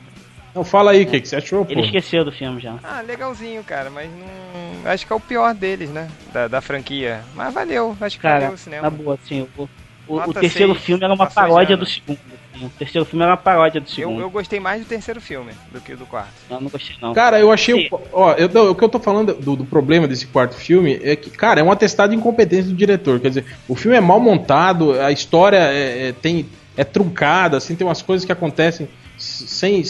Não, 0.54 0.62
fala 0.64 0.90
aí 0.90 1.04
o 1.04 1.06
que, 1.06 1.20
que 1.20 1.28
você 1.28 1.36
achou, 1.36 1.64
pô. 1.64 1.72
Ele 1.72 1.80
esqueceu 1.82 2.24
do 2.24 2.32
filme 2.32 2.60
já. 2.60 2.78
Ah, 2.82 3.00
legalzinho, 3.00 3.64
cara, 3.64 3.88
mas 3.88 4.10
não. 4.10 4.90
Acho 4.90 5.06
que 5.06 5.12
é 5.12 5.16
o 5.16 5.20
pior 5.20 5.54
deles, 5.54 5.88
né? 5.90 6.08
Da, 6.32 6.46
da 6.46 6.60
franquia. 6.60 7.24
Mas 7.34 7.54
valeu, 7.54 7.96
acho 8.00 8.16
que 8.16 8.22
Cara, 8.22 8.40
valeu 8.40 8.54
o 8.54 8.58
cinema. 8.58 8.82
na 8.82 8.90
boa, 8.90 9.14
assim, 9.14 9.48
o, 9.56 9.68
o, 10.06 10.18
o 10.18 10.34
terceiro 10.34 10.72
seis, 10.74 10.84
filme 10.84 11.02
era 11.04 11.14
uma 11.14 11.26
paródia 11.26 11.74
ano. 11.74 11.84
do 11.84 11.88
segundo. 11.88 12.18
assim. 12.54 12.66
O 12.66 12.70
terceiro 12.70 13.06
filme 13.06 13.22
era 13.22 13.32
uma 13.32 13.36
paródia 13.38 13.80
do 13.80 13.84
Eu, 13.86 13.90
segundo. 13.94 14.20
eu 14.20 14.28
gostei 14.28 14.60
mais 14.60 14.82
do 14.82 14.86
terceiro 14.86 15.22
filme 15.22 15.52
do 15.72 15.80
que 15.80 15.94
do 15.94 16.04
quarto. 16.04 16.32
Eu 16.50 16.60
não 16.60 16.68
gostei, 16.68 16.96
não. 17.00 17.14
Cara, 17.14 17.40
eu 17.40 17.50
achei. 17.50 17.74
Sim. 17.74 17.88
O, 17.90 18.00
ó, 18.12 18.32
eu, 18.34 18.48
não, 18.50 18.70
o 18.70 18.74
que 18.74 18.84
eu 18.84 18.88
tô 18.90 19.00
falando 19.00 19.32
do, 19.32 19.56
do 19.56 19.64
problema 19.64 20.06
desse 20.06 20.26
quarto 20.26 20.54
filme 20.54 21.00
é 21.02 21.16
que, 21.16 21.30
cara, 21.30 21.60
é 21.60 21.64
um 21.64 21.72
atestado 21.72 22.10
de 22.10 22.18
incompetência 22.18 22.70
do 22.70 22.76
diretor. 22.76 23.18
Quer 23.20 23.28
dizer, 23.28 23.46
o 23.66 23.74
filme 23.74 23.96
é 23.96 24.00
mal 24.02 24.20
montado, 24.20 25.00
a 25.00 25.10
história 25.10 25.56
é, 25.56 26.08
é- 26.08 26.12
tem, 26.12 26.44
é 26.76 26.84
truncada, 26.84 27.56
assim, 27.56 27.74
tem 27.74 27.86
umas 27.86 28.02
coisas 28.02 28.26
que 28.26 28.32
acontecem 28.32 28.86
sem, 29.16 29.82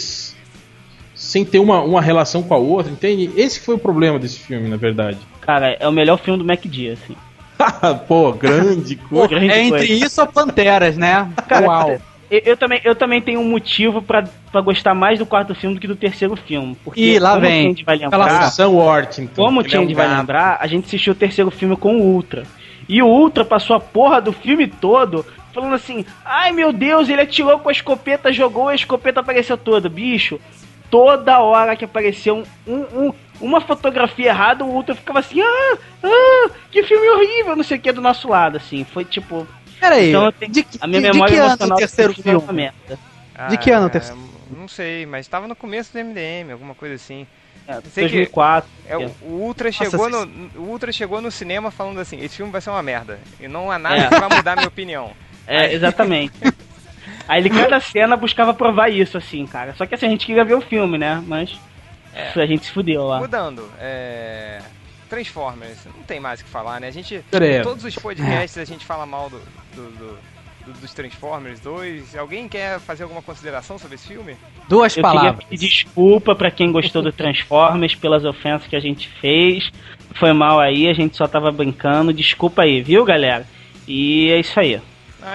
sem 1.33 1.43
ter 1.43 1.57
uma, 1.57 1.81
uma 1.81 1.99
relação 1.99 2.43
com 2.43 2.53
a 2.53 2.57
outra, 2.57 2.91
entende? 2.91 3.31
Esse 3.35 3.59
foi 3.59 3.73
o 3.73 3.79
problema 3.79 4.19
desse 4.19 4.37
filme, 4.37 4.69
na 4.69 4.77
verdade. 4.77 5.17
Cara, 5.41 5.75
é 5.79 5.87
o 5.87 5.91
melhor 5.91 6.19
filme 6.19 6.37
do 6.37 6.45
MacD, 6.45 6.91
assim. 6.91 7.15
Pô, 8.07 8.31
grande 8.33 8.95
coisa. 8.97 9.29
Grande 9.29 9.51
É 9.51 9.63
entre 9.63 9.85
isso 9.85 10.21
ou 10.21 10.27
Panteras, 10.27 10.95
né? 10.95 11.27
Cara, 11.47 11.65
Uau. 11.65 12.01
Eu, 12.29 12.41
eu 12.45 12.55
também, 12.55 12.81
eu 12.83 12.93
também 12.93 13.19
tenho 13.19 13.39
um 13.39 13.49
motivo 13.49 13.99
pra, 13.99 14.23
pra 14.51 14.61
gostar 14.61 14.93
mais 14.93 15.17
do 15.17 15.25
quarto 15.25 15.55
filme 15.55 15.73
do 15.73 15.81
que 15.81 15.87
do 15.87 15.95
terceiro 15.95 16.35
filme. 16.35 16.77
Porque, 16.83 17.01
Ih, 17.01 17.19
lá 17.19 17.31
como 17.31 17.41
vem. 17.41 17.61
o 17.61 17.69
Change 17.69 17.83
vai 17.83 17.97
lembrar, 17.97 18.29
Fala 18.29 18.51
Sam 18.51 18.69
Worthington. 18.69 19.43
como 19.43 19.59
o 19.59 19.63
Ele 19.63 19.75
é 19.75 19.79
um 19.79 19.81
Change 19.81 19.95
vai 19.95 20.15
lembrar, 20.15 20.57
a 20.59 20.67
gente 20.67 20.85
assistiu 20.85 21.13
o 21.13 21.15
terceiro 21.15 21.49
filme 21.49 21.75
com 21.75 21.95
o 21.95 22.01
Ultra. 22.13 22.43
E 22.87 23.01
o 23.01 23.07
Ultra 23.07 23.43
passou 23.43 23.75
a 23.75 23.79
porra 23.79 24.21
do 24.21 24.31
filme 24.31 24.67
todo 24.67 25.25
falando 25.51 25.73
assim: 25.73 26.05
ai 26.23 26.51
meu 26.51 26.71
Deus, 26.71 27.09
ele 27.09 27.21
atirou 27.21 27.57
com 27.57 27.69
a 27.69 27.71
escopeta, 27.71 28.31
jogou, 28.31 28.67
a 28.67 28.75
escopeta 28.75 29.19
apareceu 29.19 29.57
toda. 29.57 29.89
Bicho, 29.89 30.39
toda 30.93 31.39
hora 31.39 31.75
que 31.75 31.85
apareceu 31.85 32.35
um, 32.35 32.71
um- 32.71 33.07
um- 33.07 33.13
uma 33.41 33.59
fotografia 33.59 34.27
errada, 34.29 34.63
o 34.63 34.69
Ultra 34.69 34.93
ficava 34.93 35.17
assim: 35.19 35.41
ah, 35.41 35.77
ah, 36.03 36.49
que 36.69 36.83
filme 36.83 37.09
horrível, 37.09 37.55
não 37.55 37.63
sei 37.63 37.77
o 37.79 37.81
que, 37.81 37.91
do 37.91 37.99
nosso 37.99 38.29
lado, 38.29 38.57
assim. 38.57 38.83
Foi 38.83 39.03
tipo. 39.03 39.47
Peraí, 39.79 40.09
Então 40.09 40.31
tenho- 40.31 40.51
de, 40.51 40.61
que- 40.63 40.77
A 40.79 40.85
minha 40.85 41.01
de- 41.01 41.07
de 41.07 41.13
memória 41.13 41.33
que 41.33 41.39
ano 41.39 41.47
emocional 41.49 41.75
o 41.75 41.79
terceiro 41.79 42.13
filme 42.13 42.31
é 42.65 42.71
uma. 43.39 43.49
De 43.49 43.57
que 43.57 43.71
ano 43.71 43.85
o 43.85 43.87
é, 43.87 43.89
terceiro? 43.89 44.21
Não 44.55 44.67
sei, 44.67 45.07
mas 45.07 45.27
tava 45.27 45.47
no 45.47 45.55
começo 45.55 45.91
do 45.91 45.97
MDM, 45.99 46.51
alguma 46.51 46.75
coisa 46.75 46.93
assim. 46.93 47.25
É, 47.67 47.73
Sei 47.91 48.07
que 48.07 48.13
2004. 48.13 48.69
É, 48.87 48.95
que 48.97 49.03
o, 49.23 49.29
Ultra 49.29 49.71
chegou 49.71 50.09
no, 50.09 50.25
o 50.57 50.61
Ultra 50.69 50.91
chegou 50.91 51.19
no 51.21 51.31
cinema 51.31 51.71
falando 51.71 51.99
assim, 51.99 52.19
esse 52.21 52.35
filme 52.37 52.51
vai 52.51 52.61
ser 52.61 52.69
uma 52.69 52.83
merda. 52.83 53.19
E 53.39 53.47
não 53.47 53.71
há 53.71 53.79
nada 53.79 53.95
É. 53.95 54.09
que 54.09 54.19
vai 54.19 54.29
mudar 54.37 54.55
minha 54.57 54.67
opinião. 54.67 55.11
É, 55.47 55.73
exatamente. 55.73 56.33
Aí 57.27 57.41
ele, 57.41 57.49
cada 57.49 57.79
cena, 57.79 58.15
buscava 58.17 58.53
provar 58.53 58.89
isso, 58.89 59.17
assim, 59.17 59.45
cara. 59.45 59.73
Só 59.75 59.85
que 59.85 59.95
assim, 59.95 60.05
a 60.07 60.09
gente 60.09 60.25
queria 60.25 60.43
ver 60.43 60.55
o 60.55 60.61
filme, 60.61 60.97
né? 60.97 61.23
Mas 61.25 61.57
É. 62.13 62.31
a 62.39 62.45
gente 62.45 62.65
se 62.65 62.71
fudeu 62.71 63.05
lá. 63.05 63.19
Mudando, 63.19 63.69
é... 63.79 64.59
Transformers, 65.09 65.77
não 65.95 66.03
tem 66.03 66.19
mais 66.19 66.41
o 66.41 66.43
que 66.43 66.49
falar, 66.49 66.79
né? 66.81 66.87
A 66.87 66.91
gente. 66.91 67.23
Todos 67.61 67.83
os 67.83 67.95
podcasts 67.95 68.57
a 68.57 68.65
gente 68.65 68.83
fala 68.85 69.05
mal 69.05 69.29
do, 69.29 69.39
do- 69.75 69.91
do- 69.91 70.17
do- 70.65 70.79
dos 70.79 70.91
Transformers 70.93 71.59
2. 71.59 72.15
Alguém 72.15 72.47
quer 72.49 72.79
fazer 72.79 73.03
alguma 73.03 73.21
consideração 73.21 73.77
sobre 73.77 73.93
esse 73.95 74.07
filme? 74.07 74.35
Duas 74.67 74.95
Eu 74.97 75.03
palavras. 75.03 75.33
queria 75.35 75.49
pedir 75.49 75.67
desculpa 75.69 76.33
pra 76.35 76.49
quem 76.49 76.71
gostou 76.71 77.03
do 77.03 77.11
Transformers 77.11 77.93
pelas 77.93 78.25
ofensas 78.25 78.67
que 78.67 78.75
a 78.75 78.79
gente 78.79 79.07
fez. 79.21 79.69
Foi 80.15 80.33
mal 80.33 80.59
aí, 80.59 80.87
a 80.89 80.93
gente 80.93 81.15
só 81.15 81.27
tava 81.27 81.51
brincando. 81.51 82.11
Desculpa 82.11 82.63
aí, 82.63 82.81
viu, 82.81 83.05
galera? 83.05 83.45
E 83.87 84.31
é 84.31 84.39
isso 84.39 84.59
aí. 84.59 84.81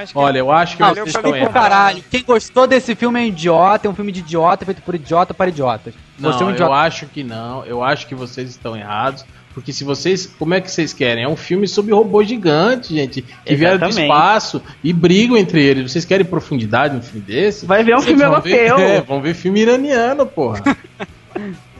Que 0.07 0.18
Olha, 0.18 0.39
eu 0.39 0.51
acho 0.53 0.76
que 0.76 0.82
Não, 0.82 0.91
vocês 0.95 1.09
estão 1.09 1.34
errados. 1.34 1.53
caralho, 1.55 2.05
quem 2.11 2.22
gostou 2.22 2.66
desse 2.66 2.95
filme 2.95 3.18
é 3.20 3.22
um 3.24 3.26
idiota, 3.26 3.86
é 3.89 3.91
um 3.91 3.95
filme 3.95 4.12
de 4.12 4.20
idiota, 4.20 4.64
feito 4.64 4.82
por 4.82 4.95
idiota 4.95 5.32
para 5.34 5.49
idiotas. 5.49 5.95
Você 6.18 6.26
é 6.26 6.36
um 6.36 6.41
Não, 6.41 6.49
eu 6.49 6.55
idiota. 6.55 6.74
acho 6.74 7.07
que 7.07 7.24
não. 7.24 7.64
Eu 7.64 7.82
acho 7.82 8.07
que 8.07 8.14
vocês 8.14 8.51
estão 8.51 8.76
errados. 8.76 9.24
Porque 9.55 9.72
se 9.72 9.82
vocês. 9.82 10.26
Como 10.39 10.55
é 10.55 10.61
que 10.61 10.70
vocês 10.70 10.93
querem? 10.93 11.24
É 11.24 11.28
um 11.28 11.34
filme 11.34 11.66
sobre 11.66 11.93
robôs 11.93 12.28
gigantes, 12.28 12.91
gente. 12.91 13.22
Que 13.22 13.57
vieram 13.57 13.78
do 13.78 13.89
espaço 13.89 14.62
e 14.84 14.93
brigam 14.93 15.36
entre 15.36 15.61
eles. 15.64 15.91
Vocês 15.91 16.05
querem 16.05 16.24
profundidade 16.24 16.95
no 16.95 17.03
filme 17.03 17.20
desse? 17.26 17.66
Vai 17.66 17.82
ver 17.82 17.95
um 17.97 18.01
Vocês 18.01 18.16
filme 18.16 18.41
ver- 18.41 18.57
europeu. 18.57 18.78
É, 18.86 19.01
vão 19.01 19.20
ver 19.20 19.34
filme 19.34 19.61
iraniano, 19.61 20.24
porra. 20.26 20.62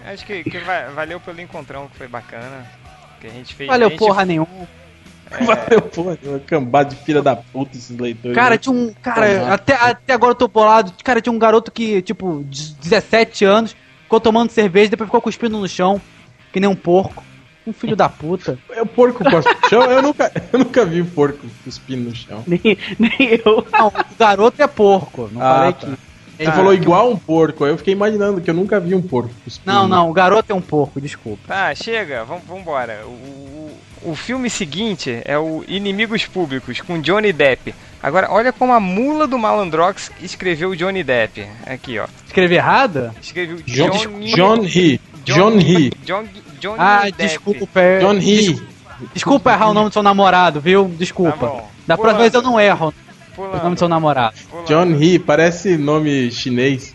Acho 0.07 0.25
que, 0.27 0.43
que 0.43 0.59
va- 0.59 0.89
valeu 0.95 1.21
pelo 1.21 1.41
encontrão, 1.41 1.87
que 1.89 1.97
foi 1.99 2.09
bacana. 2.09 2.67
Que 3.21 3.27
a 3.27 3.31
gente 3.31 3.55
fez. 3.55 3.69
Valeu 3.69 3.89
a 3.89 3.91
gente, 3.91 3.99
porra 3.99 4.25
nenhuma. 4.25 4.49
Valeu, 5.45 5.83
porra. 5.83 6.19
Uma 6.25 6.39
cambada 6.41 6.91
de 6.91 6.97
filha 6.97 7.23
da 7.23 7.37
puta 7.37 7.77
esses 7.77 7.97
leitores. 7.97 8.35
Cara, 8.35 8.57
tinha 8.59 8.75
um. 8.75 8.93
Cara, 9.03 9.53
até, 9.55 9.75
até 9.75 10.13
agora 10.15 10.33
eu 10.33 10.37
tô 10.37 10.49
bolado. 10.49 10.93
Cara, 11.05 11.21
tinha 11.21 11.33
um 11.33 11.39
garoto 11.39 11.71
que, 11.71 12.01
tipo, 12.03 12.45
de 12.49 12.75
17 12.75 13.45
anos, 13.45 13.77
ficou 14.05 14.21
tomando 14.21 14.51
cerveja, 14.51 14.91
depois 14.91 15.09
ficou 15.09 15.21
cuspindo 15.21 15.59
no 15.59 15.69
chão, 15.69 16.01
que 16.53 16.61
nem 16.61 16.69
um 16.69 16.75
porco. 16.77 17.23
Um 17.67 17.73
filho 17.73 17.95
da 17.95 18.09
puta. 18.09 18.59
É 18.73 18.81
o 18.81 18.87
porco 18.87 19.23
cospe 19.25 19.55
no 19.63 19.69
chão? 19.69 19.83
Eu 19.91 20.01
nunca, 20.01 20.33
eu 20.53 20.59
nunca 20.61 20.85
vi 20.87 21.03
o 21.03 21.07
porco 21.07 21.47
cuspindo 21.65 22.09
no 22.09 22.17
chão. 22.17 22.43
Nem, 22.47 22.61
nem 22.99 23.41
eu. 23.45 23.67
Não, 23.73 23.89
o 23.89 23.93
garoto 24.19 24.63
é 24.63 24.67
porco. 24.67 25.29
Não 25.33 25.43
Ah, 25.43 25.55
falei 25.57 25.73
tá. 25.73 25.79
que. 25.87 26.08
Você 26.39 26.53
falou 26.53 26.73
igual 26.73 27.11
um 27.11 27.17
porco, 27.17 27.65
aí 27.65 27.73
eu 27.73 27.79
fiquei 27.79 27.93
imaginando 27.93 28.41
que 28.41 28.49
eu 28.49 28.55
nunca 28.55 28.79
vi 28.79 28.95
um 28.95 29.03
porco. 29.03 29.31
Não, 29.65 29.89
não, 29.89 30.09
o 30.09 30.13
garoto 30.13 30.53
é 30.53 30.55
um 30.55 30.61
porco, 30.61 31.01
desculpa. 31.01 31.43
Tá, 31.49 31.75
chega, 31.75 32.25
vamos 32.25 32.45
vambora. 32.45 33.01
O, 33.05 33.09
o, 33.09 34.11
o 34.13 34.15
filme 34.15 34.49
seguinte 34.49 35.21
é 35.25 35.37
o 35.37 35.65
Inimigos 35.67 36.27
Públicos, 36.27 36.81
com 36.81 37.01
Johnny 37.01 37.33
Depp. 37.33 37.75
Agora, 38.01 38.29
olha 38.31 38.53
como 38.53 38.73
a 38.73 38.79
mula 38.79 39.27
do 39.27 39.37
Malandrox 39.37 40.13
escreveu 40.23 40.77
Johnny 40.77 41.03
Depp. 41.03 41.45
Aqui, 41.67 41.99
ó. 41.99 42.07
Escrevi 42.25 42.55
errado? 42.55 43.11
Escreveu 43.21 43.57
John, 43.67 43.91
Johnny... 43.91 44.33
John 44.35 44.63
He. 44.65 45.01
John 45.25 45.59
He. 45.59 45.91
John, 46.05 46.25
Johnny 46.61 46.77
Ah, 46.79 47.03
Depp. 47.05 47.17
desculpa. 47.17 47.81
John 48.01 48.19
He. 48.19 48.57
Desculpa 49.13 49.53
errar 49.53 49.71
o 49.71 49.75
nome 49.75 49.91
do 49.91 49.93
seu 49.93 50.03
namorado, 50.03 50.61
viu? 50.61 50.89
Desculpa. 50.97 51.49
Tá 51.49 51.65
da 51.87 51.97
próxima 51.97 52.21
vez 52.21 52.35
eu 52.35 52.43
não 52.43 52.61
erro 52.61 52.95
o 53.43 53.47
Pulando, 53.47 53.63
nome 53.63 53.75
do 53.75 53.79
seu 53.79 53.89
namorado. 53.89 54.37
pulando. 54.51 54.67
John 54.67 55.03
He, 55.03 55.19
parece 55.19 55.77
nome 55.77 56.31
chinês. 56.31 56.95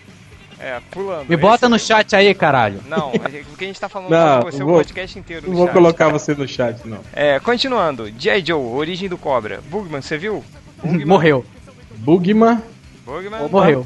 É, 0.59 0.79
pulando. 0.91 1.27
Me 1.27 1.35
bota 1.35 1.65
Esse- 1.65 1.71
no 1.71 1.77
chat 1.79 2.15
aí, 2.15 2.33
caralho. 2.33 2.81
Não, 2.87 3.11
porque 3.11 3.65
a 3.65 3.67
gente 3.67 3.79
tá 3.79 3.89
falando 3.89 4.09
Não, 4.09 4.41
com 4.43 4.51
você 4.51 4.63
o 4.63 4.65
vou- 4.65 4.75
podcast 4.75 5.19
inteiro 5.19 5.41
Não 5.43 5.51
no 5.51 5.57
vou 5.57 5.65
chat. 5.67 5.73
colocar 5.73 6.09
você 6.09 6.33
no 6.33 6.47
chat, 6.47 6.87
não. 6.87 6.99
É, 7.11 7.39
continuando. 7.39 8.09
G.I. 8.17 8.45
Joe, 8.45 8.61
Origem 8.73 9.09
do 9.09 9.17
Cobra. 9.17 9.59
Bugman, 9.69 10.01
você 10.01 10.17
viu? 10.17 10.43
Bugman. 10.81 11.05
Morreu. 11.05 11.45
Bugman. 11.97 12.61
Bugman. 13.05 13.49
Morreu. 13.49 13.85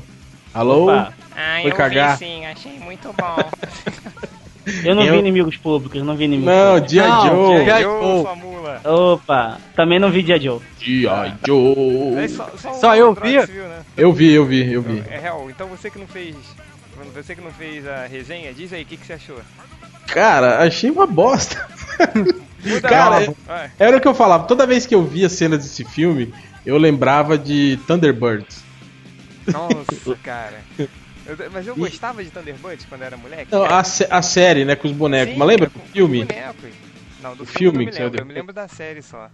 Alô? 0.54 0.84
Opa, 0.86 1.14
Ah, 1.36 1.60
Foi 1.62 1.72
eu 1.72 1.76
cagar. 1.76 2.18
vi 2.18 2.26
sim, 2.26 2.46
achei 2.46 2.80
muito 2.80 3.12
bom. 3.14 3.38
eu 4.84 4.96
não 4.96 5.04
Eu- 5.04 5.14
vi 5.14 5.20
inimigos 5.20 5.58
públicos, 5.58 6.02
não 6.04 6.16
vi 6.16 6.26
inimigos 6.26 6.54
Não, 6.54 6.74
públicos. 6.76 6.92
G.I. 6.92 7.08
Não, 7.08 7.26
Joe. 7.28 7.66
G.I. 7.66 7.82
Joe. 7.84 8.28
Opa, 8.84 9.58
também 9.76 10.00
não 10.00 10.12
vi 10.12 10.22
Dia 10.24 10.40
Joe. 10.40 10.60
G.I. 10.80 11.06
É 11.08 11.34
Joe. 11.46 12.30
só, 12.30 12.50
só, 12.58 12.72
o 12.72 12.74
Só 12.76 12.96
eu 12.96 13.14
vi? 13.14 13.40
viu, 13.46 13.64
né? 13.64 13.80
Eu 13.96 14.14
vi, 14.14 14.32
eu 14.34 14.46
vi, 14.46 14.72
eu 14.74 14.82
vi. 14.82 15.04
É 15.10 15.18
real. 15.20 15.48
Então 15.50 15.68
você 15.68 15.90
que 15.90 15.98
não 16.00 16.08
fez. 16.08 16.36
Você 17.16 17.36
que 17.36 17.42
não 17.42 17.52
fez 17.52 17.88
a 17.88 18.06
resenha, 18.08 18.54
diz 18.54 18.74
aí 18.74 18.84
o 18.84 18.86
que, 18.86 18.98
que 18.98 19.06
você 19.06 19.14
achou. 19.14 19.38
Cara, 20.08 20.60
achei 20.64 20.90
uma 20.90 21.06
bosta. 21.08 21.66
Cara. 22.82 23.34
Vai. 23.46 23.72
Era 23.80 23.98
o 23.98 24.02
que 24.02 24.08
eu 24.08 24.14
falava. 24.16 24.46
Toda 24.46 24.66
vez 24.68 24.86
que 24.86 24.94
eu 24.96 25.04
via 25.04 25.30
cenas 25.30 25.60
desse 25.60 25.84
filme, 25.86 26.34
eu 26.66 26.78
lembrava 26.78 27.38
de 27.38 27.78
Thunderbirds. 27.88 28.64
Nossa, 29.48 30.16
cara. 30.24 30.60
Eu- 31.28 31.52
mas 31.52 31.68
eu 31.68 31.76
gostava 31.76 32.24
de 32.24 32.30
Thunderbirds 32.30 32.86
quando 32.88 33.02
era 33.04 33.18
moleque. 33.18 33.48
Não, 33.52 33.64
a, 33.66 33.80
a 33.80 34.22
série, 34.22 34.64
né, 34.66 34.76
com 34.76 34.88
os 34.88 34.94
bonecos. 34.94 35.34
Sim, 35.34 35.40
Mas 35.40 35.48
lembra 35.48 35.70
com- 35.70 35.80
do 35.80 35.86
filme? 35.88 36.20
com 36.22 36.26
bonecos. 36.28 36.70
Não, 37.22 37.36
do 37.36 37.44
O 37.44 37.46
filme, 37.46 37.58
filme 37.72 37.86
eu 37.86 37.90
que 37.90 37.96
saiu 37.96 38.06
me 38.06 38.12
lembro. 38.12 38.22
Eu 38.22 38.26
me 38.26 38.34
depois. 38.34 38.36
lembro 38.36 38.54
da 38.54 38.68
série 38.68 39.02
só. 39.02 39.30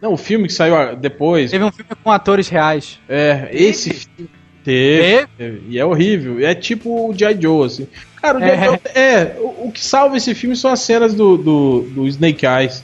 Não, 0.00 0.12
o 0.12 0.16
filme 0.16 0.46
que 0.48 0.52
saiu 0.52 0.96
depois. 0.96 1.50
Teve 1.52 1.64
um 1.64 1.70
filme 1.72 1.90
com 2.02 2.10
atores 2.10 2.48
reais. 2.48 2.98
É, 3.08 3.48
esse 3.52 3.90
filme. 3.94 4.30
Teve, 4.64 5.26
teve. 5.38 5.62
E 5.68 5.78
é 5.78 5.84
horrível. 5.84 6.44
É 6.44 6.54
tipo 6.54 7.08
o 7.10 7.14
G.I. 7.16 7.40
Joe, 7.40 7.66
assim. 7.66 7.88
Cara, 8.20 8.38
o. 8.38 8.42
É. 8.42 8.64
Joe- 8.64 8.80
é, 8.94 9.36
o, 9.38 9.68
o 9.68 9.72
que 9.72 9.82
salva 9.82 10.16
esse 10.16 10.34
filme 10.34 10.54
são 10.56 10.70
as 10.72 10.80
cenas 10.80 11.14
do, 11.14 11.36
do, 11.36 11.80
do 11.90 12.06
Snake 12.08 12.44
Eyes. 12.46 12.82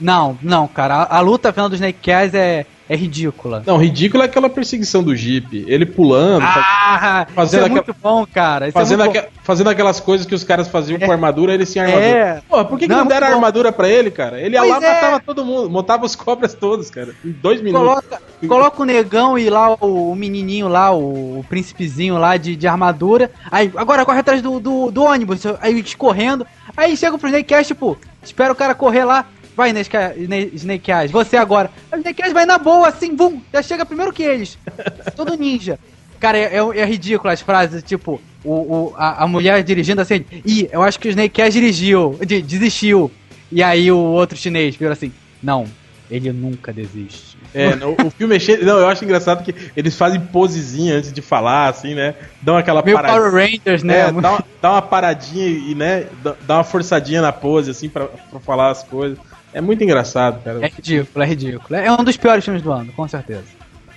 Não, 0.00 0.38
não, 0.42 0.66
cara. 0.66 0.94
A, 1.02 1.16
a 1.18 1.20
luta 1.20 1.52
final 1.52 1.68
do 1.68 1.74
Snake 1.74 2.10
Eyes 2.10 2.34
é, 2.34 2.64
é 2.92 2.96
ridícula. 2.96 3.62
Não, 3.64 3.76
ridículo 3.78 4.22
é 4.22 4.26
aquela 4.26 4.50
perseguição 4.50 5.02
do 5.02 5.14
Jeep. 5.14 5.64
Ele 5.68 5.86
pulando, 5.86 6.42
Ah, 6.44 7.26
fazendo 7.34 7.46
isso 7.46 7.56
é 7.56 7.58
aquela- 7.60 7.68
muito 7.86 7.96
bom, 8.02 8.26
cara. 8.26 8.66
Isso 8.68 8.72
fazendo, 8.74 9.02
é 9.02 9.04
muito 9.04 9.18
aque- 9.18 9.28
fazendo 9.44 9.70
aquelas 9.70 10.00
coisas 10.00 10.26
que 10.26 10.34
os 10.34 10.42
caras 10.44 10.68
faziam 10.68 10.98
com 10.98 11.10
armadura, 11.10 11.54
ele 11.54 11.64
sem 11.64 11.80
bom. 11.82 11.88
armadura. 11.88 12.10
É. 12.18 12.42
Porra, 12.48 12.64
por 12.64 12.78
que, 12.78 12.86
que 12.86 12.90
Não, 12.92 12.98
não, 12.98 13.06
é 13.06 13.08
deram 13.08 13.28
bom. 13.28 13.34
armadura 13.34 13.70
pra 13.72 13.88
ele, 13.88 14.10
cara? 14.10 14.40
Ele 14.40 14.56
ia 14.56 14.60
Pois 14.60 14.70
lá, 14.72 14.76
é. 14.84 14.94
matava 14.94 15.20
todo 15.20 15.44
mundo, 15.44 15.70
montava 15.70 16.04
os 16.04 16.16
cobras 16.16 16.52
todos, 16.52 16.90
cara. 16.90 17.14
Em 17.24 17.30
dois 17.30 17.60
minutos. 17.62 17.86
Coloca, 17.86 18.22
coloca 18.48 18.82
o 18.82 18.84
negão 18.84 19.38
e 19.38 19.48
lá 19.48 19.74
o, 19.80 20.10
o 20.10 20.16
menininho 20.16 20.66
lá, 20.68 20.90
o, 20.92 21.38
o 21.40 21.44
príncipezinho 21.48 22.18
lá 22.18 22.36
de, 22.36 22.56
de 22.56 22.66
armadura. 22.66 23.30
Aí, 23.50 23.70
agora 23.76 24.04
corre 24.04 24.18
atrás 24.20 24.42
do, 24.42 24.58
do, 24.58 24.90
do 24.90 25.04
ônibus. 25.04 25.42
Aí 25.60 25.82
correndo. 25.96 26.46
Aí 26.76 26.96
chega 26.96 27.16
pro 27.16 27.28
Snake 27.28 27.54
Eyes, 27.54 27.66
tipo, 27.66 27.96
espera 28.22 28.52
o 28.52 28.56
cara 28.56 28.74
correr 28.74 29.04
lá. 29.04 29.26
Vai, 29.60 29.70
Snake, 29.70 30.50
Snake 30.54 30.90
Eyes, 30.90 31.10
você 31.10 31.36
agora. 31.36 31.70
O 31.92 31.96
Snake 31.96 32.22
Eyes 32.22 32.32
vai 32.32 32.46
na 32.46 32.56
boa, 32.56 32.88
assim, 32.88 33.14
bum, 33.14 33.40
já 33.52 33.62
chega 33.62 33.84
primeiro 33.84 34.12
que 34.12 34.22
eles. 34.22 34.56
Todo 35.14 35.34
ninja. 35.36 35.78
Cara, 36.18 36.38
é, 36.38 36.56
é, 36.56 36.78
é 36.80 36.84
ridículo 36.86 37.30
as 37.32 37.40
frases, 37.40 37.82
tipo, 37.82 38.20
o, 38.44 38.50
o, 38.52 38.94
a, 38.96 39.24
a 39.24 39.26
mulher 39.26 39.62
dirigindo 39.62 40.00
assim, 40.00 40.24
ih, 40.44 40.68
eu 40.72 40.82
acho 40.82 40.98
que 40.98 41.08
o 41.08 41.10
Snake 41.10 41.40
Eyes 41.40 41.54
dirigiu, 41.54 42.18
de- 42.26 42.42
desistiu. 42.42 43.10
E 43.52 43.62
aí 43.62 43.90
o 43.92 43.98
outro 43.98 44.36
chinês 44.36 44.76
vira 44.76 44.92
assim, 44.92 45.12
não, 45.42 45.66
ele 46.10 46.30
nunca 46.32 46.72
desiste. 46.72 47.38
É, 47.54 47.74
no- 47.76 47.96
o 48.04 48.10
filme 48.10 48.36
é 48.36 48.38
cheio. 48.38 48.64
Não, 48.64 48.78
eu 48.78 48.86
acho 48.88 49.02
engraçado 49.04 49.42
que 49.42 49.54
eles 49.76 49.96
fazem 49.96 50.20
posezinha 50.20 50.94
antes 50.96 51.12
de 51.12 51.20
falar, 51.22 51.68
assim, 51.68 51.94
né? 51.94 52.14
Dão 52.42 52.56
aquela 52.56 52.82
Meio 52.82 52.96
paradinha. 52.96 53.20
Power 53.22 53.34
Rangers, 53.34 53.82
né? 53.82 54.00
É, 54.00 54.12
dá, 54.12 54.30
uma, 54.30 54.44
dá 54.62 54.70
uma 54.72 54.82
paradinha 54.82 55.46
e, 55.48 55.74
né? 55.74 56.06
Dá, 56.22 56.34
dá 56.46 56.54
uma 56.58 56.64
forçadinha 56.64 57.22
na 57.22 57.32
pose, 57.32 57.70
assim, 57.70 57.88
pra, 57.88 58.06
pra 58.06 58.38
falar 58.40 58.70
as 58.70 58.82
coisas. 58.82 59.18
É 59.52 59.60
muito 59.60 59.82
engraçado, 59.82 60.42
cara. 60.42 60.64
É 60.64 60.68
ridículo, 60.68 61.24
é 61.24 61.26
ridículo. 61.26 61.74
É 61.76 61.92
um 61.92 62.04
dos 62.04 62.16
piores 62.16 62.44
filmes 62.44 62.62
do 62.62 62.72
ano, 62.72 62.92
com 62.92 63.06
certeza. 63.08 63.44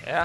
É? 0.06 0.24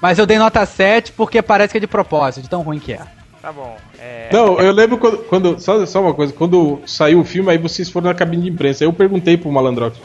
Mas 0.00 0.18
eu 0.18 0.26
dei 0.26 0.38
nota 0.38 0.64
7 0.64 1.12
porque 1.12 1.40
parece 1.42 1.72
que 1.72 1.78
é 1.78 1.80
de 1.80 1.86
propósito, 1.86 2.42
de 2.42 2.50
tão 2.50 2.62
ruim 2.62 2.78
que 2.78 2.92
é. 2.92 3.00
Tá 3.40 3.52
bom. 3.52 3.76
É... 3.98 4.28
Não, 4.32 4.58
eu 4.60 4.72
lembro 4.72 4.98
quando. 4.98 5.18
quando 5.18 5.60
só, 5.60 5.86
só 5.86 6.00
uma 6.00 6.12
coisa, 6.12 6.32
quando 6.32 6.80
saiu 6.84 7.20
o 7.20 7.24
filme, 7.24 7.50
aí 7.50 7.58
vocês 7.58 7.88
foram 7.88 8.08
na 8.08 8.14
cabine 8.14 8.42
de 8.42 8.48
imprensa. 8.50 8.82
Aí 8.82 8.88
eu 8.88 8.92
perguntei 8.92 9.36
pro 9.36 9.52
Malandrox. 9.52 9.98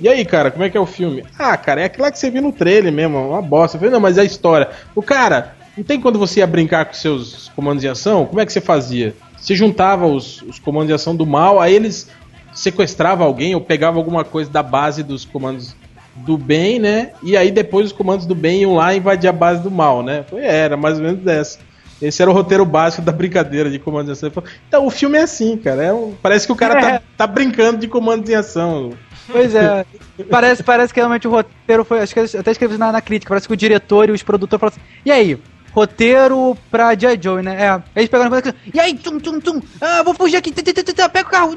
E 0.00 0.08
aí, 0.08 0.24
cara, 0.24 0.50
como 0.50 0.64
é 0.64 0.70
que 0.70 0.78
é 0.78 0.80
o 0.80 0.86
filme? 0.86 1.22
Ah, 1.38 1.56
cara, 1.56 1.82
é 1.82 1.84
aquilo 1.84 2.10
que 2.10 2.18
você 2.18 2.30
viu 2.30 2.40
no 2.40 2.52
trailer 2.52 2.90
mesmo, 2.90 3.18
uma 3.18 3.42
bosta. 3.42 3.76
Eu 3.76 3.80
falei, 3.80 3.92
não, 3.92 4.00
mas 4.00 4.16
é 4.16 4.22
a 4.22 4.24
história. 4.24 4.70
O 4.94 5.02
cara, 5.02 5.54
não 5.76 5.84
tem 5.84 6.00
quando 6.00 6.18
você 6.18 6.40
ia 6.40 6.46
brincar 6.46 6.86
com 6.86 6.94
seus 6.94 7.50
comandos 7.54 7.82
de 7.82 7.88
ação? 7.88 8.24
Como 8.24 8.40
é 8.40 8.46
que 8.46 8.52
você 8.52 8.62
fazia? 8.62 9.14
Você 9.36 9.54
juntava 9.54 10.06
os, 10.06 10.40
os 10.42 10.58
comandos 10.58 10.88
de 10.88 10.94
ação 10.94 11.14
do 11.14 11.26
mal, 11.26 11.60
aí 11.60 11.74
eles 11.74 12.08
sequestravam 12.56 13.26
alguém 13.26 13.54
ou 13.54 13.60
pegavam 13.60 14.00
alguma 14.00 14.24
coisa 14.24 14.50
da 14.50 14.62
base 14.62 15.02
dos 15.02 15.24
comandos 15.24 15.76
do 16.16 16.36
bem, 16.38 16.78
né? 16.78 17.12
E 17.22 17.36
aí 17.36 17.50
depois 17.50 17.86
os 17.86 17.92
comandos 17.92 18.26
do 18.26 18.34
bem 18.34 18.62
iam 18.62 18.74
lá 18.74 18.94
e 18.94 18.96
invadir 18.98 19.28
a 19.28 19.32
base 19.32 19.62
do 19.62 19.70
mal, 19.70 20.02
né? 20.02 20.24
Foi, 20.28 20.42
era 20.42 20.76
mais 20.76 20.96
ou 20.98 21.04
menos 21.04 21.20
dessa. 21.20 21.58
Esse 22.00 22.20
era 22.20 22.30
o 22.30 22.34
roteiro 22.34 22.64
básico 22.64 23.02
da 23.02 23.12
brincadeira 23.12 23.70
de 23.70 23.78
comandos 23.78 24.06
de 24.18 24.26
ação. 24.26 24.42
Então 24.68 24.86
o 24.86 24.90
filme 24.90 25.16
é 25.18 25.22
assim, 25.22 25.56
cara. 25.56 25.82
É 25.82 25.92
um- 25.92 26.14
parece 26.22 26.46
que 26.46 26.52
o 26.52 26.56
cara 26.56 26.78
É. 26.78 26.80
tá, 26.80 27.02
tá 27.16 27.26
brincando 27.26 27.78
de 27.78 27.88
comandos 27.88 28.28
em 28.28 28.34
ação. 28.34 28.92
Pois 29.30 29.54
é. 29.54 29.84
parece, 30.30 30.62
parece 30.62 30.92
que 30.92 31.00
realmente 31.00 31.26
o 31.26 31.30
roteiro 31.30 31.84
foi. 31.84 32.00
Acho 32.00 32.12
que 32.14 32.20
eu 32.20 32.40
até 32.40 32.50
escrevi 32.50 32.76
na, 32.78 32.92
na 32.92 33.00
crítica. 33.00 33.30
Parece 33.30 33.46
que 33.46 33.54
o 33.54 33.56
diretor 33.56 34.08
e 34.08 34.12
os 34.12 34.22
produtores 34.22 34.60
falaram 34.60 34.76
assim: 34.76 35.00
e 35.04 35.10
aí? 35.10 35.38
roteiro 35.76 36.56
pra 36.70 36.94
J. 36.94 37.18
Joe, 37.22 37.42
né? 37.42 37.54
É. 37.62 37.82
Eles 37.94 38.08
pegaram 38.08 38.34
e 38.72 38.80
aí, 38.80 38.94
tum, 38.94 39.18
tum, 39.18 39.38
tum, 39.38 39.60
ah, 39.78 40.02
vou 40.02 40.14
fugir 40.14 40.38
aqui, 40.38 40.50
pega 40.50 41.28
o 41.28 41.30
carro, 41.30 41.54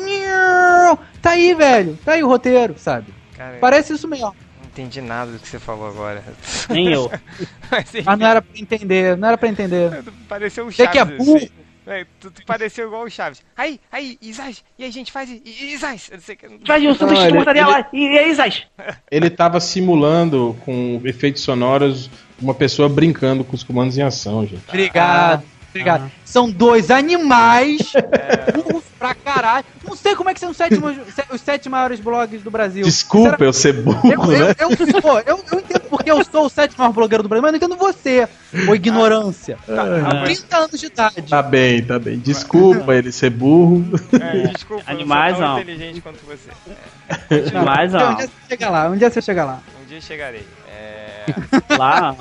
tá 1.29 1.33
aí, 1.33 1.53
velho, 1.53 1.99
tá 2.03 2.13
aí 2.13 2.23
o 2.23 2.27
roteiro, 2.27 2.75
sabe? 2.77 3.13
Cara, 3.37 3.57
Parece 3.59 3.93
isso 3.93 4.07
mesmo. 4.07 4.25
Não 4.25 4.65
entendi 4.65 5.01
nada 5.01 5.31
do 5.31 5.39
que 5.39 5.47
você 5.47 5.59
falou 5.59 5.87
agora. 5.87 6.23
Nem 6.69 6.91
eu. 6.91 7.11
Mas, 7.69 7.91
Mas 8.03 8.19
não 8.19 8.27
era 8.27 8.41
pra 8.41 8.59
entender, 8.59 9.17
não 9.17 9.27
era 9.27 9.37
pra 9.37 9.47
entender. 9.47 10.03
Pareceu 10.27 10.65
um 10.65 10.71
Chaves. 10.71 10.91
que 10.91 10.99
é 10.99 11.05
burro. 11.05 11.37
Assim. 11.37 11.49
É, 11.87 12.05
tu, 12.19 12.29
tu, 12.29 12.45
pareceu 12.45 12.85
igual 12.85 13.03
o 13.03 13.09
Chaves. 13.09 13.41
Aí, 13.57 13.79
aí, 13.91 14.15
Isais, 14.21 14.63
e 14.77 14.83
aí, 14.83 14.91
gente, 14.91 15.11
faz 15.11 15.27
Isais. 15.43 16.11
Faz 16.65 16.83
um 16.83 16.93
sanduíche 16.93 17.27
de 17.27 17.33
mortadela 17.33 17.87
e 17.91 18.17
aí, 18.17 18.29
Isais. 18.29 18.63
Ele 19.09 19.29
tava 19.29 19.59
simulando 19.59 20.55
com 20.63 21.01
efeitos 21.03 21.41
sonoros 21.41 22.09
uma 22.39 22.53
pessoa 22.53 22.87
brincando 22.87 23.43
com 23.43 23.55
os 23.55 23.63
comandos 23.63 23.97
em 23.97 24.03
ação, 24.03 24.45
gente. 24.45 24.63
Obrigado. 24.67 25.43
Ah. 25.43 25.59
Obrigado. 25.69 26.03
Uhum. 26.03 26.11
São 26.25 26.49
dois 26.49 26.91
animais 26.91 27.93
é. 27.95 28.88
Pra 28.99 29.15
caralho. 29.15 29.65
Não 29.83 29.95
sei 29.95 30.15
como 30.15 30.29
é 30.29 30.33
que 30.33 30.39
são 30.39 30.51
os 30.51 30.57
sete, 30.57 30.75
os 31.31 31.41
sete 31.41 31.69
maiores 31.69 31.99
blogs 31.99 32.43
do 32.43 32.51
Brasil. 32.51 32.83
Desculpa 32.83 33.43
eu 33.43 33.53
ser 33.53 33.73
burro, 33.73 34.11
eu, 34.11 34.25
né? 34.27 34.55
Eu, 34.59 34.69
eu, 34.69 35.01
pô, 35.01 35.19
eu, 35.19 35.43
eu, 35.51 35.59
entendo 35.59 35.81
porque 35.89 36.11
eu 36.11 36.23
sou 36.25 36.45
o 36.45 36.49
sétimo 36.49 36.79
maior 36.79 36.93
blogueiro 36.93 37.23
do 37.23 37.29
Brasil, 37.29 37.41
mas 37.41 37.51
não 37.51 37.57
entendo 37.57 37.77
você, 37.77 38.27
ô 38.67 38.75
ignorância. 38.75 39.57
Ah, 39.67 40.23
30 40.25 40.57
anos 40.57 40.79
de 40.79 40.85
idade. 40.85 41.21
Tá 41.23 41.41
bem, 41.41 41.83
tá 41.83 41.97
bem. 41.97 42.19
Desculpa 42.19 42.93
ele 42.93 43.11
ser 43.11 43.29
burro. 43.29 43.85
É, 44.19 44.47
desculpa, 44.49 44.83
Animais 44.85 45.39
não. 45.39 45.55
tão 45.55 45.61
inteligente 45.61 46.01
quanto 46.01 46.19
você. 46.25 46.49
É. 47.29 47.57
Animais 47.57 47.93
não. 47.93 48.11
Um 48.11 48.15
dia 48.15 48.27
você 48.27 48.31
chega 48.49 48.69
lá, 48.69 48.89
um 48.89 48.97
dia 48.97 49.09
você 49.09 49.21
chega 49.21 49.45
lá. 49.45 49.61
Um 49.81 49.87
dia 49.87 50.01
chegarei. 50.01 50.47
É... 50.67 51.25
Lá, 51.77 52.15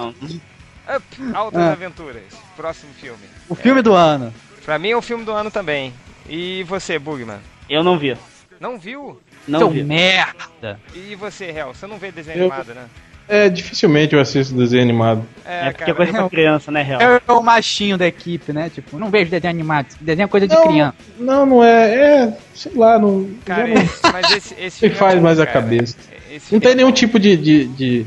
Up, 0.96 1.34
Altas 1.34 1.60
ah. 1.60 1.72
Aventuras. 1.72 2.22
Próximo 2.56 2.92
filme. 2.94 3.24
O 3.48 3.54
filme 3.54 3.80
é. 3.80 3.82
do 3.82 3.92
ano. 3.92 4.32
Pra 4.64 4.78
mim 4.78 4.90
é 4.90 4.96
o 4.96 5.02
filme 5.02 5.24
do 5.24 5.32
ano 5.32 5.50
também. 5.50 5.92
E 6.28 6.62
você, 6.64 6.98
Bugman? 6.98 7.38
Eu 7.68 7.82
não 7.82 7.98
vi. 7.98 8.16
Não 8.60 8.78
viu? 8.78 9.18
Não 9.46 9.60
Seu 9.60 9.70
vi. 9.70 9.84
merda! 9.84 10.78
E 10.94 11.14
você, 11.14 11.46
Hel? 11.46 11.72
Você 11.74 11.86
não 11.86 11.98
vê 11.98 12.10
desenho 12.10 12.38
eu... 12.38 12.52
animado, 12.52 12.74
né? 12.74 12.84
É, 13.30 13.48
dificilmente 13.48 14.14
eu 14.14 14.20
assisto 14.20 14.54
desenho 14.54 14.82
animado. 14.82 15.22
É, 15.44 15.68
é 15.68 15.70
porque 15.70 15.90
é 15.90 15.94
coisa 15.94 16.12
pra 16.12 16.30
criança, 16.30 16.70
né, 16.70 16.86
Hel? 16.88 16.98
É 17.00 17.32
o 17.32 17.42
machinho 17.42 17.98
da 17.98 18.06
equipe, 18.06 18.52
né? 18.52 18.70
Tipo, 18.70 18.98
não 18.98 19.10
vejo 19.10 19.30
desenho 19.30 19.50
animado. 19.50 19.86
Desenho 20.00 20.24
é 20.24 20.28
coisa 20.28 20.48
de 20.48 20.54
não, 20.54 20.66
criança. 20.66 20.94
Não, 21.18 21.46
não 21.46 21.64
é. 21.64 21.94
É, 21.94 22.38
sei 22.54 22.72
lá, 22.74 22.98
não. 22.98 23.28
Cara, 23.44 23.66
não... 23.66 23.88
mas 24.12 24.30
esse, 24.32 24.54
esse 24.58 24.80
filme 24.80 24.94
faz 24.94 25.16
é 25.16 25.20
mais 25.20 25.38
cara. 25.38 25.50
a 25.50 25.52
cabeça. 25.52 25.96
Esse 26.30 26.52
não 26.52 26.60
tem 26.60 26.74
nenhum 26.74 26.92
tipo 26.92 27.18
de, 27.18 27.36
de, 27.36 27.66
de, 27.66 28.06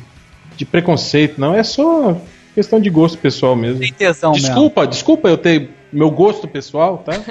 de 0.57 0.65
preconceito, 0.65 1.39
não. 1.39 1.53
É 1.53 1.63
só 1.63 2.19
Questão 2.53 2.81
de 2.81 2.89
gosto 2.89 3.17
pessoal 3.17 3.55
mesmo. 3.55 3.79
Tem 3.79 3.93
tesão 3.93 4.33
desculpa, 4.33 4.81
mesmo. 4.81 4.91
desculpa 4.91 5.29
eu 5.29 5.37
ter 5.37 5.69
meu 5.91 6.11
gosto 6.11 6.47
pessoal, 6.47 6.97
tá? 6.97 7.13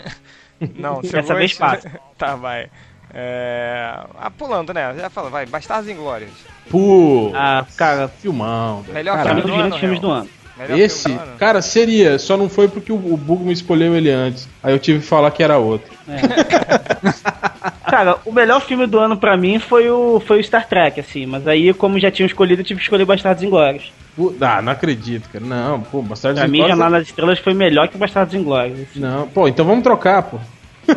Não, 0.77 1.03
seu 1.05 1.21
Essa 1.21 1.35
vez 1.35 1.55
passa. 1.55 1.91
tá, 2.19 2.37
vai. 2.37 2.69
É... 3.13 3.93
Ah, 4.19 4.31
pulando, 4.31 4.73
né? 4.73 4.95
Já 4.97 5.11
fala, 5.11 5.31
vai. 5.31 5.47
Bastardos 5.47 5.89
Inglórios. 5.91 6.31
Pô, 6.71 7.33
ah, 7.35 7.67
cara, 7.77 8.09
filmão. 8.09 8.85
Melhor 8.89 9.23
filme 9.25 9.43
do 9.43 9.55
ano, 9.55 9.79
filmes 9.79 10.01
do 10.01 10.11
ano. 10.11 10.40
Melhor 10.61 10.79
Esse, 10.79 11.19
cara, 11.39 11.63
seria, 11.63 12.19
só 12.19 12.37
não 12.37 12.49
foi 12.49 12.69
porque 12.69 12.93
o, 12.93 12.97
o 12.97 13.17
Bugman 13.17 13.53
escolheu 13.53 13.97
ele 13.97 14.11
antes. 14.11 14.47
Aí 14.63 14.75
eu 14.75 14.79
tive 14.79 14.99
que 15.01 15.07
falar 15.07 15.31
que 15.31 15.43
era 15.43 15.57
outro. 15.57 15.91
É. 16.07 16.21
cara, 17.91 18.19
o 18.27 18.33
melhor 18.33 18.61
filme 18.61 18.87
do 18.87 18.99
ano 18.99 19.17
pra 19.17 19.39
mim 19.39 19.59
foi 19.59 19.89
o, 19.89 20.21
foi 20.21 20.39
o 20.39 20.45
Star 20.45 20.69
Trek, 20.69 21.01
assim. 21.01 21.25
Mas 21.25 21.49
aí, 21.49 21.73
como 21.73 21.99
já 21.99 22.11
tinha 22.11 22.27
escolhido, 22.27 22.61
eu 22.61 22.65
tive 22.65 22.79
que 22.79 22.85
escolher 22.85 23.07
Bastardos 23.07 23.43
Inglórios. 23.43 23.91
Ah, 24.39 24.61
não 24.61 24.73
acredito, 24.73 25.31
cara. 25.31 25.45
Não, 25.45 25.81
pô, 25.81 26.03
Bastardos 26.03 26.41
Pra 26.41 26.49
mim, 26.49 26.59
Jornada 26.59 26.91
nas 26.91 27.07
Estrelas 27.07 27.39
foi 27.39 27.55
melhor 27.55 27.89
que 27.89 27.97
Bastardos 27.97 28.35
Inglórios. 28.35 28.87
Não, 28.95 29.27
pô, 29.29 29.49
então 29.49 29.65
vamos 29.65 29.83
trocar, 29.83 30.25
pô. 30.25 30.39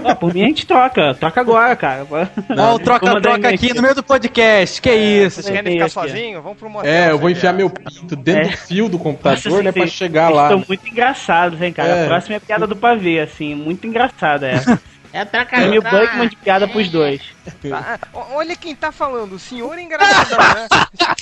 Ah, 0.04 0.16
por 0.16 0.34
mim 0.34 0.44
a 0.44 0.48
gente 0.48 0.66
troca. 0.66 1.14
Troca 1.14 1.42
agora, 1.42 1.76
cara. 1.76 2.08
Não, 2.50 2.80
troca-troca 2.80 3.50
aqui 3.50 3.74
no 3.74 3.82
meio 3.82 3.96
do 3.96 4.04
podcast. 4.04 4.82
Que 4.82 4.90
é, 4.90 4.96
isso? 4.96 5.42
Vocês 5.42 5.56
querem 5.56 5.74
ficar 5.74 5.90
sozinho? 5.90 6.42
Vamos 6.42 6.58
pro 6.58 6.70
motel. 6.70 6.92
É, 6.92 7.12
eu 7.12 7.20
vou 7.20 7.30
enfiar 7.30 7.54
meu 7.54 7.70
pinto 7.70 8.16
dentro 8.16 8.48
é. 8.48 8.52
do 8.52 8.58
fio 8.58 8.90
do 8.90 9.00
computador, 9.00 9.52
Nossa, 9.52 9.64
né, 9.64 9.72
pra 9.72 9.88
chegar 9.88 10.30
lá. 10.30 10.44
Estão 10.44 10.64
muito 10.68 10.88
engraçados, 10.88 11.62
hein, 11.62 11.74
cara. 11.74 11.90
É. 11.90 12.04
A 12.04 12.08
próxima 12.08 12.36
é 12.36 12.38
a 12.38 12.42
piada 12.42 12.68
do 12.68 12.76
pavê, 12.76 13.20
assim. 13.20 13.56
Muito 13.56 13.86
engraçada 13.88 14.48
essa. 14.48 14.80
É 15.14 15.24
troca 15.24 15.58
Prêmio 15.58 15.80
Buckman 15.80 16.28
de 16.28 16.36
piada 16.36 16.68
pros 16.68 16.90
dois. 16.90 17.22
Tá. 17.70 18.00
Olha 18.32 18.56
quem 18.56 18.76
tá 18.76 18.92
falando, 18.92 19.34
o 19.34 19.40
senhor 19.40 19.78
engraçadão, 19.78 20.40
né? 20.40 20.68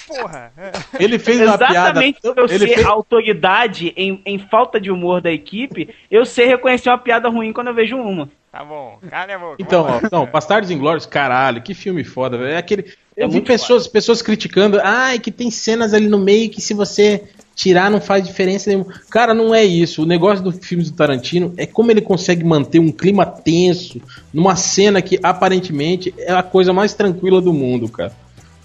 Porra. 0.07 0.53
Ele 0.97 1.19
fez 1.19 1.41
uma 1.41 1.57
piada. 1.57 1.74
Exatamente 1.74 2.22
por 2.22 2.38
eu 2.38 2.47
ser 2.47 2.59
fez... 2.59 2.86
autoridade 2.86 3.91
em, 3.97 4.22
em 4.26 4.39
falta 4.39 4.80
de 4.80 4.89
humor 4.89 5.19
da 5.19 5.30
equipe, 5.30 5.93
eu 6.09 6.26
sei 6.26 6.47
reconhecer 6.47 6.89
uma 6.89 6.97
piada 6.97 7.28
ruim 7.28 7.51
quando 7.51 7.67
eu 7.67 7.74
vejo 7.74 7.97
uma. 7.97 8.30
Tá 8.52 8.66
bom, 8.66 8.99
cara 9.10 9.32
é 9.32 9.38
bom. 9.38 9.56
Então, 9.58 9.86
ó, 9.88 10.10
não, 10.12 10.26
Bastardos 10.26 10.70
Inglórios, 10.70 11.06
caralho, 11.06 11.62
que 11.62 11.74
filme 11.74 12.04
foda, 12.04 12.38
velho. 12.38 12.52
É 12.52 12.58
aquele. 12.58 12.93
Eu 13.16 13.28
é 13.28 13.30
vi 13.30 13.39
pessoas, 13.39 13.88
pessoas 13.88 14.22
criticando, 14.22 14.80
ai, 14.84 15.20
que 15.20 15.32
tem 15.32 15.49
cenas 15.49 15.93
ali 15.93 16.08
no 16.08 16.18
meio 16.18 16.49
que 16.49 16.60
se 16.60 16.74
você 16.74 17.24
tirar 17.56 17.89
não 17.89 18.02
faz 18.02 18.26
diferença 18.26 18.70
nenhuma. 18.70 18.93
Cara, 19.10 19.34
não 19.34 19.56
é 19.56 19.64
isso. 19.64 20.04
O 20.04 20.06
negócio 20.06 20.43
do 20.43 20.52
filme 20.52 20.84
do 20.84 20.91
Tarantino 20.91 21.54
é 21.56 21.66
como 21.66 21.91
ele 21.91 22.02
consegue 22.02 22.43
manter 22.43 22.80
um 22.80 22.91
clima 22.91 23.26
tenso 23.26 24.02
numa 24.34 24.58
cena 24.58 25.02
que 25.02 25.18
aparentemente 25.24 26.14
é 26.18 26.34
a 26.34 26.43
coisa 26.43 26.74
mais 26.74 26.93
tranquila 26.93 27.41
do 27.41 27.54
mundo, 27.54 27.88
cara. 27.88 28.12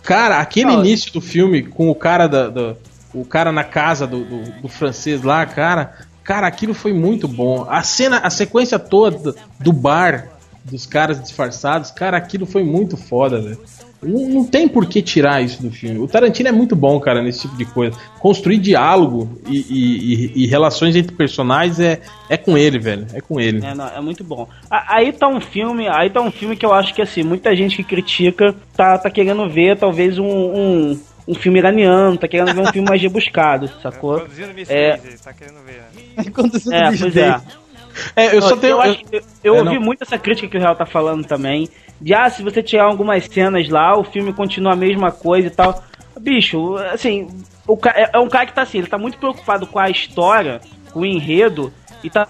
Cara, 0.02 0.38
aquele 0.40 0.72
não, 0.72 0.80
início 0.80 1.12
do 1.12 1.20
filme 1.20 1.62
com 1.62 1.90
o 1.90 1.94
cara 1.94 2.26
da, 2.26 2.48
da 2.48 2.76
o 3.14 3.24
cara 3.24 3.50
na 3.50 3.64
casa 3.64 4.06
do, 4.06 4.24
do, 4.24 4.60
do, 4.62 4.68
francês 4.68 5.22
lá, 5.22 5.44
cara, 5.46 6.05
cara, 6.26 6.46
aquilo 6.46 6.74
foi 6.74 6.92
muito 6.92 7.28
bom. 7.28 7.64
A 7.68 7.82
cena, 7.82 8.18
a 8.18 8.30
sequência 8.30 8.78
toda 8.78 9.34
do 9.60 9.72
bar 9.72 10.32
dos 10.64 10.84
caras 10.84 11.22
disfarçados, 11.22 11.92
cara, 11.92 12.16
aquilo 12.16 12.44
foi 12.44 12.64
muito 12.64 12.96
foda, 12.96 13.40
velho. 13.40 13.58
Não, 14.02 14.28
não, 14.28 14.44
tem 14.44 14.68
por 14.68 14.86
que 14.86 15.00
tirar 15.00 15.42
isso 15.42 15.62
do 15.62 15.70
filme. 15.70 15.98
O 15.98 16.06
Tarantino 16.06 16.48
é 16.48 16.52
muito 16.52 16.76
bom, 16.76 17.00
cara, 17.00 17.22
nesse 17.22 17.42
tipo 17.42 17.56
de 17.56 17.64
coisa. 17.64 17.96
Construir 18.20 18.58
diálogo 18.58 19.38
e, 19.48 19.56
e, 19.56 20.32
e 20.42 20.46
relações 20.46 20.94
entre 20.94 21.16
personagens 21.16 21.80
é, 21.80 22.00
é 22.28 22.36
com 22.36 22.58
ele, 22.58 22.78
velho. 22.78 23.06
É 23.14 23.20
com 23.20 23.40
ele. 23.40 23.64
É, 23.64 23.74
não, 23.74 23.88
é 23.88 24.00
muito 24.00 24.22
bom. 24.22 24.46
Aí 24.70 25.12
tá 25.12 25.28
um 25.28 25.40
filme, 25.40 25.88
aí 25.88 26.10
tá 26.10 26.20
um 26.20 26.30
filme 26.30 26.56
que 26.56 26.66
eu 26.66 26.74
acho 26.74 26.92
que 26.92 27.00
assim, 27.00 27.22
muita 27.22 27.56
gente 27.56 27.76
que 27.76 27.84
critica 27.84 28.54
tá, 28.76 28.98
tá 28.98 29.10
querendo 29.10 29.48
ver 29.48 29.78
talvez 29.78 30.18
um, 30.18 30.26
um 30.26 31.00
um 31.26 31.34
filme 31.34 31.58
iraniano, 31.58 32.16
tá 32.16 32.28
querendo 32.28 32.54
ver 32.54 32.60
um 32.60 32.72
filme 32.72 32.88
mais 32.88 33.02
rebuscado, 33.02 33.68
sacou? 33.82 34.20
Conduzindo 34.20 34.54
Miss 34.54 34.70
é... 34.70 34.96
tá 35.22 35.32
querendo 35.32 35.60
ver, 35.64 35.82
né? 35.94 36.24
Conduzindo 36.32 36.74
é, 36.74 36.96
pois 36.96 37.16
é. 37.16 37.40
É, 38.14 38.36
eu 38.36 38.42
só 38.42 38.56
tenho. 38.56 38.82
Eu, 38.82 38.92
eu, 38.92 38.96
eu, 39.10 39.22
eu 39.42 39.54
é, 39.56 39.58
ouvi 39.58 39.74
não. 39.76 39.82
muito 39.82 40.02
essa 40.02 40.18
crítica 40.18 40.48
que 40.48 40.56
o 40.56 40.60
Real 40.60 40.76
tá 40.76 40.84
falando 40.84 41.24
também 41.26 41.68
de 42.00 42.14
ah, 42.14 42.28
se 42.28 42.42
você 42.42 42.62
tirar 42.62 42.84
algumas 42.84 43.24
cenas 43.24 43.68
lá, 43.68 43.96
o 43.98 44.04
filme 44.04 44.32
continua 44.32 44.72
a 44.72 44.76
mesma 44.76 45.10
coisa 45.10 45.48
e 45.48 45.50
tal. 45.50 45.82
Bicho, 46.20 46.76
assim, 46.92 47.28
o 47.66 47.78
é, 47.94 48.10
é 48.12 48.18
um 48.18 48.28
cara 48.28 48.46
que 48.46 48.54
tá 48.54 48.62
assim, 48.62 48.78
ele 48.78 48.86
tá 48.86 48.98
muito 48.98 49.18
preocupado 49.18 49.66
com 49.66 49.78
a 49.78 49.90
história, 49.90 50.60
com 50.92 51.00
o 51.00 51.06
enredo, 51.06 51.72
e 52.02 52.10
tá 52.10 52.26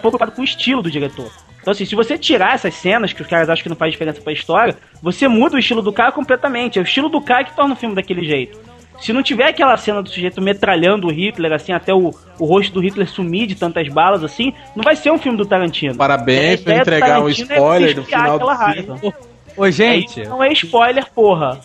preocupado 0.00 0.32
com 0.32 0.42
o 0.42 0.44
estilo 0.44 0.82
do 0.82 0.90
diretor. 0.90 1.30
Então, 1.64 1.72
assim, 1.72 1.86
se 1.86 1.94
você 1.94 2.18
tirar 2.18 2.56
essas 2.56 2.74
cenas 2.74 3.14
que 3.14 3.22
os 3.22 3.26
caras 3.26 3.48
acham 3.48 3.62
que 3.62 3.70
não 3.70 3.76
faz 3.76 3.90
diferença 3.90 4.20
pra 4.20 4.34
história, 4.34 4.76
você 5.00 5.26
muda 5.26 5.56
o 5.56 5.58
estilo 5.58 5.80
do 5.80 5.94
cara 5.94 6.12
completamente. 6.12 6.78
É 6.78 6.82
o 6.82 6.84
estilo 6.84 7.08
do 7.08 7.22
cara 7.22 7.42
que 7.42 7.56
torna 7.56 7.72
o 7.72 7.76
filme 7.76 7.94
daquele 7.94 8.22
jeito. 8.22 8.60
Se 9.00 9.14
não 9.14 9.22
tiver 9.22 9.48
aquela 9.48 9.74
cena 9.78 10.02
do 10.02 10.10
sujeito 10.10 10.42
metralhando 10.42 11.06
o 11.06 11.10
Hitler, 11.10 11.54
assim, 11.54 11.72
até 11.72 11.94
o, 11.94 12.14
o 12.38 12.44
rosto 12.44 12.74
do 12.74 12.80
Hitler 12.80 13.08
sumir 13.08 13.46
de 13.46 13.54
tantas 13.54 13.88
balas, 13.88 14.22
assim, 14.22 14.52
não 14.76 14.84
vai 14.84 14.94
ser 14.94 15.10
um 15.10 15.16
filme 15.16 15.38
do 15.38 15.46
Tarantino. 15.46 15.96
Parabéns 15.96 16.60
por 16.60 16.74
entregar 16.74 17.22
um 17.22 17.28
é 17.28 17.32
spoiler 17.32 17.90
é 17.90 17.94
do 17.94 18.04
final 18.04 18.38
do 18.38 18.46
filme. 18.46 19.14
Ô, 19.56 19.70
gente. 19.70 20.20
É, 20.20 20.28
não 20.28 20.42
é 20.42 20.52
spoiler, 20.52 21.06
porra. 21.14 21.60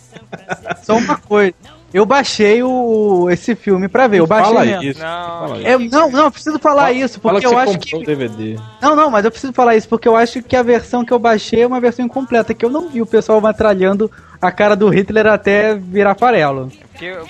Só 0.82 0.96
uma 0.96 1.18
coisa. 1.18 1.54
Eu 1.94 2.06
baixei 2.06 2.62
o, 2.62 3.30
esse 3.30 3.56
filme 3.56 3.88
pra 3.88 4.08
ver. 4.08 4.20
Eu 4.20 4.28
baixei 4.28 4.54
fala 4.54 4.66
mesmo. 4.66 4.84
Isso, 4.84 5.00
não, 5.00 5.56
eu, 5.58 5.80
não, 5.80 6.12
não, 6.12 6.24
eu 6.26 6.32
preciso 6.32 6.60
falar 6.60 6.88
fala, 6.88 6.92
isso, 6.94 7.20
porque 7.20 7.46
eu 7.46 7.58
acho 7.58 7.80
que. 7.80 8.04
DVD. 8.04 8.60
Não, 8.82 8.96
não, 8.96 9.10
mas 9.10 9.26
eu 9.26 9.32
preciso 9.32 9.54
falar 9.54 9.76
isso, 9.76 9.90
porque 9.90 10.08
eu 10.08 10.16
acho 10.16 10.42
que 10.44 10.56
a 10.56 10.64
versão 10.64 11.04
que 11.04 11.12
eu 11.12 11.20
baixei 11.20 11.64
é 11.64 11.68
uma 11.68 11.80
versão 11.80 12.06
incompleta, 12.06 12.54
que 12.54 12.64
eu 12.64 12.70
não 12.70 12.90
vi 12.90 13.02
o 13.02 13.06
pessoal 13.06 13.42
metralhando 13.42 14.12
a 14.42 14.52
cara 14.52 14.76
do 14.76 14.90
Hitler 14.90 15.28
até 15.28 15.76
virar 15.76 16.16
farelo. 16.16 16.72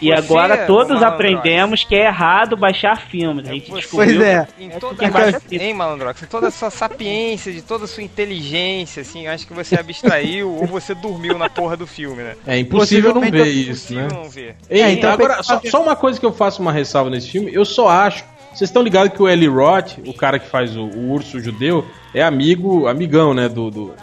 E 0.02 0.12
agora 0.12 0.66
todos 0.66 1.02
aprendemos 1.02 1.84
que 1.84 1.96
é 1.96 2.06
errado 2.06 2.56
baixar 2.58 3.02
filmes. 3.02 3.48
A 3.48 3.54
gente 3.54 3.72
descobriu. 3.72 4.18
Pois 4.18 4.28
é. 4.28 4.48
Em 4.60 4.70
toda, 4.70 5.06
é 5.06 5.64
hein, 5.64 5.74
Malandrox? 5.74 6.24
Em 6.24 6.26
toda 6.26 6.48
a 6.48 6.52
sua 6.52 6.70
sapiência, 6.70 7.52
de 7.52 7.62
toda 7.62 7.86
a 7.86 7.88
sua 7.88 8.04
inteligência, 8.04 9.02
assim, 9.02 9.28
acho 9.28 9.48
que 9.48 9.54
você 9.54 9.80
abstraiu 9.80 10.52
ou 10.56 10.66
você 10.66 10.96
dormiu 10.96 11.38
na 11.38 11.50
porra 11.50 11.78
do 11.78 11.86
filme, 11.86 12.24
né? 12.24 12.36
É 12.46 12.58
impossível 12.58 13.14
não 13.14 13.22
ver 13.22 13.48
isso, 13.48 13.94
né? 13.94 14.08
Não 14.12 14.30
ver. 14.30 14.56
Ei, 14.70 14.82
é, 14.82 14.92
então, 14.92 15.12
agora, 15.12 15.42
só, 15.44 15.62
só 15.66 15.82
uma 15.82 15.96
coisa 15.96 16.20
que 16.20 16.26
eu 16.26 16.34
faço 16.34 16.62
uma 16.62 16.72
ressalva 16.72 17.10
nesse 17.10 17.30
filme, 17.30 17.54
eu 17.54 17.66
só 17.66 17.90
acho 17.90 18.24
vocês 18.54 18.72
estão 18.72 18.82
ligados 18.82 19.14
que 19.14 19.22
o 19.22 19.30
Eli 19.30 19.48
Roth, 19.48 20.00
o 20.08 20.14
cara 20.14 20.40
que 20.40 20.48
faz 20.48 20.76
o, 20.76 20.82
o, 20.82 21.12
urso 21.12 21.40
judeu, 21.40 21.86
é 22.14 22.24
amigo, 22.24 22.88
amigão, 22.88 23.32
né, 23.32 23.48
do, 23.48 23.70
do, 23.70 23.94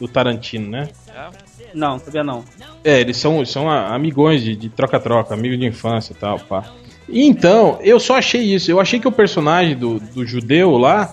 do 0.00 0.06
Tarantino, 0.06 0.70
né? 0.70 0.88
É. 1.08 1.45
Não, 1.76 1.98
sabia 1.98 2.24
não. 2.24 2.42
É, 2.82 3.00
eles 3.00 3.18
são, 3.18 3.44
são 3.44 3.70
amigões 3.70 4.42
de 4.42 4.68
troca-troca, 4.70 5.34
amigos 5.34 5.58
de 5.58 5.66
infância 5.66 6.12
e 6.12 6.16
tal, 6.16 6.40
pá. 6.40 6.64
Então, 7.08 7.78
eu 7.82 8.00
só 8.00 8.16
achei 8.16 8.42
isso. 8.42 8.70
Eu 8.70 8.80
achei 8.80 8.98
que 8.98 9.06
o 9.06 9.12
personagem 9.12 9.76
do, 9.76 10.00
do 10.00 10.26
judeu 10.26 10.76
lá 10.78 11.12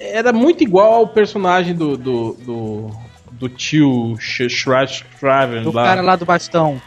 era 0.00 0.32
muito 0.32 0.62
igual 0.62 0.94
ao 0.94 1.08
personagem 1.08 1.74
do, 1.74 1.96
do, 1.96 2.32
do, 2.44 2.90
do 3.32 3.48
tio 3.48 4.16
Shraven 4.18 5.62
Do 5.62 5.72
lá. 5.72 5.84
cara 5.84 6.02
lá 6.02 6.16
do 6.16 6.26
bastão. 6.26 6.80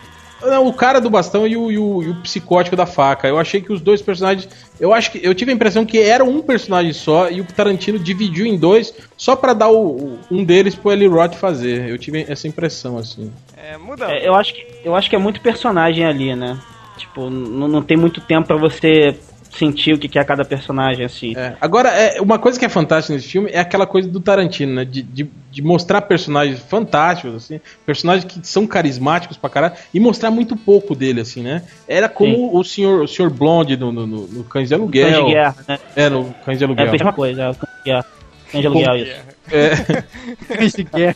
Não, 0.43 0.67
o 0.67 0.73
cara 0.73 0.99
do 0.99 1.09
bastão 1.09 1.45
e 1.47 1.55
o, 1.55 1.71
e, 1.71 1.77
o, 1.77 2.03
e 2.03 2.09
o 2.09 2.15
psicótico 2.21 2.75
da 2.75 2.85
faca. 2.85 3.27
Eu 3.27 3.37
achei 3.37 3.61
que 3.61 3.71
os 3.71 3.79
dois 3.81 4.01
personagens. 4.01 4.47
Eu 4.79 4.93
acho 4.93 5.11
que. 5.11 5.19
Eu 5.21 5.33
tive 5.35 5.51
a 5.51 5.53
impressão 5.55 5.85
que 5.85 5.99
era 5.99 6.23
um 6.23 6.41
personagem 6.41 6.93
só 6.93 7.29
e 7.29 7.41
o 7.41 7.45
Tarantino 7.45 7.99
dividiu 7.99 8.45
em 8.45 8.57
dois 8.57 8.93
só 9.17 9.35
pra 9.35 9.53
dar 9.53 9.69
o, 9.69 9.87
o- 9.91 10.19
um 10.31 10.43
deles 10.43 10.73
pro 10.75 10.91
Eli 10.91 11.07
Roth 11.07 11.35
fazer. 11.35 11.89
Eu 11.89 11.97
tive 11.97 12.25
essa 12.27 12.47
impressão, 12.47 12.97
assim. 12.97 13.31
É, 13.55 13.77
mudando. 13.77 14.09
É, 14.11 14.27
eu, 14.27 14.33
acho 14.35 14.53
que, 14.53 14.65
eu 14.83 14.95
acho 14.95 15.09
que 15.09 15.15
é 15.15 15.19
muito 15.19 15.39
personagem 15.41 16.05
ali, 16.05 16.35
né? 16.35 16.57
Tipo, 16.97 17.29
n- 17.29 17.67
não 17.67 17.81
tem 17.81 17.95
muito 17.97 18.19
tempo 18.21 18.47
pra 18.47 18.57
você 18.57 19.15
sentir 19.51 19.93
o 19.93 19.99
que 19.99 20.17
é 20.17 20.23
cada 20.23 20.45
personagem, 20.45 21.05
assim. 21.05 21.35
É. 21.35 21.55
Agora, 21.59 21.89
é, 21.89 22.21
uma 22.21 22.39
coisa 22.39 22.57
que 22.57 22.65
é 22.65 22.69
fantástica 22.69 23.13
nesse 23.13 23.27
filme 23.27 23.49
é 23.51 23.59
aquela 23.59 23.85
coisa 23.85 24.07
do 24.07 24.19
Tarantino, 24.19 24.73
né? 24.75 24.85
De, 24.85 25.01
de, 25.01 25.29
de 25.51 25.61
mostrar 25.61 26.01
personagens 26.01 26.59
fantásticos, 26.59 27.35
assim, 27.35 27.59
personagens 27.85 28.25
que 28.25 28.45
são 28.47 28.65
carismáticos 28.65 29.37
pra 29.37 29.49
caralho, 29.49 29.73
e 29.93 29.99
mostrar 29.99 30.31
muito 30.31 30.55
pouco 30.55 30.95
dele, 30.95 31.21
assim, 31.21 31.43
né? 31.43 31.63
Era 31.87 32.07
como 32.07 32.57
o 32.57 32.63
senhor, 32.63 33.03
o 33.03 33.07
senhor 33.07 33.29
Blonde 33.29 33.75
no, 33.75 33.91
no, 33.91 34.07
no, 34.07 34.27
no 34.27 34.43
Cães 34.45 34.69
de 34.69 34.75
Cães 34.75 34.81
Aluguel. 34.81 35.25
de 35.25 35.31
guerra, 35.31 35.55
né? 35.67 35.79
É, 35.95 36.09
no 36.09 36.33
Cães 36.45 36.57
de 36.57 36.63
É 36.63 36.65
a 36.65 36.69
Aluguel. 36.69 36.91
mesma 36.91 37.13
coisa, 37.13 37.41
é 37.43 37.49
o 37.49 37.55
Cães 37.55 37.75
de 37.77 37.83
guerra. 37.83 38.05
Cães 38.51 38.61
de 38.61 38.67
aluguel, 38.67 38.95
isso. 38.95 39.15
É, 39.51 40.63
Esse 40.63 40.83
que 40.85 41.01
é. 41.01 41.15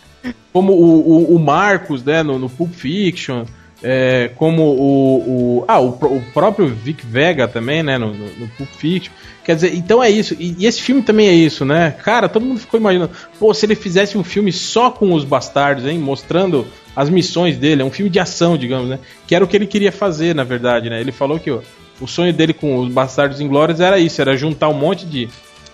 como 0.51 0.73
o, 0.73 1.31
o, 1.31 1.35
o 1.35 1.39
Marcos, 1.39 2.03
né, 2.03 2.21
no, 2.23 2.37
no 2.37 2.49
Pulp 2.49 2.73
Fiction, 2.73 3.45
é, 3.83 4.31
como 4.35 4.63
o, 4.63 5.59
o 5.59 5.65
ah 5.67 5.79
o, 5.79 5.89
o 5.89 6.23
próprio 6.33 6.67
Vic 6.67 7.05
Vega 7.05 7.47
também, 7.47 7.83
né, 7.83 7.97
no, 7.97 8.13
no, 8.13 8.25
no 8.25 8.47
Pulp 8.49 8.69
Fiction. 8.77 9.13
Quer 9.43 9.55
dizer, 9.55 9.75
então 9.75 10.03
é 10.03 10.09
isso. 10.09 10.35
E, 10.39 10.55
e 10.57 10.65
esse 10.65 10.81
filme 10.81 11.01
também 11.03 11.27
é 11.27 11.33
isso, 11.33 11.63
né? 11.63 11.91
Cara, 12.03 12.27
todo 12.27 12.45
mundo 12.45 12.59
ficou 12.59 12.79
imaginando, 12.79 13.11
pô, 13.39 13.53
se 13.53 13.65
ele 13.65 13.75
fizesse 13.75 14.17
um 14.17 14.23
filme 14.23 14.51
só 14.51 14.89
com 14.89 15.13
os 15.13 15.23
bastardos, 15.23 15.85
hein, 15.85 15.99
mostrando 15.99 16.65
as 16.95 17.09
missões 17.09 17.57
dele, 17.57 17.81
é 17.81 17.85
um 17.85 17.91
filme 17.91 18.09
de 18.09 18.19
ação, 18.19 18.57
digamos, 18.57 18.89
né? 18.89 18.99
Que 19.27 19.35
era 19.35 19.43
o 19.43 19.47
que 19.47 19.55
ele 19.55 19.67
queria 19.67 19.91
fazer, 19.91 20.33
na 20.33 20.43
verdade, 20.43 20.89
né? 20.89 20.99
Ele 20.99 21.11
falou 21.11 21.39
que 21.39 21.51
ó, 21.51 21.59
o 22.01 22.07
sonho 22.07 22.33
dele 22.33 22.53
com 22.53 22.77
os 22.77 22.91
bastardos 22.91 23.39
inglórios 23.39 23.79
era 23.79 23.99
isso, 23.99 24.19
era 24.19 24.35
juntar 24.35 24.69
um 24.69 24.73
monte 24.73 25.05
de 25.05 25.29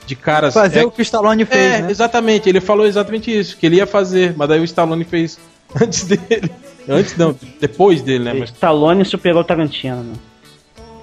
de 0.05 0.15
caras 0.15 0.53
Fazer 0.53 0.79
é, 0.79 0.85
o 0.85 0.91
que 0.91 0.99
o 0.99 1.03
Stallone 1.03 1.45
fez, 1.45 1.73
é, 1.73 1.81
né? 1.83 1.91
exatamente. 1.91 2.49
Ele 2.49 2.59
falou 2.59 2.85
exatamente 2.85 3.31
isso, 3.31 3.55
que 3.55 3.65
ele 3.65 3.77
ia 3.77 3.87
fazer, 3.87 4.33
mas 4.35 4.49
daí 4.49 4.59
o 4.59 4.63
Stallone 4.63 5.05
fez 5.05 5.39
antes 5.79 6.03
dele. 6.03 6.51
Antes 6.87 7.15
não, 7.17 7.35
depois 7.59 8.01
dele, 8.01 8.23
né? 8.23 8.33
Mas, 8.33 8.49
Stallone 8.49 9.05
superou 9.05 9.41
o 9.41 9.43
Tarantino. 9.43 10.03
né? 10.03 10.13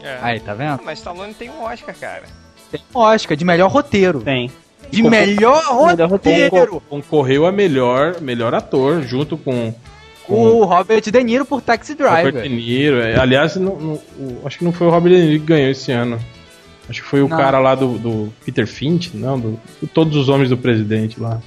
É. 0.02 0.18
Aí, 0.22 0.40
tá 0.40 0.54
vendo? 0.54 0.80
Mas 0.84 0.98
Stallone 0.98 1.34
tem 1.34 1.50
um 1.50 1.62
Oscar, 1.62 1.94
cara. 1.98 2.22
Tem 2.70 2.80
um 2.94 2.98
Oscar 2.98 3.36
de 3.36 3.44
melhor 3.44 3.70
roteiro. 3.70 4.20
Tem. 4.20 4.50
De 4.90 5.02
melhor 5.02 5.62
Melhor 5.86 6.08
roteiro. 6.08 6.82
concorreu 6.88 7.46
a 7.46 7.52
melhor, 7.52 8.20
melhor 8.20 8.54
ator, 8.54 9.02
junto 9.02 9.36
com, 9.36 9.74
com 10.24 10.34
O 10.34 10.64
Robert 10.64 11.02
De 11.02 11.22
Niro 11.24 11.44
por 11.44 11.60
Taxi 11.60 11.92
Robert 11.92 12.22
Driver. 12.32 12.42
De 12.42 12.48
Niro. 12.48 13.00
É, 13.00 13.18
aliás, 13.18 13.56
não- 13.56 13.76
não- 13.76 13.94
o- 14.18 14.40
acho 14.46 14.56
que 14.58 14.64
não 14.64 14.72
foi 14.72 14.86
o 14.86 14.90
Robert 14.90 15.12
De 15.12 15.20
Niro 15.26 15.40
que 15.40 15.46
ganhou 15.46 15.70
esse 15.70 15.92
ano. 15.92 16.18
Acho 16.88 17.02
que 17.02 17.08
foi 17.08 17.20
o 17.20 17.28
Não. 17.28 17.36
cara 17.36 17.58
lá 17.58 17.74
do, 17.74 17.98
do 17.98 18.32
Peter 18.46 18.66
Finch, 18.66 19.10
não, 19.14 19.38
do, 19.38 19.60
do 19.80 19.86
Todos 19.86 20.16
os 20.16 20.30
Homens 20.30 20.48
do 20.48 20.56
Presidente 20.56 21.20
lá. 21.20 21.38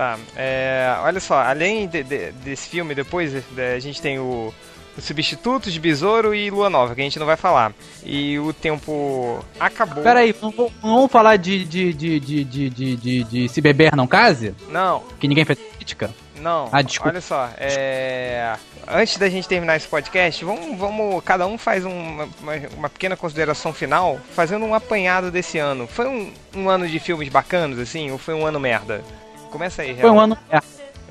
Tá, 0.00 0.18
é, 0.34 0.94
olha 1.02 1.20
só, 1.20 1.34
além 1.42 1.86
de- 1.86 2.02
de- 2.02 2.32
desse 2.32 2.70
filme, 2.70 2.94
depois 2.94 3.34
é, 3.58 3.74
a 3.74 3.78
gente 3.78 4.00
tem 4.00 4.18
o, 4.18 4.50
o 4.96 5.00
Substitutos, 5.02 5.76
Besouro 5.76 6.34
e 6.34 6.48
Lua 6.48 6.70
Nova, 6.70 6.94
que 6.94 7.02
a 7.02 7.04
gente 7.04 7.18
não 7.18 7.26
vai 7.26 7.36
falar. 7.36 7.74
E 8.02 8.38
o 8.38 8.50
tempo 8.50 9.44
acabou. 9.58 10.02
Pera 10.02 10.20
aí, 10.20 10.34
não, 10.40 10.54
não 10.56 10.70
vamos 10.82 11.12
falar 11.12 11.36
de, 11.36 11.66
de, 11.66 11.92
de, 11.92 12.18
de, 12.18 12.44
de, 12.44 12.70
de, 12.70 12.96
de, 12.96 13.24
de 13.24 13.48
Se 13.50 13.60
Beber 13.60 13.94
Não 13.94 14.06
Case? 14.06 14.54
Não, 14.70 15.02
Que 15.18 15.28
ninguém 15.28 15.44
fez 15.44 15.58
crítica? 15.76 16.10
não. 16.40 16.70
Ah, 16.72 16.80
desculpa. 16.80 17.10
Olha 17.10 17.20
só, 17.20 17.50
é, 17.58 18.54
antes 18.88 19.18
da 19.18 19.28
gente 19.28 19.46
terminar 19.46 19.76
esse 19.76 19.86
podcast, 19.86 20.42
vamos, 20.42 20.78
vamos 20.78 21.22
cada 21.22 21.46
um 21.46 21.58
faz 21.58 21.84
um- 21.84 21.90
uma, 21.90 22.24
uma- 22.40 22.68
uma 22.74 22.88
pequena 22.88 23.18
consideração 23.18 23.74
final, 23.74 24.18
fazendo 24.34 24.64
um 24.64 24.74
apanhado 24.74 25.30
desse 25.30 25.58
ano. 25.58 25.86
Foi 25.86 26.06
um, 26.08 26.32
um 26.56 26.70
ano 26.70 26.88
de 26.88 26.98
filmes 26.98 27.28
bacanas, 27.28 27.78
assim, 27.78 28.10
ou 28.10 28.16
foi 28.16 28.32
um 28.32 28.46
ano 28.46 28.58
merda? 28.58 29.04
Começa 29.50 29.82
aí, 29.82 29.94
Foi 29.94 30.02
Real. 30.02 30.14
um 30.14 30.20
ano. 30.20 30.38
É. 30.50 30.60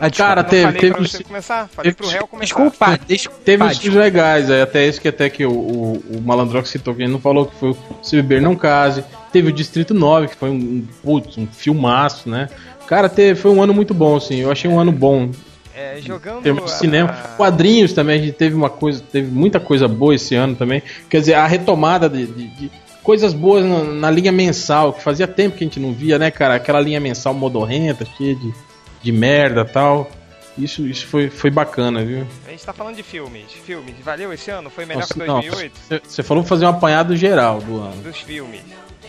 Ah. 0.01 0.09
Cara, 0.09 0.43
Não 0.43 0.49
teve, 0.49 0.63
falei 0.63 0.79
teve, 0.79 0.93
pra 0.93 1.01
você 1.03 1.23
começar, 1.25 1.67
falei 1.67 1.91
pro 1.91 2.05
teve- 2.05 2.17
réu 2.17 2.25
começar. 2.27 2.45
Desculpa, 2.45 2.99
desculpa. 3.05 3.39
teve 3.43 3.63
os 3.63 3.69
desculpa. 3.71 3.81
filmes 3.91 3.99
legais, 3.99 4.49
aí 4.49 4.61
até 4.61 4.87
isso 4.87 5.01
que 5.01 5.09
até 5.09 5.29
que 5.29 5.45
o, 5.45 5.51
o, 5.51 6.03
o 6.17 6.21
Malandrox 6.21 6.69
citou, 6.69 6.95
que 6.95 7.01
ele 7.03 7.11
não 7.11 7.19
falou 7.19 7.45
que 7.47 7.55
foi 7.57 7.71
o 7.71 7.77
Se 8.01 8.15
Beber 8.15 8.41
Não 8.41 8.55
Case. 8.55 9.03
Teve 9.33 9.49
o 9.49 9.51
Distrito 9.51 9.93
9, 9.93 10.29
que 10.29 10.35
foi 10.37 10.49
um, 10.49 10.53
um, 10.55 10.87
putz, 11.03 11.37
um 11.37 11.45
filmaço, 11.47 12.29
né? 12.29 12.47
Cara, 12.87 13.09
teve, 13.09 13.37
foi 13.39 13.51
um 13.51 13.61
ano 13.61 13.73
muito 13.73 13.93
bom, 13.93 14.15
assim. 14.15 14.37
Eu 14.37 14.49
achei 14.49 14.71
um 14.71 14.79
ano 14.79 14.91
bom. 14.93 15.31
É, 15.75 15.97
jogando 16.01 16.39
Em 16.39 16.43
termos 16.43 16.63
de 16.65 16.71
a- 16.71 16.75
cinema. 16.75 17.09
Quadrinhos 17.35 17.91
também, 17.91 18.19
a 18.19 18.23
gente 18.23 18.33
teve 18.35 18.55
uma 18.55 18.69
coisa, 18.69 19.03
teve 19.11 19.29
muita 19.29 19.59
coisa 19.59 19.85
boa 19.87 20.15
esse 20.15 20.33
ano 20.33 20.55
também. 20.55 20.81
Quer 21.09 21.19
dizer, 21.19 21.33
a 21.33 21.45
retomada 21.45 22.09
de, 22.09 22.25
de- 22.25 22.47
de 22.47 22.71
coisas 23.09 23.33
boas 23.33 23.65
na, 23.65 23.83
na 23.83 24.11
linha 24.11 24.31
mensal, 24.31 24.93
que 24.93 25.01
fazia 25.01 25.27
tempo 25.27 25.57
que 25.57 25.63
a 25.63 25.67
gente 25.67 25.79
não 25.79 25.91
via, 25.91 26.19
né, 26.19 26.29
cara? 26.29 26.53
Aquela 26.53 26.79
linha 26.79 26.99
mensal 26.99 27.33
modorrenta, 27.33 28.05
cheia 28.05 28.35
de, 28.35 28.53
de 29.01 29.11
merda 29.11 29.65
tal. 29.65 30.11
Isso, 30.55 30.85
isso 30.85 31.07
foi, 31.07 31.27
foi 31.27 31.49
bacana, 31.49 32.05
viu? 32.05 32.27
A 32.45 32.51
gente 32.51 32.63
tá 32.63 32.71
falando 32.71 32.97
de 32.97 33.01
filmes. 33.01 33.51
Filmes, 33.65 33.95
valeu 34.05 34.31
esse 34.31 34.51
ano? 34.51 34.69
Foi 34.69 34.85
melhor 34.85 34.99
Nossa, 34.99 35.13
que 35.15 35.19
não, 35.21 35.41
2008? 35.41 35.73
Você 35.75 36.01
você 36.07 36.21
falou 36.21 36.43
fazer 36.43 36.67
um 36.67 36.69
apanhado 36.69 37.17
geral 37.17 37.59
do 37.59 37.79
ano. 37.79 37.99
Dos 38.03 38.19
filmes. 38.19 38.61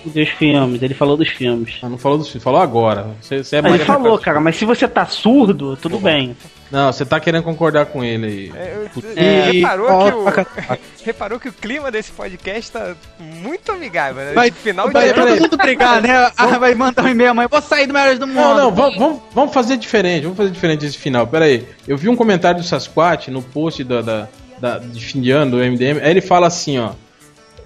Dos 0.04 0.28
filmes, 0.30 0.82
ele 0.82 0.94
falou 0.94 1.16
dos 1.16 1.28
filmes. 1.28 1.74
Ah, 1.82 1.88
não 1.88 1.98
falou 1.98 2.16
do 2.18 2.24
filme, 2.24 2.40
falou 2.40 2.60
agora. 2.60 3.08
Você, 3.20 3.44
você 3.44 3.56
é 3.56 3.60
Ah, 3.64 3.68
ele 3.68 3.84
falou, 3.84 4.18
cara, 4.18 4.40
mas 4.40 4.56
se 4.56 4.64
você 4.64 4.88
tá 4.88 5.04
surdo, 5.06 5.76
tudo 5.76 5.98
bem. 5.98 6.36
Não, 6.70 6.92
você 6.92 7.04
tá 7.04 7.18
querendo 7.18 7.42
concordar 7.42 7.86
com 7.86 8.02
ele 8.04 8.26
aí. 8.26 8.52
É, 8.54 8.76
eu- 8.84 8.90
Putz. 8.90 9.16
é, 9.16 9.50
E- 9.50 9.60
reparou, 9.60 9.90
ó, 9.90 10.30
que 10.30 10.40
o, 10.40 10.78
reparou 11.04 11.40
que 11.40 11.48
o 11.48 11.52
clima 11.52 11.90
desse 11.90 12.12
podcast 12.12 12.70
tá 12.70 12.94
muito 13.18 13.72
amigável, 13.72 14.24
né? 14.24 14.32
Vai, 14.32 14.50
final 14.52 14.86
de 14.86 14.92
vai 14.92 15.12
todo 15.12 15.40
mundo 15.40 15.56
brigar, 15.56 16.00
né? 16.00 16.30
Ah, 16.38 16.58
vai 16.58 16.74
mandar 16.74 17.04
um 17.04 17.08
e-mail, 17.08 17.34
mas 17.34 17.48
vou 17.50 17.60
sair 17.60 17.86
do 17.88 17.92
Melhores 17.92 18.18
do 18.20 18.26
Mundo. 18.26 18.36
Não, 18.36 18.56
não, 18.56 18.70
vamos, 18.74 18.96
vamos, 18.96 19.20
vamos 19.34 19.52
fazer 19.52 19.76
diferente, 19.76 20.22
vamos 20.22 20.36
fazer 20.38 20.50
diferente 20.50 20.86
esse 20.86 20.96
final. 20.96 21.26
Pera 21.26 21.44
aí, 21.46 21.66
eu 21.88 21.96
vi 21.96 22.08
um 22.08 22.14
comentário 22.16 22.60
do 22.60 22.66
Sasquatch 22.66 23.28
no 23.28 23.42
post 23.42 23.82
da, 23.82 24.00
da, 24.00 24.28
da- 24.60 24.78
de 24.78 25.04
fim 25.04 25.20
de 25.20 25.32
ano 25.32 25.50
do 25.50 25.56
MDM, 25.58 25.98
aí 26.00 26.10
ele 26.10 26.20
fala 26.20 26.46
assim, 26.46 26.78
ó. 26.78 26.92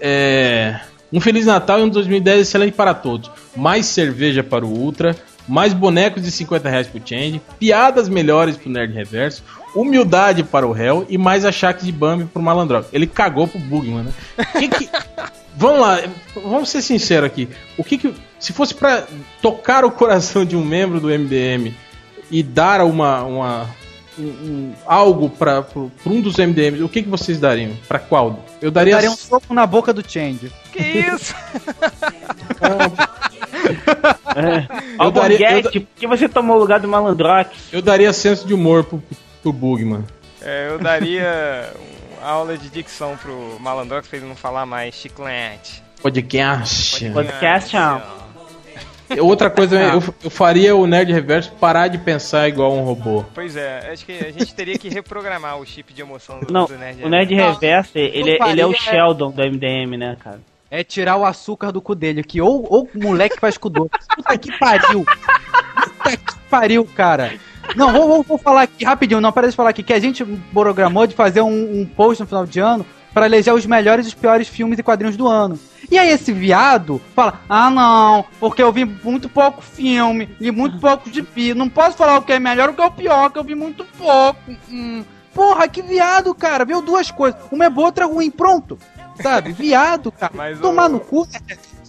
É, 0.01 0.79
um 1.15 1.21
Feliz 1.21 1.45
Natal 1.45 1.79
e 1.79 1.83
um 1.83 1.89
2010 1.89 2.41
excelente 2.41 2.73
para 2.73 2.93
todos. 2.93 3.31
Mais 3.55 3.85
cerveja 3.85 4.43
para 4.43 4.65
o 4.65 4.69
Ultra, 4.69 5.15
mais 5.47 5.73
bonecos 5.73 6.21
de 6.23 6.29
50 6.31 6.67
reais 6.69 6.87
pro 6.87 6.99
Change, 7.03 7.41
piadas 7.59 8.09
melhores 8.09 8.57
pro 8.57 8.69
Nerd 8.69 8.93
Reverso, 8.93 9.43
humildade 9.75 10.43
para 10.43 10.67
o 10.67 10.71
réu 10.71 11.05
e 11.09 11.17
mais 11.17 11.45
achaques 11.45 11.85
de 11.85 11.91
Bambi 11.91 12.25
pro 12.25 12.41
Malandrox. 12.41 12.87
Ele 12.91 13.07
cagou 13.07 13.47
pro 13.47 13.59
Bugman, 13.59 14.03
né? 14.03 14.11
Que 14.59 14.67
que- 14.67 14.89
Vamos 15.57 15.79
lá, 15.79 16.01
vamos 16.35 16.67
ser 16.67 16.81
sinceros 16.81 17.27
aqui. 17.27 17.47
O 17.77 17.83
que 17.83 17.97
que. 17.97 18.13
Se 18.37 18.51
fosse 18.51 18.75
pra 18.75 19.05
tocar 19.41 19.85
o 19.85 19.91
coração 19.91 20.43
de 20.43 20.53
um 20.53 20.61
membro 20.65 20.99
do 20.99 21.07
MDM 21.07 21.73
e 22.29 22.43
dar 22.43 22.81
uma. 22.83 23.23
uma 23.23 23.65
um- 24.17 24.23
um- 24.23 24.73
algo 24.85 25.29
pra 25.29 25.65
um 26.05 26.21
dos 26.21 26.37
MDMs, 26.37 26.81
o 26.83 26.89
que, 26.89 27.03
que 27.03 27.09
vocês 27.09 27.39
dariam? 27.39 27.71
Pra 27.87 27.99
qual? 27.99 28.43
Eu 28.61 28.71
daria. 28.71 28.95
Daria 28.95 29.11
um 29.11 29.15
soco 29.15 29.53
na 29.53 29.65
boca 29.65 29.93
do 29.93 30.03
Change. 30.07 30.51
Que 30.71 30.81
isso? 30.81 31.33
É. 34.35 35.03
Eu 35.03 35.11
daria- 35.11 35.59
eu 35.61 35.71
que 35.95 36.07
você 36.07 36.27
tomou 36.27 36.57
o 36.57 36.59
lugar 36.59 36.79
do 36.79 36.87
Malandrox? 36.87 37.49
Eu 37.71 37.81
daria 37.81 38.11
senso 38.13 38.45
de 38.45 38.53
humor 38.53 38.83
pro, 38.83 39.01
pro 39.41 39.53
Bugman. 39.53 40.03
É, 40.41 40.67
eu 40.69 40.77
daria 40.77 41.71
uma 42.19 42.27
aula 42.29 42.57
de 42.57 42.69
dicção 42.69 43.17
pro 43.17 43.57
Malandrox 43.59 44.07
pra 44.07 44.17
ele 44.17 44.27
não 44.27 44.35
falar 44.35 44.65
mais 44.65 44.93
chiclete. 44.95 45.81
Podcast. 46.01 47.09
Podcast, 47.11 47.75
ó. 47.77 48.01
Outra 49.19 49.49
coisa, 49.49 49.79
eu, 49.79 50.03
eu 50.23 50.29
faria 50.29 50.75
o 50.75 50.87
Nerd 50.87 51.11
Reverso 51.11 51.51
parar 51.53 51.87
de 51.87 51.97
pensar 51.97 52.47
igual 52.47 52.73
um 52.73 52.83
robô. 52.83 53.23
Pois 53.33 53.55
é, 53.55 53.91
acho 53.91 54.05
que 54.05 54.13
a 54.13 54.31
gente 54.31 54.53
teria 54.53 54.77
que 54.77 54.89
reprogramar 54.89 55.57
o 55.59 55.65
chip 55.65 55.93
de 55.93 56.01
emoção 56.01 56.39
do, 56.39 56.51
Não, 56.51 56.65
do 56.65 56.77
Nerd. 56.77 57.03
o 57.03 57.09
Nerd 57.09 57.33
Reverso, 57.33 57.91
ele, 57.95 58.37
eu 58.37 58.47
ele 58.47 58.61
é 58.61 58.65
o 58.65 58.73
Sheldon 58.73 59.31
do 59.31 59.41
MDM, 59.41 59.97
né, 59.97 60.17
cara? 60.19 60.39
É 60.69 60.83
tirar 60.83 61.17
o 61.17 61.25
açúcar 61.25 61.71
do 61.71 61.81
cu 61.81 61.93
dele, 61.93 62.23
que 62.23 62.41
ou, 62.41 62.65
ou 62.69 62.89
o 62.93 62.99
moleque 62.99 63.39
faz 63.39 63.57
doce. 63.57 63.91
Puta 64.15 64.37
que 64.37 64.57
pariu. 64.57 65.05
Puta 65.05 66.17
que 66.17 66.37
pariu, 66.49 66.85
cara. 66.95 67.33
Não, 67.75 67.91
vou, 67.91 68.07
vou, 68.07 68.23
vou 68.23 68.37
falar 68.37 68.63
aqui 68.63 68.83
rapidinho, 68.83 69.21
não, 69.21 69.31
para 69.31 69.49
de 69.49 69.55
falar 69.55 69.69
aqui, 69.69 69.83
que 69.83 69.93
a 69.93 69.99
gente 69.99 70.25
programou 70.53 71.07
de 71.07 71.15
fazer 71.15 71.41
um, 71.41 71.81
um 71.81 71.85
post 71.85 72.21
no 72.21 72.27
final 72.27 72.45
de 72.45 72.59
ano 72.59 72.85
para 73.15 73.25
eleger 73.27 73.53
os 73.53 73.65
melhores 73.65 74.05
e 74.05 74.09
os 74.09 74.13
piores 74.13 74.47
filmes 74.49 74.77
e 74.77 74.83
quadrinhos 74.83 75.15
do 75.15 75.25
ano. 75.27 75.57
E 75.89 75.97
aí 75.97 76.09
esse 76.09 76.33
viado 76.33 77.01
fala, 77.15 77.39
ah 77.47 77.69
não, 77.69 78.25
porque 78.41 78.61
eu 78.61 78.71
vi 78.73 78.83
muito 78.83 79.29
pouco 79.29 79.61
filme, 79.61 80.29
li 80.39 80.51
muito 80.51 80.77
pouco 80.79 81.09
de 81.09 81.23
pi, 81.23 81.53
não 81.53 81.69
posso 81.69 81.95
falar 81.95 82.17
o 82.17 82.21
que 82.23 82.33
é 82.33 82.39
melhor 82.39 82.67
ou 82.67 82.73
o 82.73 82.75
que 82.75 82.81
é 82.81 82.85
o 82.85 82.91
pior, 82.91 83.29
que 83.31 83.39
eu 83.39 83.43
vi 83.43 83.55
muito 83.55 83.85
pouco. 83.97 84.39
Hum. 84.69 85.03
Porra, 85.33 85.67
que 85.67 85.81
viado, 85.81 86.35
cara, 86.35 86.65
viu 86.65 86.81
duas 86.81 87.09
coisas, 87.09 87.39
uma 87.51 87.65
é 87.65 87.69
boa, 87.69 87.87
outra 87.87 88.03
é 88.05 88.07
ruim, 88.07 88.29
pronto. 88.29 88.77
sabe? 89.21 89.53
Viado, 89.53 90.11
cara. 90.11 90.31
Mas 90.35 90.59
Tomar 90.59 90.87
o- 90.87 90.93
no 90.93 90.99
cu. 90.99 91.25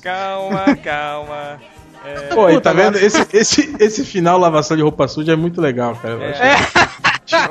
Calma, 0.00 0.64
calma. 0.82 1.60
É, 2.04 2.14
Pô, 2.34 2.48
e 2.50 2.60
tá 2.60 2.72
vendo? 2.72 2.98
Esse, 2.98 3.26
esse, 3.32 3.76
esse 3.80 4.04
final 4.04 4.38
lavação 4.38 4.76
de 4.76 4.82
roupa 4.84 5.08
suja 5.08 5.32
é 5.32 5.36
muito 5.36 5.60
legal, 5.60 5.96
cara. 5.96 6.14
Eu 6.14 6.22
É. 6.22 6.30
achei- 6.30 7.48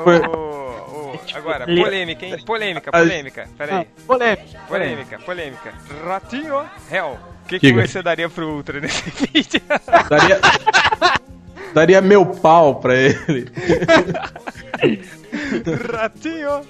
o- 1.34 1.36
o- 1.36 1.36
o- 1.36 1.38
agora, 1.38 1.64
polêmica, 1.66 2.26
hein? 2.26 2.36
Polêmica, 2.44 2.90
polêmica. 2.90 3.48
Pera 3.56 3.78
aí. 3.78 3.86
Ah, 3.98 4.02
polêmica. 4.06 4.58
Polêmica, 4.68 5.18
polêmica. 5.20 5.74
Ratinho, 6.04 6.64
Hell. 6.90 7.18
O 7.44 7.48
que, 7.48 7.60
que 7.60 7.66
Diga. 7.68 7.86
você 7.86 8.02
daria 8.02 8.28
pro 8.28 8.48
Ultra 8.56 8.80
nesse 8.80 9.02
vídeo? 9.32 9.60
Daria, 10.10 10.40
daria 11.72 12.00
meu 12.00 12.26
pau 12.26 12.76
pra 12.80 12.94
ele. 12.96 13.46
Ratinho. 15.92 16.62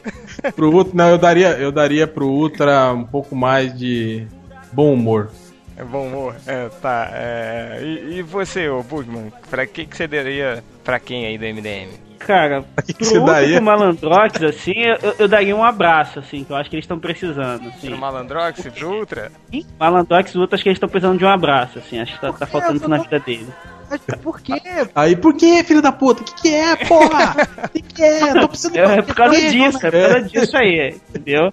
Pro 0.55 0.71
Ultra, 0.71 0.93
não, 0.95 1.09
eu 1.11 1.19
daria, 1.19 1.49
eu 1.53 1.73
daria 1.73 2.07
pro 2.07 2.27
Ultra 2.27 2.93
um 2.93 3.05
pouco 3.05 3.35
mais 3.35 3.77
de 3.77 4.27
bom 4.73 4.93
humor. 4.93 5.31
É 5.79 5.85
bom 5.85 6.07
humor. 6.07 6.35
É, 6.47 6.69
tá. 6.81 7.11
é, 7.13 7.81
e, 7.83 8.19
e 8.19 8.23
você, 8.23 8.69
ô 8.69 8.83
Bugman? 8.83 9.33
Pra 9.51 9.67
que, 9.67 9.85
que 9.87 9.97
você 9.97 10.07
daria 10.07 10.63
pra 10.85 10.99
quem 10.99 11.27
aí 11.27 11.37
do 11.39 11.45
MDM? 11.45 11.89
Cara, 12.19 12.65
pro 12.99 13.25
daria? 13.25 13.57
pro 13.57 13.65
Malandrox, 13.65 14.43
assim, 14.43 14.75
eu, 14.77 15.15
eu 15.19 15.29
daria 15.29 15.55
um 15.55 15.65
abraço, 15.65 16.19
assim, 16.19 16.45
que 16.45 16.51
eu 16.51 16.57
acho 16.57 16.69
que 16.71 16.77
eles 16.77 16.85
estão 16.85 16.99
precisando, 16.99 17.69
assim. 17.69 17.89
Pro 17.89 17.99
Malandrox 17.99 18.65
e 18.65 18.71
pro 18.71 18.99
Ultra? 18.99 19.31
Malandrox 19.79 20.35
e 20.35 20.39
Ultra, 20.39 20.57
acho 20.57 20.63
que 20.63 20.69
eles 20.69 20.77
estão 20.77 20.89
precisando 20.89 21.19
de 21.19 21.25
um 21.25 21.29
abraço, 21.29 21.79
assim, 21.79 22.01
acho 22.01 22.15
que 22.15 22.21
tá, 22.21 22.33
tá 22.33 22.47
faltando 22.47 22.77
isso 22.77 22.89
na 22.89 22.99
vida 22.99 23.19
deles. 23.21 23.49
Mas 23.89 24.01
por 24.21 24.41
quê? 24.41 24.55
Aí, 24.95 25.15
por 25.15 25.35
que, 25.35 25.63
filho 25.63 25.81
da 25.81 25.93
puta? 25.93 26.23
O 26.23 26.25
que, 26.25 26.35
que 26.43 26.49
é, 26.55 26.75
porra? 26.77 27.37
O 27.65 27.69
que, 27.69 27.83
que 27.83 28.03
é? 28.03 28.33
Tô 28.41 28.49
precisando 28.49 28.77
É, 28.77 28.99
é 28.99 29.03
por 29.03 29.15
causa 29.15 29.37
de 29.37 29.51
disso, 29.51 29.79
é 29.87 29.91
por 29.91 30.01
causa 30.01 30.23
disso 30.23 30.57
aí, 30.57 30.97
entendeu? 31.11 31.53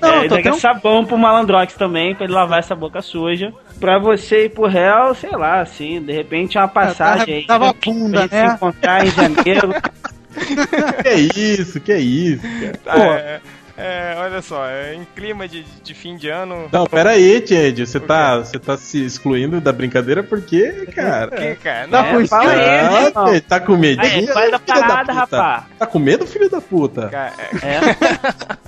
Não, 0.00 0.22
é, 0.22 0.42
tão- 0.42 0.54
sabão 0.54 1.04
pro 1.04 1.18
Malandrox 1.18 1.74
também, 1.74 2.14
pra 2.14 2.24
ele 2.24 2.32
lavar 2.32 2.60
essa 2.60 2.74
boca 2.74 3.02
suja. 3.02 3.52
Pra 3.80 3.98
você 3.98 4.46
ir 4.46 4.50
pro 4.50 4.66
réu, 4.66 5.14
sei 5.14 5.30
lá, 5.30 5.60
assim, 5.60 6.00
de 6.02 6.12
repente 6.12 6.56
é 6.58 6.60
uma 6.60 6.68
passagem 6.68 7.34
aí. 7.34 7.46
tava 7.46 7.72
pra 7.72 7.92
bunda, 7.92 8.22
gente 8.22 8.32
né? 8.34 8.48
se 8.48 8.54
encontrar 8.54 9.06
em 9.06 9.10
janeiro. 9.10 9.74
Que 11.02 11.40
isso, 11.40 11.80
que 11.80 11.94
isso, 11.94 12.42
cara. 12.42 12.78
Tá, 12.84 13.18
é, 13.18 13.40
é, 13.76 14.14
olha 14.18 14.42
só, 14.42 14.66
é, 14.66 14.94
em 14.94 15.06
clima 15.14 15.46
de, 15.46 15.62
de 15.62 15.94
fim 15.94 16.16
de 16.16 16.28
ano. 16.28 16.68
Não, 16.72 16.84
pera 16.84 17.10
aí, 17.10 17.46
Change. 17.46 17.86
Você 17.86 18.00
tá, 18.00 18.38
você 18.38 18.58
tá 18.58 18.76
se 18.76 19.04
excluindo 19.04 19.60
da 19.60 19.72
brincadeira 19.72 20.20
porque, 20.22 20.86
cara. 20.94 21.30
Que, 21.30 21.54
cara? 21.54 21.86
Tá 21.86 22.02
Não, 22.02 22.12
com 22.12 22.20
É, 22.20 22.26
fala 22.26 22.50
aí, 22.50 23.32
né, 23.34 23.40
tá 23.40 23.60
com 23.60 23.76
medo? 23.76 24.00
Aí, 24.02 24.26
faz 24.26 24.52
a 24.52 24.58
parada, 24.58 25.12
rapá. 25.12 25.66
Tá 25.78 25.86
com 25.86 26.00
medo, 26.00 26.26
filho 26.26 26.50
da 26.50 26.60
puta? 26.60 27.08
cara, 27.08 27.32
é, 27.38 27.66
É. 27.66 28.58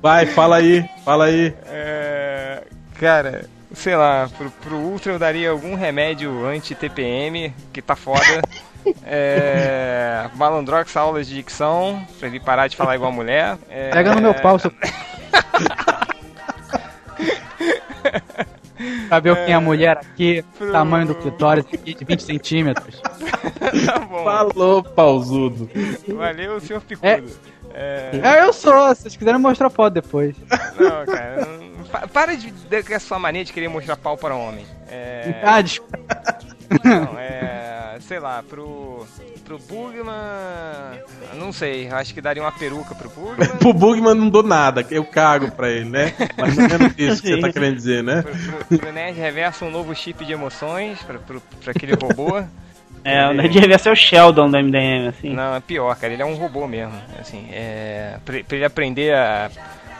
Vai, 0.00 0.24
fala 0.26 0.56
aí, 0.56 0.88
fala 1.04 1.24
aí. 1.26 1.52
é, 1.66 2.62
cara, 2.98 3.44
sei 3.72 3.96
lá, 3.96 4.28
pro, 4.36 4.50
pro 4.50 4.76
Ultra 4.76 5.12
eu 5.12 5.18
daria 5.18 5.50
algum 5.50 5.74
remédio 5.74 6.46
anti-TPM, 6.46 7.54
que 7.72 7.82
tá 7.82 7.96
foda. 7.96 8.20
É, 9.04 10.30
Malandrox 10.36 10.96
aulas 10.96 11.26
de 11.26 11.34
dicção, 11.34 12.02
pra 12.18 12.28
ele 12.28 12.40
parar 12.40 12.66
de 12.66 12.74
falar 12.74 12.94
igual 12.94 13.12
mulher. 13.12 13.58
É, 13.68 13.90
Pega 13.90 14.14
no 14.14 14.22
meu 14.22 14.32
pau, 14.32 14.58
seu. 14.58 14.72
Pra 19.08 19.20
ver 19.20 19.34
quem 19.44 19.52
é 19.52 19.56
a 19.56 19.60
mulher 19.60 19.98
aqui, 19.98 20.44
Pro- 20.56 20.72
tamanho 20.72 21.06
do 21.06 21.14
clitóris 21.14 21.64
aqui 21.72 21.94
de 21.94 22.04
20 22.04 22.22
centímetros. 22.22 23.00
Tá 23.86 23.98
bom. 24.00 24.24
Falou, 24.24 24.82
pausudo. 24.82 25.70
Valeu, 26.08 26.60
senhor 26.60 26.80
Picudo. 26.82 27.06
É, 27.72 28.10
É, 28.22 28.42
eu 28.42 28.52
sou, 28.52 28.94
se 28.94 29.02
vocês 29.02 29.16
quiserem 29.16 29.40
mostrar 29.40 29.70
foto 29.70 29.94
depois. 29.94 30.34
não, 30.78 31.06
cara, 31.06 31.46
não- 31.46 31.84
pa- 31.84 32.06
para 32.08 32.36
de 32.36 32.50
de- 32.50 32.82
com 32.82 32.94
a 32.94 32.98
sua 32.98 33.18
mania 33.18 33.44
de 33.44 33.52
querer 33.52 33.68
mostrar 33.68 33.96
pau 33.96 34.16
para 34.16 34.34
homem. 34.34 34.64
É, 34.88 35.40
Ah, 35.44 35.60
desculpa. 35.60 35.98
não, 36.84 37.18
é, 37.18 37.79
sei 38.00 38.20
lá, 38.20 38.42
pro 38.42 39.06
pro 39.44 39.58
Bugman, 39.58 40.12
não 41.34 41.52
sei, 41.52 41.88
acho 41.88 42.14
que 42.14 42.20
daria 42.20 42.42
uma 42.42 42.52
peruca 42.52 42.94
pro 42.94 43.10
Bugman. 43.10 43.48
Pro 43.58 43.72
Bugman 43.72 44.14
não 44.14 44.28
dou 44.28 44.42
nada, 44.42 44.86
eu 44.90 45.04
cago 45.04 45.50
pra 45.50 45.68
ele, 45.68 45.88
né? 45.88 46.14
Mais 46.38 46.56
ou 46.56 46.68
menos 46.68 46.94
isso 46.96 47.22
que 47.22 47.34
você 47.34 47.40
tá 47.40 47.52
querendo 47.52 47.74
dizer, 47.74 48.02
né? 48.02 48.22
Pro, 48.22 48.32
pro, 48.66 48.78
pro 48.78 48.92
Nerd 48.92 49.18
Reverso 49.18 49.64
um 49.64 49.70
novo 49.70 49.94
chip 49.94 50.24
de 50.24 50.32
emoções 50.32 51.02
pra, 51.02 51.18
pro, 51.18 51.40
pra 51.62 51.72
aquele 51.72 51.94
robô. 51.94 52.42
É, 53.02 53.26
o 53.26 53.32
Nerd 53.32 53.58
Reverso 53.58 53.88
é 53.88 53.92
o 53.92 53.96
Sheldon 53.96 54.50
do 54.50 54.58
MDM, 54.58 55.08
assim. 55.08 55.30
Não, 55.32 55.54
é 55.54 55.60
pior, 55.60 55.96
cara, 55.96 56.12
ele 56.12 56.20
é 56.20 56.26
um 56.26 56.34
robô 56.34 56.66
mesmo. 56.66 56.92
Assim, 57.18 57.48
é. 57.50 58.18
Pra, 58.26 58.44
pra 58.44 58.56
ele 58.56 58.64
aprender 58.66 59.14
a, 59.14 59.50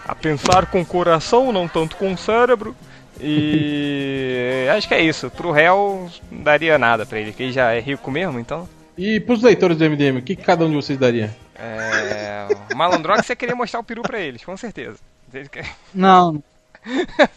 a 0.06 0.14
pensar 0.14 0.66
com 0.66 0.82
o 0.82 0.84
coração, 0.84 1.50
não 1.50 1.66
tanto 1.66 1.96
com 1.96 2.12
o 2.12 2.18
cérebro. 2.18 2.76
E 3.22 4.66
acho 4.76 4.88
que 4.88 4.94
é 4.94 5.00
isso. 5.02 5.30
Pro 5.30 5.50
réu 5.50 6.08
não 6.30 6.42
daria 6.42 6.78
nada 6.78 7.04
pra 7.06 7.18
ele, 7.18 7.32
que 7.32 7.42
ele 7.44 7.52
já 7.52 7.72
é 7.72 7.80
rico 7.80 8.10
mesmo, 8.10 8.38
então. 8.38 8.68
E 8.96 9.18
pros 9.20 9.42
leitores 9.42 9.76
do 9.78 9.84
MDM, 9.88 10.18
o 10.18 10.22
que 10.22 10.36
que 10.36 10.42
cada 10.42 10.64
um 10.64 10.68
de 10.70 10.76
vocês 10.76 10.98
daria? 10.98 11.34
É. 11.58 12.46
Malandrox 12.74 13.24
você 13.26 13.36
queria 13.36 13.54
mostrar 13.54 13.80
o 13.80 13.84
peru 13.84 14.02
pra 14.02 14.18
eles, 14.18 14.44
com 14.44 14.56
certeza. 14.56 14.98
Ele 15.32 15.48
quer- 15.48 15.70
Não, 15.94 16.42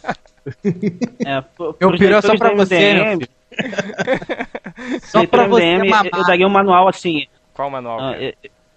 É, 1.24 1.40
pro- 1.56 1.76
eu 1.80 1.88
pros 1.88 1.98
piro 2.00 2.20
só 2.22 2.36
pra 2.36 2.54
você, 2.54 2.76
MDM, 2.94 3.10
filho. 3.18 3.28
Só 5.04 5.26
pra 5.26 5.46
você 5.46 5.62
MDM, 5.76 5.90
mamar. 5.90 6.06
eu 6.12 6.24
daria 6.26 6.46
um 6.46 6.50
manual 6.50 6.88
assim. 6.88 7.26
Qual 7.52 7.70
manual? 7.70 8.00
ah, 8.00 8.16
eu, 8.20 8.32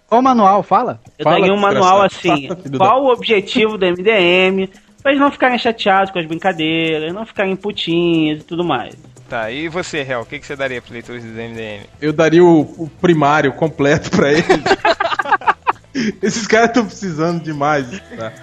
Qual 0.08 0.20
o 0.20 0.24
manual? 0.24 0.62
Fala. 0.62 1.00
eu 1.18 1.24
Fala, 1.24 1.38
daria 1.38 1.52
um 1.52 1.58
manual 1.58 2.02
assim. 2.02 2.48
Fala, 2.48 2.60
qual 2.78 3.04
o 3.04 3.12
objetivo 3.12 3.76
do 3.76 3.84
MDM? 3.86 4.68
Pra 5.08 5.12
eles 5.14 5.22
não 5.22 5.30
ficarem 5.32 5.58
chateados 5.58 6.10
com 6.12 6.18
as 6.18 6.26
brincadeiras, 6.26 7.14
não 7.14 7.24
ficarem 7.24 7.56
putinhos 7.56 8.42
e 8.42 8.44
tudo 8.44 8.62
mais. 8.62 8.94
Tá, 9.26 9.50
e 9.50 9.66
você, 9.66 10.02
réu, 10.02 10.20
o 10.20 10.26
que, 10.26 10.38
que 10.38 10.44
você 10.46 10.54
daria 10.54 10.82
pros 10.82 10.92
leitores 10.92 11.24
do 11.24 11.30
MDM? 11.30 11.84
Eu 11.98 12.12
daria 12.12 12.44
o, 12.44 12.60
o 12.60 12.90
primário 13.00 13.50
completo 13.54 14.10
pra 14.10 14.30
eles. 14.30 14.44
Esses 16.20 16.46
caras 16.46 16.68
estão 16.68 16.84
precisando 16.84 17.42
demais, 17.42 17.86
tá? 18.18 18.34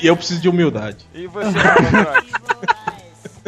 E 0.00 0.06
eu 0.06 0.16
preciso 0.16 0.40
de 0.40 0.48
humildade. 0.48 1.04
E 1.12 1.26
você? 1.26 1.48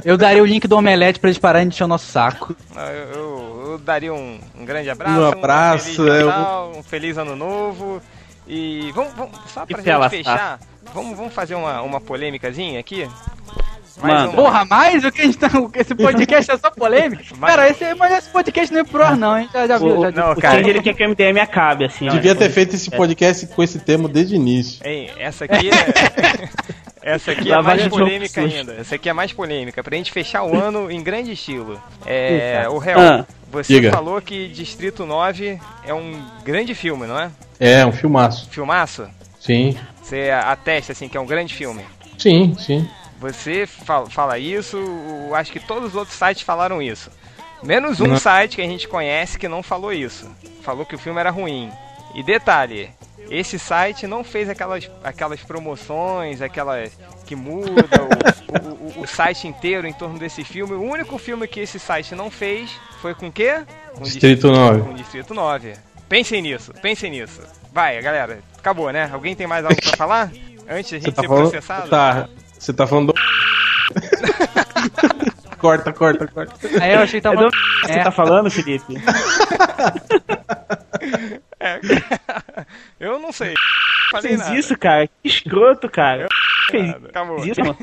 Eu 0.04 0.16
daria 0.18 0.42
o 0.42 0.46
link 0.46 0.66
do 0.66 0.76
Omelete 0.76 1.20
pra 1.20 1.30
eles 1.30 1.38
pararem 1.38 1.68
de 1.68 1.74
encher 1.76 1.84
o 1.84 1.88
nosso 1.88 2.06
saco. 2.10 2.56
Ah, 2.74 2.90
Eu, 2.90 3.08
eu- 3.20 3.62
eu 3.72 3.78
daria 3.78 4.12
um, 4.12 4.40
um 4.58 4.64
grande 4.64 4.90
abraço, 4.90 5.20
Um 5.20 5.24
abraço, 5.28 5.84
feliz 6.04 6.20
é, 6.20 6.24
Natal, 6.24 6.72
um 6.76 6.82
feliz 6.82 7.18
ano 7.18 7.36
novo. 7.36 8.02
E 8.50 8.90
vamos, 8.94 9.12
vamos 9.12 9.38
só 9.52 9.66
pra 9.66 9.78
E 9.80 9.84
gente 9.84 10.08
fechar, 10.08 10.58
vamos, 10.94 11.16
vamos 11.16 11.34
fazer 11.34 11.54
uma, 11.54 11.82
uma 11.82 12.00
polêmicazinha 12.00 12.78
aqui? 12.80 13.08
Mano. 14.00 14.30
uma. 14.30 14.32
Porra, 14.32 14.64
mais 14.64 15.04
o 15.04 15.10
que 15.10 15.22
a 15.22 15.24
gente 15.24 15.38
tá. 15.38 15.48
Esse 15.74 15.94
podcast 15.94 16.50
é 16.52 16.56
só 16.58 16.70
polêmica? 16.70 17.24
Mas- 17.36 17.50
Cara, 17.50 17.68
esse, 17.68 17.94
mas 17.94 18.12
esse 18.18 18.28
podcast 18.30 18.72
não 18.72 18.80
é 18.80 18.84
pro 18.84 19.02
ar, 19.02 19.16
não, 19.16 19.36
hein? 19.38 19.48
Já, 19.52 19.66
já 19.66 19.78
viu, 19.78 20.00
já 20.02 20.10
não, 20.12 20.32
o 20.32 20.36
cara. 20.40 20.60
Ele 20.60 20.80
quer 20.80 20.94
que 20.94 21.04
o 21.04 21.08
MDM 21.08 21.38
acabe, 21.40 21.84
assim. 21.86 22.08
ó. 22.08 22.12
Devia 22.12 22.34
ter 22.34 22.48
feito 22.50 22.74
esse 22.76 22.90
podcast 22.90 23.46
com 23.48 23.62
esse 23.62 23.80
tema 23.80 24.08
desde 24.08 24.34
o 24.34 24.36
início. 24.36 24.86
Hein, 24.86 25.10
essa 25.18 25.44
aqui 25.46 25.68
é. 25.70 26.48
Essa 27.00 27.30
aqui 27.32 27.50
é 27.50 27.56
Lavagem 27.56 27.88
mais 27.88 27.92
de 27.92 27.98
polêmica 27.98 28.40
ainda. 28.42 28.74
Essa 28.74 28.96
aqui 28.96 29.08
é 29.08 29.12
mais 29.14 29.32
polêmica, 29.32 29.82
pra 29.82 29.96
gente 29.96 30.12
fechar 30.12 30.42
o 30.42 30.54
ano 30.54 30.90
em 30.90 31.02
grande 31.02 31.32
estilo. 31.32 31.80
É, 32.04 32.66
o 32.68 32.76
réu, 32.76 33.00
Ah. 33.00 33.24
você 33.50 33.74
Diga. 33.74 33.92
falou 33.92 34.20
que 34.20 34.48
Distrito 34.48 35.06
9 35.06 35.58
é 35.86 35.94
um 35.94 36.20
grande 36.44 36.74
filme, 36.74 37.06
não 37.06 37.18
é? 37.18 37.30
É, 37.58 37.86
um 37.86 37.92
filmaço. 37.92 38.50
Filmaço? 38.50 39.08
Sim, 39.40 39.74
Você 40.08 40.30
atesta 40.30 40.92
assim 40.92 41.08
que 41.08 41.16
é 41.16 41.20
um 41.20 41.26
grande 41.26 41.54
filme. 41.54 41.84
sim, 42.18 42.54
sim. 42.58 42.88
Você 43.20 43.66
fala, 43.66 44.08
fala 44.08 44.38
isso, 44.38 44.78
acho 45.34 45.50
que 45.50 45.58
todos 45.58 45.88
os 45.90 45.94
outros 45.96 46.16
sites 46.16 46.42
falaram 46.44 46.80
isso. 46.80 47.10
Menos 47.64 48.00
um 48.00 48.06
Não. 48.06 48.16
site 48.16 48.54
que 48.56 48.62
a 48.62 48.66
gente 48.66 48.86
conhece 48.86 49.36
que 49.36 49.48
não 49.48 49.60
falou 49.62 49.92
isso. 49.92 50.30
Falou 50.62 50.86
que 50.86 50.94
o 50.94 50.98
filme 50.98 51.18
era 51.18 51.28
ruim. 51.30 51.68
E 52.14 52.22
detalhe, 52.22 52.88
esse 53.28 53.58
site 53.58 54.06
não 54.06 54.22
fez 54.22 54.48
aquelas, 54.48 54.88
aquelas 55.02 55.40
promoções, 55.40 56.40
aquelas 56.40 56.92
que 57.26 57.34
muda 57.34 57.98
o, 58.04 58.68
o- 58.68 59.00
o- 59.00 59.02
o 59.02 59.06
site 59.06 59.48
inteiro 59.48 59.86
em 59.88 59.92
torno 59.92 60.16
desse 60.18 60.44
filme. 60.44 60.74
O 60.74 60.82
único 60.82 61.18
filme 61.18 61.48
que 61.48 61.58
esse 61.60 61.80
site 61.80 62.14
não 62.14 62.30
fez 62.30 62.70
foi 63.02 63.14
com 63.16 63.26
o 63.26 63.32
quê? 63.32 63.62
Com 63.94 64.02
Distrito 64.04 64.48
9. 64.52 64.80
Com 64.82 64.94
Distrito 64.94 65.34
9. 65.34 65.74
Pensem 66.08 66.40
nisso, 66.40 66.72
pensem 66.80 67.10
nisso. 67.10 67.42
Vai, 67.72 68.00
galera, 68.00 68.38
acabou, 68.58 68.92
né? 68.92 69.08
Alguém 69.12 69.34
tem 69.34 69.46
mais 69.46 69.64
algo 69.64 69.80
pra 69.80 69.96
falar? 69.96 70.30
Antes 70.68 70.90
de 70.90 70.96
a 70.96 70.98
gente 70.98 71.12
tá 71.12 71.22
ser 71.22 71.28
falando. 71.28 71.50
processado? 71.50 71.88
Tá. 71.88 72.28
Você 72.58 72.72
tá 72.72 72.86
falando 72.86 73.12
do. 73.12 73.14
corta, 75.58 75.92
corta, 75.92 76.26
corta. 76.28 76.54
Aí 76.82 76.92
eu 76.94 77.00
achei 77.00 77.20
que 77.20 77.26
É 77.26 77.30
tava. 77.30 77.48
do... 77.48 77.50
Você 77.82 78.00
tá 78.02 78.10
falando, 78.10 78.50
Felipe? 78.50 78.94
É. 81.60 81.80
Eu 83.00 83.18
não 83.18 83.32
sei. 83.32 83.54
Falei 84.10 84.28
Fez 84.30 84.40
nada. 84.40 84.56
isso, 84.58 84.76
cara? 84.78 85.06
Que 85.06 85.28
escroto, 85.28 85.88
cara. 85.88 86.26
Fez 86.70 86.86
Nada. 86.88 87.08
Acabou. 87.08 87.44
isso, 87.44 87.60
mano. 87.60 87.76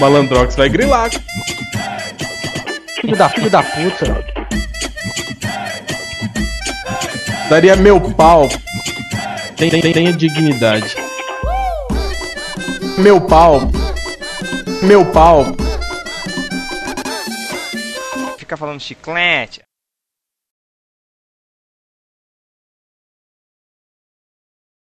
Malandrox 0.00 0.56
vai 0.56 0.68
grilar. 0.68 1.10
Filho 3.00 3.16
da 3.16 3.28
filho 3.28 3.50
da 3.50 3.62
puta. 3.62 4.43
Daria 7.48 7.76
meu 7.76 8.00
pau 8.00 8.48
Tenha, 9.56 9.80
tenha 9.80 10.12
dignidade. 10.12 10.94
Meu 12.98 13.20
pau. 13.20 13.60
Meu 14.82 15.04
pau. 15.12 15.44
Fica 18.36 18.56
falando 18.56 18.80
chiclete. 18.80 19.63